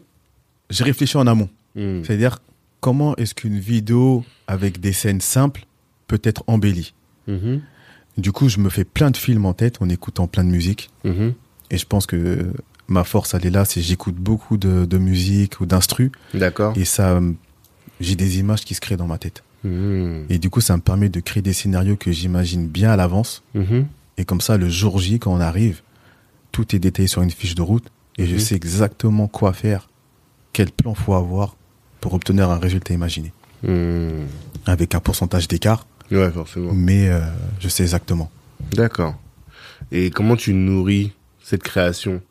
J'ai 0.69 0.83
réfléchi 0.83 1.17
en 1.17 1.25
amont. 1.25 1.49
Mhm. 1.75 2.03
C'est-à-dire, 2.05 2.37
comment 2.79 3.15
est-ce 3.15 3.33
qu'une 3.33 3.57
vidéo 3.59 4.23
avec 4.45 4.79
des 4.79 4.93
scènes 4.93 5.21
simples 5.21 5.65
peut 6.05 6.21
être 6.23 6.43
embellie? 6.47 6.93
Mhm. 7.27 7.61
Du 8.17 8.31
coup, 8.31 8.49
je 8.49 8.59
me 8.59 8.69
fais 8.69 8.83
plein 8.83 9.11
de 9.11 9.17
films 9.17 9.45
en 9.45 9.53
tête 9.53 9.81
en 9.81 9.89
écoutant 9.89 10.27
plein 10.27 10.43
de 10.43 10.49
musique. 10.49 10.89
Mhm. 11.03 11.33
Et 11.69 11.77
je 11.77 11.85
pense 11.85 12.05
que 12.05 12.51
ma 12.87 13.03
force, 13.03 13.33
elle 13.33 13.45
est 13.45 13.51
là, 13.51 13.65
c'est 13.65 13.81
j'écoute 13.81 14.15
beaucoup 14.15 14.57
de, 14.57 14.85
de 14.85 14.97
musique 14.97 15.59
ou 15.59 15.65
d'instru. 15.65 16.11
D'accord. 16.33 16.73
Et 16.77 16.85
ça, 16.85 17.19
j'ai 17.99 18.15
des 18.15 18.39
images 18.39 18.63
qui 18.65 18.73
se 18.73 18.81
créent 18.81 18.97
dans 18.97 19.07
ma 19.07 19.17
tête. 19.17 19.43
Mhm. 19.63 20.25
Et 20.29 20.39
du 20.39 20.49
coup, 20.49 20.61
ça 20.61 20.75
me 20.77 20.81
permet 20.81 21.09
de 21.09 21.19
créer 21.19 21.43
des 21.43 21.53
scénarios 21.53 21.95
que 21.95 22.11
j'imagine 22.11 22.67
bien 22.67 22.91
à 22.91 22.95
l'avance. 22.95 23.43
Et 24.17 24.25
comme 24.25 24.41
ça, 24.41 24.57
le 24.57 24.69
jour 24.69 24.99
J, 24.99 25.19
quand 25.19 25.31
on 25.31 25.39
arrive, 25.39 25.81
tout 26.51 26.75
est 26.75 26.79
détaillé 26.79 27.07
sur 27.07 27.21
une 27.21 27.29
fiche 27.29 27.53
de 27.55 27.61
route. 27.61 27.85
Et 28.17 28.25
je 28.25 28.37
sais 28.37 28.55
exactement 28.55 29.27
quoi 29.27 29.53
faire, 29.53 29.89
quel 30.53 30.71
plan 30.71 30.95
faut 30.95 31.13
avoir 31.13 31.55
pour 32.01 32.15
obtenir 32.15 32.49
un 32.49 32.57
résultat 32.57 32.93
imaginé. 32.95 33.31
Mhm. 33.63 34.25
Avec 34.65 34.95
un 34.95 34.99
pourcentage 34.99 35.47
d'écart, 35.47 35.85
Ouais, 36.11 36.31
forcément. 36.31 36.71
mais 36.73 37.09
euh, 37.09 37.19
je 37.59 37.67
sais 37.67 37.83
exactement. 37.83 38.31
D'accord. 38.73 39.15
Et 39.91 40.09
comment 40.09 40.35
tu 40.35 40.53
nourris 40.53 41.11
cette 41.43 41.63
création? 41.63 42.21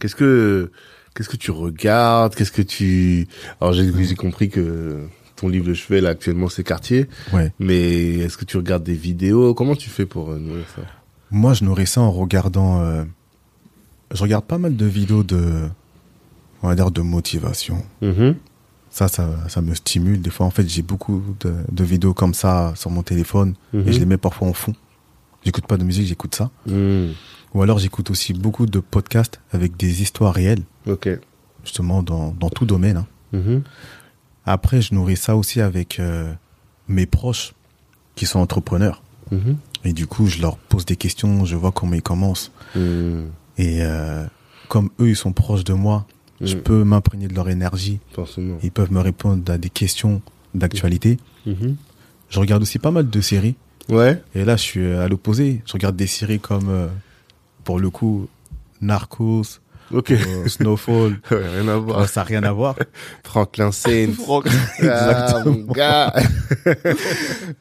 Qu'est-ce 0.00 0.14
que 0.16 0.70
qu'est-ce 1.14 1.28
que 1.28 1.36
tu 1.36 1.50
regardes? 1.50 2.34
Qu'est-ce 2.34 2.52
que 2.52 2.62
tu 2.62 3.26
Alors 3.60 3.72
j'ai 3.72 4.14
compris 4.14 4.48
que 4.50 5.06
ton 5.36 5.48
livre 5.48 5.66
de 5.66 5.74
chevet 5.74 6.00
là 6.00 6.10
actuellement 6.10 6.48
c'est 6.48 6.64
Quartier, 6.64 7.08
Ouais. 7.32 7.52
mais 7.58 8.14
est-ce 8.18 8.36
que 8.38 8.44
tu 8.44 8.56
regardes 8.56 8.84
des 8.84 8.94
vidéos? 8.94 9.54
Comment 9.54 9.76
tu 9.76 9.90
fais 9.90 10.06
pour 10.06 10.30
euh, 10.32 10.38
nourrir 10.38 10.64
ça? 10.74 10.82
Moi, 11.30 11.54
je 11.54 11.64
nourris 11.64 11.86
ça 11.88 12.00
en 12.00 12.10
regardant. 12.12 12.80
euh, 12.82 13.04
je 14.14 14.22
regarde 14.22 14.44
pas 14.44 14.58
mal 14.58 14.76
de 14.76 14.86
vidéos 14.86 15.24
de, 15.24 15.68
on 16.62 16.68
va 16.68 16.74
dire, 16.74 16.90
de 16.90 17.00
motivation. 17.02 17.84
Mhm. 18.00 18.36
Ça, 18.96 19.08
ça, 19.08 19.28
ça 19.48 19.60
me 19.60 19.74
stimule. 19.74 20.22
Des 20.22 20.30
fois, 20.30 20.46
en 20.46 20.50
fait, 20.50 20.66
j'ai 20.66 20.80
beaucoup 20.80 21.22
de, 21.40 21.52
de 21.70 21.84
vidéos 21.84 22.14
comme 22.14 22.32
ça 22.32 22.72
sur 22.76 22.90
mon 22.90 23.02
téléphone 23.02 23.52
Mhm. 23.74 23.86
et 23.88 23.92
je 23.92 23.98
les 23.98 24.06
mets 24.06 24.16
parfois 24.16 24.48
en 24.48 24.54
fond. 24.54 24.72
J'écoute 25.44 25.66
pas 25.66 25.76
de 25.76 25.84
musique, 25.84 26.06
j'écoute 26.06 26.34
ça. 26.34 26.50
Mhm. 26.66 27.12
Ou 27.52 27.62
alors, 27.62 27.78
j'écoute 27.78 28.08
aussi 28.10 28.32
beaucoup 28.32 28.64
de 28.64 28.80
podcasts 28.80 29.38
avec 29.52 29.76
des 29.76 30.00
histoires 30.00 30.32
réelles, 30.32 30.62
Ok. 30.86 31.10
justement 31.62 32.02
dans, 32.02 32.32
dans 32.40 32.48
tout 32.48 32.64
domaine. 32.64 32.96
hein. 32.96 33.06
Mhm. 33.34 33.62
Après, 34.46 34.80
je 34.80 34.94
nourris 34.94 35.16
ça 35.18 35.36
aussi 35.36 35.60
avec 35.60 36.00
euh, 36.00 36.32
mes 36.88 37.04
proches 37.04 37.52
qui 38.14 38.24
sont 38.24 38.38
entrepreneurs. 38.38 39.02
Mhm. 39.30 39.58
Et 39.84 39.92
du 39.92 40.06
coup, 40.06 40.26
je 40.26 40.40
leur 40.40 40.56
pose 40.56 40.86
des 40.86 40.96
questions, 40.96 41.44
je 41.44 41.54
vois 41.54 41.70
comment 41.70 41.92
ils 41.94 42.02
commencent. 42.02 42.50
Mhm. 42.74 43.26
Et 43.58 43.82
euh, 43.82 44.24
comme 44.68 44.88
eux, 45.00 45.10
ils 45.10 45.16
sont 45.16 45.32
proches 45.34 45.64
de 45.64 45.74
moi, 45.74 46.06
je 46.40 46.54
Mhm. 46.56 46.62
peux 46.62 46.84
m'imprégner 46.84 47.28
de 47.28 47.34
leur 47.34 47.48
énergie. 47.48 47.98
Forcément. 48.12 48.58
Ils 48.62 48.70
peuvent 48.72 48.92
me 48.92 49.00
répondre 49.00 49.50
à 49.52 49.58
des 49.58 49.70
questions 49.70 50.20
d'actualité. 50.54 51.18
Mhm. 51.46 51.76
Je 52.28 52.38
regarde 52.40 52.62
aussi 52.62 52.78
pas 52.78 52.90
mal 52.90 53.08
de 53.08 53.20
séries. 53.20 53.54
Ouais. 53.88 54.20
Et 54.34 54.44
là, 54.44 54.56
je 54.56 54.62
suis 54.62 54.86
à 54.92 55.06
l'opposé. 55.08 55.62
Je 55.66 55.72
regarde 55.74 55.94
des 55.96 56.06
séries 56.08 56.40
comme, 56.40 56.68
euh, 56.68 56.88
pour 57.64 57.78
le 57.78 57.88
coup, 57.90 58.28
Narcos, 58.80 59.60
euh, 59.92 60.48
Snowfall. 60.48 61.20
Ouais, 61.30 61.48
rien 61.60 61.68
à 61.68 61.76
voir. 61.76 62.00
Euh, 62.00 62.06
ça 62.06 62.20
n'a 62.22 62.24
rien 62.24 62.42
à 62.42 62.50
voir. 62.52 62.74
Franklin 63.24 63.70
Saint. 63.70 64.08
Ah, 64.82 65.32
Exactement. 65.34 65.72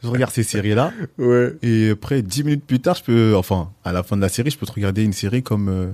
Je 0.03 0.07
regarde 0.07 0.31
ces 0.33 0.43
séries-là. 0.43 0.91
ouais. 1.17 1.53
Et 1.61 1.91
après, 1.91 2.21
dix 2.21 2.43
minutes 2.43 2.65
plus 2.65 2.79
tard, 2.79 2.95
je 2.95 3.03
peux, 3.03 3.35
enfin, 3.35 3.69
à 3.83 3.93
la 3.93 4.03
fin 4.03 4.15
de 4.17 4.21
la 4.21 4.29
série, 4.29 4.49
je 4.49 4.57
peux 4.57 4.65
te 4.65 4.71
regarder 4.71 5.03
une 5.03 5.13
série 5.13 5.43
comme 5.43 5.69
euh, 5.69 5.87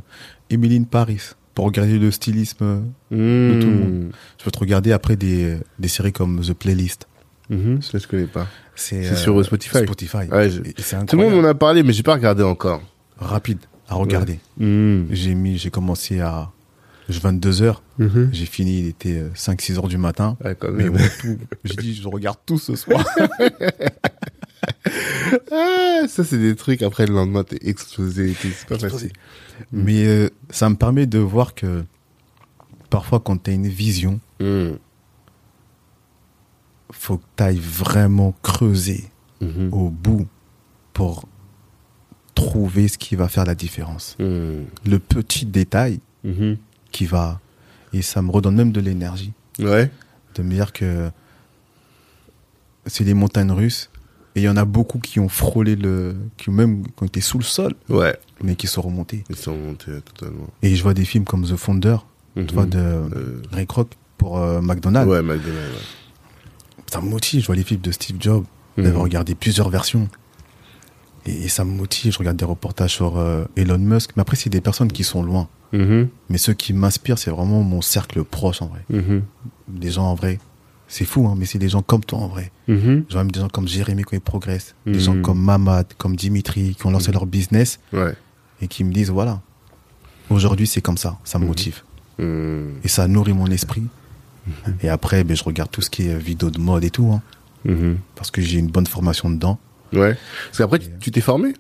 Emily 0.50 0.78
in 0.78 0.84
Paris 0.84 1.20
pour 1.54 1.66
regarder 1.66 2.00
le 2.00 2.12
stylisme. 2.12 2.86
Mhm. 3.12 3.60
tout 3.60 3.68
le 3.68 3.74
monde. 3.76 4.12
Je 4.40 4.44
peux 4.44 4.52
te 4.52 4.60
regarder 4.60 4.92
après 4.92 5.16
des, 5.16 5.58
des 5.80 5.88
séries 5.88 6.14
comme 6.14 6.42
The 6.42 6.54
Playlist. 6.54 7.08
Mhm. 7.50 7.82
Ça 7.82 7.98
je 7.98 8.08
connais 8.08 8.26
pas. 8.28 8.48
C'est 8.76 9.16
sur 9.16 9.44
Spotify. 9.46 9.80
Spotify. 9.80 10.18
Ouais, 10.32 10.50
je- 10.50 10.62
Et 10.62 10.74
c'est 10.78 11.06
Tout 11.06 11.18
le 11.18 11.24
monde 11.30 11.42
m'en 11.42 11.48
a 11.48 11.54
parlé, 11.54 11.84
mais 11.84 11.92
j'ai 11.94 12.04
pas 12.04 12.14
regardé 12.14 12.44
encore. 12.44 12.82
Rapide 13.18 13.60
à 13.90 13.96
regarder. 13.96 14.40
Mhm. 14.58 15.08
J'ai 15.12 15.36
mis, 15.36 15.58
j'ai 15.58 15.70
commencé 15.70 16.22
à 16.22 16.50
22 17.10 17.62
heures. 17.62 17.84
Mhm. 18.00 18.30
J'ai 18.32 18.46
fini, 18.46 18.80
il 18.80 18.88
était 18.88 19.24
5-6 19.36 19.78
heures 19.78 19.90
du 19.90 19.98
matin. 19.98 20.38
Ouais, 20.44 20.56
quand 20.58 20.72
Mais 20.72 20.90
bon, 20.90 20.98
j'ai 21.66 21.76
dit, 21.76 21.96
je 22.02 22.08
regarde 22.08 22.38
tout 22.46 22.58
ce 22.58 22.76
soir. 22.76 23.04
Ah, 25.52 26.04
ça 26.08 26.24
c'est 26.24 26.38
des 26.38 26.56
trucs 26.56 26.82
après 26.82 27.06
le 27.06 27.14
lendemain 27.14 27.44
t'es 27.44 27.58
explosé 27.68 28.36
c'est 28.40 28.68
pas 28.68 28.78
facile. 28.78 29.12
Mais 29.72 30.06
euh, 30.06 30.30
ça 30.50 30.70
me 30.70 30.76
permet 30.76 31.06
de 31.06 31.20
voir 31.20 31.54
que 31.56 31.84
parfois, 32.90 33.20
quand 33.20 33.42
tu 33.44 33.52
as 33.52 33.54
une 33.54 33.68
vision, 33.68 34.20
Mhm. 34.40 34.78
faut 36.92 37.18
que 37.18 37.24
tu 37.38 37.44
ailles 37.44 37.60
vraiment 37.60 38.34
creuser 38.42 39.06
Mhm. 39.42 39.70
au 39.74 39.90
bout 39.90 40.28
pour 40.94 41.28
trouver 42.36 42.88
ce 42.88 42.98
qui 42.98 43.16
va 43.16 43.28
faire 43.28 43.46
la 43.46 43.56
différence. 43.56 44.16
Mhm. 44.20 44.66
Le 44.86 45.00
petit 45.00 45.46
détail 45.46 46.00
Mhm. 46.24 46.58
qui 46.92 47.06
va... 47.06 47.40
Et 47.94 48.02
ça 48.02 48.22
me 48.22 48.32
redonne 48.32 48.56
même 48.56 48.72
de 48.72 48.80
l'énergie. 48.82 49.34
Ouais. 49.60 49.92
De 50.36 50.44
me 50.44 50.52
dire 50.54 50.72
que 50.74 51.12
c'est 52.86 53.04
les 53.04 53.14
montagnes 53.14 53.52
russes. 53.52 53.90
Et 54.36 54.42
il 54.42 54.44
y 54.44 54.50
en 54.50 54.56
a 54.58 54.64
beaucoup 54.66 55.00
qui 55.00 55.20
ont 55.20 55.28
frôlé 55.30 55.76
le... 55.76 56.16
qui 56.38 56.50
ont 56.50 56.54
même 56.54 56.84
ont 57.02 57.06
été 57.06 57.20
sous 57.22 57.38
le 57.38 57.44
sol, 57.44 57.74
Ouais. 57.90 58.16
mais 58.44 58.56
qui 58.56 58.68
sont 58.68 58.82
remontés. 58.82 59.24
Ils 59.30 59.36
sont 59.36 59.56
montés 59.58 59.92
totalement. 60.02 60.48
Et 60.62 60.76
je 60.76 60.82
vois 60.84 60.94
des 60.94 61.04
films 61.06 61.26
comme 61.26 61.44
The 61.46 61.56
Founder, 61.58 61.98
tu 62.36 62.42
Mhm. 62.44 62.48
vois, 62.52 62.66
de 62.66 62.78
Euh, 62.80 63.42
Ray 63.52 63.68
Kroc 63.68 63.90
pour 64.18 64.38
euh, 64.38 64.62
McDonald's. 64.62 65.10
ouais, 65.12 65.22
McDonald's. 65.22 65.74
ouais. 65.76 66.82
Ça 66.92 67.02
me 67.02 67.10
motive. 67.10 67.42
Je 67.42 67.46
vois 67.48 67.56
les 67.56 67.64
films 67.64 67.82
de 67.82 67.92
Steve 67.92 68.18
Jobs. 68.20 68.46
Mhm. 68.78 68.86
J'avais 68.86 68.98
regardé 68.98 69.36
plusieurs 69.36 69.70
versions. 69.70 70.08
Et, 71.26 71.44
et 71.44 71.48
ça 71.50 71.66
me 71.66 71.72
motive. 71.72 72.14
Je 72.14 72.18
regarde 72.20 72.38
des 72.38 72.46
reportages 72.46 72.94
sur 72.94 73.18
euh, 73.18 73.44
Elon 73.58 73.78
Musk. 73.78 74.12
Mais 74.16 74.22
après, 74.22 74.36
c'est 74.38 74.50
des 74.50 74.62
personnes 74.62 74.92
qui 74.92 75.04
sont 75.04 75.24
loin. 75.24 75.50
Mhm. 75.74 76.08
Mais 76.30 76.38
ceux 76.38 76.54
qui 76.54 76.72
m'inspirent, 76.74 77.18
c'est 77.18 77.32
vraiment 77.32 77.64
mon 77.64 77.82
cercle 77.82 78.24
proche 78.24 78.62
en 78.62 78.68
vrai. 78.68 78.84
Mhm. 78.90 79.24
Des 79.68 79.92
gens 79.92 80.06
en 80.06 80.16
vrai. 80.16 80.40
C'est 80.94 81.06
fou, 81.06 81.26
hein, 81.26 81.36
mais 81.38 81.46
c'est 81.46 81.58
des 81.58 81.70
gens 81.70 81.82
comme 81.82 82.04
toi 82.04 82.20
en 82.20 82.28
vrai. 82.28 82.52
Mhm. 82.68 83.06
Je 83.08 83.14
vois 83.14 83.24
même 83.24 83.32
des 83.32 83.40
gens 83.40 83.48
comme 83.48 83.66
Jérémy 83.66 84.04
quand 84.04 84.18
ils 84.18 84.20
progressent. 84.22 84.76
Mhm. 84.86 84.94
Des 84.94 85.00
gens 85.00 85.22
comme 85.22 85.40
Mamad, 85.42 85.86
comme 85.98 86.18
Dimitri, 86.18 86.76
qui 86.78 86.86
ont 86.86 86.92
lancé 86.92 87.08
Mhm. 87.08 87.14
leur 87.14 87.26
business 87.26 87.80
Ouais. 87.94 88.14
et 88.62 88.68
qui 88.68 88.84
me 88.84 88.92
disent 88.92 89.10
voilà, 89.10 89.42
aujourd'hui 90.30 90.68
c'est 90.68 90.82
comme 90.82 90.98
ça. 90.98 91.18
Ça 91.24 91.38
me 91.40 91.44
Mhm. 91.44 91.48
motive. 91.50 91.82
Mhm. 92.20 92.74
Et 92.84 92.88
ça 92.90 93.08
nourrit 93.08 93.34
mon 93.34 93.48
esprit. 93.48 93.84
Et 94.82 94.90
après, 94.90 95.24
ben, 95.24 95.38
je 95.38 95.44
regarde 95.44 95.70
tout 95.72 95.82
ce 95.82 95.90
qui 95.90 96.08
est 96.08 96.18
vidéo 96.18 96.50
de 96.50 96.60
mode 96.60 96.84
et 96.84 96.90
tout. 96.90 97.10
Hein, 97.14 97.22
Mhm. 97.64 97.98
parce 98.16 98.30
que 98.32 98.42
j'ai 98.42 98.58
une 98.60 98.68
bonne 98.68 98.88
formation 98.88 99.30
dedans. 99.30 99.60
Ouais. 99.94 100.18
Parce 100.48 100.58
qu'après, 100.58 100.80
tu- 100.80 100.90
tu 101.00 101.12
t'es 101.12 101.22
formé 101.22 101.54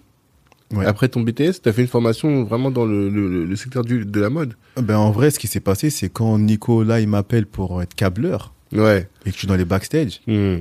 Ouais. 0.73 0.85
Après 0.85 1.09
ton 1.09 1.19
BTS, 1.21 1.61
tu 1.61 1.67
as 1.69 1.73
fait 1.73 1.81
une 1.81 1.87
formation 1.89 2.43
vraiment 2.45 2.71
dans 2.71 2.85
le, 2.85 3.09
le, 3.09 3.43
le 3.45 3.55
secteur 3.57 3.83
du, 3.83 4.05
de 4.05 4.19
la 4.21 4.29
mode. 4.29 4.55
Ben, 4.77 4.97
en 4.97 5.11
vrai, 5.11 5.29
ce 5.29 5.37
qui 5.37 5.47
s'est 5.47 5.59
passé, 5.59 5.89
c'est 5.89 6.07
quand 6.09 6.37
Nico, 6.39 6.83
là, 6.83 7.01
il 7.01 7.09
m'appelle 7.09 7.45
pour 7.45 7.81
être 7.81 7.93
câbleur 7.93 8.53
Ouais. 8.73 9.09
et 9.25 9.29
que 9.29 9.31
je 9.33 9.37
suis 9.39 9.47
dans 9.47 9.55
les 9.55 9.65
backstage, 9.65 10.21
Hmm. 10.27 10.59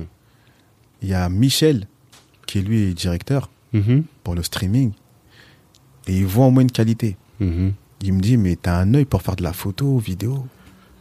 il 1.01 1.07
y 1.09 1.13
a 1.13 1.27
Michel, 1.29 1.87
qui 2.47 2.59
est 2.59 2.61
lui 2.61 2.93
directeur 2.93 3.49
Mhm. 3.73 4.03
pour 4.23 4.35
le 4.35 4.43
streaming, 4.43 4.91
et 6.07 6.17
il 6.17 6.25
voit 6.25 6.45
en 6.45 6.51
moi 6.51 6.61
une 6.61 6.71
qualité. 6.71 7.15
Mhm. 7.39 7.73
Il 8.03 8.13
me 8.13 8.19
dit, 8.19 8.35
mais 8.37 8.55
t'as 8.55 8.77
un 8.79 8.93
œil 8.95 9.05
pour 9.05 9.21
faire 9.21 9.35
de 9.35 9.43
la 9.43 9.53
photo, 9.53 9.97
vidéo. 9.97 10.45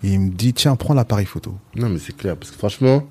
Et 0.04 0.12
il 0.12 0.20
me 0.20 0.30
dit, 0.30 0.52
tiens, 0.52 0.76
prends 0.76 0.94
l'appareil 0.94 1.26
photo. 1.26 1.54
Non, 1.74 1.88
mais 1.88 1.98
c'est 1.98 2.16
clair, 2.16 2.36
parce 2.36 2.50
que 2.50 2.56
franchement, 2.58 3.08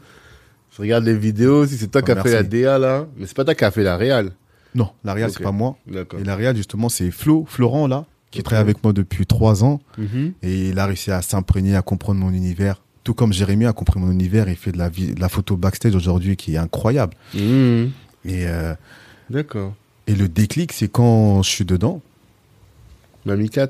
je 0.75 0.81
regarde 0.81 1.03
les 1.05 1.17
vidéos, 1.17 1.65
si 1.65 1.77
c'est 1.77 1.87
toi 1.87 2.01
Oh, 2.01 2.05
qui 2.05 2.11
as 2.11 2.21
fait 2.23 2.31
la. 2.33 2.43
DA 2.43 2.77
là, 2.79 3.07
mais 3.17 3.25
c'est 3.25 3.35
pas 3.35 3.43
toi 3.45 3.53
qui 3.55 3.63
as 3.65 3.71
fait 3.71 3.83
la 3.83 3.97
réal. 3.97 4.31
Non, 4.75 4.89
la 5.03 5.13
Real, 5.15 5.29
Ok. 5.29 5.35
c'est 5.37 5.43
pas 5.43 5.51
moi. 5.51 5.77
Et 5.91 6.23
la 6.23 6.35
Real, 6.35 6.55
justement, 6.55 6.89
c'est 6.89 7.09
Flo, 7.09 7.43
Florent, 7.47 7.87
là, 7.87 8.05
qui 8.31 8.39
Ok. 8.39 8.45
travaille 8.45 8.61
avec 8.61 8.83
moi 8.83 8.93
depuis 8.93 9.25
trois 9.25 9.63
ans. 9.63 9.81
Mhm. 9.97 10.33
Et 10.43 10.69
il 10.69 10.77
a 10.79 10.85
réussi 10.85 11.09
à 11.11 11.21
s'imprégner, 11.23 11.75
à 11.75 11.81
comprendre 11.81 12.19
mon 12.19 12.29
univers. 12.31 12.81
Tout 13.09 13.15
comme 13.15 13.33
Jérémy 13.33 13.65
a 13.65 13.73
compris 13.73 13.99
mon 13.99 14.11
univers 14.11 14.49
et 14.49 14.53
fait 14.55 14.71
de 14.71 14.77
la, 14.77 14.87
vi- 14.87 15.15
de 15.15 15.19
la 15.19 15.29
photo 15.29 15.57
backstage 15.57 15.95
aujourd'hui 15.95 16.35
qui 16.37 16.53
est 16.53 16.57
incroyable. 16.57 17.15
Mhm. 17.33 17.89
Et, 18.23 18.45
euh, 18.45 18.75
D'accord. 19.31 19.73
et 20.05 20.13
le 20.13 20.29
déclic, 20.29 20.71
c'est 20.73 20.89
quand 20.89 21.41
je 21.41 21.49
suis 21.49 21.65
dedans. 21.65 22.03
Mamie 23.25 23.49
Cat 23.49 23.69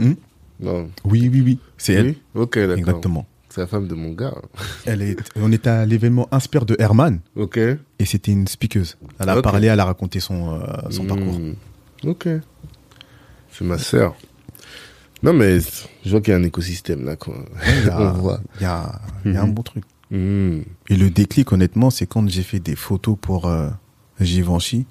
Hmm 0.00 0.14
Non. 0.58 0.90
Oui, 1.04 1.30
oui, 1.32 1.42
oui. 1.42 1.58
C'est 1.78 1.92
elle. 1.92 2.06
Oui 2.06 2.18
Ok, 2.34 2.58
d'accord. 2.58 2.76
Exactement. 2.76 3.26
C'est 3.50 3.60
la 3.60 3.68
femme 3.68 3.86
de 3.86 3.94
mon 3.94 4.10
gars. 4.10 4.34
Elle 4.84 5.02
est, 5.02 5.16
on 5.36 5.52
était 5.52 5.70
à 5.70 5.86
l'événement 5.86 6.26
Inspire 6.32 6.66
de 6.66 6.74
Herman 6.80 7.20
Ok. 7.36 7.58
et 7.58 8.04
c'était 8.04 8.32
une 8.32 8.48
speakeuse. 8.48 8.96
Elle 9.20 9.28
a 9.28 9.40
parlé, 9.42 9.68
elle 9.68 9.78
a 9.78 9.84
raconté 9.84 10.18
son, 10.18 10.54
euh, 10.60 10.66
son 10.90 11.04
Hmm. 11.04 11.06
parcours. 11.06 11.38
Ok. 12.04 12.28
C'est 13.52 13.64
ma 13.64 13.78
sœur. 13.78 14.16
Non, 15.26 15.32
mais 15.32 15.58
je 16.04 16.10
vois 16.10 16.20
qu'il 16.20 16.30
y 16.32 16.34
a 16.34 16.38
un 16.38 16.42
écosystème 16.44 17.04
là, 17.04 17.16
quoi. 17.16 17.34
Il 17.80 17.86
y 17.86 17.90
a, 17.90 18.00
On 18.00 18.12
voit. 18.12 18.40
il 18.60 18.62
y 18.62 18.66
a- 18.66 19.00
il 19.24 19.32
y 19.34 19.36
a 19.36 19.42
un 19.42 19.46
Mhm. 19.46 19.54
bon 19.54 19.62
truc. 19.62 19.84
Mhm. 20.10 20.62
Et 20.88 20.96
le 20.96 21.10
déclic, 21.10 21.50
honnêtement, 21.52 21.90
c'est 21.90 22.06
quand 22.06 22.28
j'ai 22.28 22.42
fait 22.44 22.60
des 22.60 22.76
photos 22.76 23.16
pour 23.20 23.46
euh, 23.46 23.68
Givenchy 24.20 24.86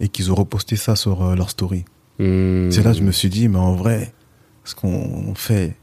et 0.00 0.08
qu'ils 0.08 0.30
ont 0.30 0.36
reposté 0.36 0.76
ça 0.76 0.94
sur 0.96 1.22
euh, 1.24 1.34
leur 1.34 1.50
story. 1.50 1.84
Mhm. 2.20 2.70
C'est 2.70 2.82
là 2.84 2.92
que 2.92 2.98
je 2.98 3.02
me 3.02 3.10
suis 3.12 3.28
dit, 3.28 3.48
mais 3.48 3.58
en 3.58 3.74
vrai, 3.74 4.14
ce 4.64 4.74
qu'on 4.76 5.34
fait, 5.34 5.76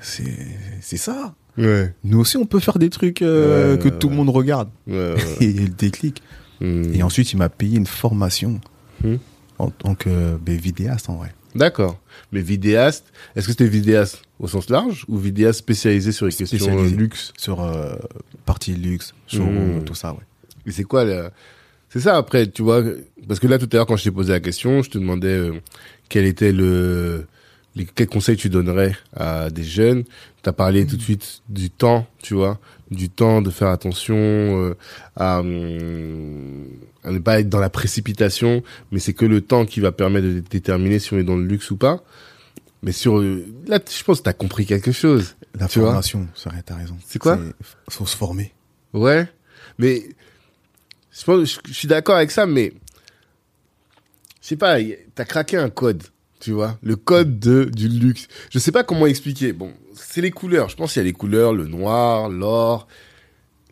c'est 0.00 0.96
ça. 0.96 1.34
Ouais. 1.58 1.94
Nous 2.04 2.18
aussi, 2.20 2.36
on 2.36 2.46
peut 2.46 2.60
faire 2.60 2.78
des 2.78 2.90
trucs 2.90 3.22
euh, 3.22 3.72
Ouais, 3.72 3.78
que 3.78 3.88
ouais, 3.88 3.98
tout 3.98 4.08
le 4.08 4.16
monde 4.16 4.30
regarde. 4.30 4.68
Et 4.86 5.52
le 5.52 5.68
déclic. 5.68 6.22
Et 6.60 7.02
ensuite, 7.02 7.32
il 7.32 7.38
m'a 7.38 7.48
payé 7.48 7.78
une 7.78 7.86
formation 7.86 8.60
Hmm. 9.02 9.16
en 9.58 9.70
tant 9.70 9.94
que 9.94 10.36
ben, 10.36 10.58
vidéaste, 10.58 11.08
en 11.08 11.14
vrai. 11.14 11.32
D'accord. 11.54 11.98
Mais 12.32 12.40
vidéaste, 12.42 13.12
est-ce 13.34 13.46
que 13.46 13.52
c'était 13.52 13.66
vidéaste 13.66 14.22
au 14.38 14.46
sens 14.46 14.70
large 14.70 15.04
ou 15.08 15.18
vidéaste 15.18 15.58
spécialisé 15.58 16.12
sur 16.12 16.26
les 16.26 16.32
questions 16.32 16.78
euh, 16.78 16.88
luxe 16.88 17.32
Sur 17.36 17.62
euh, 17.62 17.94
partie 18.46 18.72
luxe, 18.74 19.14
showroom, 19.26 19.78
Hmm. 19.80 19.84
tout 19.84 19.94
ça, 19.94 20.12
ouais. 20.12 20.20
Et 20.66 20.70
c'est 20.72 20.84
quoi 20.84 21.04
la... 21.04 21.30
C'est 21.88 22.00
ça 22.00 22.16
après, 22.16 22.46
tu 22.46 22.62
vois, 22.62 22.84
parce 23.26 23.40
que 23.40 23.48
là 23.48 23.58
tout 23.58 23.68
à 23.72 23.76
l'heure 23.76 23.86
quand 23.86 23.96
je 23.96 24.04
t'ai 24.04 24.10
posé 24.12 24.32
la 24.32 24.38
question, 24.40 24.80
je 24.82 24.90
te 24.90 24.98
demandais 24.98 25.28
euh, 25.28 25.54
quel 26.08 26.24
était 26.24 26.52
le... 26.52 27.26
Les, 27.76 27.84
quels 27.84 28.08
conseils 28.08 28.36
tu 28.36 28.48
donnerais 28.48 28.96
à 29.14 29.48
des 29.48 29.62
jeunes 29.62 30.02
Tu 30.42 30.48
as 30.48 30.52
parlé 30.52 30.84
tout 30.86 30.96
de 30.96 31.02
suite 31.02 31.40
du 31.48 31.70
temps, 31.70 32.04
tu 32.20 32.34
vois, 32.34 32.58
du 32.90 33.08
temps 33.08 33.42
de 33.42 33.50
faire 33.50 33.68
attention 33.68 34.16
euh, 34.16 34.74
à, 35.14 35.38
hum, 35.40 36.64
à 37.04 37.10
ne 37.10 37.18
pas 37.18 37.40
être 37.40 37.48
dans 37.48 37.60
la 37.60 37.70
précipitation, 37.70 38.62
mais 38.92 38.98
c'est 38.98 39.14
que 39.14 39.24
le 39.24 39.40
temps 39.40 39.64
qui 39.64 39.80
va 39.80 39.92
permettre 39.92 40.26
de 40.26 40.40
déterminer 40.40 40.98
si 40.98 41.12
on 41.14 41.18
est 41.18 41.24
dans 41.24 41.36
le 41.36 41.44
luxe 41.44 41.70
ou 41.70 41.76
pas. 41.76 42.02
Mais 42.82 42.92
sur 42.92 43.18
euh, 43.18 43.44
là, 43.66 43.78
je 43.86 44.02
pense 44.04 44.18
que 44.18 44.24
t'as 44.24 44.32
compris 44.32 44.66
quelque 44.66 44.92
chose. 44.92 45.36
La 45.58 45.68
Tu 45.68 45.80
formation, 45.80 46.28
ça 46.34 46.50
t'as 46.64 46.76
raison. 46.76 46.96
C'est 47.06 47.18
quoi 47.18 47.38
Faut 47.88 48.06
se 48.06 48.16
former. 48.16 48.52
Ouais, 48.92 49.28
mais 49.78 50.02
je, 51.12 51.24
pense, 51.24 51.44
je, 51.48 51.58
je 51.66 51.72
suis 51.72 51.88
d'accord 51.88 52.16
avec 52.16 52.30
ça, 52.30 52.46
mais 52.46 52.72
je 54.40 54.48
sais 54.48 54.56
pas, 54.56 54.78
t'as 55.14 55.24
craqué 55.24 55.56
un 55.56 55.68
code, 55.68 56.02
tu 56.40 56.52
vois, 56.52 56.78
le 56.82 56.96
code 56.96 57.38
de 57.38 57.64
du 57.64 57.88
luxe. 57.88 58.28
Je 58.50 58.58
sais 58.58 58.72
pas 58.72 58.84
comment 58.84 59.06
expliquer. 59.06 59.52
Bon, 59.52 59.72
c'est 59.94 60.22
les 60.22 60.30
couleurs. 60.30 60.68
Je 60.68 60.76
pense 60.76 60.92
qu'il 60.94 61.00
y 61.00 61.04
a 61.04 61.06
les 61.06 61.12
couleurs, 61.12 61.52
le 61.52 61.66
noir, 61.66 62.28
l'or, 62.28 62.88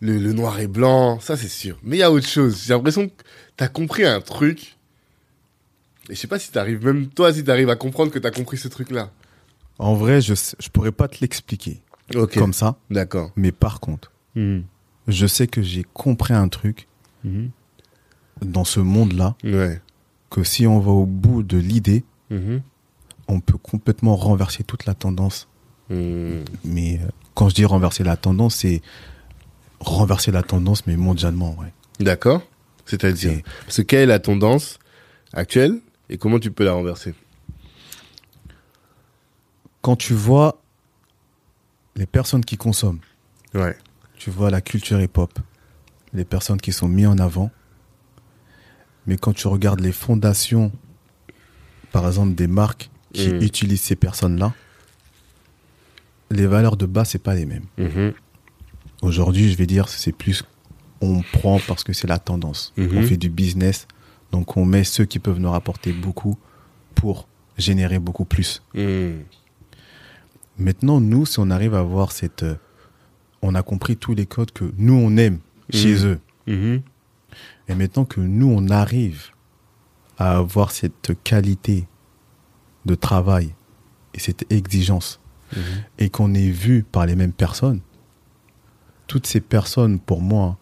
le, 0.01 0.19
le 0.19 0.33
noir 0.33 0.59
et 0.61 0.67
blanc, 0.69 1.21
ça 1.21 1.37
c'est 1.37 1.49
sûr. 1.49 1.79
Mais 1.83 1.97
il 1.97 2.01
y 2.01 2.03
a 2.03 2.11
autre 2.11 2.27
chose. 2.29 2.63
J'ai 2.67 2.75
l'impression 2.75 3.09
que 3.09 3.15
t'as 3.57 3.69
compris 3.69 4.05
un 4.05 4.21
truc. 4.21 4.77
Et 6.11 6.15
je 6.15 6.21
sais 6.21 6.27
pas 6.27 6.39
si 6.39 6.51
t'arrives, 6.51 6.85
même 6.85 7.09
toi, 7.09 7.33
si 7.33 7.45
t'arrives 7.45 7.69
à 7.71 7.77
comprendre 7.77 8.11
que 8.11 8.19
t'as 8.19 8.31
compris 8.31 8.57
ce 8.57 8.69
truc-là. 8.69 9.11
En 9.79 9.95
vrai, 9.95 10.21
je, 10.21 10.35
je 10.59 10.69
pourrais 10.71 10.93
pas 10.93 11.07
te 11.09 11.19
l'expliquer 11.21 11.81
comme 12.35 12.53
ça. 12.55 12.77
D'accord. 12.91 13.31
Mais 13.37 13.53
par 13.53 13.81
contre, 13.81 14.11
Mhm. 14.35 14.65
je 15.09 15.27
sais 15.27 15.47
que 15.47 15.63
j'ai 15.63 15.85
compris 15.93 16.33
un 16.35 16.49
truc 16.49 16.89
Mhm. 17.25 17.51
dans 18.43 18.65
ce 18.65 18.81
monde-là, 18.81 19.37
Ouais. 19.45 19.81
que 20.31 20.45
si 20.45 20.67
on 20.67 20.79
va 20.81 20.91
au 20.93 21.07
bout 21.07 21.43
de 21.43 21.59
l'idée, 21.59 22.05
Mhm. 22.31 22.63
on 23.29 23.41
peut 23.41 23.59
complètement 23.59 24.17
renverser 24.17 24.65
toute 24.65 24.87
la 24.87 24.95
tendance. 24.95 25.49
Mais 25.91 27.01
euh, 27.03 27.09
quand 27.35 27.49
je 27.49 27.55
dis 27.55 27.65
renverser 27.65 28.05
la 28.05 28.17
tendance, 28.17 28.57
c'est 28.57 28.83
renverser 29.81 30.31
la 30.33 30.43
tendance, 30.43 30.87
mais 30.87 30.97
mondialement, 30.97 31.55
ouais. 31.59 31.73
D'accord. 32.01 32.43
C'est-à-dire, 32.87 33.33
C'est- 33.33 33.43
parce 33.65 33.77
que 33.79 33.83
quelle 33.83 34.01
est 34.01 34.07
la 34.07 34.19
tendance 34.19 34.79
actuelle 35.33 35.81
et 36.09 36.17
comment 36.19 36.39
tu 36.39 36.51
peux 36.51 36.65
la 36.65 36.73
renverser? 36.73 37.15
Quand 39.83 39.97
tu 39.97 40.15
vois 40.15 40.61
les 41.97 42.07
personnes 42.07 42.45
qui 42.45 42.57
consomment, 42.57 43.01
Ouais. 43.55 43.77
tu 44.17 44.31
vois 44.31 44.51
la 44.51 44.61
culture 44.61 45.01
hip-hop, 45.01 45.39
les 46.13 46.25
personnes 46.25 46.61
qui 46.61 46.73
sont 46.73 46.89
mises 46.89 47.07
en 47.07 47.19
avant, 47.19 47.51
mais 49.07 49.17
quand 49.17 49.33
tu 49.33 49.47
regardes 49.49 49.81
les 49.81 49.93
fondations, 49.93 50.73
par 51.93 52.07
exemple 52.07 52.35
des 52.35 52.47
marques 52.47 52.91
qui 53.13 53.29
Mm. 53.33 53.43
utilisent 53.43 53.83
ces 53.83 53.97
personnes-là, 53.97 54.53
les 56.31 56.47
valeurs 56.47 56.77
de 56.77 56.87
base, 56.87 57.11
c'est 57.11 57.23
pas 57.23 57.35
les 57.35 57.47
mêmes. 57.47 57.65
Mhm. 57.79 58.13
Aujourd'hui, 59.03 59.51
je 59.51 59.57
vais 59.57 59.67
dire, 59.67 59.89
c'est 59.89 60.13
plus 60.13 60.43
on 61.01 61.23
prend 61.33 61.61
parce 61.69 61.85
que 61.85 61.93
c'est 61.93 62.09
la 62.09 62.19
tendance. 62.19 62.73
Mhm. 62.77 62.99
On 62.99 63.03
fait 63.03 63.17
du 63.17 63.29
business, 63.31 63.87
donc 64.33 64.57
on 64.57 64.65
met 64.65 64.83
ceux 64.85 65.05
qui 65.05 65.19
peuvent 65.21 65.39
nous 65.39 65.51
rapporter 65.51 65.93
beaucoup 65.93 66.37
pour 66.95 67.29
générer 67.57 67.99
beaucoup 68.01 68.25
plus. 68.25 68.63
Mhm. 68.75 69.23
Maintenant, 70.59 71.01
nous, 71.01 71.25
si 71.27 71.39
on 71.39 71.51
arrive 71.51 71.75
à 71.75 71.83
voir 71.83 72.11
cette... 72.13 72.43
euh, 72.43 72.57
on 73.43 73.55
a 73.55 73.63
compris 73.63 73.97
tous 73.97 74.15
les 74.15 74.27
codes 74.27 74.51
que 74.51 74.73
nous, 74.77 74.95
on 74.95 75.17
aime 75.17 75.39
chez 75.71 75.95
Mhm. 75.95 76.05
eux. 76.49 76.83
Et 77.69 77.75
maintenant 77.75 78.05
que 78.05 78.21
nous, 78.21 78.49
on 78.51 78.69
arrive 78.69 79.27
à 80.17 80.39
avoir 80.39 80.73
cette 80.73 81.13
qualité 81.23 81.87
de 82.87 82.95
travail 82.97 83.55
et 84.15 84.19
cette 84.19 84.51
exigence, 84.51 85.21
et 85.99 86.11
qu'on 86.11 86.35
est 86.35 86.51
vu 86.51 86.83
par 86.83 87.07
les 87.07 87.15
mêmes 87.15 87.33
personnes, 87.33 87.81
toutes 89.09 89.27
ces 89.27 89.41
personnes, 89.41 89.99
pour 89.99 90.21
moi, 90.23 90.57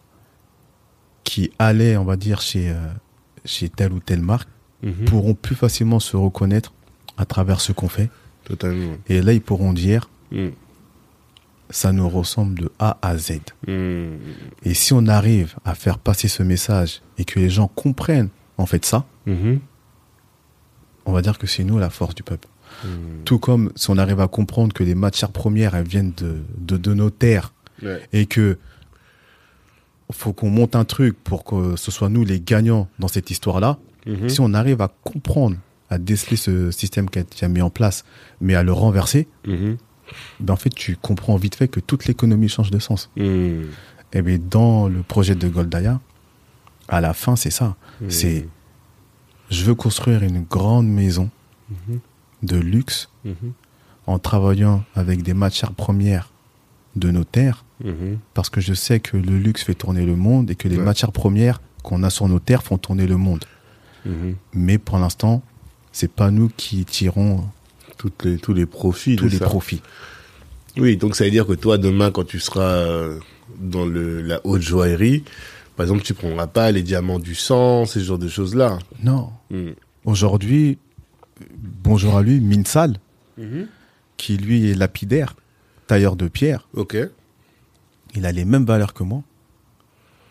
qui 1.23 1.51
allaient, 1.59 1.97
on 1.97 2.05
va 2.05 2.15
dire, 2.15 2.41
chez, 2.41 2.69
euh, 2.71 2.75
chez 3.45 3.69
telle 3.69 3.93
ou 3.93 3.99
telle 3.99 4.21
marque, 4.21 4.49
Mhm. 4.83 5.05
pourront 5.05 5.33
plus 5.35 5.55
facilement 5.55 5.99
se 5.99 6.15
reconnaître 6.17 6.73
à 7.17 7.25
travers 7.25 7.61
ce 7.61 7.71
qu'on 7.73 7.89
fait. 7.89 8.09
Totalement. 8.45 8.95
Et 9.07 9.21
là, 9.21 9.33
ils 9.33 9.41
pourront 9.41 9.73
dire, 9.73 10.09
Mhm. 10.31 10.51
ça 11.69 11.91
nous 11.91 12.07
ressemble 12.07 12.59
de 12.59 12.71
A 12.79 12.97
à 13.01 13.17
Z. 13.17 13.39
Mhm. 13.67 14.17
Et 14.63 14.73
si 14.73 14.93
on 14.93 15.05
arrive 15.07 15.55
à 15.65 15.75
faire 15.75 15.97
passer 15.99 16.27
ce 16.27 16.41
message 16.43 17.01
et 17.17 17.25
que 17.25 17.39
les 17.39 17.49
gens 17.49 17.67
comprennent 17.67 18.29
en 18.57 18.65
fait 18.65 18.85
ça, 18.85 19.05
on 21.05 21.11
va 21.11 21.21
dire 21.21 21.37
que 21.37 21.47
c'est 21.47 21.63
nous 21.63 21.77
la 21.79 21.89
force 21.89 22.15
du 22.15 22.23
peuple. 22.23 22.47
Tout 23.25 23.39
comme 23.39 23.71
si 23.75 23.89
on 23.89 23.97
arrive 23.97 24.19
à 24.21 24.27
comprendre 24.27 24.71
que 24.73 24.83
les 24.83 24.93
matières 24.95 25.31
premières, 25.31 25.73
elles 25.75 25.87
viennent 25.87 26.13
de, 26.15 26.43
de, 26.57 26.77
de 26.77 26.93
nos 26.93 27.09
terres 27.09 27.53
Ouais. 27.83 28.01
et 28.13 28.25
que 28.25 28.57
faut 30.11 30.33
qu'on 30.33 30.49
monte 30.49 30.75
un 30.75 30.85
truc 30.85 31.15
pour 31.23 31.43
que 31.43 31.75
ce 31.75 31.91
soit 31.91 32.09
nous 32.09 32.23
les 32.23 32.39
gagnants 32.39 32.87
dans 32.97 33.07
cette 33.09 33.29
histoire-là. 33.29 33.77
Mhm. 34.05 34.29
Si 34.29 34.39
on 34.39 34.53
arrive 34.53 34.81
à 34.81 34.87
comprendre, 35.03 35.57
à 35.89 35.97
déceler 35.97 36.37
ce 36.37 36.71
système 36.71 37.09
qui 37.09 37.19
a 37.19 37.21
été 37.21 37.47
mis 37.49 37.61
en 37.61 37.69
place, 37.69 38.05
mais 38.41 38.55
à 38.55 38.63
le 38.63 38.71
renverser, 38.71 39.27
Mhm. 39.45 39.77
ben 40.39 40.53
en 40.53 40.57
fait, 40.57 40.69
tu 40.73 40.95
comprends 40.95 41.35
vite 41.35 41.55
fait 41.55 41.67
que 41.67 41.79
toute 41.81 42.05
l'économie 42.05 42.47
change 42.47 42.71
de 42.71 42.79
sens. 42.79 43.09
Mhm. 43.17 43.65
Et 44.13 44.21
bien, 44.21 44.37
dans 44.39 44.87
le 44.87 45.03
projet 45.03 45.35
de 45.35 45.49
Goldaya, 45.49 45.99
à 46.87 47.01
la 47.01 47.13
fin, 47.13 47.35
c'est 47.35 47.49
ça. 47.51 47.75
C'est, 48.07 48.47
je 49.49 49.63
veux 49.65 49.75
construire 49.75 50.23
une 50.23 50.43
grande 50.43 50.87
maison 50.87 51.29
de 52.43 52.55
luxe 52.57 53.09
en 54.05 54.19
travaillant 54.19 54.85
avec 54.95 55.21
des 55.21 55.33
matières 55.33 55.73
premières 55.73 56.29
de 56.95 57.11
nos 57.11 57.25
terres, 57.25 57.65
Mhm. 57.83 58.17
parce 58.33 58.49
que 58.49 58.59
je 58.61 58.73
sais 58.73 58.99
que 58.99 59.17
le 59.17 59.37
luxe 59.37 59.63
fait 59.63 59.75
tourner 59.75 60.05
le 60.05 60.15
monde 60.15 60.49
et 60.49 60.55
que 60.55 60.67
les 60.67 60.77
Ouais. 60.77 60.83
matières 60.83 61.11
premières 61.11 61.61
qu'on 61.83 62.01
a 62.03 62.09
sur 62.09 62.27
nos 62.27 62.39
terres 62.39 62.63
font 62.63 62.77
tourner 62.77 63.05
le 63.07 63.17
monde. 63.17 63.45
Mhm. 64.05 64.35
Mais 64.53 64.77
pour 64.79 64.97
l'instant, 64.97 65.43
c'est 65.91 66.11
pas 66.11 66.31
nous 66.31 66.49
qui 66.57 66.85
tirons 66.85 67.43
Toutes 67.97 68.23
les, 68.25 68.37
tous 68.37 68.53
les 68.53 68.65
profits 68.65 69.15
tous 69.15 69.25
de 69.25 69.29
les 69.31 69.37
ça. 69.37 69.45
profits. 69.45 69.81
Oui, 70.77 70.97
donc 70.97 71.15
ça 71.15 71.23
veut 71.23 71.31
dire 71.31 71.45
que 71.47 71.53
toi, 71.53 71.77
demain, 71.77 72.11
quand 72.11 72.23
tu 72.25 72.39
seras 72.39 72.61
euh, 72.61 73.19
dans 73.59 73.85
le, 73.85 74.21
la 74.21 74.39
haute 74.43 74.61
joaillerie, 74.61 75.23
par 75.75 75.83
exemple, 75.85 76.01
tu 76.03 76.13
prendras 76.13 76.45
pas 76.47 76.71
les 76.71 76.83
diamants 76.83 77.19
du 77.19 77.33
sang, 77.35 77.85
ces 77.85 78.01
genres 78.01 78.19
de 78.19 78.27
choses-là. 78.27 78.77
Non. 79.03 79.29
Mm. 79.51 79.69
Aujourd'hui, 80.05 80.77
bonjour 81.83 82.17
à 82.17 82.21
lui, 82.21 82.39
Minsal, 82.39 82.97
Mhm. 83.37 83.67
qui 84.17 84.37
lui 84.37 84.69
est 84.69 84.75
lapidaire, 84.75 85.35
tailleur 85.87 86.15
de 86.15 86.27
pierre. 86.27 86.67
Ok. 86.73 86.97
Il 88.15 88.25
a 88.25 88.31
les 88.31 88.45
mêmes 88.45 88.65
valeurs 88.65 88.93
que 88.93 89.03
moi. 89.03 89.23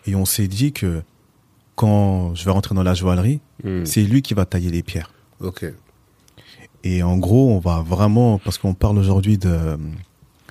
Et 0.07 0.15
on 0.15 0.25
s'est 0.25 0.49
dit 0.49 0.73
que 0.73 1.03
quand 1.75 2.35
je 2.35 2.45
vais 2.45 2.51
rentrer 2.51 2.75
dans 2.75 2.83
la 2.83 2.95
joaillerie, 2.95 3.41
Mm. 3.65 3.87
c'est 3.87 4.03
lui 4.03 4.21
qui 4.23 4.35
va 4.35 4.45
tailler 4.45 4.71
les 4.71 4.83
pierres. 4.83 5.11
Ok. 5.41 5.65
Et 6.85 7.03
en 7.03 7.17
gros, 7.17 7.51
on 7.51 7.59
va 7.59 7.81
vraiment, 7.81 8.39
parce 8.39 8.59
qu'on 8.59 8.75
parle 8.75 8.99
aujourd'hui 8.99 9.39
de, 9.39 9.79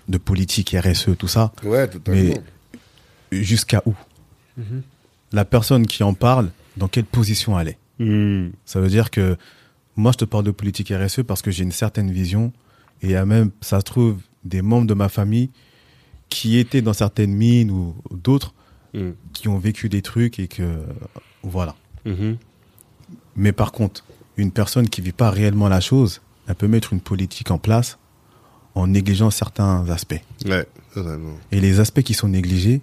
de 0.10 0.18
politique, 0.18 0.76
RSE, 0.78 1.10
tout 1.18 1.28
ça, 1.28 1.52
Ouais. 1.64 1.88
Mais- 2.08 2.42
jusqu'à 3.32 3.82
où? 3.86 3.94
Mhm. 4.58 4.82
La 5.32 5.46
personne 5.46 5.86
qui 5.88 6.04
en 6.04 6.14
parle, 6.14 6.50
dans 6.78 6.88
quelle 6.88 7.06
position 7.06 7.60
elle 7.60 7.70
est? 7.70 7.78
Mm. 8.00 8.52
Ça 8.66 8.80
veut 8.82 8.90
dire 8.90 9.12
que 9.12 9.38
moi, 9.96 10.12
je 10.12 10.18
te 10.18 10.26
parle 10.26 10.44
de 10.44 10.52
politique 10.52 10.90
RSE 10.92 11.22
parce 11.24 11.42
que 11.42 11.52
j'ai 11.52 11.64
une 11.64 11.72
certaine 11.72 12.12
vision. 12.12 12.52
Et 13.02 13.08
il 13.08 13.12
y 13.12 13.16
a 13.16 13.26
même, 13.26 13.52
ça 13.62 13.80
se 13.80 13.86
trouve, 13.86 14.18
des 14.44 14.62
membres 14.62 14.88
de 14.88 14.94
ma 14.94 15.10
famille 15.10 15.50
qui 16.30 16.58
étaient 16.58 16.82
dans 16.82 16.94
certaines 16.94 17.34
mines 17.34 17.72
ou 17.72 17.96
d'autres 18.12 18.54
Mm. 18.94 19.10
qui 19.34 19.50
ont 19.50 19.58
vécu 19.58 19.90
des 19.90 20.02
trucs 20.02 20.40
et 20.40 20.48
que, 20.48 20.64
voilà. 21.44 21.76
Mhm. 22.06 22.38
Mais 23.36 23.52
par 23.52 23.74
contre, 23.74 24.06
une 24.38 24.52
personne 24.52 24.88
qui 24.90 25.02
vit 25.02 25.12
pas 25.12 25.30
réellement 25.30 25.68
la 25.68 25.82
chose, 25.82 26.22
elle 26.48 26.56
peut 26.56 26.70
mettre 26.70 26.94
une 26.94 27.02
politique 27.02 27.52
en 27.52 27.58
place 27.58 27.98
en 28.74 28.88
négligeant 28.88 29.32
certains 29.32 29.86
aspects. 29.90 30.22
Ouais, 30.46 30.66
totalement. 30.94 31.36
Et 31.52 31.60
les 31.60 31.82
aspects 31.82 32.04
qui 32.04 32.14
sont 32.14 32.30
négligés, 32.30 32.80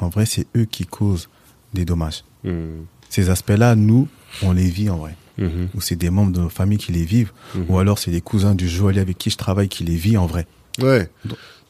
en 0.00 0.08
vrai, 0.08 0.24
c'est 0.24 0.46
eux 0.56 0.64
qui 0.64 0.86
causent 0.86 1.28
des 1.74 1.84
dommages. 1.84 2.24
Mm. 2.42 2.84
Ces 3.10 3.28
aspects-là, 3.28 3.74
nous, 3.76 4.08
on 4.42 4.52
les 4.52 4.70
vit 4.70 4.88
en 4.88 4.96
vrai. 4.96 5.14
Mhm. 5.36 5.68
Ou 5.74 5.80
c'est 5.82 5.96
des 5.96 6.08
membres 6.10 6.32
de 6.32 6.40
nos 6.40 6.48
familles 6.48 6.78
qui 6.78 6.92
les 6.92 7.04
vivent. 7.04 7.32
Mhm. 7.54 7.66
Ou 7.68 7.78
alors 7.78 7.98
c'est 7.98 8.10
des 8.12 8.22
cousins 8.22 8.54
du 8.54 8.66
joaillier 8.68 9.00
avec 9.00 9.18
qui 9.18 9.28
je 9.28 9.36
travaille 9.36 9.68
qui 9.68 9.84
les 9.84 9.96
vit 9.96 10.16
en 10.16 10.24
vrai. 10.26 10.46
Ouais. 10.80 11.10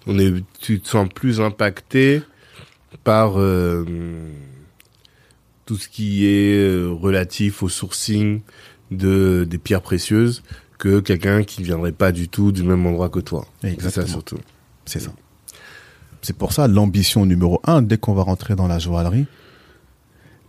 On 0.07 0.19
est, 0.19 0.33
tu 0.61 0.81
te 0.81 0.89
sens 0.89 1.09
plus 1.09 1.41
impacté 1.41 2.23
par 3.05 3.41
euh, 3.41 3.85
tout 5.67 5.77
ce 5.77 5.89
qui 5.89 6.27
est 6.27 6.57
euh, 6.59 6.89
relatif 6.91 7.63
au 7.63 7.69
sourcing 7.69 8.41
de 8.91 9.47
des 9.49 9.59
pierres 9.59 9.83
précieuses 9.83 10.43
que 10.79 11.01
quelqu'un 11.01 11.43
qui 11.43 11.63
viendrait 11.63 11.93
pas 11.93 12.13
du 12.13 12.29
tout 12.29 12.53
du 12.53 12.63
même 12.63 12.85
endroit 12.87 13.09
que 13.09 13.21
toi. 13.21 13.47
C'est 13.63 13.81
ça 13.91 14.07
surtout. 14.07 14.39
C'est 14.85 15.01
ça. 15.01 15.13
C'est 16.21 16.37
pour 16.37 16.53
ça 16.53 16.69
l'ambition 16.69 17.25
numéro 17.27 17.61
un, 17.65 17.83
dès 17.83 17.97
qu'on 17.99 18.15
va 18.15 18.23
rentrer 18.23 18.55
dans 18.57 18.67
la 18.67 18.79
joaillerie, 18.79 19.27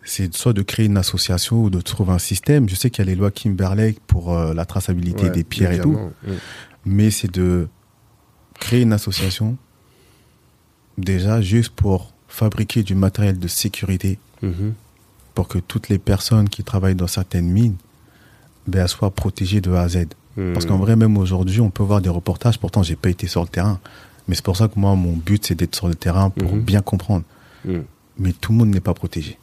c'est 0.04 0.34
soit 0.36 0.54
de 0.54 0.62
créer 0.62 0.86
une 0.86 0.98
association 0.98 1.64
ou 1.64 1.70
de 1.70 1.82
trouver 1.82 2.12
un 2.14 2.20
système. 2.20 2.70
Je 2.70 2.76
sais 2.76 2.90
qu'il 2.90 3.04
y 3.04 3.08
a 3.08 3.12
les 3.12 3.16
lois 3.16 3.32
Kimberley 3.32 3.96
pour 4.08 4.34
euh, 4.38 4.54
la 4.54 4.66
traçabilité 4.66 5.24
Ouais, 5.24 5.30
des 5.32 5.44
pierres 5.44 5.72
et 5.72 5.80
tout. 5.80 5.98
mais 6.86 7.10
c'est 7.12 7.32
de 7.32 7.68
créer 8.60 8.82
une 8.82 8.94
association 8.94 9.58
déjà 10.98 11.42
juste 11.42 11.72
pour 11.74 12.12
fabriquer 12.28 12.84
du 12.84 12.96
matériel 12.96 13.38
de 13.40 13.48
sécurité 13.48 14.18
Mhm. 14.42 14.74
pour 15.34 15.48
que 15.48 15.58
toutes 15.60 15.90
les 15.90 15.98
personnes 16.00 16.50
qui 16.50 16.64
travaillent 16.64 16.96
dans 16.96 17.08
certaines 17.08 17.48
mines 17.50 17.76
ben, 18.68 18.88
soient 18.88 19.12
protégées 19.12 19.62
de 19.62 19.72
A 19.72 19.82
à 19.84 19.88
Z. 19.90 20.08
Parce 20.54 20.66
Mm. 20.66 20.70
qu'en 20.70 20.78
vrai, 20.78 20.96
même 20.96 21.18
aujourd'hui, 21.18 21.62
on 21.62 21.70
peut 21.70 21.84
voir 21.84 22.02
des 22.02 22.10
reportages. 22.10 22.58
Pourtant, 22.60 22.82
j'ai 22.84 22.96
pas 22.96 23.10
été 23.10 23.28
sur 23.28 23.42
le 23.42 23.48
terrain. 23.48 23.80
Mais 24.28 24.36
c'est 24.36 24.44
pour 24.44 24.58
ça 24.58 24.68
que 24.68 24.78
moi, 24.80 24.96
mon 24.96 25.14
but, 25.14 25.46
c'est 25.46 25.56
d'être 25.56 25.76
sur 25.76 25.88
le 25.88 25.96
terrain 25.96 26.30
pour 26.32 26.56
Mhm. 26.56 26.62
bien 26.62 26.82
comprendre. 26.82 27.24
Mais 28.18 28.34
tout 28.34 28.52
le 28.52 28.58
monde 28.58 28.70
n'est 28.70 28.80
pas 28.82 28.94
protégé 28.94 29.38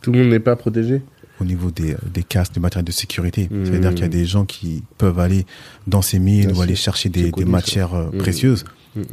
Tout 0.00 0.12
le 0.12 0.20
monde 0.20 0.28
n'est 0.30 0.38
pas 0.40 0.54
protégé? 0.56 1.02
Au 1.40 1.44
niveau 1.44 1.70
des, 1.70 1.96
des 2.12 2.22
casques, 2.22 2.54
du 2.54 2.60
matériel 2.60 2.84
de 2.84 2.92
sécurité. 2.92 3.48
Mhm. 3.50 3.66
C'est-à-dire 3.66 3.90
qu'il 3.90 4.00
y 4.02 4.04
a 4.04 4.08
des 4.08 4.24
gens 4.26 4.44
qui 4.44 4.82
peuvent 4.98 5.18
aller 5.20 5.46
dans 5.86 6.02
ces 6.02 6.18
mines 6.18 6.52
ou 6.56 6.60
aller 6.60 6.74
chercher 6.76 7.08
des, 7.08 7.30
matières 7.44 7.94
euh, 7.94 8.10
Mhm. 8.12 8.18
précieuses 8.18 8.64
Mhm. 8.96 9.04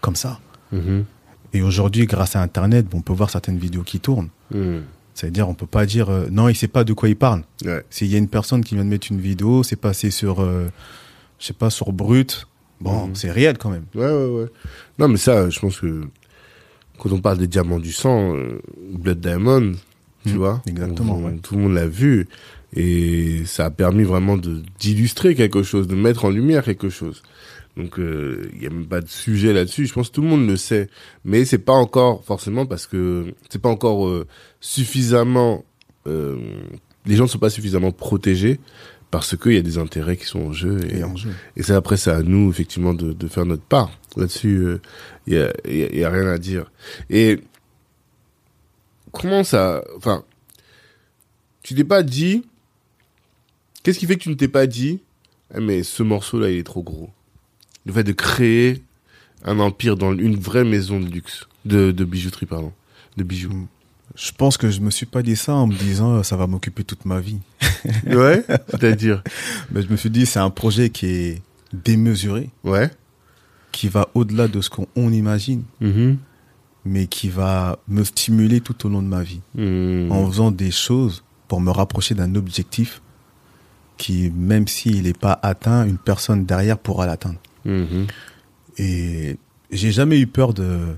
comme 0.00 0.16
ça. 0.16 0.40
Mhm. 0.72 1.04
Et 1.52 1.62
aujourd'hui, 1.62 2.06
grâce 2.06 2.34
à 2.34 2.42
Internet, 2.42 2.86
on 2.94 3.02
peut 3.02 3.12
voir 3.12 3.30
certaines 3.30 3.58
vidéos 3.58 3.82
qui 3.82 4.00
tournent. 4.00 4.28
C'est-à-dire, 5.14 5.46
on 5.48 5.54
peut 5.54 5.66
pas 5.66 5.84
dire 5.86 6.08
euh, 6.08 6.26
non, 6.30 6.48
il 6.48 6.56
sait 6.56 6.68
pas 6.68 6.84
de 6.84 6.92
quoi 6.94 7.08
il 7.08 7.16
parle. 7.16 7.42
Ouais. 7.64 7.82
S'il 7.90 8.08
y 8.08 8.14
a 8.14 8.18
une 8.18 8.28
personne 8.28 8.64
qui 8.64 8.74
vient 8.74 8.84
de 8.84 8.88
mettre 8.88 9.08
une 9.10 9.20
vidéo, 9.20 9.62
c'est 9.62 9.76
passé 9.76 10.10
sur, 10.10 10.40
euh, 10.40 10.68
je 11.38 11.46
sais 11.46 11.52
pas, 11.52 11.68
sur 11.70 11.92
Brut. 11.92 12.46
Bon, 12.80 13.10
c'est 13.14 13.30
réel 13.30 13.58
quand 13.58 13.70
même. 13.70 13.84
Ouais, 13.94 14.06
ouais, 14.10 14.26
ouais. 14.40 14.46
Non, 14.98 15.06
mais 15.08 15.18
ça, 15.18 15.48
je 15.50 15.60
pense 15.60 15.78
que 15.80 16.02
quand 16.98 17.12
on 17.12 17.20
parle 17.20 17.38
des 17.38 17.46
diamants 17.46 17.78
du 17.78 17.92
sang, 17.92 18.34
euh, 18.34 18.60
Blood 18.92 19.20
Diamond, 19.20 19.72
tu 20.24 20.34
Mm, 20.34 20.36
vois, 20.36 20.62
exactement, 20.66 21.16
on- 21.16 21.38
tout 21.38 21.56
le 21.56 21.62
monde 21.62 21.74
l'a 21.74 21.86
vu. 21.86 22.26
Et 22.74 23.42
ça 23.44 23.66
a 23.66 23.70
permis 23.70 24.02
vraiment 24.04 24.36
de 24.38 24.62
d'illustrer 24.80 25.34
quelque 25.34 25.62
chose, 25.62 25.86
de 25.86 25.94
mettre 25.94 26.24
en 26.24 26.30
lumière 26.30 26.64
quelque 26.64 26.88
chose. 26.88 27.22
Donc, 27.76 27.94
il 27.98 28.58
n'y 28.60 28.66
a 28.66 28.70
même 28.70 28.86
pas 28.86 29.00
de 29.00 29.08
sujet 29.08 29.52
là-dessus. 29.52 29.86
Je 29.86 29.92
pense 29.94 30.08
que 30.08 30.14
tout 30.14 30.22
le 30.22 30.28
monde 30.28 30.46
le 30.46 30.56
sait. 30.56 30.88
Mais 31.24 31.44
c'est 31.44 31.58
pas 31.58 31.72
encore, 31.72 32.22
forcément, 32.24 32.66
parce 32.66 32.86
que 32.86 33.34
c'est 33.50 33.60
pas 33.60 33.68
encore 33.70 34.06
euh, 34.08 34.26
suffisamment... 34.60 35.64
euh, 36.06 36.36
les 37.06 37.16
gens 37.16 37.24
ne 37.24 37.28
sont 37.28 37.38
pas 37.38 37.50
suffisamment 37.50 37.90
protégés 37.92 38.60
parce 39.10 39.36
qu'il 39.36 39.52
y 39.52 39.58
a 39.58 39.62
des 39.62 39.76
intérêts 39.78 40.16
qui 40.16 40.24
sont 40.26 40.40
en 40.40 40.52
jeu. 40.52 40.78
Et, 40.90 40.98
Et 41.00 41.04
en 41.04 41.16
jeu. 41.16 41.30
et 41.56 41.62
ça, 41.62 41.76
après, 41.76 41.96
c'est 41.96 42.10
à 42.10 42.22
nous, 42.22 42.48
effectivement, 42.50 42.94
de, 42.94 43.12
de 43.12 43.28
faire 43.28 43.44
notre 43.44 43.62
part. 43.64 43.90
Là-dessus, 44.16 44.64
il 45.26 45.34
y, 45.34 45.36
a, 45.36 45.52
y 45.68 45.82
a- 45.82 45.94
y 45.94 46.04
a 46.04 46.10
rien 46.10 46.26
à 46.28 46.38
dire. 46.38 46.70
Et 47.10 47.38
comment 49.12 49.44
ça... 49.44 49.82
Enfin, 49.96 50.24
tu 51.62 51.74
t'es 51.74 51.84
pas 51.84 52.02
dit... 52.02 52.44
Qu'est-ce 53.82 53.98
qui 53.98 54.06
fait 54.06 54.16
que 54.16 54.22
tu 54.22 54.28
ne 54.28 54.34
t'es 54.34 54.48
pas 54.48 54.66
dit 54.66 55.00
Ah, 55.54 55.60
mais 55.60 55.82
ce 55.82 56.02
morceau-là, 56.02 56.50
il 56.50 56.58
est 56.58 56.62
trop 56.64 56.82
gros. 56.82 57.10
Le 57.84 57.92
fait 57.92 58.04
de 58.04 58.12
créer 58.12 58.82
un 59.44 59.58
empire 59.58 59.96
dans 59.96 60.12
une 60.16 60.36
vraie 60.36 60.62
maison 60.64 61.00
de 61.00 61.06
luxe, 61.06 61.48
de, 61.64 61.90
de 61.90 62.04
bijouterie, 62.04 62.46
pardon, 62.46 62.72
de 63.16 63.24
bijoux. 63.24 63.66
Je 64.14 64.30
pense 64.30 64.56
que 64.56 64.70
je 64.70 64.80
me 64.80 64.90
suis 64.90 65.06
pas 65.06 65.22
dit 65.22 65.34
ça 65.34 65.54
en 65.54 65.66
me 65.66 65.74
disant 65.74 66.22
ça 66.22 66.36
va 66.36 66.46
m'occuper 66.46 66.84
toute 66.84 67.04
ma 67.06 67.18
vie. 67.18 67.38
ouais, 68.06 68.44
c'est-à-dire, 68.68 69.22
Mais 69.72 69.82
je 69.82 69.88
me 69.88 69.96
suis 69.96 70.10
dit 70.10 70.26
c'est 70.26 70.38
un 70.38 70.50
projet 70.50 70.90
qui 70.90 71.06
est 71.06 71.42
démesuré, 71.72 72.50
ouais. 72.62 72.88
qui 73.72 73.88
va 73.88 74.08
au-delà 74.14 74.46
de 74.46 74.60
ce 74.60 74.70
qu'on 74.70 74.86
on 74.94 75.12
imagine, 75.12 75.64
Mhm. 75.80 76.18
Mais 76.84 77.06
qui 77.06 77.28
va 77.28 77.78
me 77.88 78.02
stimuler 78.04 78.60
tout 78.60 78.86
au 78.86 78.88
long 78.88 79.02
de 79.02 79.06
ma 79.08 79.22
vie 79.22 79.40
Mhm. 79.54 80.10
en 80.10 80.26
faisant 80.28 80.50
des 80.50 80.70
choses 80.70 81.22
pour 81.48 81.60
me 81.60 81.70
rapprocher 81.70 82.14
d'un 82.14 82.34
objectif 82.34 83.00
qui, 83.98 84.30
même 84.30 84.66
s'il 84.66 85.02
n'est 85.04 85.12
pas 85.12 85.38
atteint, 85.42 85.86
une 85.86 85.98
personne 85.98 86.44
derrière 86.44 86.78
pourra 86.78 87.06
l'atteindre. 87.06 87.38
Mhm. 87.64 88.06
Et 88.78 89.36
j'ai 89.70 89.92
jamais 89.92 90.18
eu 90.18 90.26
peur 90.26 90.54
de, 90.54 90.96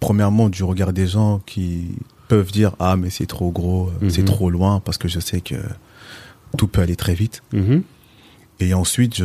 premièrement, 0.00 0.48
du 0.48 0.62
regard 0.64 0.92
des 0.92 1.06
gens 1.06 1.40
qui 1.46 1.90
peuvent 2.28 2.50
dire 2.52 2.74
ah 2.78 2.96
mais 2.96 3.10
c'est 3.10 3.26
trop 3.26 3.50
gros, 3.50 3.90
euh, 4.02 4.08
c'est 4.10 4.24
trop 4.24 4.50
loin, 4.50 4.80
parce 4.80 4.98
que 4.98 5.08
je 5.08 5.20
sais 5.20 5.40
que 5.40 5.54
tout 6.56 6.66
peut 6.68 6.80
aller 6.82 6.96
très 6.96 7.14
vite. 7.14 7.42
Et 8.60 8.74
ensuite, 8.74 9.14
je, 9.16 9.24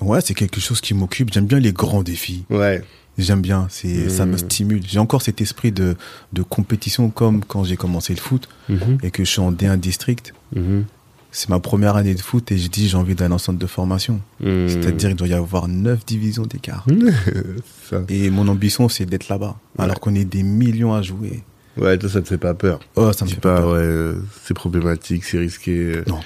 ouais, 0.00 0.20
c'est 0.20 0.34
quelque 0.34 0.60
chose 0.60 0.80
qui 0.80 0.94
m'occupe. 0.94 1.32
J'aime 1.32 1.46
bien 1.46 1.58
les 1.60 1.72
grands 1.72 2.02
défis. 2.02 2.44
Ouais. 2.50 2.82
J'aime 3.18 3.42
bien, 3.42 3.66
c'est, 3.70 4.08
ça 4.08 4.24
me 4.24 4.36
stimule. 4.38 4.82
J'ai 4.86 4.98
encore 4.98 5.20
cet 5.20 5.40
esprit 5.42 5.72
de, 5.72 5.96
de 6.32 6.42
compétition 6.42 7.10
comme 7.10 7.44
quand 7.44 7.64
j'ai 7.64 7.76
commencé 7.76 8.14
le 8.14 8.20
foot 8.20 8.48
Mhm. 8.68 8.98
et 9.02 9.10
que 9.10 9.24
je 9.24 9.30
suis 9.30 9.40
en 9.40 9.52
D1 9.52 9.76
district. 9.78 10.32
Mhm. 10.56 10.84
C'est 11.32 11.48
ma 11.48 11.60
première 11.60 11.96
année 11.96 12.14
de 12.14 12.20
foot 12.20 12.50
et 12.50 12.58
je 12.58 12.68
dis 12.68 12.88
j'ai 12.88 12.96
envie 12.96 13.14
d'aller 13.14 13.34
en 13.34 13.38
centre 13.38 13.58
de 13.58 13.66
formation. 13.66 14.20
Mhm. 14.40 14.68
C'est-à-dire 14.68 15.10
il 15.10 15.16
doit 15.16 15.28
y 15.28 15.34
avoir 15.34 15.68
neuf 15.68 16.04
divisions 16.06 16.46
d'écart. 16.46 16.86
ça. 17.90 18.02
Et 18.08 18.30
mon 18.30 18.48
ambition 18.48 18.88
c'est 18.88 19.06
d'être 19.06 19.28
là-bas. 19.28 19.56
Ouais. 19.78 19.84
Alors 19.84 20.00
qu'on 20.00 20.14
est 20.14 20.24
des 20.24 20.42
millions 20.42 20.94
à 20.94 21.02
jouer. 21.02 21.42
Ouais, 21.76 21.96
toi, 21.98 22.08
ça 22.10 22.20
te 22.20 22.28
fait 22.28 22.38
pas 22.38 22.54
peur. 22.54 22.80
Oh, 22.96 23.12
ça 23.12 23.24
me 23.24 23.28
Dis 23.28 23.34
fait 23.36 23.40
pas, 23.40 23.56
pas 23.56 23.60
peur. 23.62 23.72
ouais, 23.72 23.78
euh, 23.78 24.14
c'est 24.44 24.54
problématique, 24.54 25.24
c'est 25.24 25.38
risqué. 25.38 25.72
euh, 25.76 26.04
Non, 26.08 26.20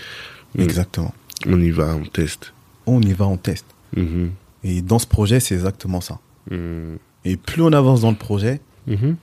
Mm. 0.56 0.60
exactement. 0.62 1.14
On 1.46 1.60
y 1.60 1.70
va, 1.70 1.96
on 1.96 2.05
teste. 2.06 2.52
On 2.86 3.01
y 3.01 3.12
va, 3.12 3.27
on 3.27 3.36
teste. 3.36 3.66
Mhm. 3.97 4.31
Et 4.62 4.82
dans 4.82 4.98
ce 4.98 5.06
projet, 5.06 5.40
c'est 5.40 5.55
exactement 5.55 6.01
ça. 6.01 6.19
Mhm. 6.51 6.98
Et 7.24 7.36
plus 7.36 7.62
on 7.62 7.73
avance 7.73 8.01
dans 8.02 8.11
le 8.11 8.16
projet, 8.16 8.61
Mhm. 8.86 9.16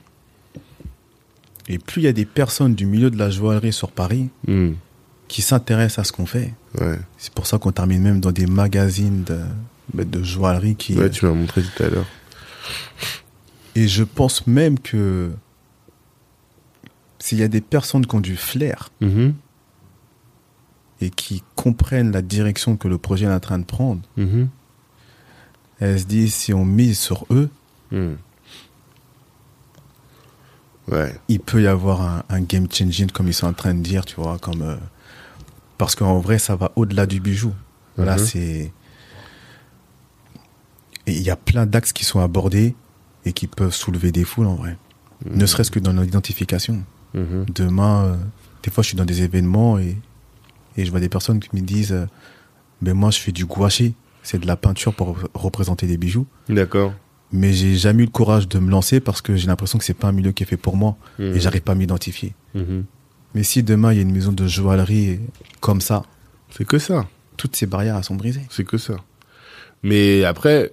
et 1.68 1.78
plus 1.78 2.02
il 2.02 2.04
y 2.04 2.08
a 2.08 2.12
des 2.12 2.24
personnes 2.24 2.74
du 2.74 2.86
milieu 2.86 3.10
de 3.10 3.16
la 3.18 3.30
joaillerie 3.30 3.72
sur 3.72 3.90
Paris 3.92 4.28
Mhm. 4.48 4.74
qui 5.28 5.42
s'intéressent 5.42 6.00
à 6.00 6.04
ce 6.04 6.12
qu'on 6.12 6.26
fait. 6.26 6.52
Ouais. 6.80 6.98
C'est 7.18 7.32
pour 7.32 7.46
ça 7.46 7.58
qu'on 7.58 7.70
termine 7.72 8.02
même 8.02 8.20
dans 8.20 8.32
des 8.32 8.46
magazines 8.46 9.22
de, 9.24 9.38
bah, 9.94 10.04
de 10.04 10.22
joaillerie 10.22 10.74
qui. 10.76 10.96
ouais, 10.96 11.10
tu 11.10 11.24
m'as 11.26 11.32
montré 11.32 11.62
tout 11.62 11.82
à 11.82 11.88
l'heure. 11.88 12.06
Et 13.74 13.86
je 13.88 14.02
pense 14.04 14.46
même 14.46 14.78
que 14.78 15.30
s'il 17.18 17.38
y 17.38 17.42
a 17.42 17.48
des 17.48 17.60
personnes 17.60 18.04
qui 18.06 18.14
ont 18.16 18.20
du 18.20 18.36
flair 18.36 18.90
Mhm. 19.00 19.34
Et 21.02 21.10
qui 21.10 21.42
comprennent 21.56 22.12
la 22.12 22.22
direction 22.22 22.76
que 22.76 22.86
le 22.88 22.96
projet 22.98 23.26
est 23.26 23.32
en 23.32 23.40
train 23.40 23.58
de 23.58 23.64
prendre, 23.64 24.00
Mhm. 24.16 24.48
elles 25.80 26.00
se 26.00 26.04
disent 26.06 26.34
si 26.34 26.54
on 26.54 26.64
mise 26.64 26.98
sur 26.98 27.26
eux, 27.30 27.50
Mhm. 27.90 28.16
Ouais. 30.88 31.14
il 31.28 31.40
peut 31.40 31.62
y 31.62 31.66
avoir 31.66 32.00
un, 32.02 32.22
un 32.28 32.40
game 32.40 32.66
changing 32.70 33.10
comme 33.10 33.28
ils 33.28 33.34
sont 33.34 33.46
en 33.46 33.52
train 33.52 33.74
de 33.74 33.80
dire, 33.82 34.04
tu 34.04 34.16
vois, 34.16 34.38
comme 34.38 34.62
euh, 34.62 34.76
parce 35.78 35.94
qu'en 35.94 36.18
vrai 36.18 36.38
ça 36.38 36.56
va 36.56 36.72
au-delà 36.76 37.06
du 37.06 37.20
bijou. 37.20 37.52
Là 37.98 38.16
Mhm. 38.16 38.24
c'est 38.24 38.72
il 41.06 41.20
y 41.22 41.30
a 41.30 41.36
plein 41.36 41.66
d'axes 41.66 41.92
qui 41.92 42.04
sont 42.04 42.20
abordés 42.20 42.74
et 43.24 43.32
qui 43.32 43.46
peuvent 43.48 43.74
soulever 43.74 44.12
des 44.12 44.24
foules 44.24 44.46
en 44.46 44.54
vrai. 44.54 44.76
Ne 45.26 45.46
serait-ce 45.46 45.70
que 45.70 45.78
dans 45.80 45.92
l'identification. 45.92 46.82
Mhm. 47.14 47.46
Demain, 47.54 48.04
euh, 48.04 48.16
des 48.62 48.70
fois 48.70 48.82
je 48.82 48.88
suis 48.88 48.96
dans 48.96 49.04
des 49.04 49.22
événements 49.22 49.78
et 49.78 49.96
et 50.76 50.84
je 50.84 50.90
vois 50.90 51.00
des 51.00 51.08
personnes 51.08 51.40
qui 51.40 51.48
me 51.54 51.60
disent 51.60 51.92
euh, 51.92 52.06
ben 52.80 52.94
moi 52.94 53.10
je 53.10 53.18
fais 53.18 53.32
du 53.32 53.44
gouache, 53.46 53.82
c'est 54.22 54.38
de 54.38 54.46
la 54.46 54.56
peinture 54.56 54.94
pour 54.94 55.16
représenter 55.34 55.86
des 55.86 55.96
bijoux. 55.96 56.26
D'accord. 56.48 56.92
Mais 57.32 57.52
j'ai 57.52 57.76
jamais 57.76 58.02
eu 58.02 58.06
le 58.06 58.12
courage 58.12 58.46
de 58.48 58.58
me 58.58 58.70
lancer 58.70 59.00
parce 59.00 59.22
que 59.22 59.36
j'ai 59.36 59.46
l'impression 59.46 59.78
que 59.78 59.84
c'est 59.84 59.94
pas 59.94 60.08
un 60.08 60.12
milieu 60.12 60.32
qui 60.32 60.42
est 60.42 60.46
fait 60.46 60.56
pour 60.58 60.76
moi 60.76 60.96
Mhm. 61.18 61.34
et 61.36 61.40
j'arrive 61.40 61.62
pas 61.62 61.72
à 61.72 61.74
m'identifier. 61.74 62.34
Mhm. 62.54 62.84
Mais 63.34 63.42
si 63.42 63.62
demain 63.62 63.92
il 63.92 63.96
y 63.96 63.98
a 64.00 64.02
une 64.02 64.12
maison 64.12 64.32
de 64.32 64.46
joaillerie 64.46 65.20
comme 65.60 65.80
ça, 65.80 66.02
C'est 66.50 66.66
que 66.66 66.78
ça. 66.78 67.08
toutes 67.38 67.56
ces 67.56 67.66
barrières 67.66 67.96
elles 67.96 68.04
sont 68.04 68.14
brisées. 68.16 68.42
C'est 68.50 68.64
que 68.64 68.76
ça. 68.78 68.96
Mais 69.82 70.24
après, 70.24 70.72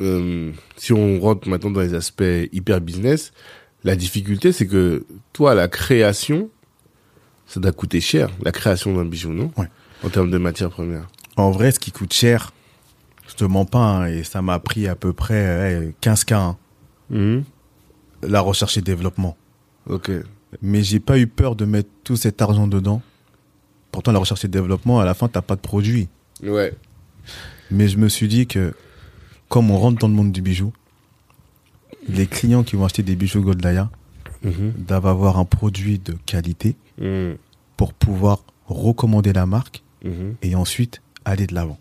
euh, 0.00 0.52
si 0.76 0.92
on 0.92 1.18
rentre 1.20 1.48
maintenant 1.48 1.70
dans 1.70 1.80
les 1.80 1.94
aspects 1.94 2.22
hyper 2.52 2.80
business, 2.80 3.32
la 3.84 3.96
difficulté, 3.96 4.52
c'est 4.52 4.66
que 4.66 5.04
toi, 5.32 5.54
la 5.54 5.68
création, 5.68 6.48
ça 7.46 7.60
doit 7.60 7.72
coûter 7.72 8.00
cher, 8.00 8.30
la 8.42 8.52
création 8.52 8.94
d'un 8.94 9.04
bijou, 9.04 9.32
non 9.32 9.50
Ouais. 9.56 9.68
En 10.04 10.08
termes 10.08 10.30
de 10.30 10.38
matières 10.38 10.70
premières. 10.70 11.06
En 11.36 11.50
vrai, 11.50 11.70
ce 11.72 11.78
qui 11.78 11.90
coûte 11.92 12.12
cher, 12.12 12.52
je 13.28 13.34
te 13.34 13.44
mens 13.44 13.64
pas, 13.64 13.78
hein, 13.78 14.06
et 14.06 14.24
ça 14.24 14.42
m'a 14.42 14.58
pris 14.58 14.86
à 14.88 14.94
peu 14.94 15.12
près 15.12 15.90
eh, 15.90 15.94
15K, 16.06 16.32
hein, 16.34 16.56
Mhm. 17.10 17.44
la 18.22 18.40
recherche 18.40 18.76
et 18.76 18.82
développement. 18.82 19.36
Ok. 19.88 20.10
Mais 20.62 20.82
j'ai 20.82 21.00
pas 21.00 21.18
eu 21.18 21.26
peur 21.26 21.54
de 21.56 21.64
mettre 21.64 21.88
tout 22.04 22.16
cet 22.16 22.40
argent 22.42 22.66
dedans. 22.66 23.00
Pourtant, 23.92 24.12
la 24.12 24.18
recherche 24.18 24.44
et 24.44 24.48
développement, 24.48 25.00
à 25.00 25.04
la 25.04 25.14
fin, 25.14 25.28
t'as 25.28 25.42
pas 25.42 25.54
de 25.56 25.60
produit. 25.60 26.08
Ouais. 26.42 26.72
Mais 27.70 27.88
je 27.88 27.96
me 27.98 28.08
suis 28.08 28.28
dit 28.28 28.46
que, 28.46 28.74
comme 29.48 29.70
on 29.70 29.78
rentre 29.78 29.98
dans 29.98 30.08
le 30.08 30.14
monde 30.14 30.32
du 30.32 30.42
bijou, 30.42 30.72
les 32.08 32.26
clients 32.26 32.62
qui 32.62 32.76
vont 32.76 32.84
acheter 32.84 33.02
des 33.02 33.16
bijoux 33.16 33.42
Goldaya 33.42 33.90
Mhm. 34.42 34.72
doivent 34.86 35.06
avoir 35.06 35.38
un 35.38 35.44
produit 35.44 35.98
de 35.98 36.14
qualité 36.26 36.76
Mhm. 36.98 37.36
pour 37.76 37.92
pouvoir 37.92 38.44
recommander 38.66 39.32
la 39.32 39.46
marque 39.46 39.82
Mhm. 40.04 40.34
et 40.42 40.54
ensuite 40.54 41.00
aller 41.24 41.46
de 41.46 41.54
l'avant. 41.54 41.78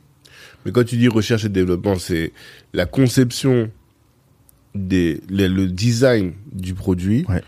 Mais 0.65 0.71
quand 0.71 0.83
tu 0.85 0.97
dis 0.97 1.07
recherche 1.07 1.45
et 1.45 1.49
développement, 1.49 1.95
c'est 1.99 2.31
la 2.73 2.85
conception 2.85 3.69
des, 4.73 5.21
le, 5.29 5.47
le 5.47 5.67
design 5.67 6.33
du 6.51 6.73
produit, 6.73 7.25
Ouais. 7.29 7.41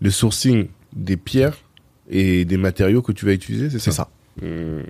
le 0.00 0.10
sourcing 0.10 0.66
des 0.94 1.16
pierres 1.16 1.56
et 2.10 2.44
des 2.44 2.56
matériaux 2.56 3.00
que 3.02 3.12
tu 3.12 3.24
vas 3.26 3.32
utiliser, 3.32 3.70
c'est 3.70 3.78
ça 3.78 3.90
C'est 3.90 3.96
ça. 3.96 4.08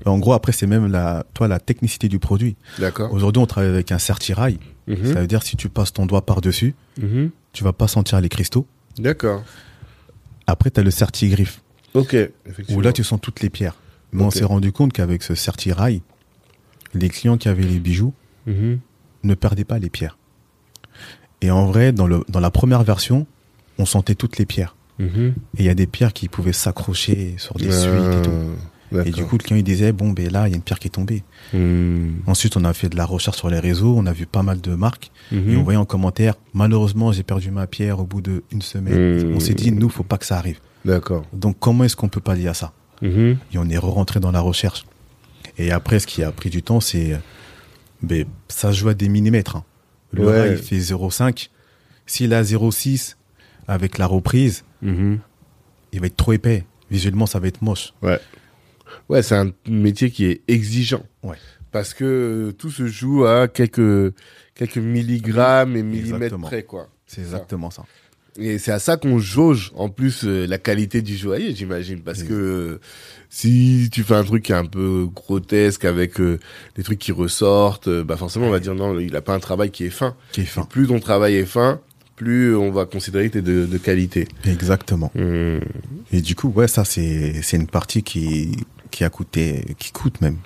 En 0.06 0.18
gros, 0.18 0.32
après, 0.32 0.52
c'est 0.52 0.66
même 0.66 0.90
la, 0.90 1.26
toi, 1.34 1.48
la 1.48 1.60
technicité 1.60 2.08
du 2.08 2.18
produit. 2.18 2.56
D'accord. 2.78 3.12
Aujourd'hui, 3.12 3.42
on 3.42 3.46
travaille 3.46 3.68
avec 3.70 3.92
un 3.92 3.98
certirail. 3.98 4.58
Mhm. 4.88 5.12
Ça 5.12 5.20
veut 5.20 5.26
dire 5.26 5.42
si 5.42 5.56
tu 5.56 5.68
passes 5.68 5.92
ton 5.92 6.06
doigt 6.06 6.24
par-dessus, 6.24 6.74
Mhm. 7.00 7.30
tu 7.52 7.62
vas 7.62 7.74
pas 7.74 7.86
sentir 7.86 8.20
les 8.22 8.28
cristaux. 8.30 8.66
D'accord. 8.98 9.42
Après, 10.46 10.70
tu 10.70 10.80
as 10.80 10.82
le 10.82 10.90
certigriffe, 10.90 11.60
Ok, 11.94 12.14
effectivement. 12.14 12.78
où 12.78 12.80
là, 12.82 12.92
tu 12.92 13.02
sens 13.04 13.20
toutes 13.20 13.40
les 13.40 13.50
pierres. 13.50 13.76
Mais 14.12 14.22
on 14.22 14.30
s'est 14.30 14.44
rendu 14.44 14.70
compte 14.72 14.92
qu'avec 14.92 15.22
ce 15.22 15.34
certirail, 15.34 16.00
les 16.94 17.08
clients 17.08 17.36
qui 17.36 17.48
avaient 17.48 17.62
les 17.64 17.80
bijoux 17.80 18.12
Mhm. 18.46 18.78
ne 19.24 19.34
perdaient 19.34 19.64
pas 19.64 19.78
les 19.78 19.90
pierres. 19.90 20.16
Et 21.40 21.50
en 21.50 21.66
vrai, 21.66 21.92
dans, 21.92 22.06
le, 22.06 22.22
dans 22.28 22.40
la 22.40 22.50
première 22.50 22.84
version, 22.84 23.26
on 23.78 23.86
sentait 23.86 24.14
toutes 24.14 24.38
les 24.38 24.46
pierres. 24.46 24.76
Mhm. 25.00 25.34
Et 25.56 25.60
il 25.60 25.64
y 25.64 25.68
a 25.68 25.74
des 25.74 25.86
pierres 25.88 26.12
qui 26.12 26.28
pouvaient 26.28 26.52
s'accrocher 26.52 27.34
sur 27.38 27.56
des 27.56 27.72
suites 27.72 28.14
et 28.18 28.22
tout. 28.22 28.30
Et 29.06 29.10
du 29.10 29.24
coup, 29.24 29.36
le 29.38 29.42
client, 29.42 29.56
il 29.58 29.64
disait, 29.64 29.92
bon, 29.92 30.10
ben 30.10 30.30
là, 30.30 30.46
il 30.46 30.50
y 30.50 30.54
a 30.54 30.56
une 30.56 30.62
pierre 30.62 30.78
qui 30.78 30.88
est 30.88 30.90
tombée. 30.90 31.22
Mhm. 31.52 32.22
Ensuite, 32.26 32.56
on 32.56 32.64
a 32.64 32.72
fait 32.72 32.88
de 32.88 32.96
la 32.96 33.04
recherche 33.04 33.36
sur 33.38 33.50
les 33.50 33.58
réseaux, 33.60 33.94
on 33.96 34.06
a 34.06 34.12
vu 34.12 34.26
pas 34.26 34.42
mal 34.42 34.60
de 34.60 34.74
marques. 34.74 35.10
Mhm. 35.32 35.50
Et 35.50 35.56
on 35.56 35.62
voyait 35.62 35.78
en 35.78 35.84
commentaire, 35.84 36.34
malheureusement, 36.52 37.12
j'ai 37.12 37.22
perdu 37.22 37.50
ma 37.50 37.66
pierre 37.66 37.98
au 38.00 38.04
bout 38.04 38.20
d'une 38.22 38.62
semaine. 38.62 39.32
Mmh. 39.32 39.36
On 39.36 39.40
s'est 39.40 39.54
dit, 39.54 39.72
nous, 39.72 39.88
faut 39.88 40.02
pas 40.04 40.18
que 40.18 40.26
ça 40.26 40.36
arrive. 40.38 40.58
D'accord. 40.84 41.24
Donc, 41.32 41.56
comment 41.58 41.84
est-ce 41.84 41.96
qu'on 41.96 42.08
peut 42.08 42.20
pallier 42.20 42.48
à 42.48 42.54
ça 42.54 42.72
Mhm. 43.02 43.38
Et 43.52 43.58
on 43.58 43.68
est 43.68 43.78
rentré 43.78 44.20
dans 44.20 44.30
la 44.30 44.40
recherche. 44.40 44.84
Et 45.58 45.70
après, 45.72 45.98
ce 45.98 46.06
qui 46.06 46.22
a 46.22 46.30
pris 46.32 46.50
du 46.50 46.62
temps, 46.62 46.80
c'est, 46.80 47.18
ben, 48.02 48.24
ça 48.48 48.72
se 48.72 48.78
joue 48.78 48.88
à 48.88 48.94
des 48.94 49.08
millimètres. 49.08 49.56
hein. 49.56 49.64
Le 50.12 50.26
Ouais. 50.26 50.52
il 50.52 50.58
fait 50.58 50.78
0,5. 50.78 51.50
S'il 52.06 52.32
a 52.34 52.42
0,6 52.44 53.16
avec 53.66 53.98
la 53.98 54.06
reprise, 54.06 54.64
Mhm. 54.82 55.18
il 55.92 56.00
va 56.00 56.06
être 56.06 56.16
trop 56.16 56.32
épais. 56.32 56.64
Visuellement, 56.90 57.26
ça 57.26 57.40
va 57.40 57.48
être 57.48 57.62
moche. 57.62 57.94
Ouais. 58.02 58.20
Ouais, 59.08 59.22
c'est 59.22 59.36
un 59.36 59.50
métier 59.68 60.10
qui 60.10 60.26
est 60.26 60.42
exigeant. 60.48 61.02
Ouais. 61.22 61.36
Parce 61.72 61.94
que 61.94 62.04
euh, 62.04 62.52
tout 62.52 62.70
se 62.70 62.86
joue 62.86 63.24
à 63.26 63.48
quelques, 63.48 64.14
quelques 64.54 64.76
milligrammes 64.78 65.76
et 65.76 65.82
millimètres 65.82 66.14
Exactement. 66.16 66.46
près, 66.46 66.62
quoi. 66.62 66.88
C'est 67.06 67.20
exactement 67.20 67.70
ça. 67.70 67.84
Et 68.36 68.58
c'est 68.58 68.72
à 68.72 68.80
ça 68.80 68.96
qu'on 68.96 69.20
jauge 69.20 69.70
en 69.76 69.88
plus 69.88 70.24
euh, 70.24 70.44
la 70.46 70.58
qualité 70.58 71.02
du 71.02 71.16
joaillier, 71.16 71.54
j'imagine, 71.54 72.00
parce 72.00 72.20
Oui. 72.22 72.26
que 72.28 72.32
euh, 72.34 72.80
si 73.30 73.88
tu 73.92 74.02
fais 74.02 74.14
un 74.14 74.24
truc 74.24 74.42
qui 74.44 74.52
est 74.52 74.56
un 74.56 74.64
peu 74.64 75.06
grotesque 75.14 75.84
avec 75.84 76.20
euh, 76.20 76.40
des 76.76 76.82
trucs 76.82 76.98
qui 76.98 77.12
ressortent, 77.12 77.88
bah 77.88 78.16
forcément 78.16 78.46
on 78.46 78.50
va 78.50 78.58
dire 78.58 78.74
non, 78.74 78.98
il 78.98 79.14
a 79.14 79.20
pas 79.20 79.34
un 79.34 79.38
travail 79.40 79.70
qui 79.70 79.84
est 79.84 79.90
fin. 79.90 80.16
Qui 80.32 80.40
est 80.40 80.44
Et 80.44 80.46
fin. 80.46 80.62
plus 80.64 80.88
ton 80.88 80.98
travail 80.98 81.36
est 81.36 81.44
fin, 81.44 81.80
plus 82.16 82.56
on 82.56 82.72
va 82.72 82.86
considérer 82.86 83.28
que 83.28 83.34
t'es 83.34 83.42
de, 83.42 83.66
de 83.66 83.78
qualité. 83.78 84.26
Exactement. 84.46 85.12
Mmh. 85.14 85.58
Et 86.12 86.20
du 86.20 86.34
coup, 86.34 86.48
ouais, 86.48 86.66
ça, 86.68 86.84
c'est, 86.84 87.40
c'est 87.42 87.56
une 87.56 87.68
partie 87.68 88.02
qui, 88.02 88.56
qui 88.94 89.04
a 89.04 89.10
coûté, 89.10 89.74
qui 89.78 89.90
coûte 89.92 90.20
même, 90.20 90.38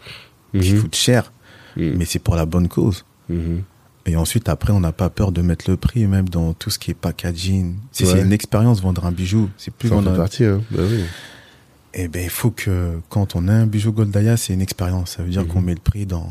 qui 0.61 0.73
Mhm. 0.75 0.81
coûte 0.83 0.95
cher, 0.97 1.33
Mhm. 1.77 1.95
mais 1.99 2.05
c'est 2.05 2.19
pour 2.19 2.35
la 2.37 2.47
bonne 2.47 2.69
cause. 2.69 3.05
Mhm. 3.29 3.63
Et 4.07 4.17
ensuite, 4.17 4.49
après, 4.49 4.73
on 4.73 4.81
n'a 4.81 4.93
pas 4.93 5.11
peur 5.11 5.33
de 5.33 5.43
mettre 5.43 5.69
le 5.71 5.77
prix, 5.77 6.07
même 6.07 6.29
dans 6.31 6.55
tout 6.55 6.71
ce 6.71 6.79
qui 6.79 6.91
est 6.91 6.95
packaging. 6.95 7.75
Ouais. 7.75 7.77
c'est 7.93 8.21
une 8.23 8.33
expérience, 8.33 8.81
vendre 8.81 9.05
un 9.05 9.13
bijou, 9.13 9.51
c'est 9.59 9.73
plus 9.73 9.91
vendre 9.91 10.17
partie, 10.17 10.45
hein. 10.47 10.63
Bah 10.71 10.83
oui. 10.89 11.05
Eh 11.95 12.09
ben, 12.09 12.23
il 12.25 12.31
faut 12.31 12.51
que, 12.51 12.99
quand 13.11 13.35
on 13.37 13.49
a 13.49 13.53
un 13.53 13.67
bijou 13.67 13.93
Goldaya, 13.93 14.37
c'est 14.39 14.55
une 14.55 14.61
expérience. 14.63 15.17
Ça 15.17 15.23
veut 15.23 15.29
dire 15.31 15.47
qu'on 15.47 15.61
met 15.61 15.75
le 15.75 15.81
prix 15.81 16.07
dans, 16.07 16.31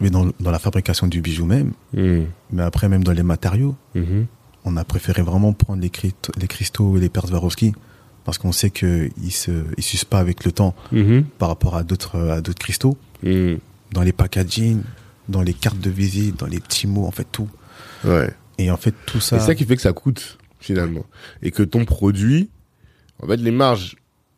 mais 0.00 0.08
dans, 0.10 0.26
dans 0.40 0.50
la 0.50 0.58
fabrication 0.58 1.06
du 1.06 1.20
bijou 1.20 1.44
même, 1.44 1.72
mais 1.92 2.62
après, 2.62 2.88
même 2.88 3.04
dans 3.04 3.12
les 3.12 3.22
matériaux. 3.22 3.74
On 4.66 4.76
a 4.78 4.84
préféré 4.84 5.20
vraiment 5.20 5.52
prendre 5.52 5.82
les, 5.82 5.92
les 6.40 6.46
cristaux 6.48 6.96
et 6.96 7.00
les 7.00 7.10
perles 7.10 7.28
Swarovski, 7.28 7.74
parce 8.24 8.38
qu'on 8.38 8.52
sait 8.52 8.70
qu'ils 8.70 9.10
se, 9.30 9.50
ils 9.76 9.82
s'usent 9.82 10.04
pas 10.04 10.18
avec 10.18 10.44
le 10.44 10.52
temps 10.52 10.74
Mhm. 10.92 11.24
par 11.38 11.48
rapport 11.48 11.76
à 11.76 11.82
d'autres, 11.82 12.18
à 12.30 12.40
d'autres 12.40 12.58
cristaux. 12.58 12.96
Mhm. 13.22 13.58
Dans 13.92 14.02
les 14.02 14.12
packaging, 14.12 14.82
dans 15.28 15.42
les 15.42 15.54
cartes 15.54 15.80
de 15.80 15.90
visite, 15.90 16.38
dans 16.38 16.46
les 16.46 16.60
petits 16.60 16.86
mots, 16.86 17.06
en 17.06 17.10
fait, 17.10 17.26
tout. 17.30 17.48
Ouais. 18.04 18.30
Et 18.58 18.70
en 18.70 18.76
fait, 18.76 18.94
tout 19.06 19.20
ça. 19.20 19.38
C'est 19.38 19.46
ça 19.46 19.54
qui 19.54 19.64
fait 19.64 19.76
que 19.76 19.82
ça 19.82 19.92
coûte, 19.92 20.38
finalement. 20.60 21.04
Et 21.42 21.50
que 21.50 21.62
ton 21.62 21.84
produit, 21.84 22.50
en 23.22 23.26
fait, 23.26 23.36
les 23.36 23.50
marges, 23.50 23.96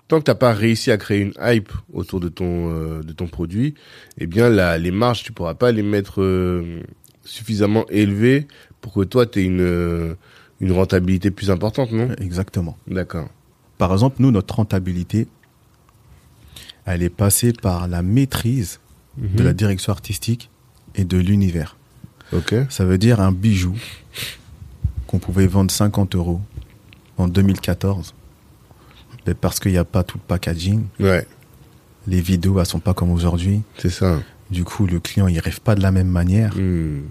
tant 0.09 0.19
que 0.19 0.25
t'as 0.25 0.35
pas 0.35 0.53
réussi 0.53 0.91
à 0.91 0.97
créer 0.99 1.21
une 1.21 1.33
hype 1.41 1.73
autour 1.93 2.21
de 2.21 2.29
ton, 2.29 2.71
euh, 2.71 3.03
de 3.03 3.13
ton 3.13 3.27
produit, 3.27 3.75
eh 4.19 4.27
bien, 4.27 4.49
la, 4.49 4.79
les 4.79 4.91
marges, 4.93 5.23
tu 5.23 5.33
pourras 5.33 5.55
pas 5.55 5.73
les 5.73 5.83
mettre 5.83 6.23
euh, 6.23 6.83
suffisamment 7.25 7.87
élevées 7.89 8.47
pour 8.81 8.93
que 8.93 9.03
toi, 9.03 9.27
tu 9.27 9.41
aies 9.41 9.45
une, 9.45 9.61
euh, 9.61 10.15
une 10.61 10.73
rentabilité 10.73 11.31
plus 11.31 11.51
importante, 11.51 11.91
non? 11.93 12.11
Exactement. 12.21 12.77
D'accord. 12.87 13.29
Par 13.78 13.93
exemple, 13.93 14.16
nous, 14.20 14.31
notre 14.31 14.55
rentabilité, 14.57 15.27
elle 16.85 17.03
est 17.03 17.11
passée 17.11 17.53
par 17.53 17.89
la 17.89 18.03
maîtrise 18.03 18.81
de 19.19 19.43
la 19.43 19.53
direction 19.55 19.93
artistique 19.93 20.51
et 20.94 21.05
de 21.05 21.16
l'univers. 21.19 21.77
Ok. 22.32 22.55
Ça 22.69 22.85
veut 22.85 22.98
dire 22.98 23.20
un 23.20 23.32
bijou 23.32 23.74
qu'on 25.07 25.19
pouvait 25.19 25.47
vendre 25.47 25.70
50 25.70 26.15
euros 26.15 26.40
en 27.16 27.28
2014. 27.28 28.15
Mais 29.27 29.35
parce 29.35 29.59
qu'il 29.59 29.73
n'y 29.73 29.78
a 29.78 29.85
pas 29.85 30.05
tout 30.05 30.19
le 30.19 30.23
packaging, 30.27 30.85
Ouais, 31.01 31.27
les 32.07 32.20
vidéos, 32.20 32.61
elles 32.61 32.66
sont 32.66 32.78
pas 32.78 32.94
comme 32.94 33.11
aujourd'hui. 33.11 33.62
c'est 33.78 33.90
ça. 33.90 34.20
Du 34.51 34.62
coup, 34.65 34.86
le 34.86 35.01
client, 35.01 35.27
il 35.27 35.39
rêve 35.40 35.61
pas 35.61 35.74
de 35.74 35.82
la 35.82 35.90
même 35.90 36.09
manière. 36.09 36.55
Mhm. 36.57 37.03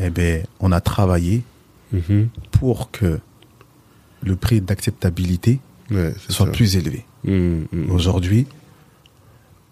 Eh 0.00 0.10
ben, 0.10 0.44
on 0.58 0.72
a 0.72 0.80
travaillé 0.80 1.42
Mhm. 1.92 2.28
pour 2.50 2.90
que 2.90 3.20
le 4.22 4.36
prix 4.36 4.60
d'acceptabilité 4.60 5.60
Ouais, 5.90 6.14
soit 6.28 6.46
ça. 6.46 6.52
plus 6.52 6.76
élevé. 6.76 7.04
Mhm. 7.24 7.66
Mhm. 7.72 7.90
Aujourd'hui, 7.90 8.46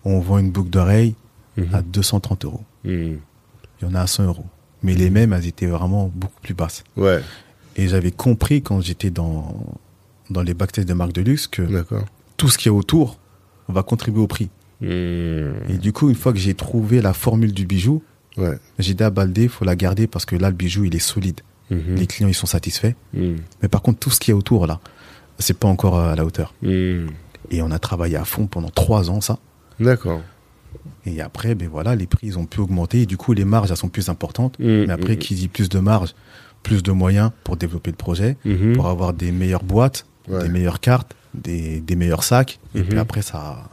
on 0.05 0.21
vend 0.21 0.39
une 0.39 0.51
boucle 0.51 0.71
d'oreille 0.71 1.15
Mhm. 1.57 1.75
à 1.75 1.83
230 1.83 2.45
euros. 2.45 2.63
Il 2.85 3.19
y 3.83 3.85
en 3.85 3.95
a 3.95 4.01
à 4.03 4.07
100 4.07 4.25
euros. 4.25 4.47
Mais 4.83 4.95
les 4.95 5.11
mêmes, 5.11 5.33
elles 5.33 5.47
étaient 5.47 5.67
vraiment 5.67 6.11
beaucoup 6.15 6.41
plus 6.41 6.55
basses. 6.55 6.85
Ouais. 6.97 7.21
Et 7.77 7.89
j'avais 7.89 8.13
compris 8.13 8.63
quand 8.63 8.81
j'étais 8.81 9.11
dans, 9.11 9.57
dans 10.31 10.43
les 10.43 10.55
backstage 10.55 10.87
des 10.87 10.95
marques 10.95 11.13
de 11.13 11.23
luxe 11.23 11.47
que 11.49 11.63
tout 12.37 12.49
ce 12.49 12.59
qui 12.59 12.69
est 12.69 12.71
autour 12.71 13.19
va 13.69 13.83
contribuer 13.83 14.21
au 14.23 14.27
prix. 14.29 14.51
Et 14.81 15.79
du 15.81 15.93
coup, 15.93 16.09
une 16.09 16.15
fois 16.15 16.33
que 16.33 16.39
j'ai 16.39 16.55
trouvé 16.55 17.01
la 17.03 17.13
formule 17.13 17.53
du 17.53 17.67
bijou, 17.67 18.03
Ouais. 18.37 18.57
j'ai 18.79 18.95
dit 18.95 19.03
à 19.03 19.11
Baldé, 19.11 19.49
faut 19.49 19.65
la 19.65 19.75
garder 19.75 20.07
parce 20.07 20.25
que 20.25 20.37
là, 20.37 20.49
le 20.51 20.55
bijou, 20.57 20.85
il 20.85 20.95
est 20.95 21.01
solide. 21.01 21.41
Les 21.71 22.07
clients, 22.07 22.29
ils 22.29 22.35
sont 22.35 22.47
satisfaits. 22.47 22.95
Mais 23.13 23.69
par 23.71 23.83
contre, 23.83 23.99
tout 23.99 24.11
ce 24.11 24.21
qui 24.21 24.31
est 24.31 24.35
autour, 24.35 24.67
là, 24.69 24.81
c'est 25.39 25.57
pas 25.59 25.69
encore 25.69 25.99
à 25.99 26.15
la 26.17 26.25
hauteur. 26.25 26.55
Hmm. 26.63 27.07
Et 27.51 27.63
on 27.63 27.71
a 27.71 27.79
travaillé 27.79 28.17
à 28.17 28.25
fond 28.25 28.47
pendant 28.47 28.69
trois 28.71 29.11
ans, 29.11 29.21
ça. 29.21 29.39
D'accord. 29.81 30.21
Et 31.07 31.21
après, 31.21 31.55
ben 31.55 31.69
voilà, 31.69 31.95
les 31.97 32.07
prix, 32.07 32.27
ils 32.27 32.39
ont 32.39 32.45
pu 32.47 32.61
augmenter. 32.61 33.03
Et 33.03 33.07
du 33.07 33.17
coup, 33.17 33.33
les 33.33 33.45
marges, 33.45 33.71
elles 33.71 33.77
sont 33.77 33.89
plus 33.89 34.09
importantes. 34.09 34.59
Hmm. 34.59 34.85
Mais 34.87 34.91
après, 34.93 35.15
Hmm. 35.15 35.19
qui 35.19 35.35
dit 35.35 35.49
plus 35.49 35.69
de 35.69 35.79
marge, 35.79 36.15
plus 36.63 36.83
de 36.83 36.93
moyens 36.93 37.31
pour 37.45 37.57
développer 37.57 37.91
le 37.91 37.97
projet, 37.97 38.37
Mhm. 38.45 38.75
pour 38.75 38.89
avoir 38.89 39.13
des 39.15 39.31
meilleures 39.33 39.63
boîtes, 39.63 40.05
Ouais. 40.29 40.43
des 40.43 40.49
meilleures 40.49 40.81
cartes, 40.81 41.15
des, 41.35 41.81
des 41.81 41.95
meilleurs 41.97 42.25
sacs. 42.25 42.59
Et 42.75 42.81
Mhm. 42.81 42.85
puis 42.87 42.99
après, 42.99 43.23
ça, 43.23 43.71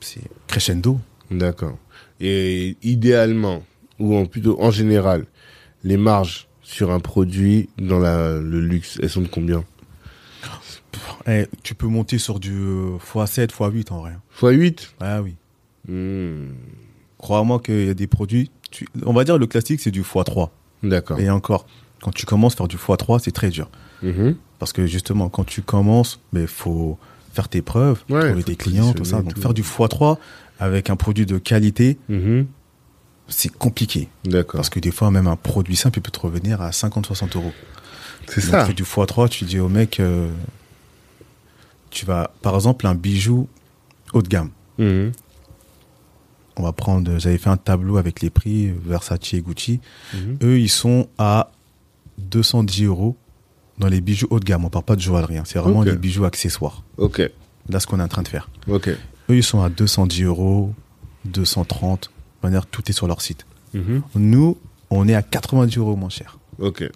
c'est 0.00 0.22
crescendo. 0.46 0.98
D'accord. 1.30 1.76
Et 2.20 2.76
idéalement, 2.82 3.62
ou 3.98 4.16
en 4.16 4.26
plutôt 4.26 4.60
en 4.60 4.70
général, 4.70 5.26
les 5.84 5.96
marges 5.96 6.48
sur 6.62 6.90
un 6.90 7.00
produit 7.00 7.68
dans 7.78 7.98
la, 7.98 8.38
le 8.38 8.60
luxe, 8.60 8.98
elles 9.02 9.10
sont 9.10 9.20
de 9.22 9.28
combien? 9.28 9.64
Eh, 11.28 11.46
tu 11.62 11.74
peux 11.74 11.86
monter 11.86 12.18
sur 12.18 12.38
du 12.40 12.52
euh, 12.54 12.96
x7, 13.14 13.48
x8 13.48 13.92
en 13.92 14.00
vrai. 14.00 14.12
Fois 14.30 14.50
8 14.52 14.94
Ah 15.00 15.22
oui. 15.22 15.34
Hmm. 15.88 16.48
Crois-moi 17.18 17.60
qu'il 17.60 17.86
y 17.86 17.90
a 17.90 17.94
des 17.94 18.06
produits. 18.06 18.50
tu- 18.70 18.86
on 19.04 19.12
va 19.12 19.24
dire 19.24 19.38
le 19.38 19.46
classique, 19.46 19.80
c'est 19.80 19.90
du 19.90 20.02
x3. 20.02 20.50
D'accord. 20.82 21.18
Et 21.20 21.30
encore, 21.30 21.66
quand 22.02 22.12
tu 22.14 22.26
commences 22.26 22.54
à 22.54 22.56
faire 22.58 22.68
du 22.68 22.76
x3, 22.76 23.20
c'est 23.22 23.32
très 23.32 23.48
dur. 23.50 23.70
Mhm. 24.02 24.36
Parce 24.58 24.72
que 24.72 24.86
justement, 24.86 25.28
quand 25.28 25.44
tu 25.44 25.62
commences, 25.62 26.20
il 26.34 26.46
faut 26.46 26.98
faire 27.32 27.48
tes 27.48 27.62
preuves, 27.62 28.02
Ouais, 28.10 28.28
trouver 28.28 28.42
des 28.42 28.56
clients, 28.56 28.92
tout 28.92 29.04
ça. 29.04 29.22
Donc 29.22 29.34
tout. 29.34 29.40
faire 29.40 29.54
du 29.54 29.62
x3 29.62 30.18
avec 30.58 30.90
un 30.90 30.96
produit 30.96 31.26
de 31.26 31.38
qualité, 31.38 31.98
Mhm. 32.08 32.46
c'est 33.28 33.52
compliqué. 33.52 34.08
D'accord. 34.24 34.58
Parce 34.58 34.70
que 34.70 34.80
des 34.80 34.90
fois, 34.90 35.10
même 35.10 35.26
un 35.26 35.36
produit 35.36 35.76
simple, 35.76 35.98
il 35.98 36.02
peut 36.02 36.10
te 36.10 36.20
revenir 36.20 36.60
à 36.62 36.72
50-60 36.72 37.36
euros. 37.36 37.52
C'est 38.28 38.40
ça. 38.40 38.62
Tu 38.62 38.68
fais 38.68 38.74
du 38.74 38.82
x3, 38.84 39.28
tu 39.28 39.44
dis 39.44 39.58
au 39.60 39.68
mec, 39.68 40.00
euh, 40.00 40.28
tu 41.90 42.06
vas, 42.06 42.30
par 42.42 42.54
exemple, 42.54 42.86
un 42.86 42.94
bijou 42.94 43.48
haut 44.12 44.22
de 44.22 44.28
gamme. 44.28 44.50
Mhm. 44.78 45.12
On 46.58 46.62
va 46.62 46.72
prendre, 46.72 47.18
j'avais 47.18 47.38
fait 47.38 47.50
un 47.50 47.56
tableau 47.56 47.98
avec 47.98 48.22
les 48.22 48.30
prix 48.30 48.68
Versace 48.84 49.34
et 49.34 49.42
Gucci. 49.42 49.80
Mhm. 50.14 50.38
Eux, 50.42 50.58
ils 50.58 50.70
sont 50.70 51.08
à 51.18 51.50
210 52.18 52.84
euros 52.84 53.16
dans 53.78 53.88
les 53.88 54.00
bijoux 54.00 54.26
haut 54.30 54.40
de 54.40 54.44
gamme. 54.44 54.64
On 54.64 54.70
parle 54.70 54.84
pas 54.84 54.96
de 54.96 55.02
joaillerie, 55.02 55.36
hein. 55.36 55.42
c'est 55.44 55.58
vraiment 55.58 55.82
les 55.82 55.96
bijoux 55.96 56.24
accessoires. 56.24 56.82
Ok. 56.96 57.20
Là, 57.68 57.80
ce 57.80 57.86
qu'on 57.86 58.00
est 58.00 58.02
en 58.02 58.08
train 58.08 58.22
de 58.22 58.28
faire. 58.28 58.48
Ok. 58.68 58.88
Eux, 58.88 59.36
ils 59.36 59.42
sont 59.42 59.60
à 59.60 59.68
210 59.68 60.22
euros, 60.22 60.72
230. 61.26 62.10
De 62.42 62.46
manière, 62.48 62.66
tout 62.66 62.82
est 62.88 62.92
sur 62.92 63.06
leur 63.06 63.20
site. 63.20 63.44
Mhm. 63.74 64.02
Nous, 64.14 64.56
on 64.90 65.08
est 65.08 65.14
à 65.14 65.22
90 65.22 65.76
euros 65.78 65.96
moins 65.96 66.08
cher. 66.08 66.38
Ok. 66.58 66.88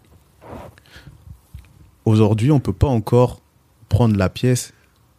Aujourd'hui, 2.04 2.50
on 2.50 2.60
peut 2.60 2.72
pas 2.72 2.86
encore 2.86 3.40
prendre 3.88 4.16
la 4.16 4.28
pièce 4.28 4.72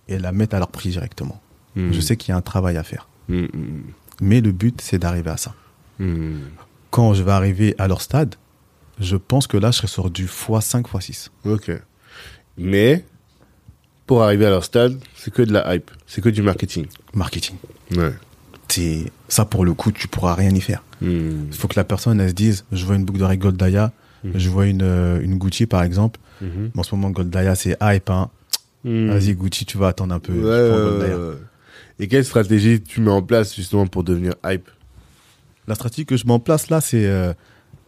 et 0.07 0.19
la 0.19 0.31
mettre 0.31 0.55
à 0.55 0.59
leur 0.59 0.69
prix 0.69 0.89
directement. 0.89 1.41
Mhm. 1.75 1.93
Je 1.93 1.99
sais 2.01 2.17
qu'il 2.17 2.29
y 2.29 2.31
a 2.33 2.37
un 2.37 2.41
travail 2.41 2.77
à 2.77 2.83
faire. 2.83 3.07
Mhm. 3.29 3.47
Mhm. 3.53 3.83
Mais 4.21 4.41
le 4.41 4.51
but, 4.51 4.81
c'est 4.81 4.99
d'arriver 4.99 5.29
à 5.31 5.37
ça. 5.37 5.55
Quand 6.89 7.13
je 7.13 7.21
vais 7.21 7.31
arriver 7.31 7.75
à 7.77 7.87
leur 7.87 8.01
stade, 8.01 8.35
je 8.99 9.15
pense 9.15 9.45
que 9.47 9.55
là, 9.57 9.69
je 9.71 9.77
serai 9.77 9.87
sur 9.87 10.09
du 10.09 10.25
x5, 10.25 10.81
x6. 10.81 11.29
Ok. 11.45 11.71
Mais, 12.57 13.05
pour 14.07 14.23
arriver 14.23 14.47
à 14.47 14.49
leur 14.49 14.63
stade, 14.63 14.99
c'est 15.15 15.31
que 15.31 15.43
de 15.43 15.53
la 15.53 15.75
hype. 15.75 15.89
C'est 16.07 16.21
que 16.21 16.29
du 16.29 16.41
marketing. 16.41 16.87
Marketing. 17.13 17.55
Ouais. 17.95 18.13
C'est 18.67 19.11
ça 19.27 19.45
pour 19.45 19.63
le 19.63 19.73
coup, 19.73 19.91
tu 19.91 20.07
pourras 20.07 20.33
rien 20.33 20.49
y 20.49 20.61
faire. 20.61 20.83
Il 21.01 21.47
faut 21.53 21.67
que 21.67 21.77
la 21.79 21.83
personne 21.83 22.19
elle 22.19 22.29
se 22.29 22.33
dise, 22.33 22.65
je 22.71 22.85
vois 22.85 22.95
une 22.95 23.05
boucle 23.05 23.19
d'oreille 23.19 23.37
Goldaya, 23.37 23.91
je 24.23 24.49
vois 24.49 24.67
une, 24.67 24.83
euh, 24.83 25.19
une 25.21 25.37
Gucci 25.37 25.65
par 25.65 25.83
exemple. 25.83 26.19
En 26.75 26.83
ce 26.83 26.95
moment, 26.95 27.09
Goldaya 27.11 27.55
c'est 27.55 27.77
hype. 27.81 28.09
Hein. 28.09 28.29
Mhm. 28.83 29.09
Vas-y 29.09 29.33
Gucci, 29.35 29.65
tu 29.65 29.77
vas 29.77 29.89
attendre 29.89 30.13
un 30.15 30.19
peu. 30.19 30.33
Ouais. 30.33 31.37
Et 31.99 32.07
quelle 32.07 32.25
stratégie 32.25 32.81
tu 32.81 33.01
mets 33.01 33.11
en 33.11 33.21
place 33.21 33.55
justement 33.55 33.85
pour 33.87 34.03
devenir 34.03 34.33
hype 34.45 34.69
La 35.67 35.75
stratégie 35.75 36.05
que 36.05 36.17
je 36.17 36.25
mets 36.25 36.33
en 36.33 36.39
place 36.39 36.69
là, 36.69 36.81
c'est 36.81 37.05
euh, 37.05 37.33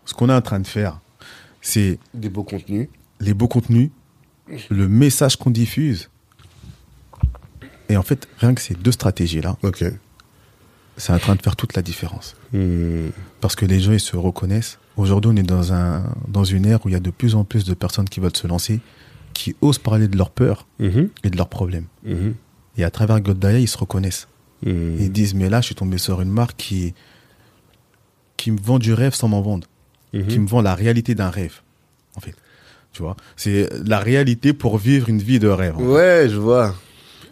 ce 0.06 0.14
qu'on 0.14 0.30
est 0.30 0.34
en 0.34 0.41
train 0.41 0.60
de 0.60 0.68
faire. 0.68 0.99
C'est 1.61 1.98
Des 2.14 2.30
beaux 2.30 2.44
contenus. 2.44 2.90
les 3.20 3.34
beaux 3.34 3.48
contenus, 3.48 3.90
le 4.70 4.88
message 4.88 5.38
qu'on 5.38 5.49
diffuse. 5.49 6.10
Et 7.90 7.98
en 7.98 8.03
fait, 8.03 8.28
rien 8.38 8.53
que 8.53 8.61
ces 8.61 8.76
deux 8.76 8.91
stratégies-là, 8.91 9.57
c'est 10.98 11.11
en 11.14 11.20
train 11.20 11.36
de 11.36 11.41
faire 11.41 11.56
toute 11.56 11.76
la 11.76 11.82
différence. 11.82 12.36
Mhm. 12.52 13.11
Parce 13.41 13.56
que 13.56 13.65
les 13.65 13.80
gens, 13.80 13.94
ils 13.94 13.99
se 13.99 14.15
reconnaissent. 14.15 14.78
Aujourd'hui, 14.95 15.32
on 15.34 15.36
est 15.38 15.44
dans, 15.44 15.74
un, 15.74 16.03
dans 16.28 16.44
une 16.44 16.65
ère 16.68 16.86
où 16.86 16.90
il 16.90 16.91
y 16.91 16.95
a 16.95 16.99
de 16.99 17.10
plus 17.10 17.34
en 17.34 17.44
plus 17.45 17.64
de 17.65 17.74
personnes 17.74 18.07
qui 18.07 18.20
veulent 18.20 18.36
se 18.36 18.45
lancer, 18.45 18.80
qui 19.34 19.56
osent 19.62 19.80
parler 19.80 20.08
de 20.08 20.18
leurs 20.18 20.30
peurs 20.30 20.68
Mhm. 20.80 21.10
et 21.24 21.30
de 21.30 21.38
leurs 21.38 21.50
problèmes. 21.50 21.86
Mhm. 22.04 22.36
Et 22.78 22.84
à 22.84 22.90
travers 22.92 23.20
Goldaya, 23.22 23.60
ils 23.60 23.68
se 23.68 23.78
reconnaissent. 23.78 24.28
Mhm. 24.66 24.98
Ils 25.00 25.12
disent, 25.12 25.34
mais 25.34 25.50
là, 25.50 25.60
je 25.62 25.68
suis 25.68 25.76
tombé 25.76 25.98
sur 25.98 26.22
une 26.22 26.30
marque 26.32 26.56
qui, 26.58 26.94
qui 28.38 28.52
me 28.52 28.60
vend 28.60 28.80
du 28.80 28.94
rêve 28.94 29.14
sans 29.14 29.28
m'en 29.28 29.42
vendre. 29.42 29.68
Mhm. 30.14 30.28
Qui 30.28 30.40
me 30.40 30.48
vend 30.48 30.62
la 30.62 30.76
réalité 30.76 31.16
d'un 31.16 31.30
rêve, 31.30 31.62
en 32.16 32.20
fait. 32.20 32.36
Tu 32.92 33.02
vois? 33.02 33.16
C'est 33.36 33.70
la 33.88 34.00
réalité 34.00 34.54
pour 34.54 34.78
vivre 34.78 35.10
une 35.10 35.18
vie 35.20 35.40
de 35.40 35.48
rêve. 35.48 35.76
fait. 35.78 35.84
Ouais, 35.84 36.28
je 36.30 36.38
vois. 36.38 36.76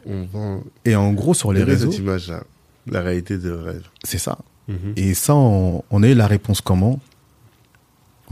On 0.08 0.24
vend 0.26 0.64
Et 0.86 0.96
en 0.96 1.14
gros, 1.14 1.36
sur 1.36 1.54
les 1.54 1.64
réseaux, 1.64 1.92
cette 1.92 2.00
image-là. 2.00 2.44
La 2.88 3.02
réalité 3.02 3.38
de 3.38 3.52
rêve. 3.52 3.84
c'est 4.04 4.18
ça. 4.18 4.40
Et 4.96 5.14
ça, 5.14 5.36
on, 5.36 5.84
on 5.92 6.02
a 6.02 6.08
eu 6.08 6.14
la 6.16 6.26
réponse 6.28 6.62
comment? 6.62 7.00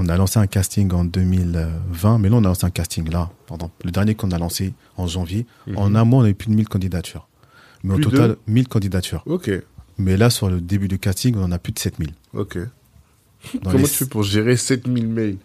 On 0.01 0.07
a 0.07 0.15
lancé 0.15 0.39
un 0.39 0.47
casting 0.47 0.89
en 0.93 1.03
2020, 1.03 2.19
mais 2.19 2.29
là, 2.29 2.35
on 2.37 2.39
a 2.39 2.47
lancé 2.47 2.65
un 2.65 2.69
casting 2.69 3.09
là, 3.11 3.29
pardon, 3.47 3.69
le 3.83 3.91
dernier 3.91 4.15
qu'on 4.15 4.31
a 4.31 4.37
lancé 4.37 4.73
en 4.95 5.07
janvier. 5.07 5.45
Mhm. 5.67 5.77
En 5.77 5.93
un 5.95 6.05
mois, 6.05 6.21
on 6.21 6.25
a 6.25 6.29
eu 6.29 6.33
plus 6.35 6.49
de 6.49 6.55
1000 6.55 6.69
candidatures. 6.69 7.27
Mais 7.83 7.95
Plus 7.95 8.05
au 8.05 8.09
total, 8.11 8.29
de 8.31 8.37
1000 8.47 8.67
candidatures. 8.69 9.23
Ok, 9.25 9.51
Mais 9.97 10.15
là, 10.15 10.29
sur 10.29 10.49
le 10.49 10.61
début 10.61 10.87
du 10.87 10.99
casting, 10.99 11.35
on 11.37 11.43
en 11.43 11.51
a 11.51 11.59
plus 11.59 11.73
de 11.73 11.79
7000. 11.79 12.11
ok. 12.33 12.57
Dans 13.55 13.71
Comment 13.71 13.77
les- 13.83 13.89
tu 13.89 13.89
fais 13.95 14.05
pour 14.05 14.23
gérer 14.23 14.55
7000 14.57 15.07
mails 15.07 15.37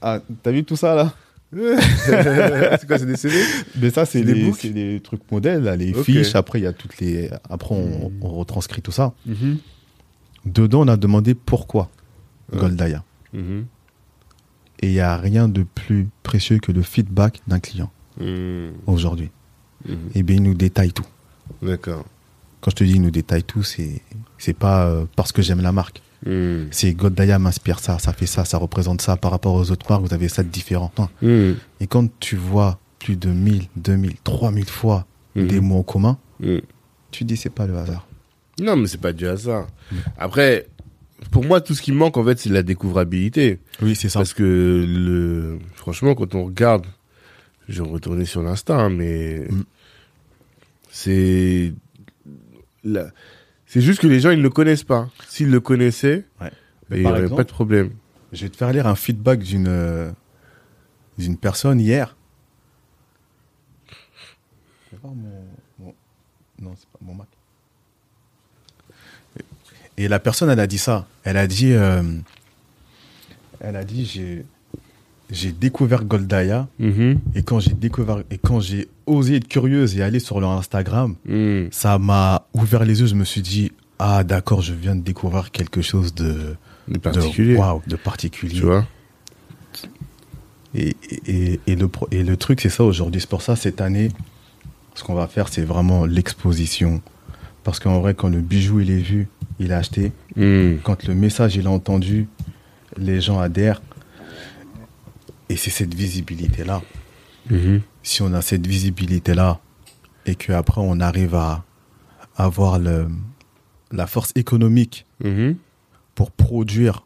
Ah, 0.00 0.20
t'as 0.42 0.50
vu 0.52 0.64
tout 0.64 0.76
ça 0.76 0.94
là? 0.94 1.14
C'est 1.52 2.86
quoi, 2.86 2.98
c'est 2.98 3.04
des 3.04 3.16
CV 3.16 3.36
Mais 3.78 3.90
ça, 3.90 4.06
c'est 4.06 4.22
des 4.22 4.32
les, 4.32 4.44
books? 4.44 4.62
les 4.62 5.00
trucs 5.00 5.30
modèles, 5.30 5.62
là, 5.64 5.76
les 5.76 5.92
fiches. 5.92 6.34
Après, 6.34 6.60
il 6.60 6.62
y 6.62 6.66
a 6.66 6.72
toutes 6.72 6.98
les. 6.98 7.28
Après, 7.50 7.74
on, 7.74 8.10
on 8.22 8.28
retranscrit 8.30 8.80
tout 8.80 8.90
ça. 8.92 9.12
Mhm. 9.26 9.58
Dedans, 10.46 10.80
on 10.80 10.88
a 10.88 10.96
demandé 10.96 11.34
pourquoi 11.34 11.90
Ouais. 12.52 12.58
Goldaya. 12.58 13.04
Mhm. 13.34 13.66
Et 14.82 14.88
il 14.88 14.92
n'y 14.92 15.00
a 15.00 15.16
rien 15.16 15.48
de 15.48 15.62
plus 15.62 16.08
précieux 16.22 16.58
que 16.58 16.72
le 16.72 16.82
feedback 16.82 17.40
d'un 17.46 17.60
client 17.60 17.90
Mhm. 18.20 18.72
aujourd'hui. 18.86 19.30
Mhm. 19.88 19.96
Eh 20.14 20.22
bien, 20.22 20.36
il 20.36 20.42
nous 20.42 20.54
détaille 20.54 20.92
tout. 20.92 21.06
D'accord. 21.62 22.04
Quand 22.60 22.70
je 22.70 22.76
te 22.76 22.84
dis 22.84 22.92
il 22.94 23.02
nous 23.02 23.10
détaille 23.10 23.42
tout, 23.42 23.62
c'est 23.62 24.00
c'est 24.38 24.52
pas 24.56 24.86
euh, 24.86 25.04
parce 25.16 25.32
que 25.32 25.42
j'aime 25.42 25.60
la 25.60 25.72
marque. 25.72 26.02
Mhm. 26.26 26.68
C'est 26.70 26.92
Goldaya 26.94 27.38
m'inspire 27.38 27.78
ça, 27.80 27.98
ça 27.98 28.12
fait 28.12 28.26
ça, 28.26 28.44
ça 28.44 28.58
représente 28.58 29.00
ça 29.02 29.16
par 29.16 29.30
rapport 29.32 29.54
aux 29.54 29.70
autres 29.72 29.86
marques, 29.90 30.02
vous 30.02 30.14
avez 30.14 30.28
ça 30.28 30.42
de 30.42 30.48
différent. 30.48 30.92
Mhm. 31.22 31.56
Et 31.80 31.86
quand 31.86 32.08
tu 32.20 32.36
vois 32.36 32.78
plus 33.00 33.16
de 33.16 33.28
1000, 33.30 33.64
2000, 33.76 34.14
3000 34.22 34.66
fois 34.66 35.06
des 35.34 35.60
mots 35.60 35.78
en 35.78 35.82
commun, 35.82 36.18
tu 37.10 37.24
dis 37.24 37.36
c'est 37.36 37.50
pas 37.50 37.66
le 37.66 37.76
hasard. 37.76 38.06
Non, 38.60 38.76
mais 38.76 38.86
c'est 38.86 39.00
pas 39.00 39.12
du 39.12 39.26
hasard. 39.26 39.66
Après, 40.18 40.66
pour 41.30 41.44
moi, 41.44 41.60
tout 41.60 41.74
ce 41.74 41.82
qui 41.82 41.92
manque, 41.92 42.16
en 42.16 42.24
fait, 42.24 42.38
c'est 42.38 42.50
la 42.50 42.62
découvrabilité. 42.62 43.58
Oui, 43.80 43.94
c'est 43.94 44.08
ça. 44.08 44.20
Parce 44.20 44.34
que, 44.34 44.42
le, 44.88 45.58
franchement, 45.74 46.14
quand 46.14 46.34
on 46.34 46.44
regarde, 46.44 46.86
je 47.68 47.82
vais 47.82 47.88
retourner 47.88 48.24
sur 48.24 48.42
l'Insta, 48.42 48.76
hein, 48.78 48.88
mais 48.90 49.46
Mm. 49.50 49.62
c'est, 50.90 51.72
la- 52.84 53.10
c'est 53.66 53.80
juste 53.80 54.00
que 54.00 54.06
les 54.06 54.20
gens, 54.20 54.30
ils 54.30 54.38
ne 54.38 54.42
le 54.42 54.50
connaissent 54.50 54.84
pas. 54.84 55.08
S'ils 55.28 55.50
le 55.50 55.60
connaissaient, 55.60 56.24
Ouais. 56.40 56.50
ben, 56.90 56.96
il 56.96 57.00
n'y 57.02 57.06
aurait 57.06 57.22
exemple, 57.22 57.36
pas 57.36 57.44
de 57.44 57.52
problème. 57.52 57.90
Je 58.32 58.42
vais 58.44 58.48
te 58.50 58.56
faire 58.56 58.72
lire 58.72 58.86
un 58.86 58.94
feedback 58.94 59.40
d'une 59.40 59.68
euh, 59.68 60.10
d'une 61.18 61.36
personne 61.36 61.80
hier. 61.80 62.16
Je 64.90 64.96
vais 64.96 65.00
voir 65.02 65.14
mon, 65.14 65.44
mon- 65.78 65.94
Non, 66.60 66.74
c'est 66.76 66.88
pas 66.88 66.98
mon 67.02 67.14
Mac. 67.14 67.28
Et 70.02 70.08
la 70.08 70.18
personne, 70.18 70.50
elle 70.50 70.58
a 70.60 70.66
dit 70.66 70.78
ça. 70.78 71.06
Elle 71.22 71.36
a 71.36 71.46
dit, 71.46 71.72
euh, 71.72 72.02
elle 73.60 73.76
a 73.76 73.84
dit, 73.84 74.04
j'ai 74.04 74.44
j'ai 75.30 75.52
découvert 75.52 76.04
Goldaya 76.04 76.66
Mhm. 76.78 77.18
et 77.34 77.42
quand 77.42 77.58
j'ai 77.58 77.72
découvert 77.72 78.18
et 78.30 78.36
quand 78.36 78.60
j'ai 78.60 78.88
osé 79.06 79.36
être 79.36 79.48
curieuse 79.48 79.96
et 79.96 80.02
aller 80.02 80.18
sur 80.18 80.40
leur 80.40 80.50
Instagram, 80.50 81.14
Mm. 81.24 81.68
ça 81.70 81.98
m'a 81.98 82.46
ouvert 82.52 82.84
les 82.84 83.00
yeux. 83.00 83.06
Je 83.06 83.14
me 83.14 83.24
suis 83.24 83.40
dit, 83.40 83.72
ah 83.98 84.24
d'accord, 84.24 84.60
je 84.60 84.74
viens 84.74 84.94
de 84.96 85.00
découvrir 85.00 85.50
quelque 85.50 85.80
chose 85.80 86.12
de 86.14 86.54
De 86.88 86.98
particulier. 86.98 87.56
de, 87.86 87.96
particulier. 87.96 88.54
Tu 88.60 88.66
vois 88.66 88.84
Et, 90.74 90.96
et, 91.26 91.60
et, 91.66 91.76
le, 91.76 91.88
et 92.10 92.22
le 92.24 92.36
truc, 92.36 92.60
c'est 92.60 92.68
ça 92.70 92.82
aujourd'hui. 92.84 93.20
C'est 93.20 93.30
pour 93.30 93.42
ça, 93.42 93.56
cette 93.56 93.80
année, 93.80 94.08
ce 94.94 95.04
qu'on 95.04 95.14
va 95.14 95.28
faire, 95.28 95.48
c'est 95.48 95.64
vraiment 95.64 96.04
l'exposition. 96.06 97.00
Parce 97.64 97.78
qu'en 97.78 98.00
vrai, 98.00 98.12
quand 98.14 98.28
le 98.28 98.40
bijou, 98.40 98.80
il 98.80 98.90
est 98.90 98.98
vu, 99.12 99.28
il 99.62 99.70
est 99.70 99.74
acheté. 99.74 100.12
Hmm. 100.36 100.76
Quand 100.82 101.04
le 101.06 101.14
message, 101.14 101.56
il 101.56 101.64
est 101.64 101.68
entendu, 101.68 102.28
les 102.96 103.20
gens 103.20 103.38
adhèrent. 103.40 103.80
Et 105.48 105.56
c'est 105.56 105.70
cette 105.70 105.94
visibilité-là. 105.94 106.82
Mhm. 107.50 107.80
Si 108.02 108.22
on 108.22 108.32
a 108.32 108.40
cette 108.42 108.66
visibilité-là 108.66 109.60
et 110.26 110.34
qu'après, 110.34 110.80
on 110.82 111.00
arrive 111.00 111.34
à 111.34 111.64
avoir 112.36 112.78
le, 112.78 113.08
la 113.90 114.06
force 114.06 114.32
économique 114.34 115.06
Mhm. 115.22 115.56
pour 116.14 116.30
produire 116.30 117.04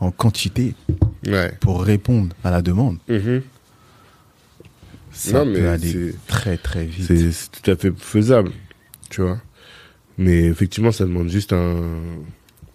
en 0.00 0.10
quantité, 0.10 0.74
Ouais. 1.26 1.52
pour 1.60 1.82
répondre 1.82 2.34
à 2.44 2.50
la 2.50 2.62
demande, 2.62 2.98
ça 5.12 5.32
Non, 5.44 5.46
mais 5.50 5.58
peut 5.60 5.68
aller 5.68 6.14
très 6.26 6.56
très 6.56 6.84
vite. 6.86 7.06
C'est 7.06 7.50
tout 7.62 7.70
à 7.70 7.76
fait 7.76 7.92
faisable, 7.98 8.52
tu 9.10 9.22
vois. 9.22 9.38
Mais 10.18 10.44
effectivement, 10.44 10.90
ça 10.92 11.04
demande 11.04 11.28
juste 11.28 11.52
un, 11.52 11.80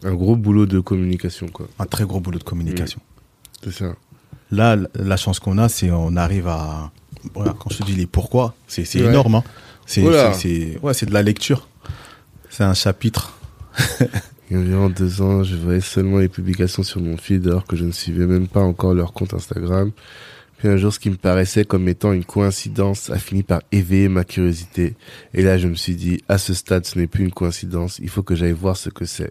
un 0.03 0.13
gros 0.15 0.35
boulot 0.35 0.65
de 0.65 0.79
communication, 0.79 1.47
quoi. 1.47 1.67
Un 1.79 1.85
très 1.85 2.05
gros 2.05 2.19
boulot 2.19 2.39
de 2.39 2.43
communication. 2.43 3.01
C'est 3.63 3.71
ça. 3.73 3.95
Là, 4.51 4.77
la 4.95 5.17
chance 5.17 5.39
qu'on 5.39 5.57
a, 5.57 5.67
c'est 5.69 5.91
on 5.91 6.15
arrive 6.15 6.47
à. 6.47 6.91
Voilà, 7.33 7.53
quand 7.57 7.71
je 7.71 7.77
te 7.79 7.83
dis 7.83 7.95
les 7.95 8.05
pourquoi, 8.05 8.53
c'est 8.67 8.83
Ouais. 8.95 9.07
énorme. 9.09 9.35
Hein. 9.35 9.43
C'est 9.85 10.01
Voilà. 10.01 10.31
ouais, 10.81 10.93
c'est 10.93 11.05
de 11.05 11.13
la 11.13 11.21
lecture. 11.21 11.67
C'est 12.49 12.63
un 12.63 12.73
chapitre. 12.73 13.37
Il 14.51 14.57
y 14.57 14.59
a 14.59 14.59
environ 14.59 14.89
deux 14.89 15.21
ans, 15.21 15.43
je 15.43 15.55
voyais 15.55 15.79
seulement 15.81 16.19
les 16.19 16.27
publications 16.27 16.83
sur 16.83 17.01
mon 17.01 17.17
feed 17.17 17.47
alors 17.47 17.65
que 17.65 17.75
je 17.75 17.85
ne 17.85 17.91
suivais 17.91 18.27
même 18.27 18.47
pas 18.47 18.59
encore 18.61 18.93
leur 18.93 19.13
compte 19.13 19.33
Instagram. 19.33 19.91
Un 20.65 20.77
jour, 20.77 20.93
ce 20.93 20.99
qui 20.99 21.09
me 21.09 21.17
paraissait 21.17 21.65
comme 21.65 21.89
étant 21.89 22.13
une 22.13 22.23
coïncidence 22.23 23.09
a 23.09 23.19
fini 23.19 23.43
par 23.43 23.61
éveiller 23.73 24.07
ma 24.07 24.23
curiosité. 24.23 24.95
Et 25.33 25.41
là, 25.41 25.57
je 25.57 25.67
me 25.67 25.75
suis 25.75 25.95
dit, 25.95 26.23
à 26.29 26.37
ce 26.37 26.53
stade, 26.53 26.85
ce 26.85 26.97
n'est 26.97 27.07
plus 27.07 27.25
une 27.25 27.33
coïncidence, 27.33 27.99
il 27.99 28.09
faut 28.09 28.23
que 28.23 28.33
j'aille 28.33 28.53
voir 28.53 28.77
ce 28.77 28.89
que 28.89 29.03
c'est. 29.03 29.29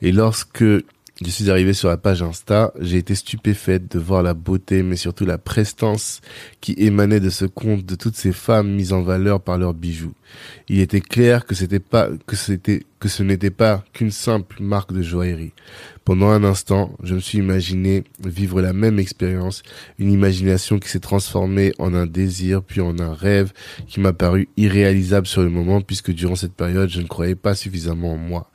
Et 0.00 0.12
lorsque 0.12 0.64
je 1.24 1.30
suis 1.30 1.50
arrivé 1.50 1.72
sur 1.72 1.88
la 1.88 1.98
page 1.98 2.22
Insta, 2.22 2.72
j'ai 2.80 2.96
été 2.96 3.14
stupéfaite 3.14 3.92
de 3.92 3.98
voir 3.98 4.22
la 4.22 4.34
beauté, 4.34 4.82
mais 4.82 4.96
surtout 4.96 5.26
la 5.26 5.38
prestance 5.38 6.20
qui 6.60 6.74
émanait 6.78 7.20
de 7.20 7.30
ce 7.30 7.44
compte 7.44 7.84
de 7.84 7.94
toutes 7.94 8.16
ces 8.16 8.32
femmes 8.32 8.72
mises 8.72 8.92
en 8.92 9.02
valeur 9.02 9.40
par 9.40 9.58
leurs 9.58 9.74
bijoux. 9.74 10.14
Il 10.68 10.80
était 10.80 11.00
clair 11.00 11.44
que 11.44 11.54
c'était 11.54 11.80
pas, 11.80 12.08
que 12.26 12.34
c'était, 12.34 12.84
que 13.02 13.08
ce 13.08 13.24
n'était 13.24 13.50
pas 13.50 13.82
qu'une 13.92 14.12
simple 14.12 14.62
marque 14.62 14.92
de 14.92 15.02
joaillerie. 15.02 15.54
Pendant 16.04 16.28
un 16.28 16.44
instant, 16.44 16.96
je 17.02 17.16
me 17.16 17.20
suis 17.20 17.38
imaginé 17.38 18.04
vivre 18.24 18.60
la 18.60 18.72
même 18.72 19.00
expérience, 19.00 19.64
une 19.98 20.12
imagination 20.12 20.78
qui 20.78 20.88
s'est 20.88 21.00
transformée 21.00 21.72
en 21.80 21.94
un 21.94 22.06
désir, 22.06 22.62
puis 22.62 22.80
en 22.80 23.00
un 23.00 23.12
rêve 23.12 23.52
qui 23.88 23.98
m'a 23.98 24.12
paru 24.12 24.48
irréalisable 24.56 25.26
sur 25.26 25.42
le 25.42 25.48
moment, 25.48 25.80
puisque 25.80 26.12
durant 26.12 26.36
cette 26.36 26.54
période, 26.54 26.90
je 26.90 27.00
ne 27.00 27.08
croyais 27.08 27.34
pas 27.34 27.56
suffisamment 27.56 28.12
en 28.12 28.16
moi. 28.16 28.50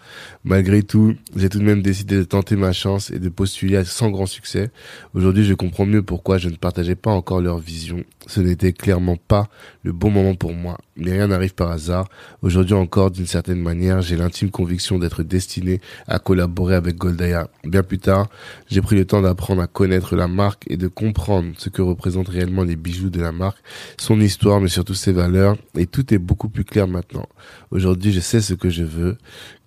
Malgré 0.46 0.82
tout, 0.82 1.16
j'ai 1.36 1.50
tout 1.50 1.60
de 1.60 1.66
même 1.66 1.82
décidé 1.82 2.16
de 2.16 2.24
tenter 2.24 2.56
ma 2.56 2.72
chance 2.72 3.12
et 3.12 3.20
de 3.20 3.30
postuler 3.30 3.84
sans 3.84 4.10
grand 4.12 4.26
succès. 4.26 4.70
Aujourd'hui, 5.14 5.44
je 5.44 5.54
comprends 5.54 5.86
mieux 5.86 6.04
pourquoi 6.04 6.38
je 6.38 6.48
ne 6.48 6.56
partageais 6.56 6.96
pas 6.96 7.12
encore 7.12 7.42
leur 7.42 7.60
vision. 7.60 8.04
Ce 8.28 8.40
n'était 8.40 8.74
clairement 8.74 9.18
pas 9.18 9.50
le 9.84 9.94
bon 9.94 10.10
moment 10.10 10.36
pour 10.36 10.54
moi. 10.54 10.78
Mais 10.98 11.12
rien 11.12 11.28
n'arrive 11.28 11.54
par 11.54 11.72
hasard. 11.72 12.10
Aujourd'hui 12.42 12.74
encore, 12.74 13.12
d'une 13.12 13.28
certaine 13.28 13.62
manière, 13.62 14.02
j'ai 14.02 14.16
l'intime 14.38 14.52
conviction 14.52 15.00
d'être 15.00 15.24
destiné 15.24 15.82
à 16.08 16.20
collaborer 16.20 16.76
avec 16.76 16.96
Goldaya. 16.96 17.50
Bien 17.64 17.82
plus 17.82 17.98
tard, 17.98 18.30
j'ai 18.70 18.82
pris 18.82 18.96
le 18.96 19.04
temps 19.04 19.22
d'apprendre 19.22 19.64
à 19.64 19.68
connaître 19.68 20.16
la 20.16 20.28
marque 20.28 20.64
et 20.68 20.78
de 20.78 20.88
comprendre 20.88 21.54
ce 21.58 21.70
que 21.70 21.82
représentent 21.82 22.30
réellement 22.30 22.64
les 22.64 22.76
bijoux 22.76 23.10
de 23.10 23.20
la 23.20 23.32
marque, 23.32 23.58
son 24.00 24.22
histoire, 24.22 24.62
mais 24.62 24.68
surtout 24.68 24.94
ses 24.94 25.12
valeurs. 25.12 25.58
Et 25.76 25.88
tout 25.88 26.14
est 26.14 26.20
beaucoup 26.20 26.50
plus 26.50 26.66
clair 26.66 26.88
maintenant. 26.88 27.26
Aujourd'hui, 27.72 28.12
je 28.12 28.20
sais 28.20 28.42
ce 28.42 28.54
que 28.54 28.70
je 28.70 28.84
veux, 28.84 29.18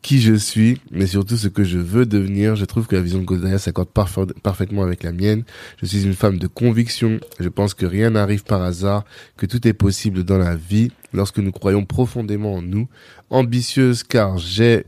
qui 0.02 0.20
je 0.20 0.35
suis, 0.35 0.78
mais 0.90 1.06
surtout 1.06 1.36
ce 1.36 1.48
que 1.48 1.62
je 1.64 1.78
veux 1.78 2.06
devenir. 2.06 2.56
Je 2.56 2.64
trouve 2.64 2.86
que 2.86 2.97
la 2.97 3.02
vision 3.02 3.18
de 3.18 3.24
Goldaya 3.24 3.59
s'accorde 3.59 3.90
parfa- 3.94 4.32
parfaitement 4.43 4.82
avec 4.82 5.02
la 5.02 5.12
mienne. 5.12 5.44
Je 5.81 5.86
suis 5.86 6.05
une 6.05 6.14
femme 6.14 6.39
de 6.39 6.47
conviction. 6.47 7.20
Je 7.39 7.48
pense 7.48 7.74
que 7.74 7.85
rien 7.86 8.10
n'arrive 8.10 8.44
par 8.44 8.62
hasard, 8.62 9.05
que 9.36 9.47
tout 9.47 9.66
est 9.68 9.74
possible 9.74 10.24
dans 10.24 10.39
la 10.39 10.56
vie 10.56 10.90
lorsque 11.12 11.39
nous 11.39 11.52
croyons 11.52 11.85
profondément 11.85 12.55
en 12.55 12.62
nous. 12.62 12.89
Ambitieuse 13.28 14.02
car 14.02 14.39
j'ai 14.39 14.85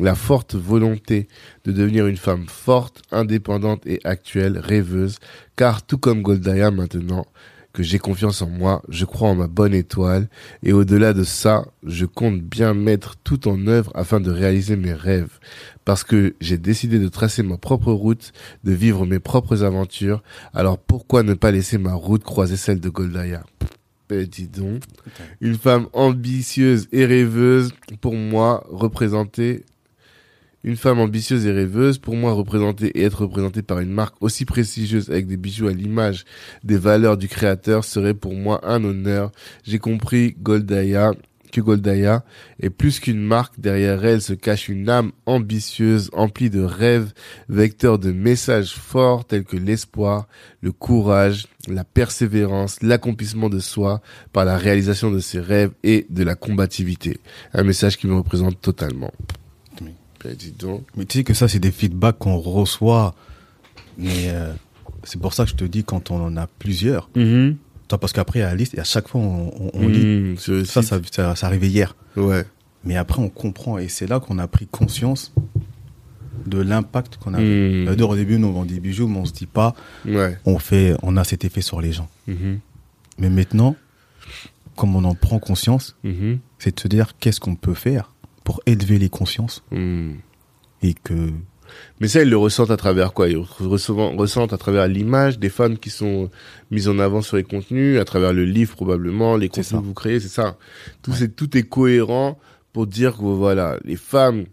la 0.00 0.14
forte 0.14 0.54
volonté 0.56 1.28
de 1.64 1.70
devenir 1.70 2.06
une 2.06 2.16
femme 2.16 2.46
forte, 2.48 3.02
indépendante 3.12 3.86
et 3.86 4.00
actuelle, 4.04 4.58
rêveuse, 4.58 5.18
car 5.54 5.86
tout 5.86 5.98
comme 5.98 6.22
Goldaya 6.22 6.70
maintenant, 6.70 7.26
que 7.72 7.82
j'ai 7.82 7.98
confiance 7.98 8.42
en 8.42 8.48
moi, 8.48 8.82
je 8.88 9.04
crois 9.04 9.28
en 9.28 9.34
ma 9.34 9.46
bonne 9.46 9.74
étoile, 9.74 10.28
et 10.62 10.72
au-delà 10.72 11.12
de 11.12 11.24
ça, 11.24 11.66
je 11.84 12.04
compte 12.06 12.40
bien 12.40 12.74
mettre 12.74 13.16
tout 13.16 13.48
en 13.48 13.66
œuvre 13.66 13.90
afin 13.94 14.20
de 14.20 14.30
réaliser 14.30 14.76
mes 14.76 14.92
rêves, 14.92 15.38
parce 15.84 16.04
que 16.04 16.34
j'ai 16.40 16.58
décidé 16.58 16.98
de 16.98 17.08
tracer 17.08 17.42
ma 17.42 17.56
propre 17.56 17.92
route, 17.92 18.32
de 18.64 18.72
vivre 18.72 19.06
mes 19.06 19.18
propres 19.18 19.62
aventures, 19.62 20.22
alors 20.52 20.78
pourquoi 20.78 21.22
ne 21.22 21.34
pas 21.34 21.50
laisser 21.50 21.78
ma 21.78 21.94
route 21.94 22.24
croiser 22.24 22.56
celle 22.56 22.80
de 22.80 22.88
Goldaya? 22.88 23.44
Eh, 24.10 24.26
dis 24.26 24.48
donc, 24.48 24.82
une 25.40 25.56
femme 25.56 25.86
ambitieuse 25.94 26.86
et 26.92 27.06
rêveuse, 27.06 27.72
pour 28.02 28.14
moi, 28.14 28.66
représentée 28.68 29.64
une 30.64 30.76
femme 30.76 31.00
ambitieuse 31.00 31.46
et 31.46 31.52
rêveuse, 31.52 31.98
pour 31.98 32.14
moi, 32.14 32.32
représenter 32.32 32.86
et 32.98 33.02
être 33.02 33.22
représentée 33.22 33.62
par 33.62 33.80
une 33.80 33.92
marque 33.92 34.14
aussi 34.20 34.44
prestigieuse 34.44 35.10
avec 35.10 35.26
des 35.26 35.36
bijoux 35.36 35.68
à 35.68 35.72
l'image 35.72 36.24
des 36.64 36.76
valeurs 36.76 37.16
du 37.16 37.28
créateur 37.28 37.84
serait 37.84 38.14
pour 38.14 38.34
moi 38.34 38.60
un 38.62 38.82
honneur. 38.84 39.32
J'ai 39.64 39.78
compris 39.78 40.36
Goldaya, 40.40 41.12
que 41.52 41.60
Goldaya 41.60 42.24
est 42.60 42.70
plus 42.70 42.98
qu'une 42.98 43.22
marque. 43.22 43.60
Derrière 43.60 44.04
elle 44.04 44.22
se 44.22 44.32
cache 44.32 44.68
une 44.68 44.88
âme 44.88 45.12
ambitieuse, 45.26 46.10
emplie 46.12 46.50
de 46.50 46.62
rêves, 46.62 47.12
vecteur 47.48 47.98
de 47.98 48.10
messages 48.10 48.72
forts 48.72 49.24
tels 49.24 49.44
que 49.44 49.56
l'espoir, 49.56 50.26
le 50.62 50.72
courage, 50.72 51.46
la 51.68 51.84
persévérance, 51.84 52.82
l'accomplissement 52.82 53.50
de 53.50 53.60
soi 53.60 54.00
par 54.32 54.44
la 54.44 54.56
réalisation 54.56 55.10
de 55.10 55.20
ses 55.20 55.40
rêves 55.40 55.72
et 55.84 56.06
de 56.10 56.24
la 56.24 56.34
combativité. 56.34 57.18
Un 57.52 57.62
message 57.62 57.98
qui 57.98 58.06
me 58.06 58.14
représente 58.14 58.60
totalement. 58.60 59.12
Oui. 60.24 60.30
Ben, 60.30 60.36
dis 60.36 60.52
donc. 60.52 60.84
Mais 60.96 61.04
tu 61.04 61.18
sais 61.18 61.24
que 61.24 61.34
ça, 61.34 61.48
c'est 61.48 61.58
des 61.58 61.70
feedbacks 61.72 62.18
qu'on 62.18 62.36
reçoit. 62.38 63.14
Mais 63.98 64.28
euh, 64.30 64.52
c'est 65.04 65.20
pour 65.20 65.34
ça 65.34 65.44
que 65.44 65.50
je 65.50 65.56
te 65.56 65.64
dis 65.64 65.84
quand 65.84 66.10
on 66.10 66.22
en 66.24 66.36
a 66.36 66.46
plusieurs. 66.46 67.08
Toi, 67.88 67.98
parce 67.98 68.12
qu'après, 68.12 68.40
à 68.42 68.46
la 68.48 68.54
liste, 68.54 68.74
et 68.74 68.80
à 68.80 68.84
chaque 68.84 69.08
fois, 69.08 69.20
on, 69.20 69.48
on- 69.58 69.70
on 69.74 69.88
lit. 69.88 70.34
Le 70.48 70.64
Ça, 70.64 70.82
ça, 70.82 70.98
ça, 71.10 71.36
ça 71.36 71.46
arrivait 71.46 71.68
hier. 71.68 71.94
Ouais. 72.16 72.44
Mais 72.84 72.96
après, 72.96 73.20
on 73.20 73.28
comprend. 73.28 73.78
Et 73.78 73.88
c'est 73.88 74.06
là 74.06 74.18
qu'on 74.20 74.38
a 74.38 74.46
pris 74.48 74.66
conscience 74.66 75.32
de 76.46 76.58
l'impact 76.60 77.18
qu'on 77.18 77.34
avait. 77.34 77.44
Mmh. 77.44 77.84
C'est-à-dire, 77.84 78.08
Au 78.08 78.16
début, 78.16 78.38
nous, 78.38 78.48
on 78.48 78.52
vend 78.52 78.64
des 78.64 78.80
bijoux, 78.80 79.06
mais 79.08 79.18
on 79.18 79.24
se 79.24 79.32
dit 79.32 79.46
pas, 79.46 79.74
Ouais. 80.06 80.38
on, 80.44 80.58
fait, 80.58 80.96
on 81.02 81.16
a 81.16 81.24
cet 81.24 81.44
effet 81.44 81.60
sur 81.60 81.80
les 81.80 81.92
gens. 81.92 82.08
Mhm. 82.26 82.58
Mais 83.18 83.28
maintenant, 83.30 83.76
comme 84.74 84.96
on 84.96 85.04
en 85.04 85.14
prend 85.14 85.38
conscience, 85.38 85.96
Mhm. 86.02 86.38
c'est 86.58 86.74
de 86.74 86.80
se 86.80 86.88
dire 86.88 87.12
qu'est-ce 87.20 87.38
qu'on 87.40 87.54
peut 87.54 87.74
faire 87.74 88.11
pour 88.44 88.60
élever 88.66 88.98
les 88.98 89.08
consciences 89.08 89.62
Mmh. 89.70 90.12
et 90.82 90.94
que 90.94 91.30
Mais 92.00 92.08
ça, 92.08 92.22
ils 92.22 92.28
le 92.28 92.36
ressentent 92.36 92.70
à 92.70 92.76
travers 92.76 93.12
quoi? 93.14 93.28
Ils 93.28 93.36
ressentent, 93.38 94.52
à 94.52 94.58
travers 94.58 94.86
l'image 94.88 95.38
des 95.38 95.48
femmes 95.48 95.78
qui 95.78 95.88
sont 95.90 96.30
mises 96.70 96.88
en 96.88 96.98
avant 96.98 97.22
sur 97.22 97.36
les 97.38 97.44
contenus, 97.44 97.98
à 97.98 98.04
travers 98.04 98.32
le 98.32 98.44
livre 98.44 98.74
probablement, 98.76 99.36
les 99.36 99.48
contenus 99.48 99.66
ça. 99.68 99.78
que 99.78 99.82
vous 99.84 99.94
créez, 99.94 100.20
c'est 100.20 100.28
ça. 100.28 100.58
Tout, 101.02 101.12
Ouais. 101.12 101.16
c'est, 101.18 101.34
tout 101.34 101.56
est 101.56 101.62
cohérent 101.62 102.38
pour 102.72 102.86
dire 102.86 103.16
que 103.16 103.22
voilà, 103.22 103.78
les 103.84 103.96
femmes 103.96 104.44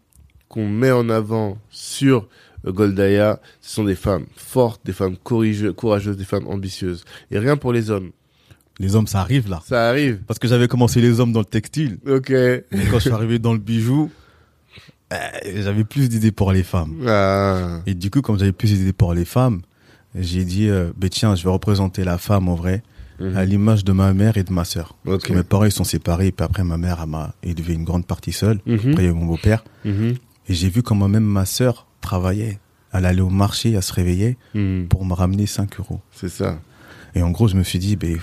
qu'on 0.47 0.67
met 0.67 0.91
en 0.91 1.09
avant 1.09 1.57
sur 1.69 2.27
euh, 2.65 2.71
Goldaya, 2.71 3.41
ce 3.61 3.75
sont 3.75 3.83
des 3.83 3.95
femmes 3.95 4.25
fortes, 4.35 4.81
des 4.85 4.93
femmes 4.93 5.17
courageuses, 5.17 6.17
des 6.17 6.23
femmes 6.25 6.47
ambitieuses. 6.47 7.03
Et 7.31 7.39
rien 7.39 7.57
pour 7.57 7.73
les 7.73 7.91
hommes. 7.91 8.11
Les 8.79 8.95
hommes, 8.95 9.07
ça 9.07 9.19
arrive 9.21 9.49
là. 9.49 9.61
Ça 9.65 9.89
arrive. 9.89 10.21
Parce 10.27 10.39
que 10.39 10.47
j'avais 10.47 10.67
commencé 10.67 11.01
les 11.01 11.19
hommes 11.19 11.31
dans 11.33 11.39
le 11.39 11.45
textile. 11.45 11.97
Ok. 12.07 12.29
Mais 12.31 12.63
quand 12.89 12.95
je 12.99 12.99
suis 12.99 13.11
arrivé 13.11 13.37
dans 13.39 13.53
le 13.53 13.59
bijou, 13.59 14.09
euh, 15.13 15.17
j'avais 15.57 15.83
plus 15.83 16.07
d'idées 16.09 16.31
pour 16.31 16.51
les 16.51 16.63
femmes. 16.63 16.95
Ah. 17.07 17.79
Et 17.85 17.93
du 17.93 18.09
coup, 18.09 18.21
comme 18.21 18.37
j'avais 18.39 18.51
plus 18.51 18.73
d'idées 18.73 18.93
pour 18.93 19.13
les 19.13 19.25
femmes, 19.25 19.61
j'ai 20.15 20.43
dit, 20.43 20.69
euh, 20.69 20.91
ben 20.97 21.09
tiens, 21.09 21.35
je 21.35 21.43
vais 21.43 21.49
représenter 21.49 22.03
la 22.03 22.17
femme 22.17 22.47
en 22.47 22.55
vrai, 22.55 22.83
Mhm. 23.19 23.35
à 23.35 23.43
l'image 23.43 23.83
de 23.83 23.91
ma 23.91 24.13
mère 24.13 24.37
et 24.37 24.43
de 24.43 24.53
ma 24.53 24.63
sœur. 24.63 24.95
Parce 25.03 25.17
Ok. 25.17 25.23
que 25.27 25.33
mes 25.33 25.43
parents, 25.43 25.65
ils 25.65 25.71
sont 25.73 25.83
séparés, 25.83 26.27
et 26.27 26.31
puis 26.31 26.45
après, 26.45 26.63
ma 26.63 26.77
mère, 26.77 26.99
elle 27.03 27.09
m'a 27.09 27.33
élevé 27.43 27.73
une 27.73 27.83
grande 27.83 28.05
partie 28.05 28.31
seule. 28.31 28.59
Mhm. 28.65 28.75
Après, 28.91 29.03
il 29.03 29.05
y 29.07 29.09
a 29.09 29.13
mon 29.13 29.25
beau-père. 29.25 29.63
Mhm. 29.83 30.15
Et 30.47 30.53
j'ai 30.53 30.69
vu 30.69 30.81
comment 30.83 31.09
même 31.09 31.25
ma 31.25 31.45
sœur 31.45 31.85
travaillait. 32.01 32.59
Elle 32.93 33.05
allait 33.05 33.21
au 33.21 33.29
marché, 33.29 33.73
elle 33.73 33.83
se 33.83 33.91
réveillait 33.93 34.37
pour 34.89 35.03
me 35.05 35.13
ramener 35.13 35.45
5 35.47 35.79
euros. 35.79 35.99
C'est 36.11 36.29
ça. 36.29 36.59
Et 37.13 37.21
en 37.21 37.29
gros, 37.31 37.47
je 37.49 37.55
me 37.55 37.63
suis 37.63 37.77
dit, 37.77 37.95
ben, 37.97 38.17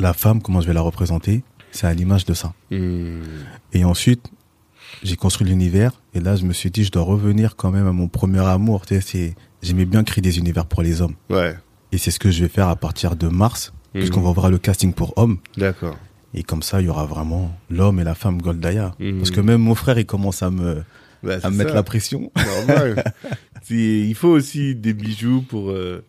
la 0.00 0.12
femme, 0.12 0.40
comment 0.42 0.60
je 0.60 0.66
vais 0.66 0.72
la 0.74 0.80
représenter 0.80 1.42
C'est 1.70 1.86
à 1.86 1.94
l'image 1.94 2.24
de 2.24 2.34
ça. 2.34 2.52
Mhm. 2.70 3.20
Et 3.72 3.84
ensuite, 3.84 4.30
j'ai 5.02 5.16
construit 5.16 5.46
l'univers. 5.48 5.92
Et 6.14 6.20
là, 6.20 6.36
je 6.36 6.44
me 6.44 6.52
suis 6.52 6.70
dit, 6.70 6.84
je 6.84 6.90
dois 6.90 7.02
revenir 7.02 7.56
quand 7.56 7.70
même 7.70 7.86
à 7.86 7.92
mon 7.92 8.08
premier 8.08 8.40
amour. 8.40 8.86
Tu 8.86 9.00
sais, 9.00 9.34
j'aimais 9.62 9.84
bien 9.84 10.02
créer 10.04 10.22
des 10.22 10.38
univers 10.38 10.66
pour 10.66 10.82
les 10.82 11.00
hommes. 11.00 11.14
Ouais. 11.28 11.56
Et 11.92 11.98
c'est 11.98 12.10
ce 12.10 12.18
que 12.18 12.30
je 12.30 12.42
vais 12.42 12.48
faire 12.48 12.68
à 12.68 12.76
partir 12.76 13.16
de 13.16 13.28
mars, 13.28 13.72
puisqu'on 13.92 14.20
va 14.20 14.30
ouvrir 14.30 14.50
le 14.50 14.58
casting 14.58 14.92
pour 14.92 15.12
hommes. 15.16 15.38
D'accord. 15.56 15.96
Et 16.34 16.42
comme 16.44 16.62
ça, 16.62 16.80
il 16.80 16.86
y 16.86 16.88
aura 16.88 17.06
vraiment 17.06 17.50
l'homme 17.70 17.98
et 17.98 18.04
la 18.04 18.14
femme 18.14 18.40
Goldaya. 18.40 18.94
Mhm. 19.00 19.18
Parce 19.18 19.30
que 19.30 19.40
même 19.40 19.60
mon 19.60 19.74
frère, 19.74 19.98
il 19.98 20.06
commence 20.06 20.42
à 20.42 20.50
me, 20.50 20.82
Bah, 21.22 21.36
à 21.42 21.50
mettre 21.50 21.70
ça. 21.70 21.76
la 21.76 21.82
pression. 21.82 22.30
Normal. 22.66 23.04
Il 23.72 24.14
faut 24.14 24.28
aussi 24.28 24.74
des 24.74 24.94
bijoux 24.94 25.42
pour 25.42 25.70
euh, 25.70 26.04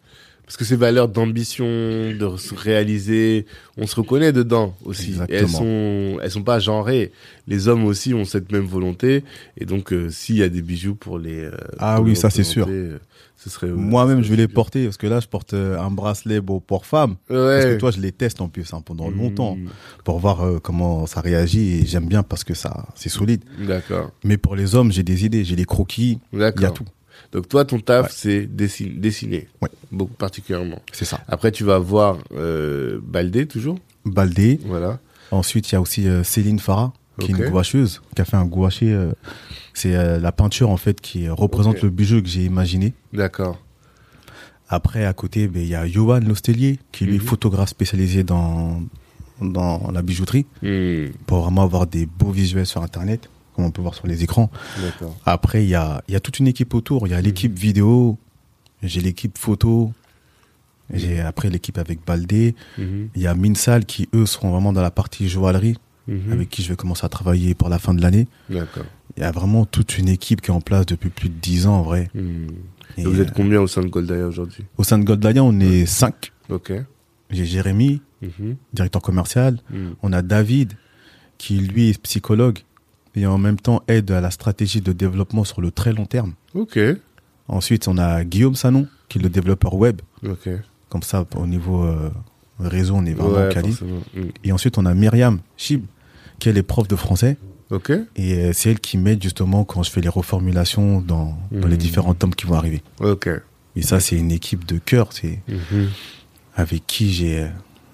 parce 0.52 0.58
que 0.58 0.66
ces 0.66 0.76
valeurs 0.76 1.08
d'ambition, 1.08 1.64
de 1.66 2.36
se 2.36 2.54
réaliser, 2.54 3.46
on 3.78 3.88
se 3.88 3.96
reconnaît 3.96 4.34
dedans 4.34 4.76
aussi. 4.84 5.12
Et 5.12 5.16
elles 5.30 5.44
Exactement. 5.44 5.58
sont 5.60 6.18
elles 6.22 6.32
sont 6.32 6.44
pas 6.44 6.60
genrées. 6.60 7.14
Les 7.48 7.70
hommes 7.70 7.86
aussi 7.86 8.14
ont 8.14 8.26
cette 8.26 8.52
même 8.52 8.66
volonté 8.66 9.24
et 9.58 9.64
donc 9.64 9.94
euh, 9.94 10.10
s'il 10.10 10.36
y 10.36 10.44
a 10.44 10.50
des 10.50 10.62
bijoux 10.62 10.94
pour 10.96 11.20
les 11.20 11.46
euh, 11.46 11.52
Ah 11.80 11.96
pour 11.96 12.04
oui, 12.04 12.10
les 12.12 12.16
ça, 12.16 12.30
c'est 12.30 12.44
sûr. 12.44 12.68
euh, 12.70 12.98
Ce 13.38 13.50
serait 13.50 13.68
Moi-même, 13.70 14.24
je 14.24 14.30
vais 14.30 14.36
les 14.36 14.50
porter, 14.50 14.84
parce 14.84 14.98
que 14.98 15.08
là, 15.08 15.22
je 15.22 15.28
porte 15.28 15.54
euh, 15.54 15.80
un 15.80 15.90
bracelet 15.90 16.42
beau 16.42 16.60
pour 16.60 16.86
femme. 16.86 17.16
Ouais. 17.30 17.38
Parce 17.38 17.66
que 17.68 17.78
toi, 17.80 17.92
je 17.92 18.02
les 18.02 18.12
teste 18.12 18.42
en 18.42 18.50
plus 18.50 18.74
hein, 18.74 18.82
pendant 18.84 19.10
longtemps 19.10 19.56
Mmh, 19.56 19.70
pour 20.04 20.20
voir 20.20 20.44
comment 20.62 21.08
ça 21.08 21.22
réagit. 21.22 21.80
Et 21.80 21.86
j'aime 21.86 22.08
bien 22.08 22.24
parce 22.24 22.44
que 22.44 22.54
ça, 22.56 22.88
c'est 22.96 23.08
solide. 23.08 23.46
D'accord. 23.66 24.12
Mais 24.26 24.36
pour 24.36 24.58
les 24.58 24.76
hommes, 24.76 24.92
j'ai 24.92 25.04
des 25.04 25.24
idées, 25.26 25.46
j'ai 25.46 25.56
les 25.56 25.64
croquis, 25.66 26.20
il 26.34 26.40
y 26.40 26.44
a 26.44 26.72
tout. 26.72 26.84
Donc 27.32 27.48
toi, 27.48 27.64
ton 27.66 27.80
taf, 27.80 28.06
Ouais. 28.08 28.12
c'est 28.14 28.46
dessiner, 28.46 28.92
dessiner. 28.92 29.48
Ouais. 29.62 29.70
Beaucoup 29.92 30.14
particulièrement. 30.14 30.82
C'est 30.92 31.06
ça. 31.06 31.22
Après, 31.28 31.52
tu 31.52 31.64
vas 31.64 31.80
voir 31.80 32.18
euh, 32.34 33.00
Baldé 33.04 33.46
toujours? 33.48 33.78
Baldé. 34.06 34.60
Voilà. 34.66 35.00
Ensuite, 35.32 35.70
il 35.72 35.76
y 35.76 35.78
a 35.78 35.82
aussi 35.82 36.08
euh, 36.10 36.24
Céline 36.24 36.60
Farah, 36.60 36.92
qui 37.20 37.32
est 37.32 37.36
une 37.36 37.50
gouacheuse, 37.50 38.02
qui 38.16 38.22
a 38.22 38.26
fait 38.26 38.36
un 38.38 38.46
gouaché. 38.46 38.92
euh, 38.92 39.12
c'est 39.74 39.96
euh, 39.96 40.20
la 40.20 40.34
peinture 40.34 40.70
en 40.70 40.76
fait 40.78 41.00
qui 41.00 41.30
représente 41.30 41.82
le 41.82 41.90
bijou 41.90 42.22
que 42.22 42.28
j'ai 42.28 42.44
imaginé. 42.44 42.94
D'accord. 43.14 43.58
Après, 44.68 45.06
à 45.06 45.14
côté, 45.14 45.48
ben, 45.48 45.62
il 45.62 45.68
y 45.70 45.76
a 45.76 45.86
Johan 45.88 46.20
Lostelier, 46.20 46.80
qui 46.92 47.06
lui 47.06 47.16
est 47.16 47.20
Mhm. 47.20 47.26
photographe 47.26 47.70
spécialisé 47.70 48.24
dans 48.24 48.82
dans 49.42 49.90
la 49.92 50.04
bijouterie, 50.04 50.46
Hmm, 50.62 51.08
pour 51.26 51.40
vraiment 51.42 51.64
avoir 51.64 51.88
des 51.88 52.06
beaux 52.06 52.30
visuels 52.30 52.68
sur 52.68 52.84
Internet, 52.84 53.28
comme 53.62 53.68
on 53.68 53.72
peut 53.72 53.82
voir 53.82 53.94
sur 53.96 54.08
les 54.08 54.24
écrans. 54.24 54.50
Après, 55.26 55.64
il 55.64 55.70
y 55.70 55.76
a, 55.76 56.04
il 56.08 56.14
y 56.14 56.16
a 56.18 56.20
toute 56.20 56.40
une 56.40 56.48
équipe 56.48 56.74
autour. 56.74 57.08
Il 57.08 57.12
y 57.12 57.14
a 57.14 57.22
l'équipe 57.22 57.58
vidéo, 57.58 58.18
j'ai 58.82 59.02
l'équipe 59.02 59.38
photo, 59.38 59.92
j'ai 60.92 61.20
après 61.22 61.50
l'équipe 61.50 61.78
avec 61.78 62.00
Baldé. 62.06 62.56
Mhm. 62.78 63.10
Il 63.16 63.22
y 63.22 63.28
a 63.28 63.36
Minsal 63.36 63.86
qui, 63.86 64.10
eux, 64.16 64.26
seront 64.26 64.50
vraiment 64.52 64.74
dans 64.74 64.82
la 64.82 64.92
partie 64.92 65.30
joaillerie, 65.30 65.78
Mhm. 66.08 66.32
avec 66.34 66.50
qui 66.50 66.64
je 66.64 66.70
vais 66.70 66.76
commencer 66.76 67.06
à 67.06 67.10
travailler 67.10 67.54
pour 67.54 67.70
la 67.70 67.78
fin 67.80 67.94
de 67.94 68.02
l'année. 68.02 68.28
Il 68.50 68.58
y 69.18 69.24
a 69.24 69.32
vraiment 69.32 69.66
toute 69.66 69.98
une 69.98 70.10
équipe 70.10 70.42
qui 70.42 70.50
est 70.50 70.54
en 70.54 70.62
place 70.62 70.86
depuis 70.88 71.10
plus 71.10 71.30
de 71.30 71.36
10 71.36 71.68
ans, 71.68 71.76
en 71.76 71.84
vrai. 71.84 72.10
Et, 72.98 73.04
vous 73.06 73.22
êtes 73.22 73.32
combien 73.32 73.62
au 73.62 73.68
sein 73.68 73.82
de 73.82 73.88
Goldaya 73.88 74.26
aujourd'hui? 74.28 74.66
Au 74.78 74.84
sein 74.84 74.98
de 74.98 75.04
Goldaya, 75.06 75.44
on 75.44 75.60
est 75.60 75.86
5. 75.86 76.32
Ok. 76.50 76.74
J'ai 77.30 77.46
Jérémy, 77.46 78.02
Mhm. 78.22 78.56
directeur 78.74 79.02
commercial. 79.02 79.60
On 80.02 80.12
a 80.12 80.22
David, 80.22 80.74
qui 81.38 81.58
lui 81.60 81.90
est 81.90 82.02
psychologue 82.02 82.60
et 83.16 83.26
en 83.26 83.38
même 83.38 83.58
temps 83.60 83.84
aide 83.88 84.12
à 84.12 84.22
la 84.22 84.32
stratégie 84.32 84.82
de 84.82 84.92
développement 84.94 85.44
sur 85.44 85.62
le 85.62 85.72
très 85.72 85.94
long 85.94 86.06
terme. 86.06 86.34
Ok. 86.54 86.80
Ensuite, 87.48 87.88
on 87.88 87.98
a 87.98 88.24
Guillaume 88.24 88.56
Sanon, 88.56 88.88
qui 89.10 89.20
est 89.20 89.22
le 89.22 89.30
développeur 89.30 89.74
web. 89.76 90.02
Ok. 90.26 90.50
Comme 90.90 91.04
ça, 91.04 91.26
au 91.36 91.46
niveau 91.48 91.84
euh, 91.84 92.10
réseau, 92.60 92.96
on 92.96 93.06
est 93.06 93.14
vraiment 93.14 93.36
Ouais, 93.36 93.50
quali. 93.54 93.72
Hmm. 93.72 94.30
Et 94.44 94.52
ensuite, 94.52 94.78
on 94.78 94.86
a 94.86 94.94
Myriam 94.94 95.40
Chib, 95.58 95.84
qui 96.40 96.50
est 96.50 96.64
prof 96.64 96.88
de 96.88 96.96
français. 96.96 97.38
Ok. 97.70 97.92
Et 98.16 98.34
euh, 98.36 98.52
c'est 98.54 98.72
elle 98.72 98.80
qui 98.80 98.98
m'aide 98.98 99.22
justement 99.24 99.64
quand 99.64 99.84
je 99.84 99.90
fais 99.92 100.02
les 100.02 100.10
reformulations 100.10 101.00
dans, 101.02 101.38
dans 101.52 101.68
les 101.68 101.76
Mhm. 101.76 101.82
différents 101.82 102.14
tomes 102.14 102.36
qui 102.36 102.46
vont 102.46 102.56
arriver. 102.56 102.82
Ok. 103.00 103.30
Et 103.76 103.82
ça, 103.82 104.00
c'est 104.02 104.18
une 104.18 104.32
équipe 104.32 104.66
de 104.66 104.78
cœur, 104.78 105.14
c'est 105.14 105.40
Mhm. 105.48 105.88
avec 106.56 106.86
qui 106.88 107.12
j'ai 107.14 107.44
euh, 107.44 107.48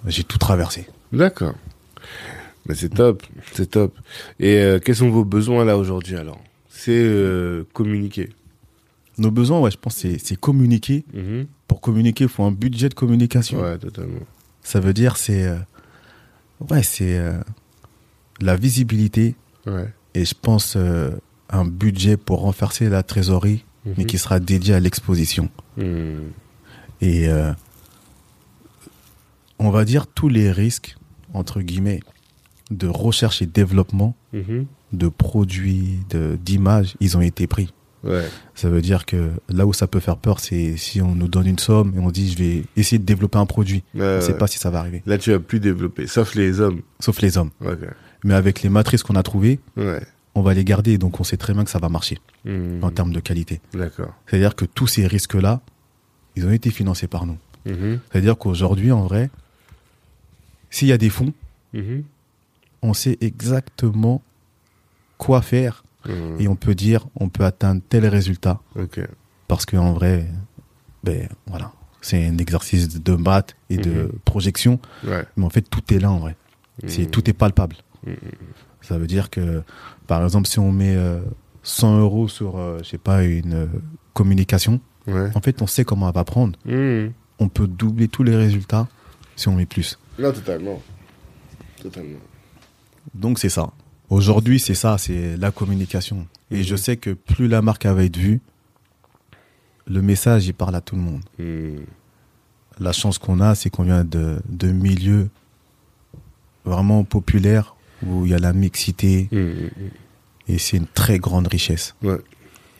j'ai 0.07 0.23
tout 0.23 0.37
traversé. 0.39 0.87
D'accord. 1.13 1.53
Mais 2.67 2.75
c'est 2.75 2.89
top. 2.89 3.23
C'est 3.53 3.71
top. 3.71 3.97
Et 4.39 4.57
euh, 4.57 4.79
quels 4.79 4.95
sont 4.95 5.09
vos 5.09 5.23
besoins 5.25 5.63
là 5.65 5.77
aujourd'hui 5.77 6.15
alors? 6.15 6.41
C'est 6.69 6.91
euh, 6.91 7.63
communiquer. 7.73 8.29
Nos 9.17 9.31
besoins, 9.31 9.59
ouais, 9.61 9.71
je 9.71 9.77
pense, 9.77 9.95
c'est 9.95 10.35
communiquer. 10.39 11.03
Mhm. 11.13 11.47
Pour 11.67 11.81
communiquer, 11.81 12.25
il 12.25 12.29
faut 12.29 12.43
un 12.43 12.51
budget 12.51 12.89
de 12.89 12.93
communication. 12.93 13.61
Ouais, 13.61 13.77
totalement. 13.77 14.19
Ça 14.61 14.79
veut 14.79 14.93
dire, 14.93 15.17
c'est 15.17 15.43
euh, 15.45 15.57
ouais, 16.69 16.83
c'est 16.83 17.19
la 18.41 18.55
visibilité 18.55 19.35
Ouais. 19.65 19.91
et 20.13 20.23
je 20.23 20.33
pense 20.39 20.77
un 21.49 21.65
budget 21.65 22.15
pour 22.17 22.41
renforcer 22.41 22.89
la 22.89 23.01
trésorerie, 23.03 23.63
mais 23.85 23.93
Mhm. 24.03 24.05
qui 24.05 24.17
sera 24.17 24.39
dédié 24.39 24.73
à 24.75 24.79
l'exposition. 24.79 25.49
Hmm. 25.77 26.29
Et 27.01 27.27
on 29.59 29.69
va 29.71 29.85
dire 29.85 30.07
tous 30.07 30.29
les 30.29 30.51
risques, 30.51 30.95
entre 31.33 31.61
guillemets, 31.61 31.99
de 32.71 32.87
recherche 32.87 33.41
et 33.41 33.45
développement 33.45 34.15
Mhm. 34.33 34.65
de 34.93 35.07
produits, 35.07 35.99
de- 36.09 36.37
d'images, 36.41 36.95
ils 36.99 37.17
ont 37.17 37.21
été 37.21 37.47
pris. 37.47 37.73
Ouais. 38.03 38.25
Ça 38.55 38.69
veut 38.69 38.81
dire 38.81 39.05
que 39.05 39.31
là 39.49 39.65
où 39.65 39.73
ça 39.73 39.87
peut 39.87 39.99
faire 39.99 40.17
peur, 40.17 40.39
c'est 40.39 40.77
si 40.77 41.01
on 41.01 41.15
nous 41.15 41.27
donne 41.27 41.47
une 41.47 41.59
somme 41.59 41.93
et 41.95 41.99
on 41.99 42.11
dit 42.11 42.31
je 42.31 42.37
vais 42.37 42.63
essayer 42.75 42.99
de 42.99 43.03
développer 43.05 43.37
un 43.37 43.45
produit. 43.45 43.83
Ouais, 43.95 44.01
on 44.01 44.15
ne 44.17 44.21
sait 44.21 44.33
ouais. 44.33 44.37
pas 44.37 44.47
si 44.47 44.59
ça 44.59 44.69
va 44.69 44.79
arriver. 44.79 45.01
Là, 45.05 45.17
tu 45.17 45.33
as 45.33 45.39
plus 45.39 45.59
développé, 45.59 46.07
sauf 46.07 46.35
les 46.35 46.59
hommes. 46.61 46.81
Sauf 46.99 47.21
les 47.21 47.37
hommes. 47.37 47.49
Mais 48.23 48.33
avec 48.33 48.61
les 48.61 48.69
matrices 48.69 49.03
qu'on 49.03 49.15
a 49.15 49.23
trouvées, 49.23 49.59
on 50.35 50.41
va 50.41 50.53
les 50.53 50.63
garder. 50.63 50.97
Donc 50.97 51.19
on 51.19 51.23
sait 51.23 51.37
très 51.37 51.53
bien 51.53 51.63
que 51.63 51.71
ça 51.71 51.79
va 51.79 51.89
marcher 51.89 52.19
Hmm. 52.45 52.81
en 52.83 52.91
termes 52.91 53.11
de 53.11 53.19
qualité. 53.19 53.59
D'accord. 53.73 54.13
C'est-à-dire 54.27 54.55
que 54.55 54.65
tous 54.65 54.87
ces 54.87 55.05
risques-là, 55.07 55.61
ils 56.35 56.45
ont 56.45 56.51
été 56.51 56.69
financés 56.69 57.07
par 57.07 57.25
nous. 57.25 57.37
Mhm. 57.65 57.99
C'est-à-dire 58.11 58.37
qu'aujourd'hui, 58.37 58.91
en 58.91 59.01
vrai, 59.03 59.29
s'il 60.69 60.87
y 60.87 60.91
a 60.93 60.97
des 60.97 61.09
fonds, 61.09 61.33
Mhm. 61.73 62.03
On 62.81 62.93
sait 62.93 63.17
exactement 63.21 64.21
quoi 65.17 65.41
faire 65.41 65.83
Hmm. 66.05 66.39
et 66.39 66.47
on 66.47 66.55
peut 66.55 66.75
dire 66.75 67.05
on 67.19 67.27
peut 67.27 67.43
atteindre 67.43 67.81
tel 67.89 68.05
résultat 68.05 68.61
Ok. 68.79 69.01
parce 69.49 69.65
qu'en 69.65 69.91
vrai, 69.91 70.25
ben 71.03 71.27
voilà, 71.47 71.73
c'est 72.01 72.25
un 72.25 72.37
exercice 72.37 72.87
de 73.01 73.13
maths 73.15 73.55
et 73.69 73.75
de 73.77 74.03
Mhm. 74.03 74.11
projection, 74.23 74.79
Ouais. 75.05 75.25
mais 75.35 75.43
en 75.43 75.49
fait 75.49 75.63
tout 75.63 75.81
est 75.93 75.99
là 75.99 76.11
en 76.11 76.19
vrai. 76.19 76.37
C'est 76.85 77.07
Hmm. 77.07 77.09
tout 77.11 77.29
est 77.29 77.33
palpable. 77.33 77.75
Ça 78.81 78.97
veut 78.97 79.07
dire 79.07 79.29
que, 79.29 79.63
par 80.05 80.23
exemple, 80.23 80.47
si 80.47 80.59
on 80.59 80.71
met 80.71 80.95
euh, 80.95 81.19
100 81.63 81.99
euros 81.99 82.29
sur, 82.29 82.57
euh, 82.57 82.77
je 82.83 82.89
sais 82.89 82.97
pas, 82.99 83.23
une 83.23 83.53
euh, 83.53 83.67
communication, 84.13 84.79
Ouais. 85.07 85.29
en 85.35 85.41
fait, 85.41 85.61
on 85.61 85.67
sait 85.67 85.83
comment 85.83 86.07
elle 86.07 86.15
va 86.15 86.23
prendre. 86.23 86.57
Hmm. 86.63 87.07
On 87.39 87.49
peut 87.49 87.67
doubler 87.67 88.07
tous 88.07 88.23
les 88.23 88.35
résultats 88.35 88.87
si 89.35 89.49
on 89.49 89.55
met 89.55 89.65
plus. 89.65 89.99
Non, 90.19 90.31
totalement. 90.31 90.81
Totalement. 91.81 92.19
Donc 93.13 93.39
c'est 93.39 93.49
ça. 93.49 93.71
Aujourd'hui, 94.09 94.59
c'est 94.59 94.73
ça, 94.75 94.97
c'est 94.97 95.35
la 95.37 95.51
communication. 95.51 96.27
Et 96.51 96.57
Mhm. 96.59 96.63
je 96.63 96.75
sais 96.75 96.97
que 96.97 97.11
plus 97.11 97.47
la 97.47 97.61
marque 97.61 97.85
va 97.85 98.03
être 98.03 98.17
vue, 98.17 98.39
le 99.85 100.01
message, 100.01 100.47
il 100.47 100.53
parle 100.53 100.75
à 100.75 100.81
tout 100.81 100.95
le 100.95 101.01
monde. 101.01 101.21
La 102.79 102.91
chance 102.93 103.17
qu'on 103.17 103.39
a, 103.41 103.55
c'est 103.55 103.69
qu'on 103.69 103.83
vient 103.83 104.03
de, 104.03 104.39
de 104.49 104.71
milieux 104.71 105.29
vraiment 106.65 107.03
populaires 107.03 107.75
où 108.05 108.25
il 108.25 108.31
y 108.31 108.35
a 108.35 108.39
la 108.39 108.53
mixité 108.53 109.29
et 110.47 110.57
c'est 110.57 110.77
une 110.77 110.87
très 110.87 111.17
grande 111.19 111.47
richesse. 111.47 111.95
Ouais. 112.03 112.17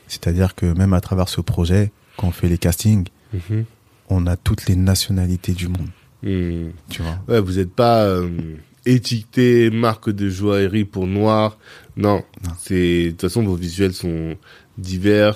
C'est-à-dire 0.08 0.56
que 0.56 0.66
même 0.74 0.94
à 0.94 1.02
travers 1.02 1.28
ce 1.30 1.42
projet, 1.42 1.92
quand 2.18 2.28
on 2.28 2.32
fait 2.32 2.48
les 2.50 2.58
castings, 2.58 3.08
Mhm. 3.34 3.66
on 4.10 4.26
a 4.28 4.38
toutes 4.38 4.68
les 4.68 4.76
nationalités 4.78 5.54
du 5.54 5.68
monde. 5.68 5.90
Tu 6.22 7.02
vois 7.02 7.20
Ouais, 7.28 7.40
vous 7.42 7.54
n'êtes 7.54 7.74
pas 7.74 8.04
euh, 8.04 8.30
étiqueté 8.88 9.70
marque 9.70 10.10
de 10.10 10.30
joaillerie 10.30 10.86
pour 10.86 11.08
noir. 11.08 11.58
Non. 11.96 12.24
Non. 12.44 12.52
C'est 12.60 13.06
de 13.06 13.10
toute 13.12 13.22
façon 13.22 13.44
vos 13.44 13.56
visuels 13.56 13.94
sont 13.94 14.36
divers 14.78 15.36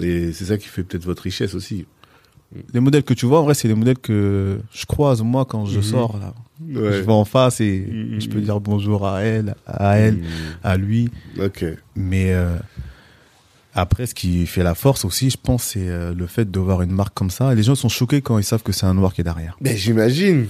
et 0.00 0.32
c'est 0.32 0.44
ça 0.46 0.56
qui 0.56 0.68
fait 0.68 0.82
peut-être 0.82 1.04
votre 1.04 1.22
richesse 1.22 1.54
aussi. 1.54 1.86
Les 2.72 2.80
modèles 2.80 3.02
que 3.02 3.12
tu 3.12 3.26
vois, 3.26 3.40
en 3.40 3.42
vrai, 3.44 3.52
c'est 3.54 3.68
les 3.68 3.74
modèles 3.74 3.98
que 3.98 4.58
je 4.72 4.86
croise 4.86 5.20
moi 5.22 5.44
quand 5.44 5.66
je 5.66 5.76
Mhm. 5.78 5.82
sors. 5.82 6.18
Là. 6.18 6.32
Ouais. 6.62 6.92
Je 6.94 7.02
vais 7.02 7.12
en 7.12 7.26
face 7.26 7.60
et 7.60 7.86
Mhm. 7.90 8.20
je 8.20 8.28
peux 8.30 8.40
dire 8.40 8.58
bonjour 8.60 9.06
à 9.06 9.20
elle, 9.20 9.54
à 9.66 9.98
elle, 9.98 10.14
Hmm. 10.14 10.24
à 10.64 10.76
lui. 10.78 11.10
Ok. 11.38 11.64
Mais 11.94 12.32
euh, 12.32 12.56
après, 13.74 14.06
ce 14.06 14.14
qui 14.14 14.46
fait 14.46 14.62
la 14.62 14.74
force 14.74 15.04
aussi, 15.04 15.28
je 15.30 15.36
pense, 15.36 15.62
c'est 15.62 15.88
euh, 15.88 16.14
le 16.14 16.26
fait 16.26 16.50
de 16.50 16.58
voir 16.58 16.80
une 16.82 16.90
marque 16.90 17.12
comme 17.14 17.30
ça. 17.30 17.54
Les 17.54 17.62
gens 17.62 17.74
sont 17.74 17.90
choqués 17.90 18.22
quand 18.22 18.38
ils 18.38 18.44
savent 18.44 18.62
que 18.62 18.72
c'est 18.72 18.86
un 18.86 18.94
noir 18.94 19.12
qui 19.12 19.20
est 19.20 19.24
derrière. 19.24 19.56
Ben 19.60 19.76
j'imagine. 19.76 20.46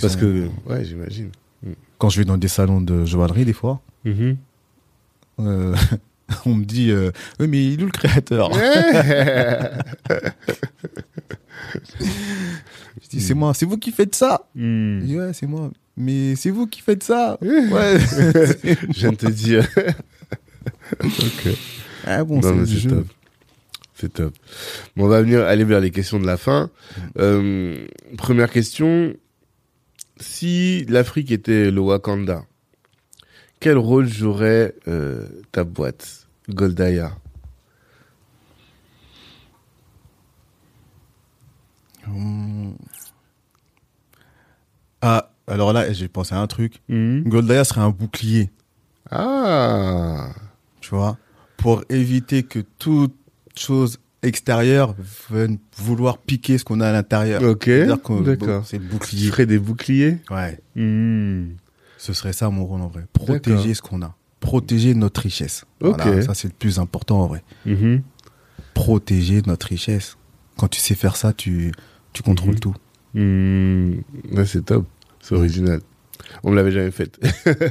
Parce 0.00 0.14
sont- 0.14 0.18
que 0.20 0.48
ouais, 0.66 0.84
j'imagine. 0.84 1.30
Quand 1.98 2.08
je 2.08 2.18
vais 2.18 2.24
dans 2.24 2.36
des 2.36 2.48
salons 2.48 2.80
de 2.80 3.04
joaillerie, 3.04 3.44
des 3.44 3.52
fois, 3.52 3.80
Mhm. 4.04 4.36
euh, 5.40 5.74
on 6.46 6.54
me 6.54 6.64
dit 6.64 6.90
euh, 6.90 7.10
oui, 7.40 7.48
mais 7.48 7.64
il 7.64 7.80
est 7.80 7.82
où 7.82 7.86
le 7.86 7.92
créateur 7.92 8.50
Je 13.02 13.08
dis 13.10 13.20
c'est 13.20 13.34
moi, 13.34 13.54
c'est 13.54 13.66
vous 13.66 13.78
qui 13.78 13.90
faites 13.92 14.14
ça. 14.14 14.46
Hmm. 14.54 15.00
Je 15.00 15.04
dis, 15.06 15.16
ouais, 15.18 15.32
c'est 15.32 15.46
moi. 15.46 15.70
Mais 15.96 16.34
c'est 16.36 16.50
vous 16.50 16.66
qui 16.66 16.80
faites 16.82 17.02
ça. 17.02 17.38
ouais. 17.42 17.98
Je 18.00 18.98
viens 18.98 19.10
de 19.12 19.16
te 19.16 19.26
dire. 19.30 19.66
Ah 22.06 22.24
bon, 22.24 22.40
c'est 22.42 22.88
top. 22.88 23.06
C'est 23.94 24.12
top. 24.12 24.34
Bon, 24.96 25.04
on 25.04 25.08
va 25.08 25.22
venir 25.22 25.42
aller 25.44 25.64
vers 25.64 25.80
les 25.80 25.90
questions 25.90 26.18
de 26.20 26.26
la 26.26 26.36
fin. 26.36 26.70
Euh, 27.18 27.86
première 28.18 28.50
question. 28.50 29.14
Si 30.18 30.84
l'Afrique 30.86 31.30
était 31.30 31.70
le 31.70 31.80
Wakanda, 31.80 32.44
quel 33.60 33.76
rôle 33.78 34.08
jouerait 34.08 34.74
euh, 34.88 35.26
ta 35.52 35.64
boîte, 35.64 36.26
Goldaya? 36.48 37.16
Hum. 42.06 42.76
Ah, 45.02 45.30
alors 45.46 45.72
là, 45.72 45.92
j'ai 45.92 46.08
pensé 46.08 46.34
à 46.34 46.40
un 46.40 46.46
truc. 46.46 46.80
Mhm. 46.88 47.24
Goldaya 47.28 47.64
serait 47.64 47.80
un 47.80 47.90
bouclier, 47.90 48.50
Ah, 49.10 50.30
tu 50.80 50.90
vois, 50.90 51.16
pour 51.56 51.84
éviter 51.88 52.42
que 52.42 52.60
toute 52.78 53.14
chose 53.56 53.98
extérieure 54.22 54.94
vienne 55.30 55.58
vouloir 55.76 56.18
piquer 56.18 56.58
ce 56.58 56.64
qu'on 56.64 56.80
a 56.80 56.88
à 56.88 56.92
l'intérieur. 56.92 57.42
ok, 57.42 57.68
d'accord. 58.24 58.64
C'est 58.66 58.78
le 58.78 58.84
bouclier. 58.84 59.28
ferais 59.30 59.46
des 59.46 59.58
boucliers 59.58 60.18
Ouais, 60.30 60.58
Mhm. 60.74 61.50
ce 61.98 62.12
serait 62.12 62.32
ça 62.32 62.48
mon 62.50 62.64
rôle 62.64 62.80
en 62.80 62.88
vrai. 62.88 63.04
Protéger 63.12 63.74
ce 63.74 63.82
qu'on 63.82 64.02
a. 64.02 64.14
Protéger 64.40 64.94
notre 64.94 65.20
richesse. 65.22 65.64
Ok. 65.80 65.96
Voilà, 66.02 66.22
ça 66.22 66.34
c'est 66.34 66.48
le 66.48 66.54
plus 66.58 66.78
important 66.78 67.20
en 67.22 67.26
vrai. 67.26 67.42
Mhm. 67.66 68.02
Protéger 68.74 69.42
notre 69.46 69.68
richesse. 69.68 70.16
Quand 70.56 70.68
tu 70.68 70.80
sais 70.80 70.94
faire 70.94 71.16
ça, 71.16 71.32
tu, 71.32 71.72
tu 72.12 72.22
contrôles 72.22 72.54
Mhm. 72.54 72.60
tout. 72.60 72.74
Mhm. 73.14 74.02
Ouais, 74.32 74.46
c'est 74.46 74.64
top. 74.64 74.86
C'est 75.20 75.34
original. 75.34 75.80
On 76.42 76.50
me 76.50 76.56
l'avait 76.56 76.72
jamais 76.72 76.90
faite. 76.90 77.18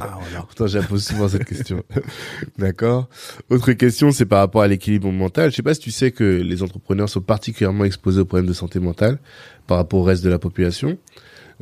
Ah, 0.00 0.18
voilà. 0.20 0.40
Pourtant, 0.46 0.66
j'impose 0.66 1.04
souvent 1.04 1.28
cette 1.28 1.44
question. 1.44 1.82
D'accord. 2.58 3.08
Autre 3.50 3.72
question, 3.72 4.12
c'est 4.12 4.26
par 4.26 4.38
rapport 4.40 4.62
à 4.62 4.68
l'équilibre 4.68 5.10
mental. 5.12 5.50
Je 5.50 5.56
sais 5.56 5.62
pas 5.62 5.74
si 5.74 5.80
tu 5.80 5.90
sais 5.90 6.10
que 6.12 6.24
les 6.24 6.62
entrepreneurs 6.62 7.08
sont 7.08 7.20
particulièrement 7.20 7.84
exposés 7.84 8.20
aux 8.20 8.24
problèmes 8.24 8.48
de 8.48 8.52
santé 8.54 8.78
mentale 8.80 9.18
par 9.66 9.76
rapport 9.78 10.00
au 10.00 10.02
reste 10.04 10.24
de 10.24 10.30
la 10.30 10.38
population. 10.38 10.98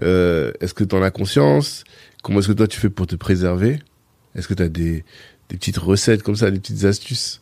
Euh, 0.03 0.53
est-ce 0.61 0.75
que 0.75 0.85
tu 0.85 0.95
en 0.95 1.03
as 1.03 1.11
conscience? 1.11 1.85
Comment 2.23 2.41
est-ce 2.41 2.49
que 2.49 2.53
toi 2.53 2.66
tu 2.69 2.79
fais 2.81 2.91
pour 2.91 3.07
te 3.07 3.16
préserver? 3.16 3.79
Est-ce 4.35 4.49
que 4.49 4.55
tu 4.55 4.62
as 4.62 4.69
des, 4.69 5.05
des 5.49 5.57
petites 5.57 5.79
recettes 5.79 6.23
comme 6.23 6.37
ça, 6.37 6.51
des 6.51 6.59
petites 6.59 6.85
astuces? 6.85 7.41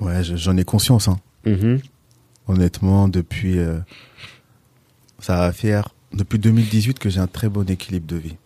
Ouais, 0.00 0.22
je- 0.24 0.36
j'en 0.36 0.56
ai 0.56 0.64
conscience. 0.64 1.08
Hein. 1.08 1.18
Mhm. 1.44 1.80
Honnêtement, 2.48 3.08
depuis. 3.08 3.58
euh, 3.58 3.78
ça 5.18 5.36
va 5.36 5.52
faire. 5.52 5.90
Depuis 6.12 6.38
2018 6.38 6.98
que 6.98 7.10
j'ai 7.10 7.20
un 7.20 7.26
très 7.26 7.48
bon 7.48 7.68
équilibre 7.68 8.06
de 8.06 8.16
vie. 8.16 8.36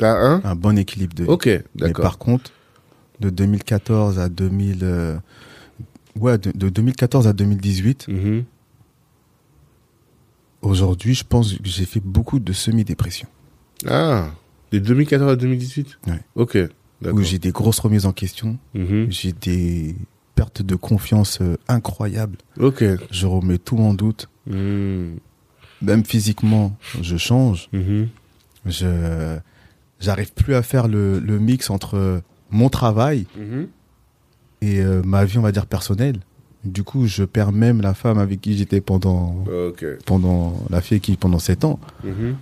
T'as 0.00 0.14
un? 0.16 0.40
Un 0.44 0.54
bon 0.54 0.78
équilibre 0.78 1.14
de 1.14 1.24
vie. 1.24 1.28
Ok, 1.28 1.44
Mais 1.46 1.62
d'accord. 1.74 2.02
par 2.02 2.16
contre, 2.18 2.50
de 3.20 3.28
2014 3.28 4.18
à 4.18 4.30
2000. 4.30 4.78
euh, 4.82 5.18
ouais, 6.18 6.38
de, 6.38 6.52
de 6.54 6.68
2014 6.70 7.28
à 7.28 7.34
2018, 7.34 8.08
Mhm. 8.08 8.44
aujourd'hui, 10.62 11.14
je 11.14 11.24
pense 11.24 11.52
que 11.52 11.58
j'ai 11.64 11.84
fait 11.84 12.00
beaucoup 12.00 12.38
de 12.38 12.52
semi-dépression. 12.52 13.28
Ah, 13.86 14.30
de 14.72 14.78
2014 14.78 15.32
à 15.32 15.36
2018 15.36 15.98
Ouais. 16.06 16.20
Ok, 16.34 16.56
Où 17.12 17.22
j'ai 17.22 17.38
des 17.38 17.50
grosses 17.50 17.78
remises 17.80 18.06
en 18.06 18.12
question. 18.12 18.58
Mhm. 18.74 19.06
J'ai 19.10 19.32
des 19.32 19.96
pertes 20.34 20.62
de 20.62 20.76
confiance 20.76 21.38
euh, 21.42 21.56
incroyables. 21.68 22.38
Ok. 22.58 22.84
Je 23.10 23.26
remets 23.26 23.58
tout 23.58 23.78
en 23.78 23.92
doute. 23.94 24.28
Mhm. 24.46 25.18
Même 25.82 26.04
physiquement, 26.04 26.74
je 27.02 27.16
change. 27.18 27.68
Mhm. 27.72 28.08
Je 28.66 29.38
j'arrive 30.00 30.32
plus 30.32 30.54
à 30.54 30.62
faire 30.62 30.88
le, 30.88 31.18
le 31.20 31.38
mix 31.38 31.70
entre 31.70 32.22
mon 32.50 32.68
travail 32.68 33.26
Mhm. 33.36 33.68
et 34.62 34.80
euh, 34.80 35.02
ma 35.04 35.24
vie, 35.24 35.38
on 35.38 35.42
va 35.42 35.52
dire 35.52 35.66
personnelle. 35.66 36.18
Du 36.64 36.82
coup, 36.82 37.06
je 37.06 37.24
perds 37.24 37.52
même 37.52 37.80
la 37.80 37.94
femme 37.94 38.18
avec 38.18 38.40
qui 38.42 38.56
j'étais 38.56 38.80
pendant 38.82 39.44
pendant 40.04 40.62
la 40.68 40.80
fille 40.82 41.00
qui 41.00 41.16
pendant 41.16 41.38
sept 41.38 41.64
ans. 41.64 41.78
Mhm. 42.04 42.36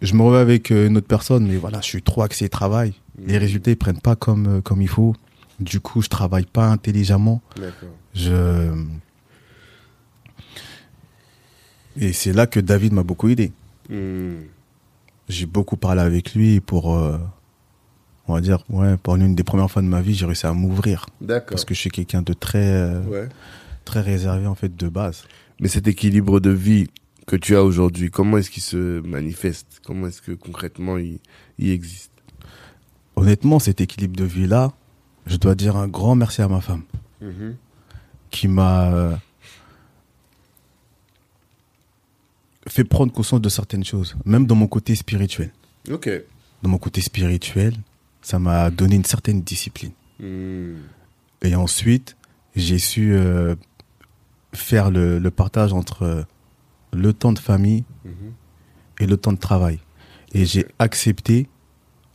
Je 0.00 0.14
me 0.14 0.22
revois 0.22 0.40
avec 0.40 0.70
euh, 0.70 0.86
une 0.86 0.96
autre 0.96 1.06
personne, 1.06 1.46
mais 1.46 1.56
voilà, 1.56 1.80
je 1.82 1.86
suis 1.86 2.02
trop 2.02 2.22
axé 2.22 2.48
travail. 2.48 2.94
Les 3.26 3.36
résultats 3.36 3.70
ils 3.72 3.76
prennent 3.76 4.00
pas 4.00 4.16
comme 4.16 4.46
euh, 4.46 4.60
comme 4.62 4.80
il 4.80 4.88
faut. 4.88 5.14
Du 5.58 5.80
coup, 5.80 6.00
je 6.00 6.08
travaille 6.08 6.46
pas 6.46 6.68
intelligemment. 6.68 7.42
Je 8.14 8.72
et 11.98 12.12
c'est 12.14 12.32
là 12.32 12.46
que 12.46 12.60
David 12.60 12.92
m'a 12.94 13.02
beaucoup 13.02 13.28
aidé. 13.28 13.52
J'ai 15.30 15.46
beaucoup 15.46 15.76
parlé 15.76 16.00
avec 16.00 16.34
lui 16.34 16.58
pour, 16.60 16.96
euh, 16.96 17.16
on 18.26 18.34
va 18.34 18.40
dire, 18.40 18.64
ouais, 18.68 18.96
pour 18.96 19.16
l'une 19.16 19.34
des 19.36 19.44
premières 19.44 19.70
fois 19.70 19.80
de 19.80 19.86
ma 19.86 20.00
vie, 20.02 20.14
j'ai 20.14 20.26
réussi 20.26 20.44
à 20.46 20.52
m'ouvrir 20.52 21.06
D'accord. 21.20 21.50
parce 21.50 21.64
que 21.64 21.72
je 21.72 21.78
suis 21.80 21.90
quelqu'un 21.90 22.22
de 22.22 22.32
très, 22.32 22.66
euh, 22.66 23.00
Ouais. 23.04 23.28
très 23.84 24.00
réservé 24.00 24.46
en 24.48 24.56
fait 24.56 24.74
de 24.76 24.88
base. 24.88 25.24
Mais 25.60 25.68
cet 25.68 25.86
équilibre 25.86 26.40
de 26.40 26.50
vie 26.50 26.88
que 27.28 27.36
tu 27.36 27.54
as 27.56 27.62
aujourd'hui, 27.62 28.10
comment 28.10 28.38
est-ce 28.38 28.50
qu'il 28.50 28.62
se 28.62 29.00
manifeste? 29.02 29.80
Comment 29.86 30.08
est-ce 30.08 30.20
que 30.20 30.32
concrètement 30.32 30.98
il, 30.98 31.20
il 31.58 31.70
existe? 31.70 32.10
Honnêtement, 33.14 33.60
cet 33.60 33.80
équilibre 33.80 34.16
de 34.16 34.24
vie 34.24 34.48
là, 34.48 34.72
je 35.26 35.36
dois 35.36 35.54
dire 35.54 35.76
un 35.76 35.86
grand 35.86 36.16
merci 36.16 36.42
à 36.42 36.48
ma 36.48 36.60
femme 36.60 36.82
qui 38.30 38.48
m'a 38.48 38.92
euh, 38.92 39.14
fait 42.70 42.84
prendre 42.84 43.12
conscience 43.12 43.40
de 43.40 43.48
certaines 43.48 43.84
choses, 43.84 44.16
même 44.24 44.46
dans 44.46 44.54
mon 44.54 44.66
côté 44.68 44.94
spirituel. 44.94 45.50
Ok. 45.90 46.08
Dans 46.62 46.70
mon 46.70 46.78
côté 46.78 47.00
spirituel, 47.00 47.74
ça 48.22 48.38
m'a 48.38 48.70
donné 48.70 48.96
une 48.96 49.04
certaine 49.04 49.42
discipline. 49.42 49.92
Mhm. 50.20 50.76
Et 51.42 51.54
ensuite, 51.56 52.16
j'ai 52.54 52.78
su 52.78 53.12
euh, 53.14 53.54
faire 54.52 54.90
le, 54.90 55.18
le 55.18 55.30
partage 55.30 55.72
entre 55.72 56.02
euh, 56.02 56.22
le 56.92 57.12
temps 57.12 57.32
de 57.32 57.38
famille 57.38 57.84
Mhm. 58.04 58.32
et 59.00 59.06
le 59.06 59.16
temps 59.16 59.32
de 59.32 59.38
travail. 59.38 59.78
Et 60.32 60.44
j'ai 60.44 60.66
accepté, 60.78 61.48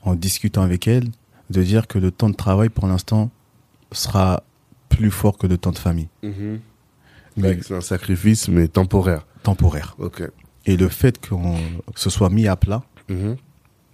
en 0.04 0.16
discutant 0.16 0.62
avec 0.62 0.88
elle, 0.88 1.10
de 1.50 1.64
dire 1.64 1.88
que 1.88 1.98
le 2.00 2.12
temps 2.12 2.30
de 2.30 2.36
travail, 2.36 2.70
pour 2.70 2.88
l'instant, 2.88 3.30
sera 3.92 4.44
plus 4.90 5.12
fort 5.12 5.38
que 5.38 5.48
le 5.48 5.58
temps 5.58 5.72
de 5.72 5.78
famille. 5.80 6.08
Mhm. 6.24 6.60
Mais 7.38 7.50
Ouais, 7.50 7.60
C'est 7.62 7.76
un 7.76 7.82
sacrifice, 7.82 8.48
mais 8.48 8.68
temporaire. 8.70 9.26
temporaire. 9.44 9.96
Ok. 10.00 10.24
Et 10.66 10.78
le 10.78 10.90
fait 10.90 11.26
qu'on 11.28 11.54
que 11.94 12.00
ce 12.00 12.10
soit 12.10 12.30
mis 12.30 12.48
à 12.48 12.56
plat, 12.56 12.84
Mhm. 13.10 13.36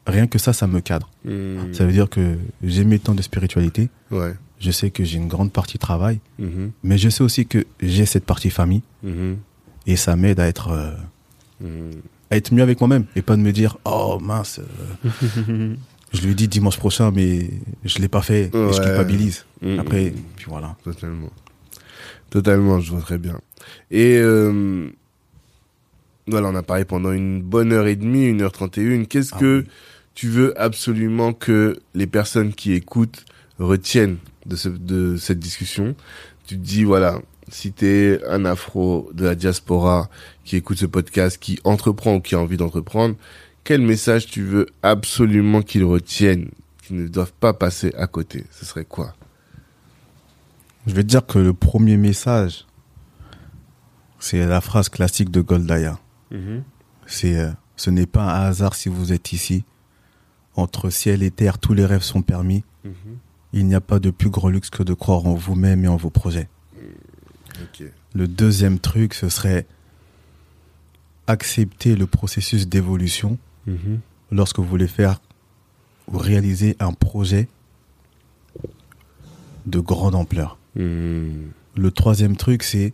rien 0.08 0.28
que 0.28 0.40
ça, 0.40 0.54
ça 0.54 0.68
me 0.68 0.80
cadre. 0.80 1.10
Mhm. 1.26 1.74
Ça 1.74 1.86
veut 1.86 1.92
dire 1.92 2.10
que 2.10 2.38
j'ai 2.64 2.84
mes 2.86 3.00
temps 3.00 3.14
de 3.16 3.22
spiritualité, 3.22 3.90
Ouais. 4.10 4.34
je 4.60 4.72
sais 4.72 4.90
que 4.90 5.04
j'ai 5.04 5.18
une 5.18 5.28
grande 5.28 5.52
partie 5.52 5.78
travail, 5.78 6.20
Mhm. 6.40 6.72
mais 6.84 6.98
je 6.98 7.10
sais 7.10 7.24
aussi 7.24 7.46
que 7.46 7.66
j'ai 7.82 8.06
cette 8.06 8.26
partie 8.26 8.50
famille, 8.50 8.84
Mhm. 9.04 9.38
et 9.88 9.96
ça 9.98 10.16
m'aide 10.16 10.40
à 10.40 10.48
être... 10.48 10.70
euh, 10.70 10.92
Mhm. 11.62 12.02
à 12.32 12.38
être 12.38 12.54
mieux 12.54 12.64
avec 12.64 12.80
moi-même 12.80 13.06
et 13.18 13.22
pas 13.22 13.36
de 13.36 13.42
me 13.42 13.52
dire 13.52 13.78
oh 13.86 14.18
mince 14.22 14.60
euh, 14.60 14.64
je 16.14 16.22
lui 16.26 16.34
dis 16.34 16.48
dimanche 16.48 16.78
prochain 16.78 17.12
mais 17.12 17.50
je 17.84 18.00
l'ai 18.00 18.08
pas 18.08 18.22
fait 18.22 18.44
et 18.46 18.52
je 18.74 18.82
culpabilise 18.82 19.46
Mhm. 19.62 19.80
après 19.80 20.14
puis 20.38 20.46
voilà 20.48 20.76
Totalement. 20.84 21.30
Totalement, 22.30 22.80
je 22.80 22.92
vois 22.92 23.02
très 23.02 23.18
bien. 23.18 23.38
Et 23.92 24.16
euh, 24.18 24.90
voilà, 26.32 26.48
on 26.50 26.56
a 26.56 26.64
parlé 26.64 26.86
pendant 26.86 27.12
une 27.12 27.42
bonne 27.42 27.72
heure 27.72 27.88
et 27.88 27.96
demie, 27.96 28.26
une 28.26 28.42
heure 28.42 28.52
trente 28.52 28.78
et 28.78 28.82
une. 28.82 29.08
Qu'est-ce 29.08 29.34
Ah 29.36 29.40
que 29.40 29.60
oui. 29.62 29.68
tu 30.16 30.28
veux 30.30 30.60
absolument 30.60 31.34
que 31.34 31.80
les 31.94 32.08
personnes 32.08 32.54
qui 32.54 32.74
écoutent 32.74 33.26
retiennent 33.60 34.18
de, 34.46 34.56
ce, 34.56 34.70
de 34.70 35.16
cette 35.18 35.40
discussion? 35.40 35.96
Tu 36.48 36.58
te 36.58 36.62
dis, 36.64 36.84
voilà, 36.84 37.22
si 37.50 37.72
t'es 37.72 38.20
un 38.28 38.46
afro 38.46 39.10
de 39.14 39.26
la 39.26 39.36
diaspora 39.36 40.10
qui 40.44 40.56
écoute 40.58 40.78
ce 40.78 40.86
podcast, 40.86 41.38
qui 41.40 41.60
entreprend 41.64 42.16
ou 42.16 42.20
qui 42.22 42.36
a 42.36 42.40
envie 42.40 42.58
d'entreprendre, 42.58 43.16
quel 43.64 43.82
message 43.82 44.26
tu 44.26 44.42
veux 44.44 44.66
absolument 44.82 45.62
qu'ils 45.62 45.84
retiennent, 45.86 46.50
qu'ils 46.84 46.98
ne 46.98 47.08
doivent 47.08 47.34
pas 47.40 47.54
passer 47.54 47.94
à 47.98 48.08
côté? 48.08 48.46
Ce 48.52 48.66
serait 48.66 48.86
quoi? 48.86 49.14
Je 50.88 50.94
vais 50.96 51.04
te 51.04 51.08
dire 51.08 51.26
que 51.26 51.38
le 51.38 51.54
premier 51.54 51.96
message 51.98 52.66
c'est 54.18 54.46
la 54.46 54.62
phrase 54.62 54.90
classique 54.90 55.32
de 55.32 55.42
Goldaya 55.42 56.00
c'est 57.06 57.38
euh, 57.38 57.52
ce 57.76 57.90
n'est 57.90 58.06
pas 58.06 58.24
un 58.24 58.48
hasard 58.48 58.76
si 58.76 58.90
vous 58.90 59.14
êtes 59.14 59.34
ici. 59.34 59.64
Entre 60.56 60.90
ciel 60.90 61.24
et 61.24 61.32
terre 61.32 61.58
tous 61.58 61.74
les 61.74 61.86
rêves 61.86 62.04
sont 62.04 62.22
permis. 62.22 62.64
Il 63.54 63.66
n'y 63.66 63.76
a 63.76 63.82
pas 63.82 64.00
de 64.00 64.12
plus 64.12 64.30
grand 64.30 64.50
luxe 64.50 64.70
que 64.70 64.84
de 64.84 64.94
croire 64.94 65.26
en 65.26 65.34
vous-même 65.34 65.84
et 65.84 65.88
en 65.88 65.98
vos 65.98 66.10
projets. 66.10 66.48
Ok. 67.62 67.84
Le 68.14 68.28
deuxième 68.28 68.80
truc, 68.80 69.14
ce 69.14 69.30
serait 69.30 69.66
accepter 71.28 71.96
le 71.96 72.08
processus 72.08 72.68
d'évolution. 72.68 73.38
Lorsque 74.32 74.60
vous 74.60 74.66
voulez 74.66 74.88
faire 74.88 75.22
ou 76.08 76.18
réaliser 76.18 76.76
un 76.80 76.94
projet 76.94 77.48
de 79.66 79.80
grande 79.80 80.16
ampleur. 80.16 80.58
Mhm. 80.76 81.52
Le 81.76 81.92
troisième 81.92 82.36
truc, 82.36 82.64
c'est 82.64 82.94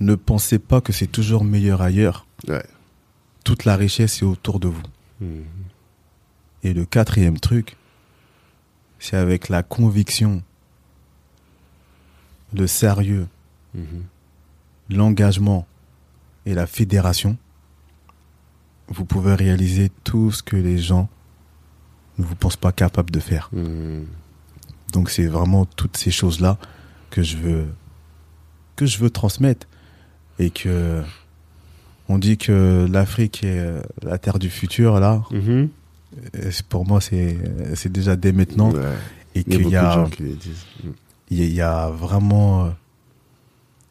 ne 0.00 0.14
pensez 0.14 0.58
pas 0.58 0.80
que 0.80 0.92
c'est 0.92 1.06
toujours 1.06 1.44
meilleur 1.44 1.82
ailleurs. 1.82 2.26
Ouais. 2.46 2.64
Toute 3.44 3.64
la 3.64 3.76
richesse 3.76 4.22
est 4.22 4.24
autour 4.24 4.60
de 4.60 4.68
vous. 4.68 4.82
Mhm. 5.20 5.44
Et 6.62 6.74
le 6.74 6.84
quatrième 6.84 7.38
truc, 7.38 7.76
c'est 8.98 9.16
avec 9.16 9.48
la 9.48 9.62
conviction, 9.62 10.42
le 12.52 12.66
sérieux 12.66 13.28
l'engagement 14.90 15.66
et 16.46 16.54
la 16.54 16.66
fédération, 16.66 17.36
vous 18.88 19.04
pouvez 19.04 19.34
réaliser 19.34 19.90
tout 20.04 20.32
ce 20.32 20.42
que 20.42 20.56
les 20.56 20.78
gens 20.78 21.08
ne 22.16 22.24
vous 22.24 22.34
pensent 22.34 22.56
pas 22.56 22.72
capables 22.72 23.10
de 23.10 23.20
faire. 23.20 23.50
Mhm. 23.52 24.06
Donc 24.92 25.10
c'est 25.10 25.26
vraiment 25.26 25.66
toutes 25.66 25.96
ces 25.96 26.10
choses-là 26.10 26.58
que 27.10 27.22
je 27.22 27.36
veux 27.36 27.68
que 28.76 28.86
je 28.86 28.98
veux 28.98 29.10
transmettre 29.10 29.66
et 30.38 30.50
que 30.50 31.02
on 32.08 32.18
dit 32.18 32.38
que 32.38 32.86
l'Afrique 32.90 33.44
est 33.44 33.58
euh, 33.58 33.82
la 34.02 34.18
terre 34.18 34.38
du 34.38 34.50
futur 34.50 34.98
là. 35.00 35.22
Mhm. 35.30 35.68
C'est- 36.50 36.62
Pour 36.66 36.86
moi 36.86 37.00
c'est 37.00 37.88
déjà 37.92 38.16
dès 38.16 38.32
maintenant 38.32 38.70
Ouais. 38.72 38.82
et 39.34 39.44
qu'il 39.44 39.68
y 39.68 39.76
a 39.76 40.06
il 41.30 41.36
y 41.38 41.42
a- 41.42 41.44
il 41.44 41.52
y 41.54 41.60
a 41.60 41.88
vraiment 41.90 42.64
euh, 42.66 42.70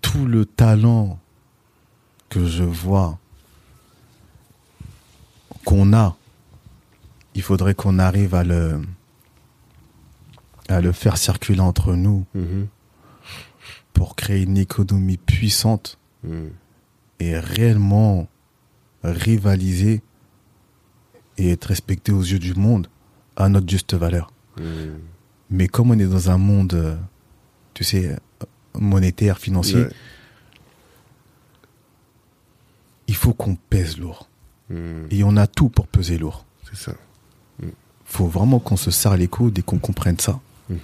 tout 0.02 0.26
le 0.26 0.46
talent 0.46 1.20
que 2.30 2.46
je 2.46 2.64
vois 2.64 3.20
qu'on 5.66 5.94
a. 5.94 6.16
Il 7.36 7.42
faudrait 7.44 7.76
qu'on 7.76 8.00
arrive 8.00 8.34
à 8.34 8.44
le 8.44 8.82
à 10.70 10.82
le 10.82 10.92
faire 10.92 11.18
circuler 11.18 11.62
entre 11.62 11.94
nous 11.94 12.26
Mhm. 12.36 12.68
pour 13.94 14.16
créer 14.16 14.42
une 14.44 14.58
économie 14.58 15.18
puissante 15.18 15.98
Et 17.20 17.38
réellement 17.38 18.28
rivaliser 19.04 20.02
et 21.38 21.52
être 21.52 21.66
respecté 21.66 22.12
aux 22.12 22.22
yeux 22.22 22.40
du 22.40 22.54
monde 22.54 22.88
à 23.36 23.50
notre 23.50 23.70
juste 23.70 23.94
valeur. 23.94 24.32
Mais 25.50 25.68
comme 25.68 25.92
on 25.92 26.00
est 26.00 26.06
dans 26.08 26.30
un 26.30 26.38
monde, 26.38 26.74
euh, 26.74 26.96
tu 27.74 27.84
sais, 27.84 28.18
monétaire, 28.76 29.38
financier, 29.38 29.84
Ouais. 29.84 29.90
il 33.08 33.16
faut 33.16 33.34
qu'on 33.34 33.56
pèse 33.56 33.98
lourd. 33.98 34.30
Mhm. 34.70 35.08
Et 35.12 35.24
on 35.24 35.38
a 35.38 35.48
tout 35.48 35.70
pour 35.70 35.88
peser 35.88 36.18
lourd. 36.18 36.46
C'est 36.70 36.78
ça. 36.78 36.94
faut 38.10 38.28
vraiment 38.28 38.60
qu'on 38.60 38.78
se 38.78 38.90
serre 38.90 39.18
les 39.18 39.28
coudes 39.28 39.60
et 39.60 39.62
qu'on 39.62 39.80
comprenne 39.80 40.18
ça. 40.18 40.40
Mhm. 40.70 40.80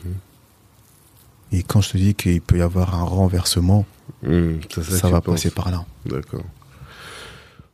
Et 1.53 1.63
quand 1.63 1.79
je 1.81 1.91
te 1.91 1.97
dis 1.97 2.13
qu'il 2.15 2.41
peut 2.41 2.57
y 2.57 2.61
avoir 2.61 2.95
un 2.95 3.03
renversement. 3.03 3.85
C'est 4.21 4.83
ça, 4.83 5.07
que 5.07 5.13
va 5.13 5.21
penses. 5.21 5.35
passer 5.35 5.51
par 5.51 5.71
là. 5.71 5.85
D'accord. 6.05 6.43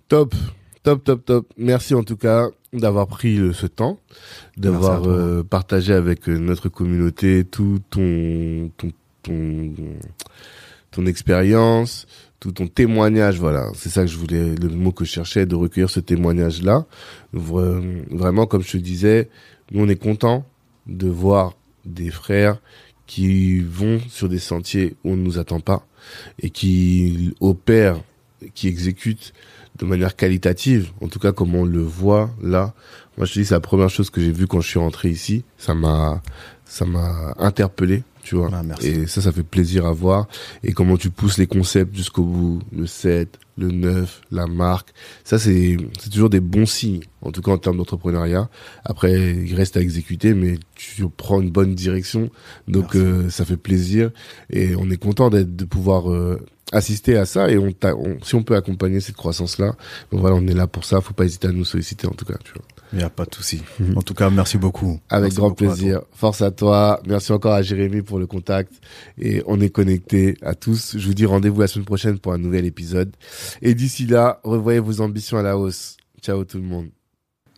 Top, 0.07 0.35
top, 0.83 1.03
top, 1.03 1.25
top. 1.25 1.47
Merci 1.57 1.93
en 1.95 2.03
tout 2.03 2.17
cas 2.17 2.47
d'avoir 2.73 3.07
pris 3.07 3.37
ce 3.53 3.65
temps, 3.67 3.99
d'avoir 4.57 5.07
euh, 5.07 5.43
partagé 5.43 5.93
avec 5.93 6.27
euh, 6.29 6.37
notre 6.37 6.69
communauté 6.69 7.43
tout 7.45 7.79
ton 7.89 8.69
ton 8.77 8.91
ton, 9.23 9.73
ton 10.91 11.05
expérience, 11.05 12.05
tout 12.39 12.51
ton 12.51 12.67
témoignage. 12.67 13.39
Voilà, 13.39 13.69
c'est 13.75 13.89
ça 13.89 14.01
que 14.01 14.07
je 14.07 14.17
voulais, 14.17 14.55
le 14.55 14.69
mot 14.69 14.91
que 14.91 15.05
je 15.05 15.11
cherchais, 15.11 15.45
de 15.45 15.55
recueillir 15.55 15.89
ce 15.89 15.99
témoignage-là. 15.99 16.85
Vra- 17.33 18.03
Vraiment, 18.15 18.45
comme 18.45 18.61
je 18.63 18.71
te 18.73 18.77
disais, 18.77 19.29
nous 19.71 19.83
on 19.83 19.87
est 19.87 19.95
content 20.01 20.45
de 20.87 21.07
voir 21.07 21.53
des 21.85 22.09
frères 22.11 22.59
qui 23.09 23.59
vont 23.59 23.99
sur 24.07 24.29
des 24.29 24.37
sentiers 24.37 24.95
où 25.03 25.13
on 25.13 25.15
ne 25.17 25.23
nous 25.23 25.39
attend 25.39 25.59
pas 25.59 25.83
et 26.43 26.51
qui 26.51 27.33
opèrent, 27.39 27.99
qui 28.53 28.67
exécutent 28.67 29.33
de 29.79 29.85
manière 29.85 30.15
qualitative, 30.15 30.91
en 31.01 31.07
tout 31.07 31.17
cas 31.17 31.31
comme 31.31 31.55
on 31.55 31.65
le 31.65 31.81
voit 31.81 32.29
là. 32.39 32.75
Moi 33.17 33.25
je 33.25 33.33
te 33.33 33.39
dis 33.39 33.45
c'est 33.45 33.55
la 33.55 33.61
première 33.61 33.89
chose 33.89 34.11
que 34.11 34.21
j'ai 34.21 34.31
vue 34.31 34.45
quand 34.45 34.61
je 34.61 34.69
suis 34.69 34.77
rentré 34.77 35.09
ici, 35.09 35.43
ça 35.57 35.73
m'a 35.73 36.21
ça 36.65 36.85
m'a 36.85 37.33
interpellé, 37.39 38.03
tu 38.23 38.35
vois. 38.35 38.49
Ah, 38.53 38.63
merci. 38.63 38.87
Et 38.87 39.07
ça 39.07 39.21
ça 39.21 39.31
fait 39.31 39.43
plaisir 39.43 39.85
à 39.85 39.91
voir 39.91 40.27
et 40.63 40.73
comment 40.73 40.97
tu 40.97 41.09
pousses 41.09 41.37
les 41.37 41.47
concepts 41.47 41.95
jusqu'au 41.95 42.23
bout, 42.23 42.59
le 42.71 42.85
7, 42.85 43.39
le 43.57 43.69
9, 43.71 44.21
la 44.31 44.45
marque. 44.47 44.89
Ça 45.23 45.39
c'est 45.39 45.77
c'est 45.99 46.09
toujours 46.09 46.29
des 46.29 46.39
bons 46.39 46.65
signes 46.65 47.01
en 47.21 47.31
tout 47.31 47.41
cas 47.41 47.51
en 47.51 47.57
termes 47.57 47.77
d'entrepreneuriat. 47.77 48.49
Après 48.85 49.13
il 49.45 49.55
reste 49.55 49.77
à 49.77 49.81
exécuter 49.81 50.33
mais 50.33 50.57
tu 50.75 51.07
prends 51.09 51.41
une 51.41 51.49
bonne 51.51 51.75
direction. 51.75 52.29
Donc 52.67 52.95
euh, 52.95 53.29
ça 53.29 53.45
fait 53.45 53.57
plaisir 53.57 54.11
et 54.49 54.75
on 54.75 54.89
est 54.89 54.97
content 54.97 55.29
d'être 55.29 55.55
de 55.55 55.65
pouvoir 55.65 56.11
euh, 56.11 56.39
assister 56.71 57.17
à 57.17 57.25
ça 57.25 57.49
et 57.49 57.57
on, 57.57 57.73
on- 57.83 58.17
si 58.23 58.35
on 58.35 58.43
peut 58.43 58.55
accompagner 58.55 58.99
cette 58.99 59.15
croissance 59.15 59.57
là 59.57 59.73
donc 60.11 60.21
voilà 60.21 60.35
on 60.35 60.45
est 60.45 60.53
là 60.53 60.67
pour 60.67 60.85
ça 60.85 61.01
faut 61.01 61.15
pas 61.15 61.25
hésiter 61.25 61.47
à 61.47 61.51
nous 61.51 61.65
solliciter 61.65 62.05
en 62.05 62.11
tout 62.11 62.25
cas 62.25 62.35
tu 62.43 62.53
vois 62.53 62.61
Il 62.91 62.99
n'y 62.99 63.03
a 63.03 63.09
pas 63.09 63.25
de 63.25 63.35
souci. 63.35 63.61
Mhm. 63.79 63.97
En 63.97 64.01
tout 64.01 64.13
cas, 64.13 64.29
merci 64.29 64.57
beaucoup. 64.57 64.99
avec 65.09 65.25
Merci 65.25 65.37
grand 65.37 65.49
beaucoup 65.49 65.65
plaisir. 65.65 66.01
Force 66.11 66.41
à 66.41 66.51
toi. 66.51 66.99
Merci 67.05 67.31
encore 67.31 67.53
à 67.53 67.61
Jérémy 67.61 68.01
pour 68.01 68.19
le 68.19 68.27
contact. 68.27 68.73
Et 69.19 69.43
on 69.45 69.59
est 69.61 69.69
connecté 69.69 70.35
à 70.41 70.55
tous. 70.55 70.97
Je 70.97 71.05
vous 71.07 71.13
dis 71.13 71.25
rendez-vous 71.25 71.61
la 71.61 71.67
semaine 71.67 71.85
prochaine 71.85 72.19
pour 72.19 72.33
un 72.33 72.37
nouvel 72.37 72.65
épisode. 72.65 73.15
Et 73.61 73.75
d'ici 73.75 74.05
là 74.05 74.39
revoyez 74.43 74.79
vos 74.79 75.01
ambitions 75.01 75.37
à 75.37 75.43
la 75.43 75.57
hausse. 75.57 75.97
Ciao 76.21 76.43
tout 76.43 76.57
le 76.57 76.63
monde 76.63 76.89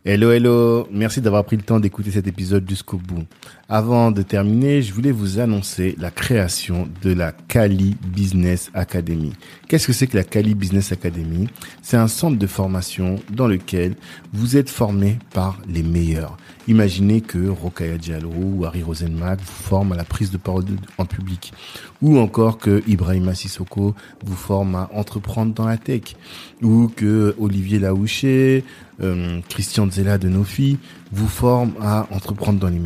Hello, 0.03 0.32
hello. 0.32 0.88
Merci 0.91 1.22
d'avoir 1.22 1.45
pris 1.45 1.57
le 1.57 1.61
temps 1.61 1.80
d'écouter 1.80 2.10
cet 2.10 2.26
épisode 2.26 2.68
jusqu'au 2.68 2.98
bout. 2.98 3.23
Avant 3.69 4.10
de 4.10 4.23
terminer, 4.23 4.82
je 4.82 4.95
voulais 4.95 5.11
vous 5.11 5.38
annoncer 5.38 5.95
la 5.99 6.10
création 6.10 6.90
de 7.03 7.14
la 7.14 7.32
Cali 7.32 7.95
Business 8.07 8.72
Academy. 8.73 9.34
Qu'est-ce 9.68 9.86
que 9.86 9.94
c'est 9.94 10.07
que 10.07 10.18
la 10.18 10.23
Cali 10.23 10.56
Business 10.56 10.91
Academy? 10.91 11.48
C'est 11.84 11.98
un 11.98 12.07
centre 12.07 12.40
de 12.40 12.48
formation 12.48 13.18
dans 13.30 13.48
lequel 13.48 13.94
vous 14.34 14.57
êtes 14.57 14.72
formé 14.72 15.19
par 15.36 15.61
les 15.68 15.84
meilleurs. 15.84 16.36
Imaginez 16.68 17.22
que 17.22 17.48
Rokaya 17.48 17.98
Diallo 17.98 18.32
ou 18.36 18.65
Harry 18.65 18.82
Rosenmack 18.82 19.40
vous 19.40 19.64
forment 19.64 19.91
à 19.94 19.98
la 19.98 20.03
prise 20.03 20.32
de 20.32 20.38
parole 20.38 20.65
en 20.98 21.06
public. 21.06 21.53
Ou 22.02 22.18
encore 22.18 22.57
que 22.57 22.82
Ibrahima 22.88 23.36
Sissoko 23.36 23.95
vous 24.23 24.36
forme 24.36 24.76
à 24.76 24.90
entreprendre 24.94 25.53
dans 25.53 25.65
la 25.65 25.78
tech. 25.78 26.15
Ou 26.61 26.88
que 26.88 27.36
Olivier 27.40 27.80
Laouché, 27.80 28.64
euh, 29.02 29.41
Christian 29.49 29.90
Zella 29.90 30.18
de 30.18 30.30
Nofi 30.30 30.78
vous 31.11 31.28
forme 31.28 31.73
à 31.82 32.07
entreprendre 32.11 32.60
dans 32.60 32.68
les. 32.68 32.82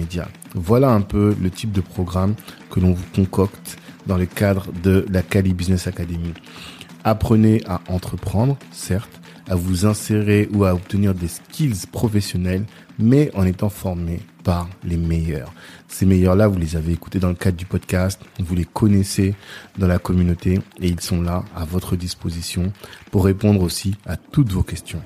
Voilà 0.53 0.89
un 0.89 1.01
peu 1.01 1.35
le 1.41 1.49
type 1.49 1.71
de 1.71 1.81
programme 1.81 2.35
que 2.69 2.79
l'on 2.79 2.93
vous 2.93 3.05
concocte 3.15 3.77
dans 4.07 4.17
le 4.17 4.25
cadre 4.25 4.67
de 4.83 5.05
la 5.09 5.21
Cali 5.21 5.53
Business 5.53 5.87
Academy. 5.87 6.33
Apprenez 7.03 7.61
à 7.67 7.81
entreprendre, 7.87 8.57
certes, 8.71 9.21
à 9.47 9.55
vous 9.55 9.85
insérer 9.85 10.49
ou 10.53 10.63
à 10.63 10.73
obtenir 10.73 11.13
des 11.13 11.27
skills 11.27 11.87
professionnels, 11.91 12.65
mais 12.97 13.31
en 13.35 13.45
étant 13.45 13.69
formé 13.69 14.21
par 14.43 14.69
les 14.83 14.97
meilleurs. 14.97 15.53
Ces 15.87 16.05
meilleurs-là, 16.05 16.47
vous 16.47 16.57
les 16.57 16.75
avez 16.75 16.93
écoutés 16.93 17.19
dans 17.19 17.29
le 17.29 17.35
cadre 17.35 17.57
du 17.57 17.65
podcast, 17.65 18.21
vous 18.39 18.55
les 18.55 18.65
connaissez 18.65 19.35
dans 19.77 19.87
la 19.87 19.99
communauté 19.99 20.59
et 20.79 20.87
ils 20.87 21.01
sont 21.01 21.21
là 21.21 21.43
à 21.55 21.65
votre 21.65 21.95
disposition 21.95 22.71
pour 23.11 23.25
répondre 23.25 23.61
aussi 23.61 23.95
à 24.05 24.17
toutes 24.17 24.51
vos 24.51 24.63
questions. 24.63 25.01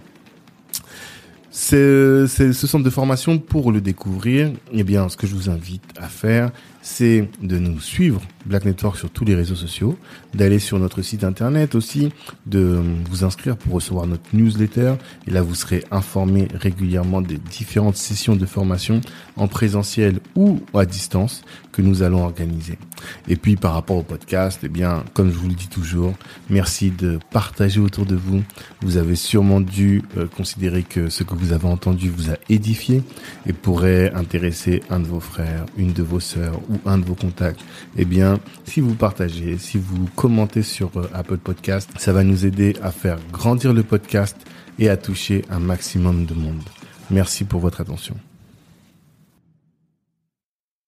C'est 1.62 2.26
ce 2.54 2.68
centre 2.68 2.86
de 2.86 2.90
formation 2.90 3.38
pour 3.38 3.74
le 3.74 3.82
découvrir. 3.82 4.50
Eh 4.72 4.84
bien, 4.84 5.10
ce 5.10 5.18
que 5.18 5.28
je 5.28 5.36
vous 5.36 5.50
invite 5.50 5.84
à 5.98 6.08
faire, 6.08 6.52
c'est 6.82 7.30
de 7.42 7.58
nous 7.58 7.80
suivre 7.80 8.22
Black 8.46 8.66
Network 8.66 8.98
sur 8.98 9.10
tous 9.10 9.26
les 9.26 9.36
réseaux 9.36 9.56
sociaux, 9.56 9.98
d'aller 10.34 10.60
sur 10.60 10.80
notre 10.80 11.02
site 11.02 11.24
internet 11.24 11.76
aussi, 11.76 12.12
de 12.46 12.82
vous 13.10 13.24
inscrire 13.24 13.58
pour 13.58 13.74
recevoir 13.74 14.08
notre 14.08 14.24
newsletter. 14.34 14.96
Et 15.28 15.32
là, 15.32 15.42
vous 15.42 15.56
serez 15.56 15.84
informé 15.92 16.48
régulièrement 16.54 17.22
des 17.22 17.38
différentes 17.38 17.98
sessions 17.98 18.36
de 18.36 18.46
formation 18.46 19.02
en 19.36 19.48
présentiel 19.48 20.20
ou 20.36 20.62
à 20.74 20.86
distance 20.86 21.44
que 21.72 21.82
nous 21.82 22.02
allons 22.02 22.24
organiser. 22.24 22.78
Et 23.28 23.36
puis, 23.36 23.56
par 23.56 23.74
rapport 23.74 23.98
au 23.98 24.04
podcast, 24.04 24.62
eh 24.64 24.70
bien, 24.70 25.04
comme 25.14 25.32
je 25.32 25.38
vous 25.38 25.48
le 25.48 25.54
dis 25.54 25.68
toujours, 25.68 26.14
merci 26.50 26.92
de 26.92 27.20
partager 27.32 27.80
autour 27.80 28.06
de 28.06 28.16
vous. 28.16 28.44
Vous 28.82 28.98
avez 28.98 29.16
sûrement 29.16 29.62
dû 29.62 30.02
euh, 30.18 30.28
considérer 30.28 30.84
que 30.84 31.10
ce 31.10 31.24
que 31.24 31.36
vous 31.36 31.54
avez 31.54 31.68
entendu 31.68 32.10
vous 32.10 32.32
a 32.32 32.36
édifié 32.50 33.04
et 33.46 33.54
pourrait 33.54 34.12
intéresser 34.14 34.82
un 34.90 35.00
de 35.00 35.06
vos 35.06 35.20
frères, 35.20 35.66
une 35.78 35.94
de 35.94 36.04
vos 36.04 36.20
sœurs 36.20 36.60
ou 36.70 36.80
un 36.86 36.98
de 36.98 37.06
vos 37.06 37.16
contacts. 37.16 37.62
Eh 37.98 38.06
bien, 38.06 38.40
si 38.66 38.80
vous 38.82 38.96
partagez, 38.96 39.58
si 39.58 39.78
vous 39.78 40.08
commentez 40.16 40.64
sur 40.64 40.92
euh, 40.98 41.10
Apple 41.14 41.38
Podcast, 41.38 41.90
ça 41.98 42.14
va 42.14 42.24
nous 42.24 42.46
aider 42.46 42.76
à 42.82 42.92
faire 42.92 43.18
grandir 43.32 43.74
le 43.74 43.84
podcast 43.84 44.38
et 44.78 44.90
à 44.90 44.98
toucher 44.98 45.44
un 45.50 45.60
maximum 45.60 46.26
de 46.26 46.34
monde. 46.34 46.62
Merci 47.12 47.44
pour 47.44 47.60
votre 47.60 47.82
attention. 47.82 48.16